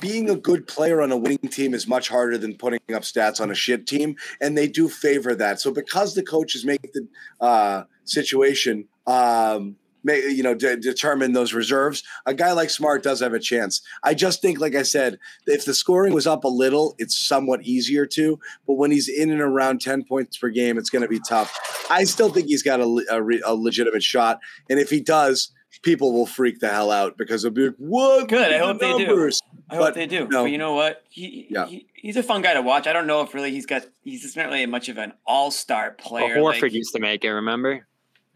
being 0.02 0.28
a 0.28 0.36
good 0.36 0.66
player 0.66 1.00
on 1.00 1.10
a 1.12 1.16
winning 1.16 1.38
team 1.48 1.72
is 1.72 1.86
much 1.86 2.08
harder 2.10 2.36
than 2.36 2.56
putting 2.58 2.80
up 2.94 3.02
stats 3.04 3.40
on 3.40 3.50
a 3.50 3.54
shit 3.54 3.86
team, 3.86 4.16
and 4.42 4.58
they 4.58 4.68
do 4.68 4.88
favor 4.90 5.34
that. 5.34 5.60
So 5.62 5.70
because 5.72 6.14
the 6.14 6.22
coaches 6.22 6.64
make 6.66 6.82
the 6.92 7.08
uh, 7.40 7.84
situation. 8.04 8.88
Um, 9.06 9.76
May, 10.06 10.28
you 10.28 10.42
know, 10.42 10.54
de- 10.54 10.76
determine 10.76 11.32
those 11.32 11.54
reserves. 11.54 12.02
A 12.26 12.34
guy 12.34 12.52
like 12.52 12.68
Smart 12.68 13.02
does 13.02 13.20
have 13.20 13.32
a 13.32 13.38
chance. 13.40 13.80
I 14.02 14.12
just 14.12 14.42
think, 14.42 14.60
like 14.60 14.74
I 14.74 14.82
said, 14.82 15.18
if 15.46 15.64
the 15.64 15.72
scoring 15.72 16.12
was 16.12 16.26
up 16.26 16.44
a 16.44 16.48
little, 16.48 16.94
it's 16.98 17.18
somewhat 17.18 17.62
easier 17.62 18.04
to. 18.08 18.38
But 18.66 18.74
when 18.74 18.90
he's 18.90 19.08
in 19.08 19.30
and 19.30 19.40
around 19.40 19.80
10 19.80 20.04
points 20.04 20.36
per 20.36 20.50
game, 20.50 20.76
it's 20.76 20.90
going 20.90 21.00
to 21.00 21.08
be 21.08 21.20
tough. 21.26 21.58
I 21.90 22.04
still 22.04 22.28
think 22.28 22.48
he's 22.48 22.62
got 22.62 22.80
a, 22.80 23.04
a, 23.10 23.22
re- 23.22 23.40
a 23.46 23.54
legitimate 23.54 24.02
shot. 24.02 24.40
And 24.68 24.78
if 24.78 24.90
he 24.90 25.00
does, 25.00 25.50
people 25.82 26.12
will 26.12 26.26
freak 26.26 26.60
the 26.60 26.68
hell 26.68 26.90
out 26.90 27.16
because 27.16 27.42
they'll 27.42 27.50
be 27.52 27.68
like, 27.68 27.76
what? 27.78 28.28
Good. 28.28 28.52
I 28.52 28.58
the 28.58 28.64
hope 28.66 28.80
they 28.80 28.98
do. 28.98 29.06
numbers?" 29.06 29.40
I 29.70 29.78
But, 29.78 29.84
hope 29.86 29.94
they 29.94 30.06
do. 30.06 30.28
no. 30.28 30.42
But 30.42 30.50
you 30.50 30.58
know 30.58 30.74
what? 30.74 31.02
He, 31.08 31.46
Yeah. 31.48 31.64
he 31.64 31.86
he's 31.94 32.18
a 32.18 32.22
fun 32.22 32.42
guy 32.42 32.52
to 32.52 32.60
watch. 32.60 32.86
I 32.86 32.92
don't 32.92 33.06
know 33.06 33.22
if 33.22 33.32
really 33.32 33.52
he's 33.52 33.64
got 33.64 33.86
he's 34.02 34.20
just 34.20 34.36
not 34.36 34.48
really 34.48 34.66
much 34.66 34.90
of 34.90 34.98
an 34.98 35.14
all 35.26 35.50
star 35.50 35.96
Well, 35.98 36.08
player. 36.26 36.36
Horford 36.36 36.60
like- 36.64 36.72
used 36.74 36.92
to 36.92 37.00
make 37.00 37.24
it, 37.24 37.30
remember? 37.30 37.86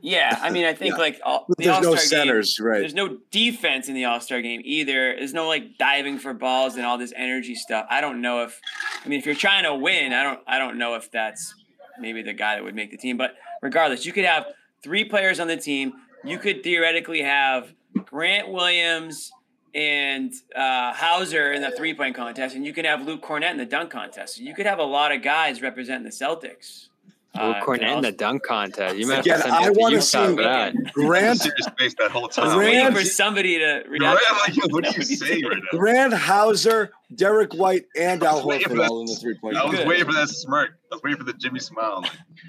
Yeah, 0.00 0.38
I 0.40 0.50
mean, 0.50 0.64
I 0.64 0.74
think 0.74 0.92
Yeah. 0.94 0.98
like 1.00 1.20
all, 1.24 1.44
the 1.48 1.54
there's 1.58 1.80
no 1.82 1.90
All-Star 1.90 1.94
game- 1.96 2.26
centers, 2.28 2.60
right. 2.60 2.78
There's 2.78 2.94
no 2.94 3.18
defense 3.32 3.88
in 3.88 3.94
the 3.94 4.04
All 4.04 4.20
Star 4.20 4.40
game 4.40 4.60
either. 4.64 5.16
There's 5.16 5.34
no 5.34 5.48
like 5.48 5.76
diving 5.76 6.18
for 6.18 6.32
balls 6.32 6.76
and 6.76 6.86
all 6.86 6.98
this 6.98 7.12
energy 7.16 7.54
stuff. 7.56 7.86
I 7.90 8.00
don't 8.00 8.20
know 8.20 8.44
if, 8.44 8.60
I 9.04 9.08
mean, 9.08 9.18
if 9.18 9.26
you're 9.26 9.34
trying 9.34 9.64
to 9.64 9.74
win, 9.74 10.12
I 10.12 10.22
don't, 10.22 10.40
I 10.46 10.58
don't 10.58 10.78
know 10.78 10.94
if 10.94 11.10
that's 11.10 11.52
maybe 12.00 12.22
the 12.22 12.32
guy 12.32 12.54
that 12.54 12.62
would 12.62 12.76
make 12.76 12.90
the 12.92 12.96
team. 12.96 13.16
But 13.16 13.34
regardless, 13.60 14.06
you 14.06 14.12
could 14.12 14.24
have 14.24 14.46
three 14.84 15.04
players 15.04 15.40
on 15.40 15.48
the 15.48 15.56
team. 15.56 15.94
You 16.24 16.38
could 16.38 16.62
theoretically 16.62 17.22
have 17.22 17.72
Grant 18.04 18.48
Williams 18.50 19.32
and 19.74 20.32
uh, 20.54 20.92
Hauser 20.92 21.52
in 21.52 21.60
the 21.62 21.70
three 21.72 21.92
point 21.94 22.14
contest, 22.14 22.54
and 22.54 22.64
you 22.64 22.72
could 22.72 22.84
have 22.84 23.02
Luke 23.04 23.22
Kornet 23.22 23.50
in 23.50 23.56
the 23.56 23.66
dunk 23.66 23.90
contest. 23.90 24.36
So 24.36 24.42
you 24.42 24.54
could 24.54 24.66
have 24.66 24.78
a 24.78 24.84
lot 24.84 25.10
of 25.12 25.22
guys 25.22 25.60
representing 25.60 26.04
the 26.04 26.10
Celtics. 26.10 26.87
Luke 27.34 27.56
Uh, 27.56 27.64
Kornet 27.64 27.96
in 27.96 28.02
the 28.02 28.10
dunk 28.10 28.42
contest. 28.42 28.96
You 28.96 29.06
might 29.06 29.20
Again, 29.20 29.34
have 29.40 29.42
to 29.44 29.48
send 29.50 29.60
me 29.60 29.64
I 29.66 29.72
to 29.72 29.78
wanna 29.78 29.94
Utah 29.96 30.02
see- 30.28 30.36
for 30.36 30.42
that. 30.42 30.74
Grant, 30.94 31.38
serious 31.40 31.68
face 31.78 31.94
that 31.98 32.10
whole 32.10 32.22
I 32.24 32.26
was 32.26 32.34
time. 32.36 32.58
waiting 32.58 32.80
Grant- 32.80 32.96
for 32.96 33.04
somebody 33.04 33.58
to 33.58 33.84
react. 33.88 34.20
I'm 34.30 34.54
like, 34.56 34.72
what 34.72 34.86
are 34.86 34.92
you 34.98 35.02
saying 35.04 35.44
right 35.44 35.58
now? 35.72 35.78
Grant 35.78 36.14
Hauser, 36.14 36.90
Derrick 37.14 37.52
White, 37.54 37.84
and 37.96 38.22
Al 38.24 38.28
I 38.30 38.34
was 38.36 38.44
waiting 38.46 38.68
for 38.68 38.74
Horford 38.76 38.88
all 38.88 39.00
in 39.00 39.06
the 39.06 39.14
three 39.14 39.38
point 39.38 39.56
I 39.56 39.64
was 39.66 39.84
waiting 39.84 40.06
for 40.06 40.14
that 40.14 40.28
smirk. 40.30 40.70
I 40.90 40.94
was 40.96 41.02
waiting 41.04 41.18
for 41.18 41.24
the 41.24 41.34
Jimmy 41.34 41.60
smile. 41.60 42.00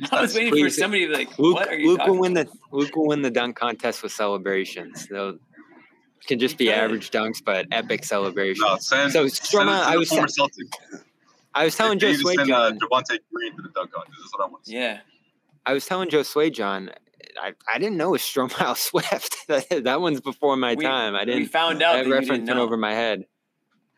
Like, 0.01 0.13
I 0.13 0.21
was 0.21 0.33
waiting 0.33 0.63
for 0.63 0.69
somebody 0.69 1.05
to 1.07 1.11
be 1.11 1.17
like, 1.25 1.37
Luke, 1.37 1.55
"What 1.55 1.67
are 1.67 1.75
you 1.77 1.89
Luke 1.89 2.07
will 2.07 2.17
win 2.17 2.35
about?" 2.37 2.47
the 2.71 2.77
Luke 2.77 2.95
will 2.95 3.07
win 3.07 3.21
the 3.21 3.31
dunk 3.31 3.57
contest 3.57 4.01
with 4.01 4.11
celebrations. 4.13 5.07
They'll 5.11 5.37
can 6.25 6.39
just 6.39 6.57
be 6.57 6.71
average 6.71 7.11
dunks, 7.11 7.43
but 7.43 7.65
epic 7.71 8.03
celebrations. 8.05 8.59
No, 8.65 8.77
send, 8.77 9.11
So, 9.11 9.25
Stroma, 9.25 9.81
it 9.81 9.87
I 9.87 9.97
was 9.97 10.09
former 10.09 10.27
Celtic. 10.27 10.67
I 11.55 11.65
was 11.65 11.75
telling 11.75 11.99
Joe 11.99 12.11
need 12.11 12.19
Sway 12.19 12.35
send 12.35 12.51
uh, 12.51 12.69
John. 12.71 12.79
Javonte 12.79 13.17
Green 13.33 13.55
to 13.55 13.61
the 13.63 13.69
dunk 13.69 13.91
contest. 13.91 14.17
That's 14.21 14.33
what 14.33 14.45
I 14.47 14.49
want 14.49 14.63
to 14.65 14.69
see. 14.69 14.77
Yeah. 14.77 14.99
I 15.65 15.73
was 15.73 15.85
telling 15.85 16.09
Joe 16.09 16.23
Sway 16.23 16.49
John. 16.49 16.91
I, 17.41 17.53
I 17.71 17.77
didn't 17.79 17.97
know 17.97 18.09
it 18.09 18.11
was 18.11 18.21
Stromile 18.21 18.75
Swift. 18.89 19.47
that, 19.47 19.67
that 19.85 20.01
one's 20.01 20.21
before 20.21 20.55
my 20.57 20.75
We- 20.75 20.83
time. 20.83 21.15
I 21.15 21.25
didn't. 21.25 21.47
found 21.47 21.81
out 21.81 21.93
That 21.93 22.05
that 22.05 22.09
reference 22.11 22.39
didn't 22.39 22.47
went 22.49 22.59
over 22.59 22.77
my 22.77 22.93
head. 22.93 23.25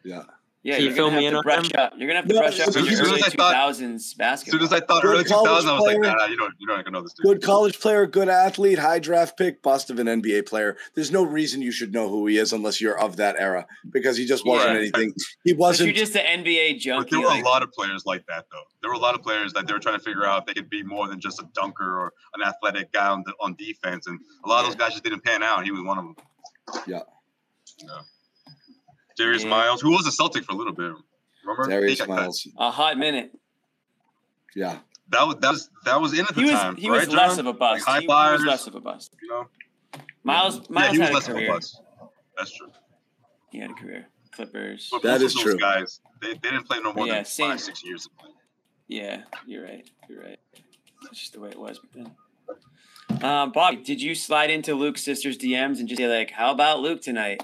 Yeah. 0.03 0.23
Yeah, 0.63 0.75
Can 0.75 0.81
you 0.83 0.87
you're 0.89 0.95
fill 0.95 1.05
gonna 1.09 1.17
me 1.17 1.23
have 1.25 1.29
in 1.29 1.33
to 1.33 1.37
on 1.39 1.43
brush 1.43 1.69
them? 1.69 1.81
up. 1.81 1.93
You're 1.97 2.07
gonna 2.07 2.19
have 2.19 2.27
to 2.27 2.33
No, 2.35 2.39
brush 2.41 2.59
up 2.59 2.67
as 2.67 2.77
on 2.77 2.83
soon 2.83 2.91
your 2.93 3.01
as 3.01 3.07
early 3.09 3.23
I 3.23 3.29
thought- 3.29 3.53
2000s 3.55 3.95
As 3.95 4.13
basketball. 4.13 4.59
soon 4.59 4.65
as 4.67 4.73
I 4.73 4.79
thought 4.85 5.01
Good 5.01 5.07
early 5.15 5.23
college 5.23 5.47
2000, 5.63 5.69
I 5.69 5.73
was 5.73 5.81
like, 5.81 5.97
player. 5.97 6.15
nah, 6.15 6.25
you 6.25 6.37
don't, 6.37 6.53
you're 6.59 6.77
not 6.77 6.91
know 6.91 7.01
this 7.01 7.13
dude. 7.13 7.23
Good 7.25 7.41
college 7.41 7.79
player, 7.79 8.05
good 8.05 8.29
athlete, 8.29 8.77
high 8.77 8.99
draft 8.99 9.37
pick, 9.39 9.63
bust 9.63 9.89
of 9.89 9.97
an 9.97 10.05
NBA 10.05 10.45
player. 10.45 10.77
There's 10.93 11.09
no 11.09 11.23
reason 11.23 11.63
you 11.63 11.71
should 11.71 11.91
know 11.93 12.09
who 12.09 12.27
he 12.27 12.37
is 12.37 12.53
unless 12.53 12.79
you're 12.79 12.99
of 12.99 13.15
that 13.17 13.37
era 13.39 13.65
because 13.89 14.17
he 14.17 14.25
just 14.27 14.45
wasn't 14.45 14.73
Yeah. 14.73 14.77
anything. 14.81 15.15
He 15.43 15.53
wasn't. 15.53 15.87
you're 15.87 15.95
just 16.05 16.15
an 16.15 16.25
NBA 16.45 16.73
But 16.95 17.09
there 17.09 17.19
were 17.21 17.25
like- 17.25 17.43
a 17.43 17.47
lot 17.47 17.63
of 17.63 17.71
players 17.71 18.05
like 18.05 18.23
that, 18.27 18.45
though. 18.51 18.61
There 18.81 18.91
were 18.91 18.95
a 18.97 18.99
lot 18.99 19.15
of 19.15 19.23
players 19.23 19.53
that 19.53 19.65
they 19.65 19.73
were 19.73 19.79
trying 19.79 19.97
to 19.97 20.03
figure 20.03 20.25
out 20.25 20.41
if 20.41 20.45
they 20.45 20.53
could 20.53 20.69
be 20.69 20.83
more 20.83 21.07
than 21.07 21.19
just 21.19 21.39
a 21.39 21.45
dunker 21.55 21.99
or 22.01 22.13
an 22.35 22.43
athletic 22.47 22.91
guy 22.91 23.07
on, 23.07 23.23
the, 23.25 23.33
on 23.39 23.55
defense, 23.55 24.05
and 24.05 24.19
a 24.45 24.47
lot 24.47 24.59
of 24.59 24.67
those 24.67 24.75
guys 24.75 24.91
just 24.91 25.03
didn't 25.03 25.23
pan 25.23 25.41
out. 25.41 25.63
He 25.65 25.71
was 25.71 25.81
one 25.81 25.97
of 25.97 26.05
them. 26.05 26.15
Darius 29.21 29.43
Yeah. 29.43 29.49
Miles, 29.49 29.81
who 29.81 29.91
was 29.91 30.07
a 30.07 30.11
Celtic 30.11 30.43
for 30.43 30.53
a 30.53 30.55
little 30.55 30.73
bit. 30.73 30.93
Remember? 31.45 31.67
Darius 31.69 31.99
He 31.99 32.05
got 32.05 32.17
cut. 32.17 32.33
A 32.57 32.71
hot 32.71 32.97
minute. 32.97 33.31
Yeah. 34.55 34.79
That 35.09 35.27
was 35.27 35.35
that 35.41 35.51
was 35.51 35.69
that 35.85 36.01
was 36.01 36.13
in 36.13 36.21
at 36.21 36.27
the 36.35 36.41
He 36.41 36.43
was 36.51 36.59
time. 36.59 36.75
he 36.77 36.89
was 36.89 37.07
right, 37.07 37.15
less 37.15 37.37
of 37.37 37.45
a 37.45 37.53
bust. 37.53 37.85
Like 37.85 37.93
high 37.93 37.95
he, 37.99 38.01
he 38.01 38.07
flyers, 38.07 38.39
was 38.39 38.47
less 38.47 38.67
of 38.67 38.75
a 38.75 38.79
bust. 38.79 39.15
you 39.21 39.27
know. 39.29 39.47
Miles 40.23 40.55
Yeah, 40.57 40.61
Miles 40.69 40.91
he 40.93 40.99
was 40.99 41.07
had 41.07 41.11
a 41.11 41.13
less 41.15 41.27
of 41.27 41.35
a 41.35 41.37
career. 41.39 41.53
bust. 41.53 41.81
That's 42.37 42.51
true. 42.57 42.71
He 43.51 43.59
had 43.59 43.71
a 43.71 43.73
career. 43.73 44.07
Clippers. 44.31 44.87
But 44.91 45.01
That 45.03 45.19
most 45.19 45.21
is 45.23 45.31
of 45.35 45.43
those 45.43 45.53
true. 45.53 45.59
Guys, 45.59 45.99
they, 46.21 46.29
they 46.33 46.49
didn't 46.51 46.63
play 46.63 46.79
no 46.79 46.93
more 46.93 47.05
Yeah, 47.07 47.15
than 47.15 47.25
same. 47.25 47.49
five 47.51 47.59
six 47.61 47.83
years. 47.83 48.05
of 48.05 48.17
play. 48.17 48.29
Yeah, 48.87 49.23
you're 49.45 49.63
right. 49.63 49.89
You're 50.07 50.21
right. 50.21 50.39
That's 51.03 51.19
just 51.19 51.33
the 51.33 51.41
way 51.41 51.49
it 51.49 51.59
was 51.59 51.79
back 51.79 51.91
then. 51.93 53.23
Um, 53.23 53.51
Bobby, 53.51 53.77
did 53.77 54.01
you 54.01 54.15
slide 54.15 54.49
into 54.49 54.73
Luke's 54.73 55.03
sister's 55.03 55.37
DMs 55.37 55.79
and 55.79 55.87
just 55.89 55.99
say 55.99 56.07
like, 56.07 56.31
"How 56.31 56.51
about 56.51 56.79
Luke 56.79 57.01
tonight?" 57.01 57.43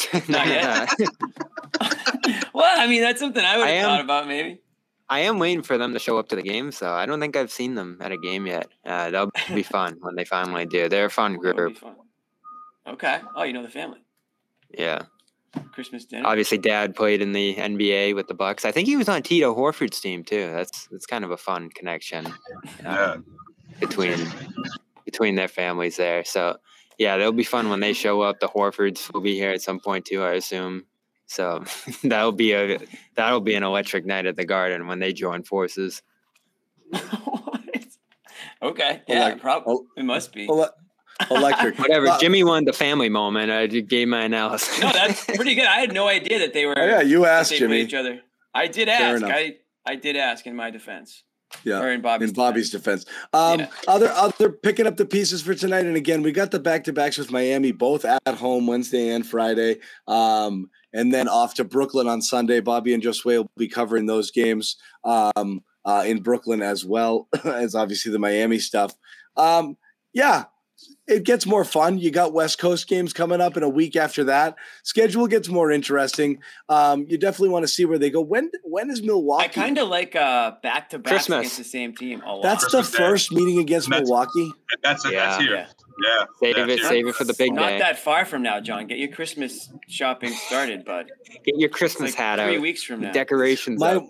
Not 0.28 0.46
yet. 0.46 0.88
well, 2.54 2.80
I 2.80 2.86
mean, 2.86 3.02
that's 3.02 3.20
something 3.20 3.44
I 3.44 3.56
would 3.58 3.66
I 3.66 3.70
have 3.70 3.84
am- 3.84 3.88
thought 3.90 4.00
about 4.04 4.26
maybe. 4.28 4.60
I 5.08 5.20
am 5.20 5.38
waiting 5.38 5.62
for 5.62 5.76
them 5.76 5.92
to 5.92 5.98
show 5.98 6.18
up 6.18 6.28
to 6.30 6.36
the 6.36 6.42
game, 6.42 6.72
so 6.72 6.90
I 6.90 7.04
don't 7.04 7.20
think 7.20 7.36
I've 7.36 7.50
seen 7.52 7.74
them 7.74 7.98
at 8.00 8.12
a 8.12 8.16
game 8.16 8.46
yet. 8.46 8.68
Uh, 8.86 9.10
that'll 9.10 9.30
be 9.54 9.62
fun 9.76 9.98
when 10.00 10.14
they 10.14 10.24
finally 10.24 10.64
do. 10.64 10.88
They're 10.88 11.04
a 11.06 11.10
fun 11.10 11.32
That 11.32 11.38
would 11.40 11.50
be 11.52 11.56
group. 11.56 11.76
fun. 11.78 11.96
Okay. 12.86 13.20
Oh, 13.36 13.42
you 13.42 13.52
know 13.52 13.62
the 13.62 13.68
family. 13.68 13.98
Yeah. 14.70 15.02
Christmas 15.72 16.06
dinner. 16.06 16.26
Obviously, 16.26 16.56
Dad 16.56 16.96
played 16.96 17.20
in 17.20 17.32
the 17.32 17.54
NBA 17.56 18.14
with 18.14 18.26
the 18.28 18.32
Bucks. 18.34 18.64
I 18.64 18.72
think 18.72 18.88
he 18.88 18.96
was 18.96 19.06
on 19.10 19.22
Tito 19.22 19.54
Horford's 19.54 20.00
team 20.00 20.24
too. 20.24 20.50
That's 20.50 20.86
that's 20.86 21.04
kind 21.04 21.24
of 21.24 21.30
a 21.30 21.36
fun 21.36 21.68
connection 21.68 22.26
uh, 22.26 22.32
Yeah. 22.82 23.16
between 23.80 24.18
between 25.04 25.34
their 25.34 25.48
families 25.48 25.98
there. 25.98 26.24
So 26.24 26.56
yeah, 26.98 27.16
they'll 27.16 27.32
be 27.32 27.44
fun 27.44 27.68
when 27.70 27.80
they 27.80 27.92
show 27.92 28.20
up. 28.22 28.40
The 28.40 28.48
Horfords 28.48 29.12
will 29.12 29.20
be 29.20 29.34
here 29.34 29.50
at 29.50 29.62
some 29.62 29.80
point 29.80 30.04
too, 30.04 30.22
I 30.22 30.32
assume. 30.34 30.84
So 31.26 31.64
that'll 32.04 32.32
be 32.32 32.52
a 32.52 32.78
that'll 33.16 33.40
be 33.40 33.54
an 33.54 33.62
electric 33.62 34.04
night 34.06 34.26
at 34.26 34.36
the 34.36 34.44
Garden 34.44 34.86
when 34.86 34.98
they 34.98 35.12
join 35.12 35.42
forces. 35.42 36.02
Okay. 38.62 39.02
Yeah, 39.08 39.32
Elec- 39.32 39.40
probably. 39.40 39.72
el- 39.72 39.86
it 39.96 40.04
must 40.04 40.32
be. 40.32 40.48
ele- 40.48 40.70
electric. 41.30 41.78
Whatever. 41.78 42.16
Jimmy 42.20 42.44
won 42.44 42.64
the 42.64 42.72
family 42.72 43.08
moment. 43.08 43.50
I 43.50 43.66
gave 43.66 44.08
my 44.08 44.22
analysis. 44.22 44.80
No, 44.80 44.92
that's 44.92 45.24
pretty 45.24 45.54
good. 45.54 45.66
I 45.66 45.80
had 45.80 45.92
no 45.92 46.06
idea 46.08 46.38
that 46.40 46.52
they 46.52 46.66
were. 46.66 46.78
Oh, 46.78 46.86
yeah, 46.86 47.00
you 47.00 47.26
asked, 47.26 47.52
Jimmy. 47.52 47.80
Each 47.80 47.94
other. 47.94 48.20
I 48.54 48.68
did 48.68 48.88
ask. 48.88 49.22
I 49.24 49.56
I 49.84 49.96
did 49.96 50.16
ask 50.16 50.46
in 50.46 50.54
my 50.54 50.70
defense. 50.70 51.24
Yeah. 51.64 51.80
Or 51.80 51.90
in 51.90 52.00
Bobby's. 52.00 52.30
in 52.30 52.34
Bobby's 52.34 52.70
defense. 52.70 53.04
Um, 53.32 53.60
Yeah. 53.60 53.68
Other 53.88 54.08
other 54.08 54.50
picking 54.50 54.86
up 54.86 54.96
the 54.96 55.06
pieces 55.06 55.42
for 55.42 55.54
tonight, 55.54 55.86
and 55.86 55.96
again, 55.96 56.22
we 56.22 56.32
got 56.32 56.50
the 56.50 56.58
back 56.58 56.84
to 56.84 56.92
backs 56.92 57.18
with 57.18 57.30
Miami, 57.30 57.72
both 57.72 58.04
at 58.04 58.34
home 58.34 58.66
Wednesday 58.66 59.10
and 59.10 59.26
Friday, 59.26 59.78
um, 60.08 60.70
and 60.92 61.12
then 61.12 61.28
off 61.28 61.54
to 61.54 61.64
Brooklyn 61.64 62.08
on 62.08 62.22
Sunday. 62.22 62.60
Bobby 62.60 62.94
and 62.94 63.02
Josue 63.02 63.24
will 63.24 63.50
be 63.56 63.68
covering 63.68 64.06
those 64.06 64.30
games 64.30 64.76
um, 65.04 65.62
uh, 65.84 66.04
in 66.06 66.22
Brooklyn 66.22 66.62
as 66.62 66.84
well 66.84 67.28
as 67.44 67.74
obviously 67.74 68.12
the 68.12 68.18
Miami 68.18 68.58
stuff. 68.58 68.94
Um, 69.36 69.76
yeah. 70.12 70.44
It 71.08 71.24
gets 71.24 71.46
more 71.46 71.64
fun. 71.64 71.98
You 71.98 72.10
got 72.10 72.32
West 72.32 72.58
Coast 72.58 72.86
games 72.86 73.12
coming 73.12 73.40
up 73.40 73.56
in 73.56 73.62
a 73.64 73.68
week 73.68 73.96
after 73.96 74.24
that. 74.24 74.54
Schedule 74.84 75.26
gets 75.26 75.48
more 75.48 75.70
interesting. 75.70 76.38
Um, 76.68 77.06
you 77.08 77.18
definitely 77.18 77.48
want 77.50 77.64
to 77.64 77.68
see 77.68 77.84
where 77.84 77.98
they 77.98 78.08
go. 78.08 78.20
When 78.20 78.50
when 78.64 78.88
is 78.88 79.02
Milwaukee? 79.02 79.44
I 79.44 79.48
kind 79.48 79.78
of 79.78 79.88
like 79.88 80.14
uh 80.14 80.52
back 80.62 80.90
to 80.90 80.98
back 80.98 81.26
against 81.26 81.58
the 81.58 81.64
same 81.64 81.94
team 81.94 82.22
a 82.24 82.34
lot. 82.34 82.42
That's 82.42 82.64
the 82.66 82.78
Christmas 82.78 82.90
Day. 82.92 82.98
first 82.98 83.32
meeting 83.32 83.58
against 83.58 83.88
That's- 83.90 84.06
Milwaukee. 84.08 84.52
That's 84.82 85.04
it. 85.04 85.12
That's 85.12 85.38
Yeah. 85.40 85.42
here. 85.42 85.54
Yeah. 85.56 85.66
Yeah. 86.04 86.24
Save 86.40 86.54
that's 86.56 86.72
it, 86.72 86.78
here. 86.78 86.88
save 86.88 87.06
it 87.08 87.14
for 87.16 87.24
the 87.24 87.34
big 87.34 87.52
Not 87.52 87.68
day. 87.68 87.78
that 87.78 87.98
far 87.98 88.24
from 88.24 88.42
now, 88.42 88.60
John. 88.60 88.86
Get 88.86 88.98
your 88.98 89.08
Christmas 89.10 89.70
shopping 89.88 90.30
started, 90.32 90.84
bud. 90.84 91.10
Get 91.44 91.56
your 91.58 91.68
Christmas 91.68 92.12
like 92.12 92.18
hat 92.18 92.38
three 92.38 92.56
out. 92.56 92.62
weeks 92.62 92.82
from 92.82 93.00
now. 93.02 93.12
Decorations 93.12 93.78
My 93.80 93.96
up. 93.96 94.04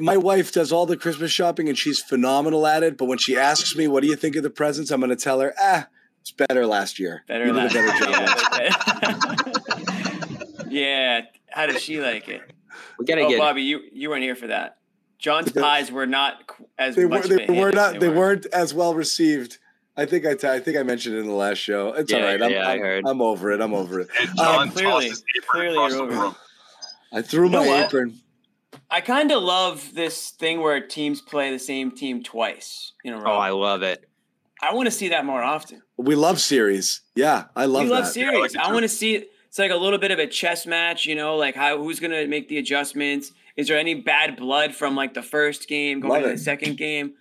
my 0.00 0.16
wife 0.18 0.52
does 0.52 0.70
all 0.70 0.86
the 0.86 0.96
Christmas 0.96 1.30
shopping 1.32 1.68
and 1.68 1.76
she's 1.76 1.98
phenomenal 2.00 2.66
at 2.66 2.82
it. 2.82 2.96
But 2.98 3.06
when 3.06 3.18
she 3.18 3.36
asks 3.36 3.74
me, 3.74 3.88
"What 3.88 4.02
do 4.02 4.08
you 4.08 4.16
think 4.16 4.36
of 4.36 4.42
the 4.44 4.50
presents?" 4.50 4.90
I'm 4.90 5.00
going 5.00 5.10
to 5.10 5.16
tell 5.16 5.40
her, 5.40 5.52
"Ah, 5.60 5.88
it's 6.26 6.32
better 6.32 6.66
last 6.66 6.98
year. 6.98 7.22
Better 7.28 7.46
You 7.46 7.52
did 7.52 7.72
last 7.72 7.74
a 7.76 7.82
better 7.82 8.04
job." 8.04 9.30
year." 10.60 10.66
yeah, 10.68 11.18
yeah. 11.18 11.20
How 11.50 11.66
does 11.66 11.80
she 11.82 12.00
like 12.00 12.28
it? 12.28 12.42
We 12.98 13.06
gotta 13.06 13.22
Oh, 13.22 13.28
get 13.28 13.38
Bobby, 13.38 13.62
you 13.62 13.80
you 13.92 14.10
weren't 14.10 14.22
here 14.24 14.34
for 14.34 14.48
that. 14.48 14.78
John's 15.18 15.52
pies 15.52 15.90
were 15.92 16.06
not 16.06 16.50
as 16.78 16.96
They 16.96 17.04
were 17.04 17.10
much. 17.10 17.26
they 17.28 17.44
of 17.44 17.48
a 17.48 17.52
hit 17.52 17.60
were 17.62 17.72
not 17.72 18.00
they 18.00 18.08
were. 18.08 18.16
weren't 18.16 18.46
as 18.46 18.74
well 18.74 18.94
received. 18.94 19.58
I 19.96 20.04
think 20.04 20.26
I 20.26 20.34
t- 20.34 20.48
I 20.48 20.58
think 20.58 20.76
I 20.76 20.82
mentioned 20.82 21.14
it 21.16 21.20
in 21.20 21.26
the 21.26 21.32
last 21.32 21.58
show. 21.58 21.92
It's 21.94 22.12
all 22.12 22.18
Yeah, 22.18 22.26
right. 22.26 22.42
I'm, 22.42 22.50
yeah, 22.50 22.68
I 22.68 22.72
I'm, 22.74 22.80
heard. 22.80 23.04
I'm 23.06 23.22
over 23.22 23.50
it. 23.52 23.60
I'm 23.60 23.72
over 23.72 24.00
it. 24.00 24.08
And 24.20 24.30
uh, 24.38 24.42
John 24.44 24.70
clearly- 24.70 24.90
tossed 24.92 25.06
his 25.08 25.24
apron 25.38 25.48
clearly 25.50 25.76
across 25.76 25.92
you're 25.92 26.02
over 26.02 26.26
it. 26.26 26.34
I 27.12 27.22
threw 27.22 27.44
You 27.46 27.50
know 27.52 27.60
my 27.62 27.66
what? 27.68 27.84
apron. 27.86 28.20
I 28.90 29.00
kind 29.00 29.30
of 29.32 29.42
love 29.42 29.94
this 29.94 30.30
thing 30.32 30.60
where 30.60 30.80
teams 30.86 31.20
play 31.22 31.50
the 31.50 31.58
same 31.58 31.92
team 31.92 32.22
twice 32.22 32.92
in 33.04 33.14
a 33.14 33.20
Oh. 33.22 33.32
I 33.36 33.50
love 33.50 33.82
it. 33.82 34.04
I 34.62 34.74
want 34.74 34.86
to 34.86 34.90
see 34.90 35.08
that 35.10 35.24
more 35.24 35.42
often. 35.42 35.80
We 35.98 36.14
love 36.14 36.40
series. 36.40 37.00
Yeah, 37.14 37.44
I 37.56 37.64
love 37.64 37.84
we 37.84 37.88
that. 37.88 37.94
love 37.94 38.16
Yeah, 38.16 38.28
I 38.28 38.32
series. 38.32 38.54
like 38.54 38.66
I 38.68 38.72
want 38.72 38.82
to 38.82 38.88
see 38.88 39.14
it. 39.16 39.30
It's 39.48 39.58
like 39.58 39.70
a 39.70 39.76
little 39.76 39.98
bit 39.98 40.10
of 40.10 40.18
a 40.18 40.26
chess 40.26 40.66
match, 40.66 41.06
you 41.06 41.14
know, 41.14 41.36
like 41.36 41.54
how 41.54 41.78
who's 41.78 42.00
gonna 42.00 42.26
make 42.26 42.48
the 42.48 42.58
adjustments? 42.58 43.32
Is 43.56 43.68
there 43.68 43.78
any 43.78 43.94
bad 43.94 44.36
blood 44.36 44.74
from 44.74 44.94
like 44.94 45.14
the 45.14 45.22
first 45.22 45.66
game 45.68 46.00
going 46.00 46.10
Love 46.10 46.18
into 46.22 46.30
it. 46.30 46.36
the 46.36 46.42
second 46.42 46.76
game? 46.76 47.14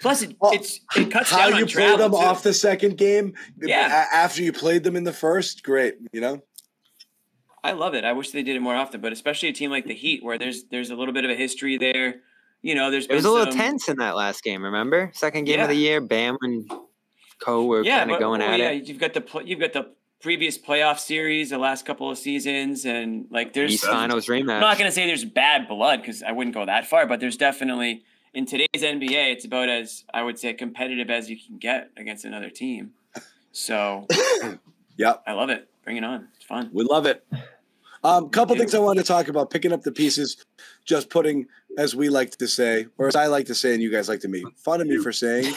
Plus, 0.00 0.22
it, 0.22 0.36
Well, 0.40 0.52
it's 0.52 0.80
it 0.96 1.10
cuts 1.12 1.30
How 1.30 1.38
down 1.48 1.50
you 1.50 1.54
on 1.54 1.60
played 1.62 1.70
travel 1.70 1.98
them 1.98 2.10
too. 2.10 2.16
off 2.16 2.42
the 2.42 2.52
second 2.52 2.98
game, 2.98 3.34
Yeah. 3.62 4.06
after 4.12 4.42
you 4.42 4.52
played 4.52 4.82
them 4.82 4.96
in 4.96 5.04
the 5.04 5.12
first, 5.12 5.62
great. 5.62 5.94
You 6.12 6.20
know, 6.20 6.42
I 7.62 7.72
love 7.72 7.94
it. 7.94 8.04
I 8.04 8.12
wish 8.12 8.32
they 8.32 8.42
did 8.42 8.56
it 8.56 8.60
more 8.60 8.74
often, 8.74 9.00
but 9.00 9.12
especially 9.12 9.48
a 9.50 9.52
team 9.52 9.70
like 9.70 9.86
the 9.86 9.94
Heat, 9.94 10.24
where 10.24 10.36
there's 10.36 10.64
there's 10.64 10.90
a 10.90 10.96
little 10.96 11.14
bit 11.14 11.24
of 11.24 11.30
a 11.30 11.36
history 11.36 11.78
there. 11.78 12.16
You 12.62 12.74
know, 12.74 12.90
there's 12.90 13.06
It 13.06 13.14
was 13.14 13.24
a 13.24 13.30
little 13.30 13.52
some- 13.52 13.60
tense 13.60 13.88
in 13.88 13.98
that 13.98 14.16
last 14.16 14.42
game. 14.42 14.64
Remember, 14.64 15.12
second 15.14 15.44
game 15.44 15.58
Yeah. 15.58 15.62
of 15.64 15.68
the 15.68 15.76
year, 15.76 16.00
Bam 16.00 16.36
and 16.42 16.68
Co 17.44 17.64
were 17.64 17.82
yeah, 17.82 17.98
kind 17.98 18.12
of 18.12 18.18
going 18.18 18.40
well, 18.40 18.50
at 18.50 18.58
yeah, 18.58 18.70
it. 18.70 18.88
You've 18.88 18.98
got 18.98 19.14
the 19.14 19.20
pl- 19.20 19.42
you've 19.42 19.60
got 19.60 19.72
the 19.72 19.90
previous 20.20 20.56
playoff 20.56 20.98
series, 20.98 21.50
the 21.50 21.58
last 21.58 21.84
couple 21.84 22.10
of 22.10 22.16
seasons, 22.16 22.86
and 22.86 23.26
like 23.30 23.52
there's 23.52 23.72
East 23.72 23.84
Finals 23.84 24.28
I'm 24.30 24.46
not 24.46 24.78
going 24.78 24.88
to 24.88 24.92
say 24.92 25.06
there's 25.06 25.24
bad 25.24 25.68
blood 25.68 26.00
because 26.00 26.22
I 26.22 26.32
wouldn't 26.32 26.54
go 26.54 26.64
that 26.64 26.86
far, 26.86 27.06
but 27.06 27.20
there's 27.20 27.36
definitely 27.36 28.04
in 28.34 28.46
today's 28.46 28.68
NBA, 28.74 29.32
it's 29.32 29.44
about 29.44 29.68
as 29.68 30.04
I 30.12 30.22
would 30.22 30.38
say 30.38 30.52
competitive 30.54 31.10
as 31.10 31.30
you 31.30 31.36
can 31.38 31.58
get 31.58 31.90
against 31.96 32.24
another 32.24 32.50
team. 32.50 32.92
So, 33.52 34.06
Yep. 34.96 35.22
I 35.26 35.32
love 35.32 35.50
it. 35.50 35.68
Bring 35.84 35.96
it 35.96 36.04
on. 36.04 36.28
It's 36.36 36.44
fun. 36.44 36.70
we 36.72 36.84
love 36.84 37.06
it. 37.06 37.26
Um, 38.02 38.28
couple 38.28 38.54
things 38.56 38.74
I 38.74 38.80
wanted 38.80 39.02
to 39.02 39.06
talk 39.08 39.28
about: 39.28 39.50
picking 39.50 39.72
up 39.72 39.82
the 39.82 39.92
pieces, 39.92 40.44
just 40.84 41.08
putting, 41.08 41.46
as 41.78 41.96
we 41.96 42.10
like 42.10 42.32
to 42.36 42.46
say, 42.46 42.86
or 42.98 43.08
as 43.08 43.16
I 43.16 43.28
like 43.28 43.46
to 43.46 43.54
say, 43.54 43.72
and 43.72 43.82
you 43.82 43.90
guys 43.90 44.10
like 44.10 44.20
to 44.20 44.28
make 44.28 44.44
fun 44.58 44.82
of 44.82 44.86
me 44.86 44.98
for 44.98 45.10
saying, 45.10 45.54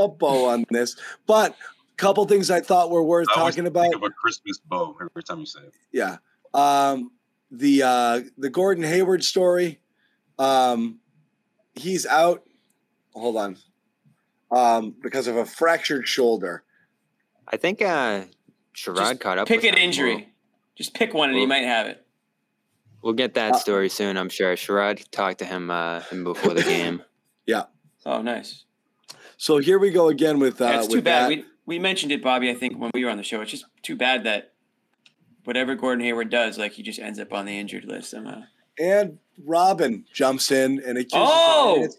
a 0.00 0.08
bow 0.08 0.46
on 0.46 0.64
this. 0.70 0.96
But 1.26 1.52
a 1.52 1.96
couple 1.96 2.24
things 2.26 2.50
I 2.50 2.60
thought 2.60 2.90
were 2.90 3.02
worth 3.02 3.28
I 3.34 3.40
always 3.40 3.54
talking 3.54 3.64
think 3.72 3.74
about. 3.76 3.94
of 3.94 4.02
a 4.02 4.10
Christmas 4.10 4.58
bow 4.58 4.96
every 5.00 5.22
time 5.22 5.40
you 5.40 5.46
say 5.46 5.60
it. 5.60 5.74
Yeah. 5.92 6.16
Um, 6.54 7.12
the 7.50 7.82
uh, 7.82 8.20
the 8.38 8.50
Gordon 8.50 8.84
Hayward 8.84 9.22
story. 9.24 9.80
Um, 10.38 11.00
he's 11.74 12.06
out. 12.06 12.42
Hold 13.14 13.36
on. 13.36 13.56
Um, 14.50 14.94
because 15.02 15.26
of 15.26 15.36
a 15.36 15.44
fractured 15.44 16.08
shoulder. 16.08 16.64
I 17.46 17.56
think 17.56 17.82
uh, 17.82 18.22
Sherrod 18.74 19.20
caught 19.20 19.38
up. 19.38 19.46
Pick 19.48 19.62
with 19.62 19.72
an 19.72 19.78
him. 19.78 19.84
injury. 19.84 20.14
We'll, 20.16 20.24
Just 20.76 20.94
pick 20.94 21.12
one 21.14 21.28
and 21.28 21.36
he 21.36 21.42
Well- 21.42 21.48
might 21.48 21.64
have 21.66 21.86
it. 21.86 22.04
we'll 23.02 23.12
get 23.12 23.34
that 23.34 23.54
Uh, 23.54 23.58
story 23.58 23.88
soon. 23.88 24.16
I'm 24.16 24.28
sure. 24.28 24.54
Sherrod 24.56 25.04
talked 25.10 25.38
to 25.40 25.44
him 25.44 25.70
uh, 25.70 26.00
him 26.02 26.24
before 26.24 26.54
the 26.54 26.62
game. 26.74 27.02
Yeah. 27.46 27.64
Oh, 28.06 28.22
nice. 28.22 28.64
So 29.42 29.56
here 29.56 29.78
we 29.78 29.90
go 29.90 30.08
again 30.08 30.38
with 30.38 30.60
uh, 30.60 30.66
Yeah, 30.66 30.78
it's 30.80 30.88
too 30.88 31.00
bad. 31.00 31.22
that. 31.22 31.28
We 31.28 31.44
we 31.64 31.78
mentioned 31.78 32.12
it, 32.12 32.22
Bobby. 32.22 32.50
I 32.50 32.54
think 32.54 32.78
when 32.78 32.90
we 32.92 33.02
were 33.06 33.10
on 33.10 33.16
the 33.16 33.22
show, 33.22 33.40
it's 33.40 33.50
just 33.50 33.64
too 33.82 33.96
bad 33.96 34.24
that 34.24 34.52
whatever 35.44 35.74
Gordon 35.74 36.04
Hayward 36.04 36.28
does, 36.28 36.58
like 36.58 36.72
he 36.72 36.82
just 36.82 36.98
ends 36.98 37.18
up 37.18 37.32
on 37.32 37.46
the 37.46 37.58
injured 37.58 37.86
list 37.86 38.10
somehow. 38.10 38.42
and 38.78 39.18
Robyn 39.42 40.04
jumps 40.12 40.50
in 40.50 40.82
and 40.86 40.98
accuses 40.98 41.28
Oh! 41.32 41.84
him 41.84 41.90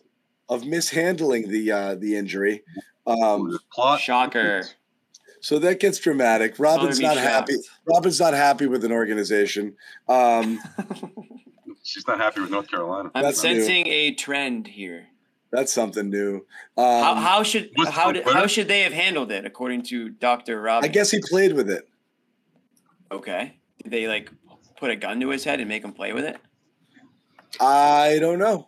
of 0.49 0.65
mishandling 0.67 1.49
the 1.49 1.71
uh, 1.71 1.95
the 1.95 2.15
injury. 2.15 2.61
Um, 3.07 3.57
Plot. 3.73 3.99
Shocker. 4.01 4.63
So 5.39 5.57
that 5.57 5.79
gets 5.79 5.97
dramatic. 5.97 6.59
Robyn's 6.59 6.99
not 6.99 7.15
shocked. 7.15 7.25
happy. 7.27 7.55
Robyn's 7.87 8.19
not 8.19 8.35
happy 8.35 8.67
with 8.67 8.85
an 8.85 8.91
organization. 8.91 9.75
Um, 10.07 10.59
She's 11.83 12.07
not 12.07 12.19
happy 12.19 12.41
with 12.41 12.51
North 12.51 12.69
Carolina. 12.69 13.09
I'm 13.15 13.23
That's 13.23 13.43
new. 13.43 13.55
sensing 13.55 13.87
a 13.87 14.13
trend 14.13 14.67
here. 14.67 15.07
That's 15.52 15.72
something 15.74 16.10
new. 16.10 16.38
Um, 16.78 16.86
how, 17.04 17.16
how 17.16 17.43
should 17.43 17.70
how 17.89 18.12
did, 18.12 18.24
how 18.28 18.47
should 18.47 18.68
they 18.68 18.82
have 18.82 18.93
handled 18.93 19.32
it 19.32 19.45
according 19.45 19.84
to 19.84 20.10
Doctor 20.10 20.62
Rob? 20.62 20.84
I 20.84 20.88
guess 20.88 21.12
he 21.12 21.20
played 21.30 21.54
with 21.54 21.70
it. 21.70 21.88
Okay. 23.12 23.58
Did 23.84 23.91
they 23.91 24.08
like 24.08 24.30
put 24.78 24.89
a 24.91 24.95
gun 24.95 25.20
to 25.20 25.30
his 25.30 25.43
head 25.43 25.60
and 25.60 25.68
make 25.68 25.84
him 25.84 25.91
play 25.93 26.14
with 26.14 26.26
it? 26.26 26.38
I 27.60 28.18
don't 28.20 28.39
know. 28.39 28.68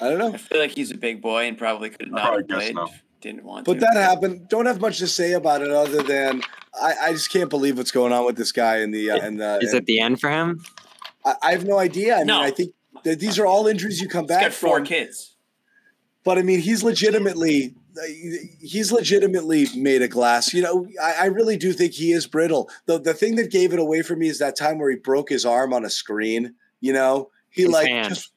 I 0.00 0.08
don't 0.08 0.18
know. 0.18 0.32
I 0.32 0.36
feel 0.36 0.58
like 0.60 0.70
he's 0.70 0.90
a 0.90 0.96
big 0.96 1.20
boy 1.20 1.44
and 1.48 1.58
probably 1.58 1.90
could 1.90 2.10
not 2.10 2.22
probably 2.22 2.42
have 2.48 2.48
played. 2.60 2.74
no. 2.74 2.88
Didn't 3.20 3.42
want 3.42 3.66
But 3.66 3.74
to. 3.74 3.80
that 3.80 3.96
happened. 3.96 4.48
Don't 4.48 4.66
have 4.66 4.80
much 4.80 4.98
to 4.98 5.08
say 5.08 5.32
about 5.32 5.60
it 5.60 5.70
other 5.72 6.04
than 6.04 6.40
I, 6.80 6.94
I 7.02 7.12
just 7.12 7.32
can't 7.32 7.50
believe 7.50 7.76
what's 7.76 7.90
going 7.90 8.12
on 8.12 8.24
with 8.24 8.36
this 8.36 8.52
guy 8.52 8.78
in 8.78 8.92
the 8.92 9.10
uh, 9.10 9.26
in 9.26 9.38
the. 9.38 9.58
Is 9.60 9.74
it 9.74 9.86
the 9.86 9.98
end 9.98 10.20
for 10.20 10.30
him? 10.30 10.64
I, 11.24 11.34
I 11.42 11.50
have 11.50 11.64
no 11.66 11.78
idea. 11.78 12.14
I 12.14 12.18
mean, 12.18 12.26
No. 12.28 12.40
I 12.40 12.52
think 12.52 12.74
that 13.02 13.18
these 13.18 13.36
are 13.40 13.44
all 13.46 13.66
injuries 13.66 14.00
you 14.00 14.08
come 14.08 14.22
He's 14.22 14.28
back 14.28 14.42
got 14.42 14.52
four 14.52 14.76
from. 14.76 14.86
kids. 14.86 15.34
But 16.28 16.36
I 16.36 16.42
mean, 16.42 16.60
he's 16.60 16.82
legitimately 16.82 17.74
he's 18.60 18.92
legitimately 18.92 19.66
made 19.74 20.02
of 20.02 20.10
glass. 20.10 20.52
You 20.52 20.60
know, 20.60 20.86
I, 21.02 21.14
I 21.20 21.24
really 21.26 21.56
do 21.56 21.72
think 21.72 21.94
he 21.94 22.12
is 22.12 22.26
brittle. 22.26 22.68
The 22.84 22.98
the 23.00 23.14
thing 23.14 23.36
that 23.36 23.50
gave 23.50 23.72
it 23.72 23.78
away 23.78 24.02
for 24.02 24.14
me 24.14 24.28
is 24.28 24.38
that 24.38 24.54
time 24.54 24.78
where 24.78 24.90
he 24.90 24.96
broke 24.96 25.30
his 25.30 25.46
arm 25.46 25.72
on 25.72 25.86
a 25.86 25.90
screen. 25.90 26.54
You 26.82 26.92
know, 26.92 27.30
he 27.48 27.62
His 27.62 27.70
like 27.70 27.88
hand. 27.88 28.10
just 28.10 28.32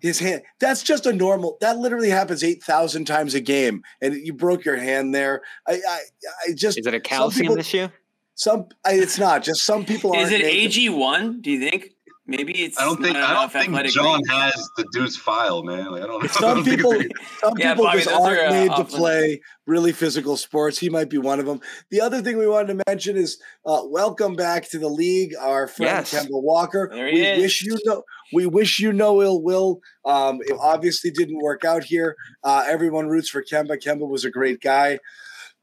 his 0.00 0.18
hand. 0.18 0.42
That's 0.58 0.82
just 0.82 1.06
a 1.06 1.12
normal. 1.12 1.58
That 1.60 1.78
literally 1.78 2.10
happens 2.10 2.42
eight 2.42 2.60
thousand 2.64 3.04
times 3.04 3.36
a 3.36 3.40
game, 3.40 3.84
and 4.02 4.14
you 4.16 4.32
broke 4.32 4.64
your 4.64 4.76
hand 4.76 5.14
there. 5.14 5.42
I 5.64 5.74
I, 5.74 6.00
I 6.48 6.52
just 6.56 6.76
Is 6.78 6.88
it 6.88 6.92
a 6.92 6.96
some 6.96 7.02
calcium 7.02 7.46
people- 7.46 7.58
issue? 7.58 7.88
Some 8.34 8.66
I, 8.84 8.94
it's 8.94 9.16
not. 9.16 9.44
Just 9.44 9.62
some 9.62 9.84
people 9.84 10.12
Is 10.14 10.32
aren't. 10.32 10.42
it 10.42 10.44
AG 10.44 10.88
one? 10.90 11.40
Do 11.40 11.52
you 11.52 11.60
think? 11.70 11.90
Maybe 12.30 12.62
it's 12.62 12.78
I 12.78 12.84
don't 12.84 13.00
think 13.02 13.16
I 13.16 13.32
don't 13.32 13.50
think 13.50 13.74
John 13.90 14.16
range. 14.16 14.28
has 14.30 14.68
the 14.76 14.84
dude's 14.92 15.16
file, 15.16 15.62
man. 15.62 15.86
Like 15.92 16.02
I 16.02 16.06
don't. 16.06 16.22
I 16.24 16.26
Some 16.26 16.56
don't 16.56 16.64
people, 16.64 16.92
some 17.40 17.54
Yeah, 17.56 17.72
people 17.72 17.86
Bobby, 17.86 17.98
just 18.00 18.10
those 18.10 18.20
are, 18.20 18.26
aren't 18.38 18.40
uh, 18.40 18.50
made 18.50 18.76
to 18.76 18.84
play 18.84 19.40
really 19.66 19.92
physical 19.92 20.36
sports. 20.36 20.78
He 20.78 20.90
might 20.90 21.08
be 21.08 21.16
one 21.16 21.40
of 21.40 21.46
them. 21.46 21.60
The 21.90 22.02
other 22.02 22.20
thing 22.20 22.36
we 22.36 22.46
wanted 22.46 22.76
to 22.76 22.84
mention 22.86 23.16
is 23.16 23.40
uh, 23.64 23.80
welcome 23.86 24.36
back 24.36 24.68
to 24.70 24.78
the 24.78 24.88
league, 24.88 25.34
our 25.40 25.66
friend 25.66 26.06
Yes. 26.06 26.14
Kemba 26.14 26.42
Walker. 26.42 26.90
There 26.92 27.08
he 27.08 27.14
we 27.14 27.26
is. 27.26 27.38
wish 27.40 27.62
you 27.64 27.78
no, 27.86 28.02
we 28.34 28.44
wish 28.44 28.78
you 28.78 28.92
no 28.92 29.22
ill 29.22 29.40
will. 29.42 29.80
Um, 30.04 30.40
it 30.42 30.56
obviously 30.60 31.10
didn't 31.10 31.38
work 31.42 31.64
out 31.64 31.82
here. 31.84 32.14
Uh, 32.44 32.62
everyone 32.68 33.08
roots 33.08 33.30
for 33.30 33.42
Kemba. 33.42 33.82
Kemba 33.82 34.06
was 34.06 34.26
a 34.26 34.30
great 34.30 34.60
guy. 34.60 34.98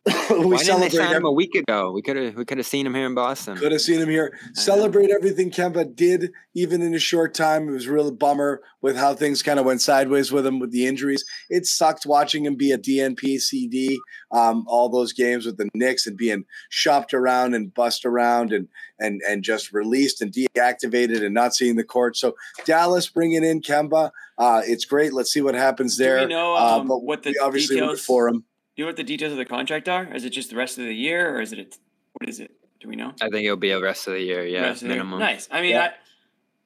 we 0.29 0.37
Why 0.37 0.57
didn't 0.57 0.81
they 0.81 0.89
celebrate. 0.89 0.91
sign 0.91 1.15
him 1.15 1.25
a 1.25 1.31
week 1.31 1.55
ago? 1.55 1.91
We 1.91 2.03
could 2.03 2.15
have 2.15 2.35
we 2.35 2.45
could 2.45 2.59
have 2.59 2.67
seen 2.67 2.85
him 2.85 2.93
here 2.93 3.07
in 3.07 3.15
Boston. 3.15 3.57
could 3.57 3.71
have 3.71 3.81
seen 3.81 3.99
him 3.99 4.09
here. 4.09 4.37
Celebrate 4.53 5.09
everything 5.09 5.49
Kemba 5.49 5.95
did, 5.95 6.31
even 6.53 6.83
in 6.83 6.93
a 6.93 6.99
short 6.99 7.33
time. 7.33 7.67
It 7.67 7.71
was 7.71 7.87
a 7.87 7.91
real 7.91 8.11
bummer 8.11 8.61
with 8.83 8.95
how 8.95 9.15
things 9.15 9.41
kind 9.41 9.57
of 9.59 9.65
went 9.65 9.81
sideways 9.81 10.31
with 10.31 10.45
him 10.45 10.59
with 10.59 10.71
the 10.71 10.85
injuries. 10.85 11.25
It 11.49 11.65
sucked 11.65 12.05
watching 12.05 12.45
him 12.45 12.55
be 12.55 12.71
a 12.71 12.77
DNP 12.77 13.39
CD, 13.39 13.99
um, 14.31 14.63
all 14.67 14.89
those 14.89 15.11
games 15.11 15.47
with 15.47 15.57
the 15.57 15.69
Knicks 15.73 16.05
and 16.05 16.15
being 16.15 16.45
shopped 16.69 17.15
around 17.15 17.55
and 17.55 17.73
bussed 17.73 18.05
around 18.05 18.53
and 18.53 18.67
and 18.99 19.21
and 19.27 19.43
just 19.43 19.73
released 19.73 20.21
and 20.21 20.31
deactivated 20.31 21.25
and 21.25 21.33
not 21.33 21.55
seeing 21.55 21.77
the 21.77 21.83
court. 21.83 22.15
So 22.15 22.35
Dallas 22.63 23.09
bringing 23.09 23.43
in 23.43 23.59
Kemba, 23.59 24.11
uh, 24.37 24.61
it's 24.65 24.85
great. 24.85 25.13
Let's 25.13 25.33
see 25.33 25.41
what 25.41 25.55
happens 25.55 25.97
Do 25.97 26.03
there. 26.03 26.19
we 26.19 26.25
know 26.27 26.55
uh, 26.55 26.77
um, 26.77 26.87
but 26.87 26.99
what 26.99 27.23
the 27.23 27.31
we 27.31 27.39
obviously 27.39 27.77
root 27.77 27.81
details 27.81 28.05
for 28.05 28.27
him. 28.27 28.43
Do 28.76 28.82
you 28.82 28.86
know 28.86 28.89
what 28.89 28.97
the 28.97 29.03
details 29.03 29.32
of 29.32 29.38
the 29.38 29.45
contract 29.45 29.88
are? 29.88 30.03
Is 30.13 30.26
it 30.26 30.32
just 30.32 30.49
the 30.49 30.55
rest 30.57 30.78
of 30.78 30.84
the 30.86 30.93
year, 30.93 31.34
or 31.36 31.39
is 31.41 31.53
it? 31.53 31.59
A, 31.59 31.65
what 32.13 32.28
is 32.30 32.39
it? 32.41 32.51
Do 32.82 32.89
we 32.89 32.95
know? 32.97 33.13
I 33.21 33.30
think 33.30 33.45
it'll 33.45 33.55
be 33.55 33.71
a 33.71 33.80
rest 33.82 34.05
of 34.07 34.13
the 34.13 34.21
year. 34.21 34.45
Yeah, 34.45 34.61
Rest 34.63 34.82
of 34.82 34.89
the 34.89 34.95
year? 34.95 35.03
minimum. 35.03 35.19
Nice. 35.19 35.47
I 35.49 35.61
mean, 35.61 35.71
Yeah. 35.71 35.84
I, 35.84 35.91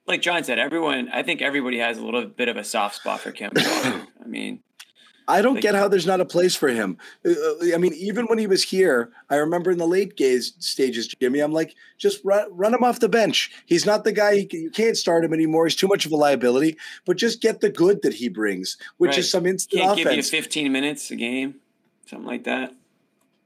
like 0.07 0.21
John 0.23 0.43
said, 0.43 0.57
everyone. 0.57 1.09
I 1.13 1.21
think 1.21 1.41
everybody 1.43 1.77
has 1.77 1.99
a 1.99 2.03
little 2.03 2.25
bit 2.25 2.49
of 2.49 2.57
a 2.57 2.63
soft 2.63 2.95
spot 2.95 3.19
for 3.19 3.31
Kim. 3.31 3.51
I 3.55 4.01
mean, 4.25 4.61
I 5.27 5.43
don't 5.43 5.53
Like- 5.53 5.61
get 5.61 5.75
how 5.75 5.87
there's 5.87 6.07
not 6.07 6.19
a 6.19 6.25
place 6.25 6.55
for 6.55 6.69
him. 6.69 6.97
Uh, 7.23 7.29
uh, 7.29 7.75
I 7.75 7.77
mean, 7.77 7.93
even 7.93 8.25
when 8.25 8.39
he 8.39 8.47
was 8.47 8.63
here, 8.63 9.11
I 9.29 9.35
remember 9.35 9.69
in 9.69 9.77
the 9.77 9.85
late 9.85 10.15
gaze 10.17 10.53
stages, 10.57 11.07
Jimmy, 11.21 11.39
I'm 11.41 11.53
like, 11.53 11.75
just 11.99 12.25
run, 12.25 12.47
run 12.49 12.73
him 12.73 12.83
off 12.83 12.99
the 12.99 13.07
bench. 13.09 13.51
He's 13.67 13.85
not 13.85 14.03
the 14.03 14.11
guy. 14.11 14.31
You, 14.31 14.47
can- 14.47 14.61
you 14.63 14.71
can't 14.71 14.97
start 14.97 15.23
him 15.23 15.31
anymore. 15.31 15.67
He's 15.67 15.75
too 15.75 15.87
much 15.87 16.07
of 16.07 16.11
a 16.11 16.15
liability. 16.15 16.75
But 17.05 17.17
just 17.17 17.39
get 17.39 17.61
the 17.61 17.69
good 17.69 18.01
that 18.01 18.15
he 18.15 18.29
brings, 18.29 18.77
which 18.97 19.09
Right. 19.09 19.19
is 19.19 19.29
some 19.29 19.45
instant 19.45 19.83
can't 19.83 19.95
give 19.95 20.05
you 20.07 20.11
offense. 20.13 20.31
15 20.31 20.71
minutes 20.71 21.11
a 21.11 21.15
game, 21.15 21.55
something 22.09 22.27
like 22.27 22.43
that. 22.45 22.73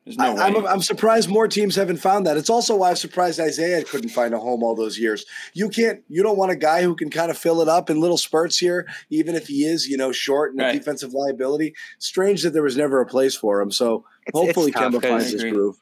There's 0.05 0.17
no 0.17 0.25
I, 0.25 0.33
way. 0.33 0.41
I'm, 0.41 0.67
I'm 0.67 0.81
surprised 0.81 1.29
more 1.29 1.47
teams 1.47 1.75
haven't 1.77 1.97
found 1.97 2.25
that. 2.25 2.35
It's 2.35 2.49
also 2.49 2.75
why 2.75 2.89
I'm 2.89 2.97
surprised 2.97 3.39
Isaiah 3.39 3.83
couldn't 3.85 4.09
find 4.09 4.33
a 4.33 4.39
home 4.39 4.61
all 4.61 4.75
those 4.75 4.99
years. 4.99 5.25
You 5.53 5.69
can't. 5.69 6.03
You 6.09 6.23
don't 6.23 6.37
want 6.37 6.51
a 6.51 6.57
guy 6.57 6.81
who 6.81 6.93
can 6.93 7.09
kind 7.09 7.31
of 7.31 7.37
fill 7.37 7.61
it 7.61 7.69
up 7.69 7.89
in 7.89 8.01
little 8.01 8.17
spurts 8.17 8.57
here, 8.57 8.85
even 9.09 9.33
if 9.33 9.47
he 9.47 9.63
is, 9.63 9.87
you 9.87 9.95
know, 9.95 10.11
short 10.11 10.51
and 10.51 10.61
a 10.61 10.73
defensive 10.73 11.13
liability. 11.13 11.73
Strange 11.99 12.43
that 12.43 12.51
there 12.51 12.63
was 12.63 12.75
never 12.75 12.99
a 12.99 13.05
place 13.05 13.35
for 13.35 13.61
him. 13.61 13.71
So 13.71 14.05
It's- 14.27 14.33
hopefully 14.33 14.71
it's 14.71 14.79
tough 14.79 15.01
finds 15.01 15.31
his 15.31 15.43
groove. 15.43 15.77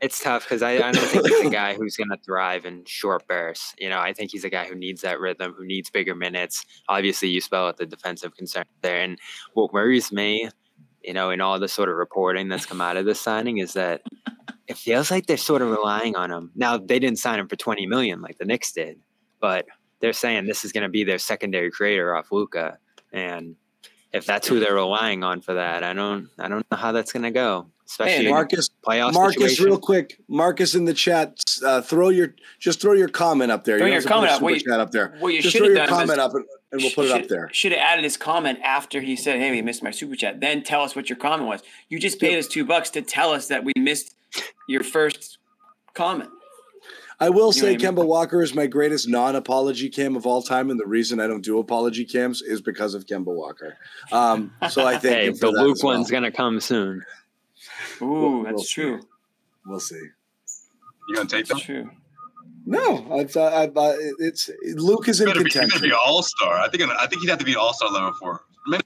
It's 0.00 0.20
tough 0.20 0.42
because 0.44 0.60
I, 0.60 0.72
I 0.72 0.92
don't 0.92 0.96
think 0.96 1.26
he's 1.26 1.46
a 1.46 1.50
guy 1.50 1.74
who's 1.74 1.96
going 1.96 2.10
to 2.10 2.18
thrive 2.18 2.66
in 2.66 2.84
short 2.84 3.26
bursts. 3.26 3.74
You 3.78 3.88
know, 3.88 4.00
I 4.00 4.12
think 4.12 4.32
he's 4.32 4.44
a 4.44 4.50
guy 4.50 4.66
who 4.66 4.74
needs 4.74 5.00
that 5.02 5.18
rhythm, 5.18 5.54
who 5.56 5.64
needs 5.64 5.88
bigger 5.88 6.14
minutes. 6.14 6.66
Obviously, 6.88 7.28
you 7.28 7.40
spell 7.40 7.68
out 7.68 7.78
the 7.78 7.86
defensive 7.86 8.36
concern 8.36 8.64
there. 8.82 9.00
And 9.00 9.18
what 9.54 9.72
worries 9.72 10.12
me, 10.12 10.50
you 11.04 11.12
know, 11.12 11.30
in 11.30 11.40
all 11.40 11.58
the 11.58 11.68
sort 11.68 11.88
of 11.88 11.96
reporting 11.96 12.48
that's 12.48 12.66
come 12.66 12.80
out 12.80 12.96
of 12.96 13.04
this 13.04 13.20
signing 13.20 13.58
is 13.58 13.74
that 13.74 14.02
it 14.66 14.76
feels 14.76 15.10
like 15.10 15.26
they're 15.26 15.36
sort 15.36 15.62
of 15.62 15.70
relying 15.70 16.16
on 16.16 16.30
him. 16.30 16.50
Now, 16.54 16.78
they 16.78 16.98
didn't 16.98 17.18
sign 17.18 17.38
him 17.38 17.48
for 17.48 17.56
20 17.56 17.86
million 17.86 18.22
like 18.22 18.38
the 18.38 18.44
Knicks 18.44 18.72
did, 18.72 18.98
but 19.40 19.66
they're 20.00 20.12
saying 20.12 20.46
this 20.46 20.64
is 20.64 20.72
going 20.72 20.82
to 20.82 20.88
be 20.88 21.04
their 21.04 21.18
secondary 21.18 21.70
creator 21.70 22.14
off 22.14 22.32
Luka. 22.32 22.78
And 23.12 23.56
if 24.12 24.26
that's 24.26 24.48
who 24.48 24.60
they're 24.60 24.74
relying 24.74 25.22
on 25.22 25.40
for 25.40 25.54
that, 25.54 25.82
I 25.82 25.92
don't, 25.92 26.28
I 26.38 26.48
don't 26.48 26.66
know 26.70 26.76
how 26.76 26.92
that's 26.92 27.12
going 27.12 27.24
to 27.24 27.30
go. 27.30 27.68
Especially 27.86 28.24
in 28.24 28.26
a 28.26 28.30
Marcus, 28.30 28.70
playoff 28.84 29.12
Marcus, 29.12 29.34
situation. 29.36 29.64
real 29.66 29.78
quick, 29.78 30.18
Marcus 30.26 30.74
in 30.74 30.84
the 30.86 30.94
chat, 30.94 31.38
uh, 31.64 31.82
throw 31.82 32.08
your 32.08 32.34
just 32.58 32.80
throw 32.80 32.92
your 32.94 33.08
comment 33.08 33.52
up 33.52 33.64
there. 33.64 33.78
Throw 33.78 33.86
You 33.86 33.92
your 33.92 34.00
don't 34.00 34.02
have 34.02 34.02
to 34.02 34.08
put 34.08 34.14
comment 34.14 34.32
up. 34.32 34.42
What 34.42 34.48
super 34.50 34.58
you- 34.58 34.72
chat 34.72 34.80
up 34.80 34.90
there. 34.90 35.14
what 35.20 35.28
you 35.34 35.42
just 35.42 35.52
should 35.52 35.58
throw 35.58 35.66
have 35.68 35.76
your 35.76 35.86
done 35.86 35.90
was- 35.90 36.00
comment 36.00 36.20
up, 36.20 36.34
and, 36.34 36.44
and 36.72 36.82
we'll 36.82 36.90
put 36.92 37.04
it 37.06 37.10
up 37.12 37.28
there. 37.28 37.50
Should 37.52 37.72
have 37.72 37.80
added 37.82 38.02
his 38.04 38.16
comment 38.16 38.58
after 38.64 39.00
he 39.02 39.16
said, 39.16 39.38
"Hey, 39.38 39.50
we 39.50 39.60
missed 39.62 39.82
my 39.82 39.90
super 39.90 40.16
chat." 40.16 40.40
Then 40.40 40.62
tell 40.62 40.80
us 40.82 40.96
what 40.96 41.10
your 41.10 41.18
comment 41.18 41.46
was. 41.48 41.62
You 41.90 41.98
just 41.98 42.18
paid 42.18 42.38
us 42.38 42.48
two 42.48 42.64
bucks 42.64 42.88
to 42.90 43.02
tell 43.02 43.30
us 43.32 43.48
that 43.48 43.64
we 43.64 43.72
missed 43.78 44.14
your 44.66 44.82
first 44.82 45.38
comment. 45.92 46.30
I 47.20 47.30
will 47.30 47.46
You 47.48 47.52
say 47.52 47.60
know 47.60 47.68
I 47.68 47.70
mean? 47.92 47.96
Kemba 47.96 48.06
Walker 48.06 48.42
is 48.42 48.54
my 48.54 48.66
greatest 48.66 49.08
non-apology 49.08 49.88
cam 49.90 50.16
of 50.16 50.26
all 50.26 50.42
time, 50.42 50.68
and 50.70 50.80
the 50.80 50.86
reason 50.86 51.20
I 51.20 51.28
don't 51.28 51.44
do 51.44 51.58
apology 51.60 52.04
cams 52.04 52.42
is 52.42 52.60
because 52.60 52.94
of 52.94 53.06
Kemba 53.06 53.26
Walker. 53.26 53.76
Um, 54.10 54.52
so 54.68 54.84
I 54.84 54.98
think 54.98 55.14
Hey, 55.14 55.28
the 55.30 55.52
Luke 55.52 55.82
one's 55.84 56.10
gonna 56.10 56.32
come 56.32 56.58
soon. 56.60 57.02
Ooh, 58.02 58.06
We'll- 58.08 58.42
that's 58.44 58.54
we'll 58.54 58.62
see. 58.64 58.72
true. 58.82 59.00
We'll 59.66 59.80
see. 59.80 60.08
You 61.08 61.14
gonna 61.16 61.28
take 61.28 61.46
them? 61.46 61.58
True. 61.58 61.90
No, 62.66 63.12
I've, 63.18 63.36
uh, 63.36 63.44
I've, 63.54 63.76
uh, 63.76 63.92
it's 64.20 64.48
Luke 64.76 65.06
is 65.08 65.20
in 65.20 65.26
Better 65.26 65.40
be, 65.40 65.44
you 65.44 65.50
better 65.50 65.60
contention. 65.60 65.88
be 65.90 65.94
all 65.94 66.22
star. 66.22 66.54
I 66.58 66.68
think 66.68 66.82
I 66.82 67.06
think 67.06 67.20
he'd 67.22 67.28
have 67.28 67.38
to 67.38 67.44
be 67.44 67.56
all 67.56 67.74
star 67.74 67.90
level 67.90 68.14
for 68.18 68.42
maybe 68.66 68.82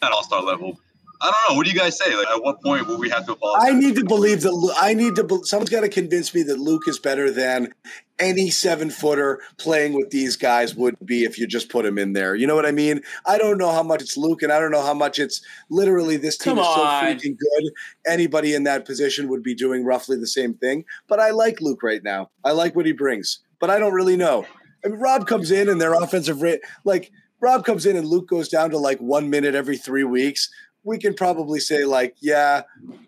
not 0.00 0.12
all 0.12 0.22
star 0.22 0.40
level. 0.42 0.78
I 1.20 1.26
don't 1.26 1.34
know. 1.48 1.56
What 1.56 1.66
do 1.66 1.72
you 1.72 1.78
guys 1.78 1.98
say? 1.98 2.14
Like, 2.16 2.28
at 2.28 2.42
what 2.42 2.62
point 2.62 2.86
will 2.86 2.98
we 2.98 3.10
have 3.10 3.26
to 3.26 3.32
apologize? 3.32 3.70
I 3.70 3.78
need 3.78 3.96
to 3.96 4.04
believe 4.04 4.42
that 4.42 4.74
I 4.78 4.94
need 4.94 5.16
to. 5.16 5.40
Someone's 5.44 5.70
got 5.70 5.80
to 5.80 5.88
convince 5.88 6.34
me 6.34 6.42
that 6.44 6.58
Luke 6.58 6.86
is 6.86 6.98
better 6.98 7.30
than 7.30 7.72
any 8.20 8.50
seven 8.50 8.90
footer 8.90 9.40
playing 9.58 9.94
with 9.94 10.10
these 10.10 10.36
guys 10.36 10.74
would 10.74 10.96
be 11.04 11.24
if 11.24 11.38
you 11.38 11.46
just 11.46 11.68
put 11.70 11.84
him 11.84 11.98
in 11.98 12.12
there. 12.12 12.34
You 12.34 12.46
know 12.46 12.54
what 12.54 12.66
I 12.66 12.72
mean? 12.72 13.00
I 13.26 13.38
don't 13.38 13.58
know 13.58 13.72
how 13.72 13.82
much 13.82 14.02
it's 14.02 14.16
Luke, 14.16 14.42
and 14.42 14.52
I 14.52 14.60
don't 14.60 14.70
know 14.70 14.82
how 14.82 14.94
much 14.94 15.18
it's 15.18 15.40
literally 15.70 16.16
this 16.16 16.36
team 16.36 16.54
Come 16.54 16.60
is 16.60 16.66
so 16.66 16.82
on. 16.82 17.04
freaking 17.04 17.36
good. 17.36 17.72
Anybody 18.06 18.54
in 18.54 18.64
that 18.64 18.84
position 18.84 19.28
would 19.28 19.42
be 19.42 19.54
doing 19.54 19.84
roughly 19.84 20.16
the 20.16 20.26
same 20.26 20.54
thing. 20.54 20.84
But 21.08 21.20
I 21.20 21.30
like 21.30 21.60
Luke 21.60 21.82
right 21.82 22.02
now. 22.02 22.30
I 22.44 22.52
like 22.52 22.76
what 22.76 22.86
he 22.86 22.92
brings, 22.92 23.40
but 23.60 23.70
I 23.70 23.78
don't 23.78 23.94
really 23.94 24.16
know. 24.16 24.46
I 24.84 24.88
mean, 24.88 25.00
Rob 25.00 25.26
comes 25.26 25.50
in 25.50 25.68
and 25.68 25.80
their 25.80 25.94
offensive 25.94 26.42
rate, 26.42 26.60
like 26.84 27.10
Rob 27.40 27.64
comes 27.64 27.86
in 27.86 27.96
and 27.96 28.06
Luke 28.06 28.28
goes 28.28 28.48
down 28.48 28.70
to 28.70 28.78
like 28.78 28.98
one 28.98 29.30
minute 29.30 29.54
every 29.54 29.76
three 29.76 30.04
weeks. 30.04 30.50
We 30.84 30.98
can 30.98 31.14
probably 31.14 31.60
say 31.60 31.84
like, 31.84 32.16
yeah, 32.20 32.62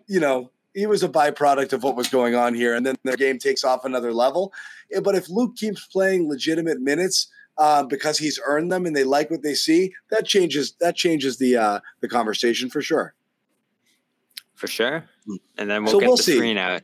you 0.07 0.19
know, 0.19 0.51
he 0.73 0.85
was 0.85 1.03
a 1.03 1.09
byproduct 1.09 1.73
of 1.73 1.83
what 1.83 1.95
was 1.95 2.07
going 2.07 2.35
on 2.35 2.53
here, 2.53 2.75
and 2.75 2.85
then 2.85 2.95
their 3.03 3.17
game 3.17 3.39
takes 3.39 3.63
off 3.63 3.83
another 3.85 4.13
level. 4.13 4.53
Eh, 4.93 4.99
But 4.99 5.15
if 5.15 5.29
Luke 5.29 5.55
keeps 5.55 5.85
playing 5.87 6.29
legitimate 6.29 6.79
minutes 6.79 7.27
uh, 7.57 7.83
because 7.83 8.17
he's 8.17 8.39
earned 8.45 8.71
them 8.71 8.85
and 8.85 8.95
they 8.95 9.03
like 9.03 9.29
what 9.29 9.41
they 9.43 9.53
see, 9.53 9.93
that 10.11 10.25
changes 10.25 10.73
that 10.79 10.95
changes 10.95 11.37
the 11.37 11.57
uh, 11.57 11.79
the 12.01 12.07
conversation 12.07 12.69
for 12.69 12.81
sure. 12.81 13.13
for 14.55 14.67
sure. 14.67 15.03
And 15.57 15.69
then 15.69 15.83
we'll 15.83 15.93
So 15.93 15.99
get 15.99 16.07
we'll 16.07 16.17
the 16.17 16.23
see. 16.23 16.35
screen 16.35 16.57
out. 16.57 16.81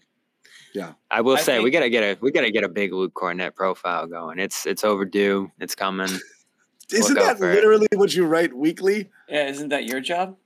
Yeah. 0.73 0.93
I 1.09 1.21
will 1.21 1.38
I 1.38 1.41
say 1.41 1.59
we 1.59 1.71
gotta 1.71 1.89
get 1.89 2.03
a 2.03 2.17
we 2.21 2.31
gotta 2.31 2.51
get 2.51 2.63
a 2.63 2.69
big 2.69 2.91
Luke 2.93 3.13
Kornet 3.13 3.55
profile 3.55 4.05
going. 4.07 4.38
It's 4.39 4.65
it's 4.65 4.83
overdue. 4.83 5.51
It's 5.59 5.75
coming. 5.75 6.09
Isn't 6.91 7.15
Look 7.15 7.23
out 7.23 7.27
that 7.33 7.38
for 7.39 7.51
it. 7.51 7.55
literally 7.55 7.88
what 7.95 8.13
you 8.15 8.25
write 8.25 8.53
weekly? 8.53 9.09
Yeah, 9.27 9.47
isn't 9.49 9.69
that 9.69 9.85
your 9.85 9.99
job? 9.99 10.38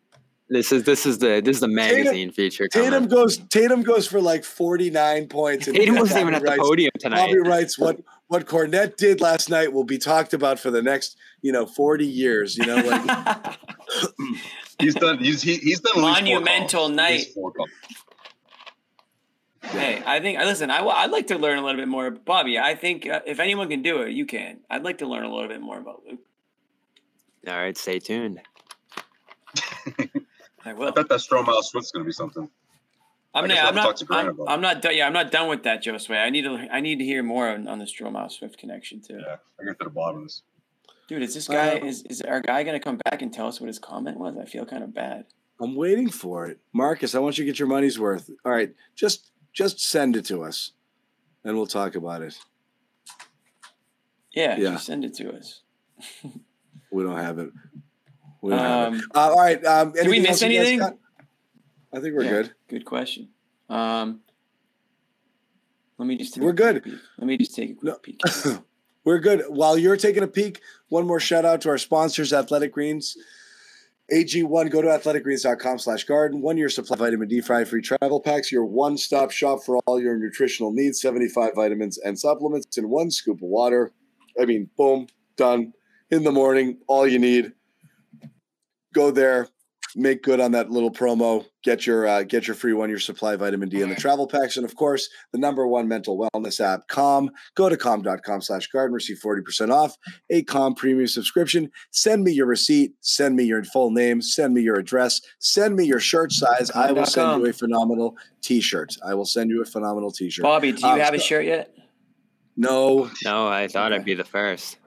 This 0.52 0.74
is 0.74 0.84
this 0.84 1.06
is 1.06 1.18
the 1.20 1.42
this 1.44 1.56
is 1.56 1.62
the 1.62 1.70
magazine 1.70 2.30
feature. 2.30 2.68
Tatum 2.68 3.08
goes. 3.08 3.38
Tatum 3.38 3.84
goes 3.84 4.06
for 4.06 4.20
like 4.20 4.44
forty 4.44 4.90
nine 4.90 5.28
points. 5.28 5.66
Tatum 5.66 5.96
wasn't 5.96 6.20
even 6.28 6.34
Bobby 6.34 6.36
at 6.36 6.42
the 6.42 6.50
writes- 6.50 6.62
podium 6.68 6.92
tonight. 7.00 7.28
Bobby 7.28 7.40
writes 7.40 7.80
what 7.80 8.02
what 8.28 8.46
Kornet 8.48 8.98
did 8.98 9.22
last 9.22 9.50
night 9.50 9.72
will 9.72 9.86
be 9.86 9.98
talked 9.98 10.34
about 10.34 10.60
for 10.60 10.70
the 10.70 10.82
next 10.82 11.16
you 11.42 11.54
know 11.54 11.66
forty 11.66 12.06
years. 12.06 12.58
You 12.58 12.66
know, 12.66 12.76
like 12.76 13.58
He's 14.80 14.94
done. 14.96 15.20
He's 15.20 15.42
he, 15.42 15.56
he's 15.56 15.80
done 15.80 15.94
at 15.96 16.04
least 16.04 16.20
four 16.20 16.22
Monumental 16.42 16.90
night. 16.90 17.12
least 17.12 17.34
four 17.34 17.54
calls. 17.54 17.70
Hey, 19.62 20.04
I 20.06 20.20
think. 20.20 20.38
Listen, 20.40 20.70
I, 20.70 20.82
would 20.82 21.12
like 21.14 21.28
to 21.28 21.38
learn 21.38 21.60
a 21.60 21.64
little 21.64 21.80
bit 21.80 21.88
more, 21.88 22.12
Bobby. 22.12 22.60
I 22.60 22.76
think 22.76 23.08
uh, 23.08 23.22
if 23.26 23.40
anyone 23.40 23.70
can 23.70 23.84
do 23.84 24.02
it, 24.02 24.12
you 24.12 24.26
can. 24.26 24.60
I'd 24.70 24.84
like 24.84 24.98
to 24.98 25.06
learn 25.08 25.24
a 25.24 25.34
little 25.34 25.48
bit 25.48 25.62
more 25.62 25.80
about 25.80 26.02
Luke. 26.06 26.20
All 27.48 27.56
right, 27.56 27.78
stay 27.78 28.00
tuned. 28.00 28.42
I 30.66 30.74
will. 30.74 30.90
I 30.90 30.92
bet 30.92 31.10
that 31.10 31.20
Stromae 31.20 31.64
Swift's 31.64 31.92
going 31.92 32.04
to 32.04 32.08
be 32.08 32.12
something. 32.14 32.50
I'm 33.34 33.46
I 33.46 33.48
not. 33.48 33.54
guess 33.54 33.64
I'll 33.64 33.70
I'm 33.70 33.76
talk 33.76 33.86
not. 33.86 33.98
to 33.98 34.06
Grant 34.06 34.28
I'm, 34.28 34.34
about 34.36 34.50
I'm 34.50 34.62
not 34.62 34.82
done. 34.82 34.96
Yeah, 34.98 35.08
I'm 35.08 35.14
not 35.14 35.32
done 35.32 35.48
with 35.50 35.64
that, 35.64 35.84
Josue. 35.84 36.18
I 36.18 36.30
need 36.30 36.44
to. 36.44 36.68
I 36.72 36.80
need 36.82 37.00
to 37.00 37.06
hear 37.06 37.24
more 37.24 37.50
on, 37.50 37.68
on 37.68 37.80
the 37.80 37.86
Stromae 37.86 38.30
Swift 38.32 38.58
connection 38.58 39.02
too. 39.02 39.20
Yeah, 39.26 39.38
I 39.60 39.66
get 39.66 39.80
to 39.80 39.86
the 39.86 39.90
bottom 39.90 40.18
of 40.18 40.24
this. 40.26 40.42
Dude, 41.08 41.24
is 41.24 41.34
this 41.34 41.48
guy 41.48 41.80
Uh, 41.80 41.86
is 41.86 42.04
is 42.04 42.22
our 42.22 42.42
guy 42.42 42.64
gonna 42.64 42.80
come 42.80 42.98
back 43.06 43.22
and 43.22 43.34
tell 43.34 43.48
us 43.48 43.60
what 43.62 43.68
his 43.68 43.80
comment 43.80 44.18
was? 44.20 44.36
I 44.38 44.46
feel 44.46 44.66
kind 44.66 44.84
of 44.84 44.94
bad. 44.94 45.26
I'm 45.62 45.76
waiting 45.76 46.10
for 46.10 46.48
it, 46.48 46.60
Marcus. 46.74 47.16
I 47.16 47.20
want 47.20 47.38
you 47.38 47.46
to 47.46 47.52
get 47.52 47.60
your 47.60 47.68
money's 47.68 48.00
worth. 48.00 48.30
All 48.46 48.52
right, 48.52 48.74
just 48.96 49.32
just 49.54 49.80
send 49.80 50.16
it 50.18 50.26
to 50.26 50.44
us, 50.44 50.72
and 51.46 51.56
we'll 51.56 51.68
talk 51.68 51.96
about 51.96 52.22
it. 52.22 52.38
Yeah, 54.34 54.58
Yeah. 54.58 54.72
just 54.72 54.86
send 54.86 55.06
it 55.06 55.14
to 55.16 55.34
us. 55.34 55.62
We 56.94 57.04
don't 57.04 57.18
have 57.18 57.40
it. 57.40 57.46
We 57.46 57.52
don't 57.54 57.56
have 57.56 58.28
it. 58.28 58.31
Um, 58.44 59.02
Uh, 59.14 59.20
all 59.20 59.36
right. 59.36 59.64
Um, 59.66 59.92
did 59.92 60.08
we 60.08 60.20
miss 60.20 60.30
else 60.30 60.42
you 60.42 60.58
guys 60.60 60.68
anything? 60.68 60.98
I 61.94 62.00
think 62.00 62.16
we're 62.16 62.24
Yeah, 62.24 62.30
good. 62.32 62.54
Good 62.70 62.86
question. 62.86 63.30
Um, 63.70 64.22
let 65.98 66.08
me 66.08 66.18
just. 66.18 66.34
Take 66.34 66.44
We're 66.44 66.50
a 66.52 66.54
good. 66.54 66.84
peek. 66.84 66.94
Let 67.18 67.28
me 67.28 67.38
just 67.38 67.56
take 67.56 67.72
a 67.72 67.74
quick 67.76 68.02
peek. 68.04 68.22
We're 69.04 69.20
good. 69.20 69.44
While 69.48 69.78
you're 69.80 69.98
taking 69.98 70.22
a 70.22 70.28
peek, 70.28 70.62
one 70.90 71.08
more 71.08 71.20
shout 71.20 71.44
out 71.44 71.62
to 71.62 71.70
our 71.70 71.78
sponsors, 71.80 72.34
Athletic 72.34 72.72
Greens. 72.72 73.18
AG1, 74.14 74.70
go 74.70 74.82
to 74.82 74.90
athleticgreens.com 74.90 75.80
slash 75.80 76.04
garden. 76.04 76.42
One 76.42 76.58
year 76.58 76.70
supply 76.70 76.96
of 76.96 77.00
vitamin 77.00 77.28
D 77.28 77.40
five 77.42 77.70
free 77.70 77.82
travel 77.82 78.20
packs, 78.20 78.52
your 78.52 78.66
one 78.66 78.98
stop 78.98 79.32
shop 79.32 79.64
for 79.64 79.78
all 79.86 80.00
your 80.02 80.18
nutritional 80.18 80.72
needs 80.72 81.02
75 81.02 81.52
vitamins 81.56 81.98
and 82.00 82.20
supplements 82.20 82.78
in 82.78 82.90
one 82.90 83.10
scoop 83.10 83.38
of 83.38 83.44
water. 83.50 83.92
I 84.40 84.46
mean, 84.46 84.70
boom, 84.78 85.08
done. 85.38 85.74
In 86.10 86.24
the 86.24 86.32
morning, 86.32 86.78
all 86.88 87.08
you 87.08 87.20
need. 87.20 87.54
Go 88.94 89.12
there, 89.12 89.48
make 89.96 90.22
good 90.24 90.40
on 90.40 90.52
that 90.54 90.70
little 90.70 90.92
promo. 90.92 91.46
Get 91.64 91.86
your 91.86 92.08
uh, 92.08 92.24
get 92.24 92.48
your 92.48 92.56
free 92.56 92.74
one 92.74 92.90
year 92.90 93.00
supply 93.00 93.34
of 93.34 93.40
vitamin 93.40 93.70
D 93.70 93.82
in 93.82 93.90
the 93.90 93.96
travel 93.96 94.28
packs, 94.28 94.58
and 94.58 94.66
of 94.66 94.76
course, 94.76 95.08
the 95.32 95.38
number 95.38 95.68
one 95.68 95.88
mental 95.88 96.18
wellness 96.18 96.60
app, 96.60 96.88
Calm. 96.88 97.30
Go 97.56 97.70
to 97.70 97.78
calm.com 97.78 98.42
slash 98.42 98.68
garden, 98.68 98.94
receive 98.94 99.20
forty 99.20 99.42
percent 99.44 99.72
off 99.72 99.96
a 100.30 100.44
Calm 100.44 100.74
premium 100.76 101.08
subscription. 101.08 101.70
Send 101.92 102.24
me 102.24 102.32
your 102.32 102.48
receipt. 102.48 102.94
Send 103.02 103.36
me 103.36 103.44
your 103.44 103.64
full 103.64 103.92
name. 103.92 104.22
Send 104.22 104.54
me 104.54 104.62
your 104.62 104.78
address. 104.80 105.22
Send 105.40 105.76
me 105.76 105.86
your 105.86 106.00
shirt 106.00 106.32
size. 106.32 106.72
I 106.72 106.92
will 106.92 107.06
send 107.06 107.42
you 107.42 107.50
a 107.50 107.54
phenomenal 107.54 108.16
T-shirt. 108.42 108.96
I 109.06 109.14
will 109.14 109.26
send 109.26 109.52
you 109.52 109.62
a 109.62 109.66
phenomenal 109.66 110.12
T-shirt. 110.12 110.44
Bobby, 110.44 110.72
do 110.72 110.82
you 110.82 110.94
Um, 110.94 111.00
have 111.00 111.14
a 111.14 111.20
shirt 111.20 111.46
yet? 111.46 111.74
No. 112.58 113.10
No, 113.24 113.48
I 113.48 113.68
thought 113.68 113.94
I'd 113.94 114.04
be 114.04 114.16
the 114.16 114.24
first. 114.26 114.78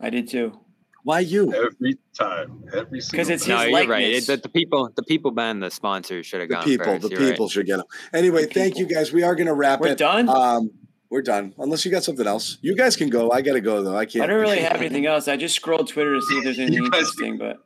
I 0.00 0.10
did 0.10 0.28
too. 0.28 0.58
Why 1.04 1.20
you? 1.20 1.52
Every 1.52 1.98
time, 2.18 2.64
every 2.74 3.00
single. 3.00 3.30
it's 3.30 3.44
time. 3.46 3.56
no, 3.56 3.62
his 3.76 3.84
you're 3.84 3.86
right. 3.90 4.04
It, 4.04 4.26
the, 4.26 4.36
the 4.38 4.48
people, 4.48 4.90
the 4.96 5.02
people 5.02 5.30
buying 5.30 5.60
the 5.60 5.70
sponsors 5.70 6.24
should 6.26 6.40
have 6.40 6.48
The 6.48 6.54
gone 6.56 6.64
people, 6.64 6.84
first. 6.86 7.02
the 7.02 7.08
You're 7.10 7.20
right. 7.20 7.30
people 7.30 7.48
should 7.50 7.66
get 7.66 7.76
them. 7.76 7.86
Anyway, 8.14 8.46
thank 8.46 8.78
you 8.78 8.86
guys. 8.86 9.12
We 9.12 9.22
are 9.22 9.34
going 9.34 9.46
to 9.48 9.54
wrap 9.54 9.80
it. 9.80 9.82
We're 9.82 9.88
it. 9.92 9.98
done? 9.98 10.28
Um, 10.30 10.70
we're 11.10 11.20
done. 11.22 11.54
Unless 11.58 11.84
you 11.84 11.90
got 11.90 12.04
something 12.04 12.26
else, 12.26 12.56
you 12.62 12.74
guys 12.74 12.96
can 12.96 13.10
go. 13.10 13.30
I 13.30 13.42
got 13.42 13.52
to 13.52 13.60
go 13.60 13.82
though. 13.82 13.94
I 13.96 14.06
can't. 14.06 14.24
I 14.24 14.26
don't 14.28 14.40
really 14.40 14.60
have 14.60 14.76
anything 14.80 15.04
else. 15.06 15.28
I 15.28 15.36
just 15.36 15.54
scrolled 15.54 15.88
Twitter 15.88 16.14
to 16.14 16.22
see 16.22 16.38
if 16.38 16.44
there's 16.44 16.58
anything 16.58 16.84
interesting, 16.86 17.36
but 17.38 17.58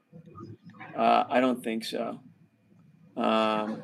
uh, 0.97 1.25
I 1.31 1.41
don't 1.41 1.63
think 1.63 1.85
so. 1.85 2.21
Um, 3.17 3.83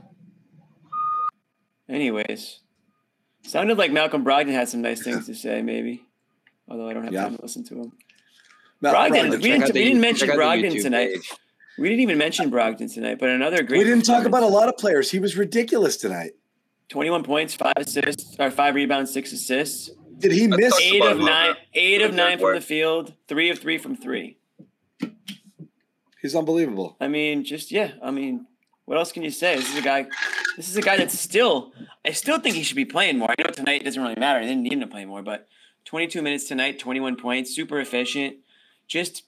anyways, 1.89 2.61
sounded 3.43 3.79
like 3.79 3.93
Malcolm 3.93 4.25
Brogdon 4.25 4.53
had 4.53 4.69
some 4.69 4.83
nice 4.83 5.03
things 5.03 5.27
to 5.27 5.35
say, 5.35 5.63
maybe. 5.63 6.03
Although 6.69 6.89
I 6.89 6.95
don't 6.95 7.05
have 7.05 7.13
Yeah. 7.13 7.23
time 7.25 7.37
to 7.37 7.43
listen 7.43 7.65
to 7.67 7.75
him. 7.77 7.93
Mal- 8.85 8.95
Brogdon, 8.95 9.11
Brogdon, 9.11 9.31
we 9.31 9.39
didn't, 9.51 9.67
the- 9.67 9.73
we 9.73 9.85
didn't 9.85 10.01
mention 10.01 10.29
check 10.29 10.37
Brogdon 10.39 10.83
tonight. 10.83 11.15
page. 11.15 11.33
We 11.79 11.89
didn't 11.89 12.03
even 12.03 12.19
mention 12.19 12.51
Brogdon 12.51 12.93
tonight, 12.93 13.19
but 13.19 13.31
another 13.31 13.63
great. 13.63 13.79
We 13.79 13.85
didn't 13.85 14.05
talk 14.05 14.25
about 14.27 14.43
a 14.45 14.47
lot 14.47 14.69
of 14.69 14.77
players. 14.77 15.11
He 15.11 15.19
was 15.19 15.37
ridiculous 15.37 15.97
tonight. 15.97 16.33
21 16.91 17.25
points, 17.25 17.55
five 17.55 17.73
assists, 17.79 18.37
or 18.39 18.51
five 18.51 18.75
rebounds, 18.75 19.13
six 19.13 19.33
assists. 19.33 19.91
Did 20.19 20.31
he 20.33 20.47
miss? 20.47 20.79
Eight 20.81 21.03
of 21.03 21.19
him. 21.19 21.25
nine, 21.25 21.55
eight 21.73 22.03
of 22.03 22.15
nine 22.15 22.39
from 22.39 22.55
the 22.55 22.61
field, 22.61 23.15
three 23.27 23.51
of 23.51 23.59
three 23.59 23.79
from 23.79 23.97
three. 23.97 24.37
He's 26.23 26.35
unbelievable. 26.37 26.97
I 27.01 27.09
mean, 27.09 27.45
just 27.45 27.71
yeah. 27.73 27.93
I 28.03 28.11
mean, 28.11 28.47
what 28.85 28.97
else 28.97 29.13
can 29.13 29.23
you 29.23 29.31
say? 29.31 29.57
This 29.57 29.71
is 29.73 29.79
a 29.79 29.83
guy. 29.83 30.07
This 30.57 30.69
is 30.69 30.77
a 30.77 30.83
guy 30.83 30.97
that's 30.97 31.19
still. 31.19 31.73
I 32.05 32.13
still 32.13 32.39
think 32.39 32.55
he 32.55 32.63
should 32.63 32.77
be 32.77 32.85
playing 32.85 33.19
more. 33.19 33.31
I 33.31 33.43
know 33.43 33.51
tonight 33.51 33.85
doesn't 33.85 34.01
really 34.01 34.15
matter. 34.19 34.41
They 34.41 34.47
didn't 34.47 34.63
need 34.63 34.73
him 34.75 34.81
to 34.81 34.87
play 34.87 35.05
more, 35.05 35.23
but 35.23 35.49
22 35.87 36.23
minutes 36.23 36.45
tonight, 36.45 36.79
21 36.79 37.17
points, 37.17 37.55
super 37.55 37.81
efficient. 37.81 38.37
Just 38.87 39.23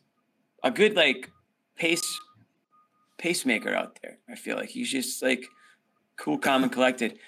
a 0.63 0.71
good 0.71 0.95
like 0.95 1.31
pace 1.77 2.19
pacemaker 3.19 3.75
out 3.75 3.99
there. 4.03 4.19
I 4.29 4.35
feel 4.35 4.57
like 4.57 4.69
he's 4.71 4.91
just 4.91 5.23
like 5.23 5.45
cool, 6.17 6.39
calm, 6.39 6.63
and 6.63 6.73
collected. 6.73 7.19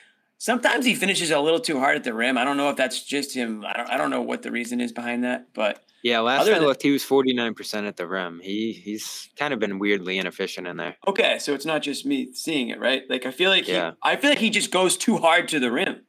Sometimes 0.41 0.85
he 0.87 0.95
finishes 0.95 1.31
a 1.31 1.41
little 1.41 1.59
too 1.61 1.79
hard 1.81 1.97
at 1.97 2.05
the 2.05 2.15
rim. 2.15 2.39
I 2.39 2.45
don't 2.45 2.57
know 2.57 2.71
if 2.71 2.77
that's 2.77 3.03
just 3.03 3.35
him. 3.35 3.65
I 3.67 3.73
don't. 3.77 3.91
I 3.91 3.97
don't 3.97 4.11
know 4.11 4.23
what 4.23 4.43
the 4.43 4.51
reason 4.53 4.81
is 4.81 4.93
behind 4.93 5.25
that, 5.25 5.49
but 5.53 5.83
Yeah, 6.03 6.21
last 6.21 6.43
Other 6.43 6.55
I 6.55 6.59
looked, 6.59 6.83
he 6.83 6.93
was 6.93 7.03
49% 7.03 7.89
at 7.89 7.97
the 7.97 8.07
rim. 8.07 8.41
He 8.43 8.73
he's 8.73 9.29
kind 9.37 9.53
of 9.53 9.59
been 9.59 9.79
weirdly 9.81 10.17
inefficient 10.19 10.67
in 10.69 10.77
there. 10.77 10.97
Okay, 11.09 11.39
so 11.41 11.55
it's 11.55 11.67
not 11.67 11.83
just 11.83 12.07
me 12.07 12.33
seeing 12.35 12.69
it, 12.69 12.79
right? 12.79 13.03
Like 13.11 13.27
I 13.27 13.33
feel 13.33 13.51
like 13.51 13.67
Yeah. 13.67 13.91
he, 13.91 13.97
I 14.11 14.17
feel 14.17 14.31
like 14.31 14.39
he 14.39 14.51
just 14.51 14.71
goes 14.71 14.97
too 14.97 15.17
hard 15.19 15.49
to 15.49 15.59
the 15.59 15.73
rim, 15.73 16.03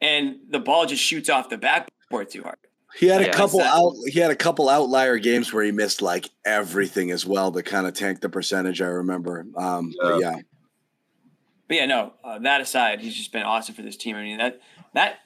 and 0.00 0.36
the 0.48 0.60
ball 0.60 0.86
just 0.86 1.02
shoots 1.02 1.28
off 1.28 1.50
the 1.50 1.58
backboard 1.58 2.30
too 2.30 2.42
hard. 2.42 2.56
He 2.98 3.06
had 3.06 3.20
a 3.22 3.26
Yeah. 3.26 3.32
couple 3.32 3.60
Is 3.60 3.66
that- 3.66 3.74
out. 3.74 3.92
He 4.06 4.20
had 4.20 4.30
a 4.30 4.36
couple 4.36 4.68
outlier 4.68 5.18
games 5.18 5.52
where 5.52 5.64
he 5.64 5.72
missed 5.72 6.00
like 6.02 6.30
everything 6.44 7.10
as 7.10 7.26
well 7.26 7.50
to 7.52 7.62
kind 7.62 7.86
of 7.86 7.94
tank 7.94 8.20
the 8.20 8.28
percentage. 8.28 8.80
I 8.80 8.86
remember. 8.86 9.44
Um, 9.56 9.92
but 10.00 10.20
yeah, 10.20 10.36
But 11.68 11.76
yeah, 11.76 11.86
no. 11.86 12.12
Uh, 12.22 12.38
that 12.40 12.60
aside, 12.60 13.00
he's 13.00 13.14
just 13.14 13.32
been 13.32 13.42
awesome 13.42 13.74
for 13.74 13.82
this 13.82 13.96
team. 13.96 14.16
I 14.16 14.22
mean 14.22 14.38
that 14.38 14.60
that 14.94 15.16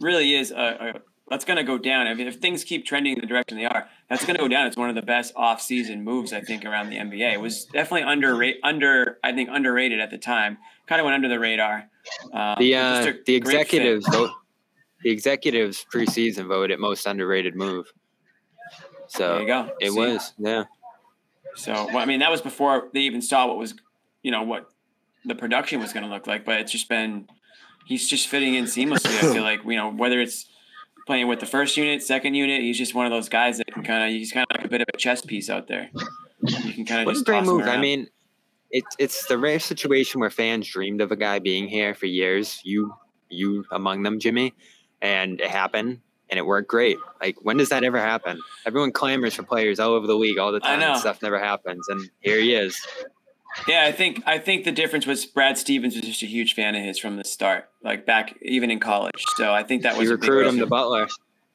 really 0.00 0.34
is 0.34 0.50
a, 0.50 0.94
a 0.96 1.00
that's 1.30 1.44
going 1.44 1.56
to 1.56 1.62
go 1.64 1.78
down. 1.78 2.06
I 2.08 2.14
mean, 2.14 2.26
if 2.26 2.36
things 2.36 2.62
keep 2.64 2.84
trending 2.84 3.14
in 3.14 3.20
the 3.20 3.26
direction 3.26 3.56
they 3.56 3.64
are, 3.64 3.88
that's 4.10 4.24
going 4.26 4.34
to 4.36 4.42
go 4.42 4.48
down. 4.48 4.66
It's 4.66 4.76
one 4.76 4.90
of 4.90 4.94
the 4.96 5.02
best 5.02 5.32
off-season 5.34 6.02
moves 6.04 6.32
I 6.32 6.40
think 6.42 6.64
around 6.66 6.90
the 6.90 6.96
NBA. 6.98 7.32
It 7.32 7.40
was 7.40 7.64
definitely 7.66 8.02
under 8.02 8.42
under 8.64 9.18
I 9.22 9.32
think 9.32 9.48
underrated 9.52 10.00
at 10.00 10.10
the 10.10 10.18
time. 10.18 10.58
Kind 10.88 11.00
of 11.00 11.04
went 11.04 11.14
under 11.14 11.28
the 11.28 11.38
radar. 11.38 11.88
Um, 12.32 12.56
The 12.58 12.74
uh, 12.74 13.12
the 13.26 13.34
executives 13.36 14.06
vote. 14.08 14.30
The 15.02 15.10
executives 15.10 15.84
preseason 15.92 16.46
voted 16.46 16.70
it 16.72 16.80
most 16.80 17.06
underrated 17.06 17.56
move. 17.56 17.92
So 19.08 19.32
There 19.34 19.40
you 19.40 19.46
go. 19.46 19.70
it 19.80 19.92
See? 19.92 19.98
was, 19.98 20.32
yeah. 20.38 20.64
So, 21.54 21.72
well, 21.72 21.98
I 21.98 22.06
mean, 22.06 22.20
that 22.20 22.30
was 22.30 22.40
before 22.40 22.88
they 22.94 23.00
even 23.00 23.20
saw 23.20 23.46
what 23.46 23.58
was, 23.58 23.74
you 24.22 24.30
know, 24.30 24.42
what 24.42 24.70
the 25.24 25.34
production 25.34 25.80
was 25.80 25.92
going 25.92 26.04
to 26.04 26.08
look 26.08 26.26
like. 26.26 26.44
But 26.44 26.60
it's 26.60 26.72
just 26.72 26.88
been, 26.88 27.26
he's 27.86 28.08
just 28.08 28.28
fitting 28.28 28.54
in 28.54 28.64
seamlessly. 28.64 29.16
I 29.18 29.32
feel 29.32 29.42
like, 29.50 29.60
you 29.64 29.76
know, 29.76 29.90
whether 29.92 30.20
it's 30.20 30.46
playing 31.06 31.28
with 31.28 31.40
the 31.40 31.46
first 31.46 31.76
unit, 31.76 32.02
second 32.02 32.34
unit, 32.34 32.62
he's 32.62 32.78
just 32.78 32.94
one 32.94 33.06
of 33.06 33.12
those 33.12 33.28
guys 33.28 33.58
that 33.58 33.66
can 33.66 33.82
kind 33.82 34.04
of, 34.04 34.10
he's 34.10 34.32
kind 34.32 34.46
of 34.50 34.56
like 34.56 34.66
a 34.66 34.68
bit 34.68 34.80
of 34.80 34.86
a 34.94 34.96
chess 34.96 35.20
piece 35.22 35.50
out 35.50 35.68
there. 35.68 35.90
You 36.42 36.72
can 36.72 36.86
kind 36.86 37.06
of 37.06 37.14
just 37.14 37.26
great 37.26 37.44
move. 37.44 37.66
I 37.66 37.76
mean, 37.76 38.08
it's 38.72 38.96
it's 38.98 39.26
the 39.26 39.38
rare 39.38 39.60
situation 39.60 40.20
where 40.20 40.30
fans 40.30 40.66
dreamed 40.66 41.00
of 41.00 41.12
a 41.12 41.16
guy 41.16 41.38
being 41.38 41.68
here 41.68 41.94
for 41.94 42.06
years. 42.06 42.60
You 42.64 42.92
you 43.28 43.64
among 43.70 44.02
them, 44.02 44.18
Jimmy, 44.18 44.54
and 45.02 45.38
it 45.40 45.50
happened 45.50 46.00
and 46.30 46.38
it 46.38 46.46
worked 46.46 46.68
great. 46.68 46.96
Like 47.20 47.36
when 47.42 47.58
does 47.58 47.68
that 47.68 47.84
ever 47.84 47.98
happen? 48.00 48.40
Everyone 48.64 48.90
clamors 48.92 49.34
for 49.34 49.42
players 49.42 49.78
all 49.78 49.90
over 49.92 50.06
the 50.06 50.14
league 50.16 50.38
all 50.38 50.52
the 50.52 50.60
time. 50.60 50.96
Stuff 50.98 51.20
never 51.20 51.38
happens, 51.38 51.86
and 51.90 52.08
here 52.20 52.38
he 52.40 52.54
is. 52.54 52.80
Yeah, 53.68 53.84
I 53.84 53.92
think 53.92 54.22
I 54.24 54.38
think 54.38 54.64
the 54.64 54.72
difference 54.72 55.06
was 55.06 55.26
Brad 55.26 55.58
Stevens 55.58 55.94
was 55.94 56.04
just 56.04 56.22
a 56.22 56.26
huge 56.26 56.54
fan 56.54 56.74
of 56.74 56.82
his 56.82 56.98
from 56.98 57.16
the 57.18 57.24
start, 57.24 57.68
like 57.82 58.06
back 58.06 58.38
even 58.40 58.70
in 58.70 58.80
college. 58.80 59.22
So 59.36 59.52
I 59.52 59.62
think 59.62 59.82
that 59.82 59.98
was 59.98 60.08
You 60.08 60.14
a 60.14 60.16
big 60.16 60.22
recruited 60.22 60.46
him 60.48 60.54
reason- 60.54 60.66
to 60.66 60.70
Butler. 60.70 61.08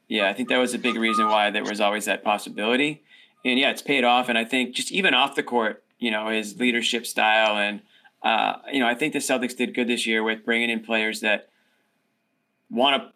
Yeah, 0.07 0.29
I 0.29 0.33
think 0.33 0.49
that 0.49 0.57
was 0.59 0.73
a 0.75 0.77
big 0.77 0.95
reason 0.95 1.27
why 1.27 1.49
there 1.49 1.63
was 1.63 1.81
always 1.81 2.05
that 2.05 2.23
possibility. 2.23 3.01
And 3.43 3.59
yeah, 3.59 3.71
it's 3.71 3.81
paid 3.81 4.03
off. 4.03 4.29
And 4.29 4.37
I 4.37 4.45
think 4.45 4.73
just 4.75 4.91
even 4.91 5.13
off 5.13 5.35
the 5.35 5.43
court, 5.43 5.83
you 5.99 6.11
know, 6.11 6.29
his 6.29 6.57
leadership 6.59 7.05
style 7.05 7.57
and, 7.57 7.81
uh, 8.23 8.57
you 8.71 8.79
know, 8.79 8.87
I 8.87 8.95
think 8.95 9.11
the 9.13 9.19
Celtics 9.19 9.57
did 9.57 9.73
good 9.75 9.87
this 9.89 10.05
year 10.07 10.23
with 10.23 10.45
bringing 10.45 10.69
in 10.69 10.79
players 10.81 11.19
that 11.21 11.49
want 12.69 13.01
to 13.03 13.11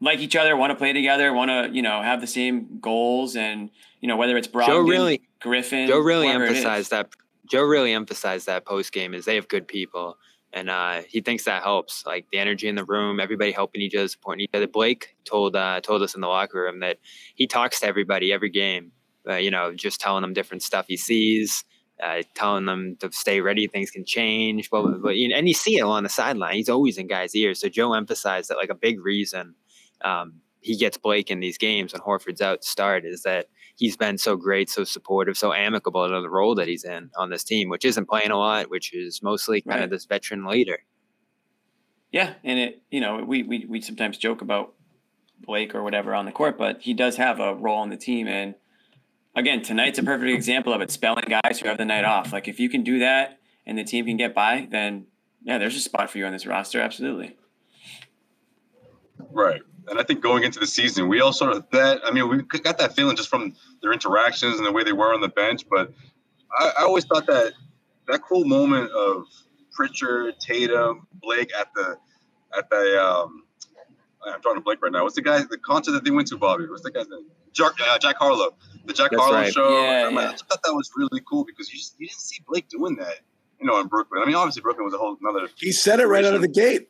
like 0.00 0.20
each 0.20 0.36
other, 0.36 0.56
want 0.56 0.70
to 0.70 0.76
play 0.76 0.92
together, 0.92 1.32
want 1.32 1.50
to, 1.50 1.74
you 1.74 1.82
know, 1.82 2.02
have 2.02 2.20
the 2.20 2.26
same 2.26 2.78
goals. 2.80 3.36
And, 3.36 3.70
you 4.00 4.08
know, 4.08 4.16
whether 4.16 4.36
it's 4.36 4.48
Brogdon, 4.48 4.66
Joe 4.66 4.80
really 4.80 5.22
Griffin, 5.40 5.88
Joe 5.88 5.98
really 5.98 6.28
whoever 6.28 6.44
it 6.44 6.52
is. 6.52 6.58
emphasized 6.58 6.90
that 6.90 7.08
Joe 7.50 7.62
really 7.62 7.92
emphasized 7.92 8.46
that 8.46 8.64
post 8.64 8.92
game 8.92 9.14
is 9.14 9.24
they 9.24 9.34
have 9.34 9.48
good 9.48 9.66
people, 9.66 10.16
and 10.52 10.70
uh, 10.70 11.02
he 11.08 11.20
thinks 11.20 11.44
that 11.44 11.62
helps. 11.62 12.06
Like 12.06 12.26
the 12.30 12.38
energy 12.38 12.68
in 12.68 12.74
the 12.74 12.84
room, 12.84 13.20
everybody 13.20 13.52
helping 13.52 13.82
each 13.82 13.94
other, 13.94 14.08
supporting 14.08 14.44
each 14.44 14.50
other. 14.54 14.66
Blake 14.66 15.16
told 15.24 15.56
uh, 15.56 15.80
told 15.80 16.02
us 16.02 16.14
in 16.14 16.20
the 16.20 16.28
locker 16.28 16.62
room 16.62 16.80
that 16.80 16.98
he 17.34 17.46
talks 17.46 17.80
to 17.80 17.86
everybody 17.86 18.32
every 18.32 18.50
game. 18.50 18.92
Uh, 19.28 19.36
you 19.36 19.50
know, 19.50 19.72
just 19.74 20.00
telling 20.00 20.22
them 20.22 20.34
different 20.34 20.62
stuff 20.62 20.84
he 20.86 20.98
sees, 20.98 21.64
uh, 22.02 22.22
telling 22.34 22.66
them 22.66 22.96
to 23.00 23.10
stay 23.10 23.40
ready. 23.40 23.66
Things 23.66 23.90
can 23.90 24.04
change, 24.04 24.68
but, 24.70 25.00
but 25.02 25.16
you 25.16 25.28
know, 25.28 25.36
and 25.36 25.48
you 25.48 25.54
see 25.54 25.78
it 25.78 25.82
on 25.82 26.02
the 26.02 26.10
sideline. 26.10 26.56
He's 26.56 26.68
always 26.68 26.98
in 26.98 27.06
guys' 27.06 27.34
ears. 27.34 27.60
So 27.60 27.70
Joe 27.70 27.94
emphasized 27.94 28.50
that 28.50 28.58
like 28.58 28.68
a 28.68 28.74
big 28.74 29.02
reason 29.02 29.54
um, 30.04 30.34
he 30.60 30.76
gets 30.76 30.96
Blake 30.96 31.30
in 31.30 31.40
these 31.40 31.58
games 31.58 31.92
when 31.92 32.00
Horford's 32.02 32.40
out 32.40 32.62
to 32.62 32.68
start 32.68 33.04
is 33.04 33.22
that 33.22 33.46
he's 33.76 33.96
been 33.96 34.16
so 34.18 34.36
great, 34.36 34.70
so 34.70 34.84
supportive, 34.84 35.36
so 35.36 35.52
amicable 35.52 36.08
to 36.08 36.20
the 36.20 36.30
role 36.30 36.54
that 36.54 36.68
he's 36.68 36.84
in 36.84 37.10
on 37.16 37.30
this 37.30 37.44
team, 37.44 37.68
which 37.68 37.84
isn't 37.84 38.08
playing 38.08 38.30
a 38.30 38.38
lot, 38.38 38.70
which 38.70 38.94
is 38.94 39.22
mostly 39.22 39.60
kind 39.60 39.76
Right. 39.80 39.84
of 39.84 39.90
this 39.90 40.04
veteran 40.06 40.46
leader. 40.46 40.78
Yeah, 42.12 42.34
and 42.44 42.58
it 42.58 42.82
you 42.90 43.00
know 43.00 43.24
we 43.24 43.42
we 43.42 43.66
we 43.68 43.80
sometimes 43.80 44.16
joke 44.16 44.40
about 44.40 44.74
Blake 45.40 45.74
or 45.74 45.82
whatever 45.82 46.14
on 46.14 46.26
the 46.26 46.32
court, 46.32 46.56
but 46.56 46.80
he 46.82 46.94
does 46.94 47.16
have 47.16 47.40
a 47.40 47.54
role 47.54 47.78
on 47.78 47.90
the 47.90 47.96
team. 47.96 48.28
And 48.28 48.54
again, 49.34 49.62
tonight's 49.62 49.98
a 49.98 50.02
perfect 50.02 50.30
example 50.30 50.72
of 50.72 50.80
it. 50.80 50.90
Spelling 50.92 51.24
guys 51.28 51.58
who 51.60 51.68
have 51.68 51.76
the 51.76 51.84
night 51.84 52.04
off. 52.04 52.32
Like 52.32 52.46
if 52.46 52.60
you 52.60 52.68
can 52.70 52.84
do 52.84 53.00
that 53.00 53.40
and 53.66 53.76
the 53.76 53.84
team 53.84 54.06
can 54.06 54.16
get 54.16 54.32
by, 54.34 54.68
then 54.70 55.06
yeah, 55.42 55.58
there's 55.58 55.76
a 55.76 55.80
spot 55.80 56.08
for 56.08 56.18
you 56.18 56.24
on 56.24 56.32
this 56.32 56.46
roster. 56.46 56.80
Absolutely. 56.80 57.36
Right. 59.30 59.62
And 59.88 59.98
I 59.98 60.02
think 60.02 60.22
going 60.22 60.44
into 60.44 60.58
the 60.58 60.66
season, 60.66 61.08
we 61.08 61.20
all 61.20 61.32
sort 61.32 61.52
of 61.52 61.64
that. 61.72 62.00
I 62.04 62.10
mean, 62.10 62.28
we 62.28 62.42
got 62.60 62.78
that 62.78 62.96
feeling 62.96 63.16
just 63.16 63.28
from 63.28 63.54
their 63.82 63.92
interactions 63.92 64.56
and 64.56 64.66
the 64.66 64.72
way 64.72 64.82
they 64.82 64.92
were 64.92 65.12
on 65.12 65.20
the 65.20 65.28
bench. 65.28 65.64
But 65.70 65.92
I, 66.58 66.72
I 66.78 66.82
always 66.84 67.04
thought 67.04 67.26
that 67.26 67.52
that 68.08 68.22
cool 68.22 68.44
moment 68.44 68.90
of 68.92 69.26
Pritchard, 69.72 70.38
Tatum, 70.40 71.06
Blake 71.14 71.52
at 71.58 71.68
the 71.74 71.98
at 72.56 72.70
the 72.70 73.04
um, 73.04 73.44
I'm 74.26 74.40
drawing 74.40 74.58
a 74.58 74.60
blank 74.60 74.82
right 74.82 74.92
now. 74.92 75.02
What's 75.02 75.16
the 75.16 75.22
guy? 75.22 75.42
The 75.42 75.58
concert 75.58 75.92
that 75.92 76.04
they 76.04 76.10
went 76.10 76.28
to, 76.28 76.38
Bobby. 76.38 76.66
What's 76.66 76.82
the 76.82 76.90
guy's 76.90 77.08
name? 77.08 77.26
Jack, 77.52 77.72
uh, 77.80 77.98
Jack 77.98 78.16
Harlow. 78.16 78.56
The 78.86 78.92
Jack 78.92 79.10
That's 79.10 79.22
Harlow 79.22 79.38
right. 79.38 79.52
show. 79.52 79.82
Yeah, 79.82 80.06
I'm 80.08 80.14
like, 80.14 80.24
yeah. 80.24 80.28
I 80.28 80.32
just 80.32 80.46
thought 80.48 80.62
that 80.64 80.74
was 80.74 80.90
really 80.96 81.22
cool 81.28 81.44
because 81.44 81.72
you 81.72 81.78
just 81.78 81.96
you 81.98 82.06
didn't 82.06 82.20
see 82.20 82.42
Blake 82.46 82.68
doing 82.68 82.96
that, 82.96 83.20
you 83.60 83.66
know, 83.66 83.80
in 83.80 83.86
Brooklyn. 83.86 84.22
I 84.22 84.26
mean, 84.26 84.34
obviously 84.34 84.62
Brooklyn 84.62 84.84
was 84.84 84.94
a 84.94 84.98
whole 84.98 85.16
another. 85.20 85.48
He 85.56 85.72
said 85.72 86.00
it 86.00 86.06
right 86.06 86.24
out 86.24 86.34
of 86.34 86.40
the 86.40 86.48
gate. 86.48 86.88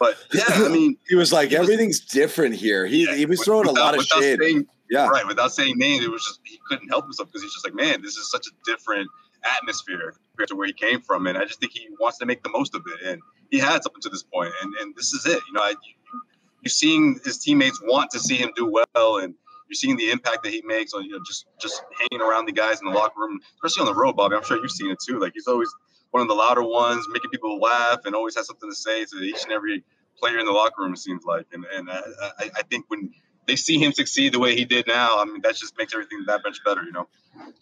But 0.00 0.16
yeah, 0.32 0.44
I 0.48 0.68
mean, 0.68 0.96
He 1.08 1.14
was 1.14 1.32
like, 1.32 1.50
He 1.50 1.58
was- 1.58 1.68
everything's 1.68 2.00
different 2.00 2.54
here. 2.54 2.86
He 2.86 3.06
he 3.16 3.26
was 3.26 3.42
throwing 3.42 3.66
a 3.66 3.72
lot 3.72 3.94
of 3.94 3.98
without 3.98 4.22
shade. 4.22 4.38
saying- 4.40 4.66
Yeah. 4.90 5.08
Right. 5.08 5.26
Without 5.26 5.52
saying 5.52 5.74
names, 5.76 6.04
it 6.04 6.10
was 6.10 6.24
just 6.24 6.40
he 6.44 6.58
couldn't 6.68 6.88
help 6.88 7.04
himself 7.04 7.28
because 7.28 7.42
he's 7.42 7.52
just 7.52 7.66
like, 7.66 7.74
man, 7.74 8.00
this 8.02 8.16
is 8.16 8.30
such 8.30 8.46
a 8.46 8.50
different 8.64 9.08
atmosphere 9.56 10.14
compared 10.32 10.48
to 10.48 10.56
where 10.56 10.66
he 10.66 10.72
came 10.72 11.00
from, 11.00 11.26
and 11.26 11.36
I 11.38 11.44
just 11.44 11.60
think 11.60 11.72
he 11.72 11.86
wants 12.00 12.18
to 12.18 12.26
make 12.26 12.42
the 12.42 12.50
most 12.50 12.74
of 12.74 12.82
it, 12.86 13.06
and 13.06 13.20
he 13.50 13.58
has 13.58 13.86
up 13.86 13.94
to 14.00 14.08
this 14.08 14.22
point, 14.22 14.52
and 14.62 14.72
and 14.80 14.94
this 14.96 15.12
is 15.12 15.26
it. 15.26 15.40
You 15.46 15.52
know, 15.54 15.60
I, 15.62 15.70
you, 15.70 16.20
you're 16.62 16.70
seeing 16.70 17.20
his 17.24 17.38
teammates 17.38 17.80
want 17.82 18.10
to 18.12 18.18
see 18.18 18.36
him 18.36 18.50
do 18.56 18.66
well, 18.66 19.18
and 19.18 19.34
you're 19.68 19.74
seeing 19.74 19.96
the 19.96 20.10
impact 20.10 20.42
that 20.44 20.52
he 20.52 20.62
makes 20.64 20.92
on 20.94 21.04
you 21.04 21.10
know 21.12 21.20
just 21.26 21.46
just 21.60 21.82
hanging 22.00 22.20
around 22.26 22.46
the 22.46 22.52
guys 22.52 22.80
in 22.80 22.86
the 22.86 22.92
locker 22.92 23.20
room, 23.20 23.38
especially 23.62 23.88
on 23.88 23.94
the 23.94 24.00
road, 24.00 24.16
Bobby. 24.16 24.36
I'm 24.36 24.42
sure 24.44 24.56
you've 24.60 24.70
seen 24.70 24.90
it 24.90 24.98
too. 25.06 25.18
Like 25.20 25.32
he's 25.34 25.46
always 25.46 25.72
one 26.10 26.22
of 26.22 26.28
the 26.28 26.34
louder 26.34 26.62
ones, 26.62 27.06
making 27.12 27.30
people 27.30 27.58
laugh, 27.58 28.00
and 28.04 28.14
always 28.14 28.36
has 28.36 28.46
something 28.46 28.70
to 28.70 28.76
say 28.76 29.04
to 29.04 29.16
each 29.18 29.44
and 29.44 29.52
every 29.52 29.84
player 30.18 30.38
in 30.38 30.46
the 30.46 30.52
locker 30.52 30.82
room. 30.82 30.92
It 30.92 30.98
seems 30.98 31.24
like, 31.24 31.46
and 31.52 31.64
and 31.74 31.90
I, 31.90 32.00
I, 32.38 32.50
I 32.58 32.62
think 32.62 32.86
when 32.88 33.12
they 33.46 33.56
see 33.56 33.78
him 33.78 33.92
succeed 33.92 34.34
the 34.34 34.38
way 34.38 34.54
he 34.54 34.64
did 34.64 34.86
now, 34.86 35.18
I 35.18 35.24
mean 35.24 35.40
that 35.42 35.56
just 35.56 35.76
makes 35.78 35.94
everything 35.94 36.24
that 36.26 36.40
much 36.44 36.58
better, 36.64 36.82
you 36.82 36.92
know. 36.92 37.08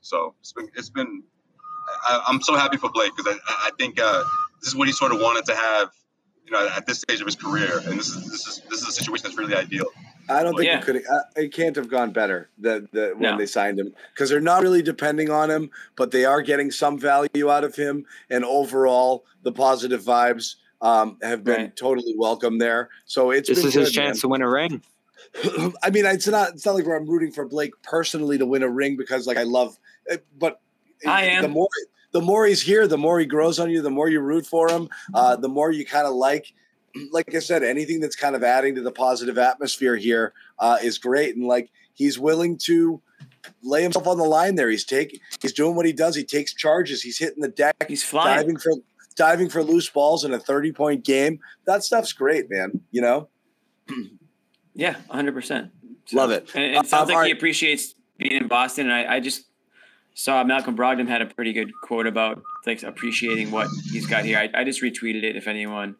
So 0.01 0.35
it's 0.40 0.52
been 0.52 0.68
it's 0.74 0.90
been 0.90 1.23
I, 2.09 2.23
I'm 2.28 2.43
so 2.43 2.55
happy 2.56 2.77
for 2.77 2.90
Blake 2.90 3.12
because 3.16 3.39
I 3.48 3.68
I 3.68 3.70
think 3.78 4.01
uh, 4.01 4.24
this 4.60 4.68
is 4.68 4.77
what 4.77 4.89
he 4.89 4.93
sort 4.93 5.12
of 5.12 5.20
wanted 5.20 5.44
to 5.47 5.56
have, 5.56 5.90
you 6.44 6.52
know, 6.52 6.68
at 6.77 6.86
this 6.86 7.01
stage 7.01 7.20
of 7.20 7.27
his 7.27 7.36
career, 7.36 7.78
and 7.85 7.98
this 7.98 8.09
is 8.09 8.31
this 8.31 8.47
is 8.47 8.62
this 8.70 8.82
is 8.82 8.89
a 8.89 8.93
situation 8.93 9.24
that's 9.24 9.39
really 9.39 9.55
ideal. 9.55 9.86
I 10.28 10.43
don't 10.43 10.55
think 10.57 10.66
Yeah. 10.66 10.78
it 10.78 10.85
could. 10.85 10.97
Uh, 10.97 11.20
it 11.36 11.53
can't 11.53 11.77
have 11.77 11.89
gone 11.89 12.11
better 12.12 12.51
that 12.59 12.90
the, 12.93 13.11
when 13.16 13.32
No. 13.32 13.39
they 13.39 13.47
signed 13.47 13.78
him 13.78 13.93
because 14.12 14.31
they're 14.31 14.40
not 14.40 14.62
really 14.62 14.82
depending 14.82 15.31
on 15.31 15.51
him, 15.51 15.70
but 15.97 16.11
they 16.11 16.24
are 16.24 16.43
getting 16.43 16.70
some 16.70 16.98
value 16.98 17.51
out 17.51 17.65
of 17.65 17.74
him. 17.77 18.05
And 18.31 18.44
overall, 18.44 19.24
the 19.43 19.53
positive 19.53 20.03
vibes 20.03 20.57
um, 20.82 21.19
have 21.23 21.43
been 21.44 21.55
Right. 21.57 21.77
totally 21.77 22.15
welcome 22.19 22.59
there. 22.59 22.90
So 23.07 23.31
it's 23.31 23.48
This 23.48 23.59
been 23.61 23.69
is 23.69 23.74
his 23.74 23.93
chance 23.93 24.16
man. 24.16 24.20
to 24.23 24.28
win 24.28 24.43
a 24.43 24.51
ring. 24.51 24.82
I 25.82 25.90
mean, 25.90 26.05
it's 26.07 26.27
not. 26.28 26.51
It's 26.51 26.66
not 26.66 26.74
like 26.74 26.86
where 26.86 26.97
I'm 26.97 27.09
rooting 27.09 27.32
for 27.32 27.47
Blake 27.47 27.73
personally 27.82 28.39
to 28.39 28.47
win 28.47 28.62
a 28.62 28.69
ring 28.69 28.97
because, 28.97 29.27
like, 29.27 29.39
I 29.39 29.43
love. 29.44 29.78
eh, 30.09 30.19
But 30.39 30.61
I 31.07 31.23
am. 31.23 31.43
the 31.43 31.48
more 31.48 31.69
the 32.12 32.20
more 32.20 32.47
he's 32.47 32.62
here, 32.62 32.86
the 32.86 32.97
more 32.98 33.19
he 33.19 33.27
grows 33.27 33.59
on 33.59 33.70
you. 33.70 33.82
The 33.82 33.90
more 33.90 34.09
you 34.09 34.20
root 34.20 34.47
for 34.47 34.70
him, 34.70 34.89
uh, 35.15 35.36
the 35.36 35.48
more 35.48 35.70
you 35.70 35.85
kind 35.85 36.07
of 36.07 36.15
like. 36.15 36.53
Like 37.10 37.34
I 37.34 37.40
said, 37.40 37.62
anything 37.62 38.00
that's 38.00 38.16
kind 38.16 38.34
of 38.34 38.42
adding 38.42 38.74
to 38.76 38.80
the 38.80 38.92
positive 38.92 39.38
atmosphere 39.38 39.96
here 39.96 40.32
uh, 40.58 40.78
is 40.82 40.98
great, 40.98 41.36
and 41.36 41.46
like 41.46 41.70
he's 41.94 42.18
willing 42.18 42.56
to 42.64 43.02
lay 43.62 43.82
himself 43.82 44.06
on 44.06 44.18
the 44.18 44.24
line 44.24 44.54
there. 44.54 44.70
He's 44.70 44.84
taking, 44.84 45.20
he's 45.40 45.52
doing 45.52 45.76
what 45.76 45.86
he 45.86 45.92
does. 45.92 46.16
He 46.16 46.24
takes 46.24 46.54
charges. 46.54 47.02
He's 47.02 47.18
hitting 47.18 47.42
the 47.42 47.48
deck. 47.48 47.86
He's 47.88 48.02
flying. 48.02 48.38
diving 48.38 48.56
for 48.58 48.72
diving 49.14 49.48
for 49.48 49.62
loose 49.62 49.88
balls 49.88 50.24
in 50.24 50.32
a 50.32 50.38
thirty 50.38 50.72
point 50.72 51.04
game. 51.04 51.40
That 51.66 51.84
stuff's 51.84 52.12
great, 52.12 52.50
man. 52.50 52.80
You 52.90 53.02
know, 53.02 53.28
Yeah, 54.76 54.94
100. 55.06 55.32
percent 55.32 55.70
Love 56.12 56.30
it. 56.30 56.54
And 56.54 56.76
it 56.76 56.86
sounds 56.86 57.08
like 57.08 57.16
all 57.16 57.24
he 57.24 57.32
appreciates 57.32 57.94
being 58.18 58.42
in 58.42 58.46
Boston. 58.46 58.90
And 58.90 58.94
I, 58.94 59.16
I 59.16 59.20
just 59.20 59.46
saw 60.14 60.44
Malcolm 60.44 60.76
Brogdon 60.76 61.08
had 61.08 61.20
a 61.20 61.26
pretty 61.26 61.52
good 61.52 61.72
quote 61.82 62.06
about 62.06 62.42
like 62.64 62.82
appreciating 62.84 63.50
what 63.50 63.68
he's 63.90 64.06
got 64.06 64.24
here. 64.24 64.38
I, 64.38 64.60
I 64.60 64.64
just 64.64 64.82
retweeted 64.82 65.24
it. 65.24 65.34
If 65.34 65.48
anyone 65.48 65.96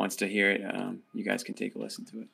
wants 0.00 0.16
to 0.16 0.26
hear 0.26 0.50
it, 0.50 0.62
um, 0.74 1.00
you 1.12 1.22
guys 1.22 1.42
can 1.44 1.54
take 1.54 1.74
a 1.74 1.78
listen 1.78 2.06
to 2.06 2.22
it. 2.22 2.28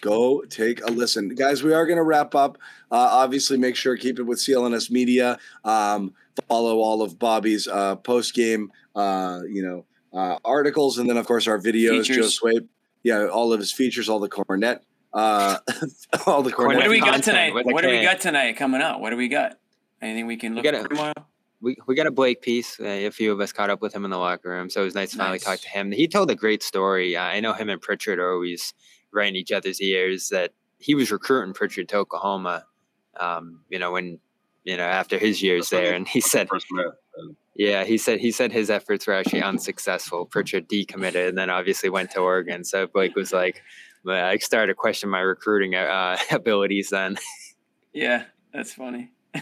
go 0.00 0.42
take 0.42 0.82
a 0.84 0.90
listen, 0.90 1.28
guys. 1.28 1.62
We 1.62 1.72
are 1.72 1.86
going 1.86 1.96
to 1.98 2.02
wrap 2.02 2.34
up. 2.34 2.58
Uh, 2.90 2.96
obviously, 2.96 3.56
make 3.56 3.76
sure 3.76 3.96
keep 3.96 4.18
it 4.18 4.24
with 4.24 4.38
CLNS 4.38 4.90
Media. 4.90 5.38
Um, 5.64 6.12
follow 6.48 6.78
all 6.78 7.02
of 7.02 7.16
Bobby's 7.18 7.68
uh, 7.68 7.94
post 7.96 8.34
game, 8.34 8.72
uh, 8.96 9.40
you 9.48 9.62
know, 9.62 9.84
uh, 10.18 10.38
articles, 10.44 10.98
and 10.98 11.08
then 11.08 11.16
of 11.16 11.26
course 11.26 11.46
our 11.46 11.60
videos. 11.60 12.04
Joe 12.04 12.28
Features. 12.28 12.40
Yeah, 13.04 13.28
all 13.28 13.52
of 13.52 13.60
his 13.60 13.70
features, 13.72 14.08
all 14.08 14.18
the 14.18 14.28
Kornet, 14.28 14.80
uh, 15.14 15.58
all 16.26 16.42
the 16.42 16.50
Kornet. 16.52 16.74
What 16.74 16.84
do 16.84 16.90
we 16.90 16.98
got 16.98 17.22
tonight? 17.22 17.54
with 17.54 17.66
a 17.68 17.72
What 17.72 17.82
do 17.82 17.88
we 17.88 18.02
got 18.02 18.20
tonight 18.20 18.56
coming 18.56 18.80
up? 18.80 19.00
What 19.00 19.10
do 19.10 19.16
we 19.16 19.28
got? 19.28 19.58
Anything 20.02 20.26
we 20.26 20.36
can 20.36 20.56
look 20.56 20.64
gotta- 20.64 20.88
tomorrow? 20.88 21.12
We, 21.60 21.76
we 21.86 21.94
got 21.94 22.06
a 22.06 22.10
Blake 22.10 22.42
piece. 22.42 22.78
Uh, 22.78 22.84
a 22.84 23.10
few 23.10 23.32
of 23.32 23.40
us 23.40 23.50
caught 23.52 23.70
up 23.70 23.80
with 23.80 23.94
him 23.94 24.04
in 24.04 24.10
the 24.10 24.18
locker 24.18 24.50
room, 24.50 24.68
so 24.70 24.82
it 24.82 24.84
was 24.84 24.94
nice 24.94 25.12
to 25.12 25.16
finally 25.16 25.36
Nice. 25.38 25.44
talk 25.44 25.60
to 25.60 25.68
him. 25.68 25.90
He 25.90 26.06
told 26.06 26.30
a 26.30 26.34
great 26.34 26.62
story. 26.62 27.16
Uh, 27.16 27.22
I 27.22 27.40
know 27.40 27.52
him 27.54 27.68
and 27.70 27.80
Pritchard 27.80 28.18
are 28.18 28.32
always 28.32 28.74
right 29.12 29.28
in 29.28 29.36
each 29.36 29.52
other's 29.52 29.80
ears. 29.80 30.28
That 30.28 30.52
he 30.78 30.94
was 30.94 31.10
recruiting 31.10 31.54
Pritchard 31.54 31.88
to 31.90 31.96
Oklahoma. 31.96 32.64
Um, 33.18 33.60
you 33.70 33.78
know 33.78 33.90
when 33.92 34.18
you 34.64 34.76
know 34.76 34.82
after 34.84 35.16
his 35.18 35.42
years 35.42 35.70
there, 35.70 35.90
he- 35.92 35.96
and 35.96 36.06
he 36.08 36.20
said, 36.20 36.48
First 36.48 36.66
met. 36.72 36.86
And 37.16 37.36
yeah, 37.54 37.84
he 37.84 37.96
said 37.96 38.20
he 38.20 38.30
said 38.32 38.52
his 38.52 38.68
efforts 38.68 39.06
were 39.06 39.14
actually 39.14 39.40
unsuccessful. 39.42 40.26
Pritchard 40.26 40.68
decommitted, 40.68 41.28
and 41.30 41.38
then 41.38 41.48
obviously 41.48 41.88
went 41.88 42.10
to 42.10 42.20
Oregon. 42.20 42.64
So 42.64 42.86
Blake 42.86 43.16
was 43.16 43.32
like, 43.32 43.62
I 44.06 44.36
started 44.36 44.66
to 44.66 44.74
question 44.74 45.08
my 45.08 45.20
recruiting 45.20 45.74
uh, 45.74 46.18
abilities 46.30 46.90
then. 46.90 47.16
Yeah, 47.94 48.24
that's 48.52 48.74
funny. 48.74 49.12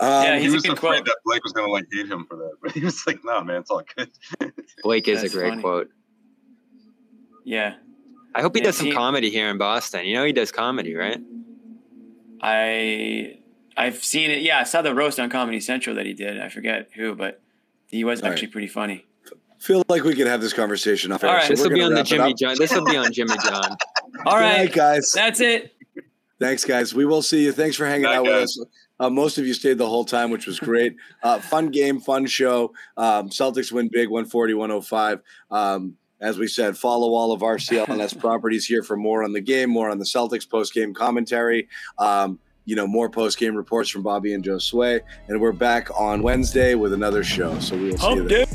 Um, 0.00 0.24
Yeah, 0.24 0.38
he 0.38 0.48
was 0.48 0.62
good 0.62 0.78
afraid 0.78 0.90
quote. 0.96 1.04
that 1.06 1.16
Blake 1.24 1.44
was 1.44 1.52
gonna 1.52 1.70
like 1.70 1.84
hate 1.92 2.06
him 2.08 2.24
for 2.26 2.36
that, 2.36 2.52
but 2.62 2.72
he 2.72 2.80
was 2.84 3.06
like, 3.06 3.20
"No, 3.24 3.42
man, 3.44 3.60
it's 3.60 3.70
all 3.70 3.82
good." 3.96 4.10
Blake 4.82 5.06
is 5.08 5.20
That's 5.22 5.34
a 5.34 5.36
great 5.36 5.50
funny. 5.50 5.62
quote. 5.62 5.88
Yeah, 7.44 7.74
I 8.34 8.42
hope 8.42 8.54
he 8.54 8.60
Yeah, 8.60 8.66
does 8.66 8.76
some 8.78 8.86
he- 8.86 8.92
comedy 8.92 9.30
here 9.30 9.48
in 9.50 9.58
Boston. 9.58 10.06
You 10.06 10.14
know 10.14 10.24
he 10.24 10.32
does 10.32 10.50
comedy, 10.52 10.94
right? 10.94 11.20
I 12.42 13.38
I've 13.76 14.02
seen 14.02 14.30
it. 14.30 14.42
Yeah, 14.42 14.58
I 14.60 14.64
saw 14.64 14.82
the 14.82 14.94
roast 14.94 15.18
on 15.20 15.30
Comedy 15.30 15.60
Central 15.60 15.96
that 15.96 16.06
he 16.06 16.14
did. 16.14 16.40
I 16.40 16.48
forget 16.48 16.88
who, 16.94 17.14
but 17.14 17.40
he 17.86 18.04
was 18.04 18.20
All 18.20 18.28
right. 18.28 18.32
actually 18.32 18.48
pretty 18.48 18.66
funny. 18.68 19.06
feel 19.58 19.82
like 19.88 20.02
we 20.04 20.14
could 20.14 20.26
have 20.26 20.40
this 20.40 20.52
conversation 20.52 21.12
off 21.12 21.22
All 21.24 21.30
air. 21.30 21.36
right. 21.36 21.44
so 21.44 21.48
This 21.54 21.62
will 21.62 21.70
be 21.70 21.82
on 21.82 21.94
the 21.94 22.02
Jimmy. 22.02 22.34
John. 22.34 22.54
This 22.58 22.72
will 22.72 22.84
be 22.84 22.96
on 22.96 23.12
Jimmy 23.12 23.34
John. 23.44 23.76
all 24.26 24.36
right, 24.36 24.58
night, 24.64 24.72
guys. 24.72 25.12
that's 25.14 25.40
it. 25.40 25.74
Thanks, 26.38 26.64
guys. 26.64 26.94
We 26.94 27.04
will 27.04 27.20
see 27.22 27.44
you. 27.44 27.52
Thanks 27.52 27.76
for 27.76 27.84
hanging 27.84 28.04
Night, 28.04 28.16
out 28.16 28.22
with 28.24 28.32
us. 28.32 28.58
Uh, 29.00 29.10
most 29.10 29.38
of 29.38 29.46
you 29.46 29.54
stayed 29.54 29.78
the 29.78 29.88
whole 29.88 30.04
time, 30.04 30.30
which 30.30 30.46
was 30.46 30.60
great. 30.60 30.96
Uh, 31.22 31.38
fun 31.38 31.68
game, 31.68 32.00
fun 32.00 32.24
show. 32.24 32.72
Um, 32.96 33.28
Celtics 33.28 33.70
win 33.70 33.88
big, 33.92 34.08
140, 34.08 34.54
105. 34.54 35.20
Um, 35.50 35.96
as 36.20 36.38
we 36.38 36.46
said, 36.46 36.78
follow 36.78 37.14
all 37.14 37.32
of 37.32 37.42
our 37.42 37.56
CLNS 37.56 38.18
properties 38.20 38.64
here 38.64 38.82
for 38.82 38.96
more 38.96 39.22
on 39.22 39.32
the 39.32 39.40
game, 39.40 39.68
more 39.68 39.90
on 39.90 39.98
the 39.98 40.04
Celtics 40.04 40.48
post 40.48 40.72
game 40.72 40.94
commentary. 40.94 41.68
Um, 41.98 42.38
you 42.64 42.74
know, 42.74 42.86
more 42.86 43.10
post 43.10 43.38
game 43.38 43.54
reports 43.54 43.90
from 43.90 44.02
Bobby 44.02 44.32
and 44.32 44.42
Josue. 44.44 45.00
And 45.28 45.40
we're 45.40 45.52
back 45.52 45.88
on 45.98 46.22
Wednesday 46.22 46.74
with 46.74 46.92
another 46.92 47.22
show. 47.24 47.58
So 47.60 47.76
we 47.76 47.90
will 47.90 47.98
see 47.98 48.14
you 48.14 48.28
day. 48.28 48.46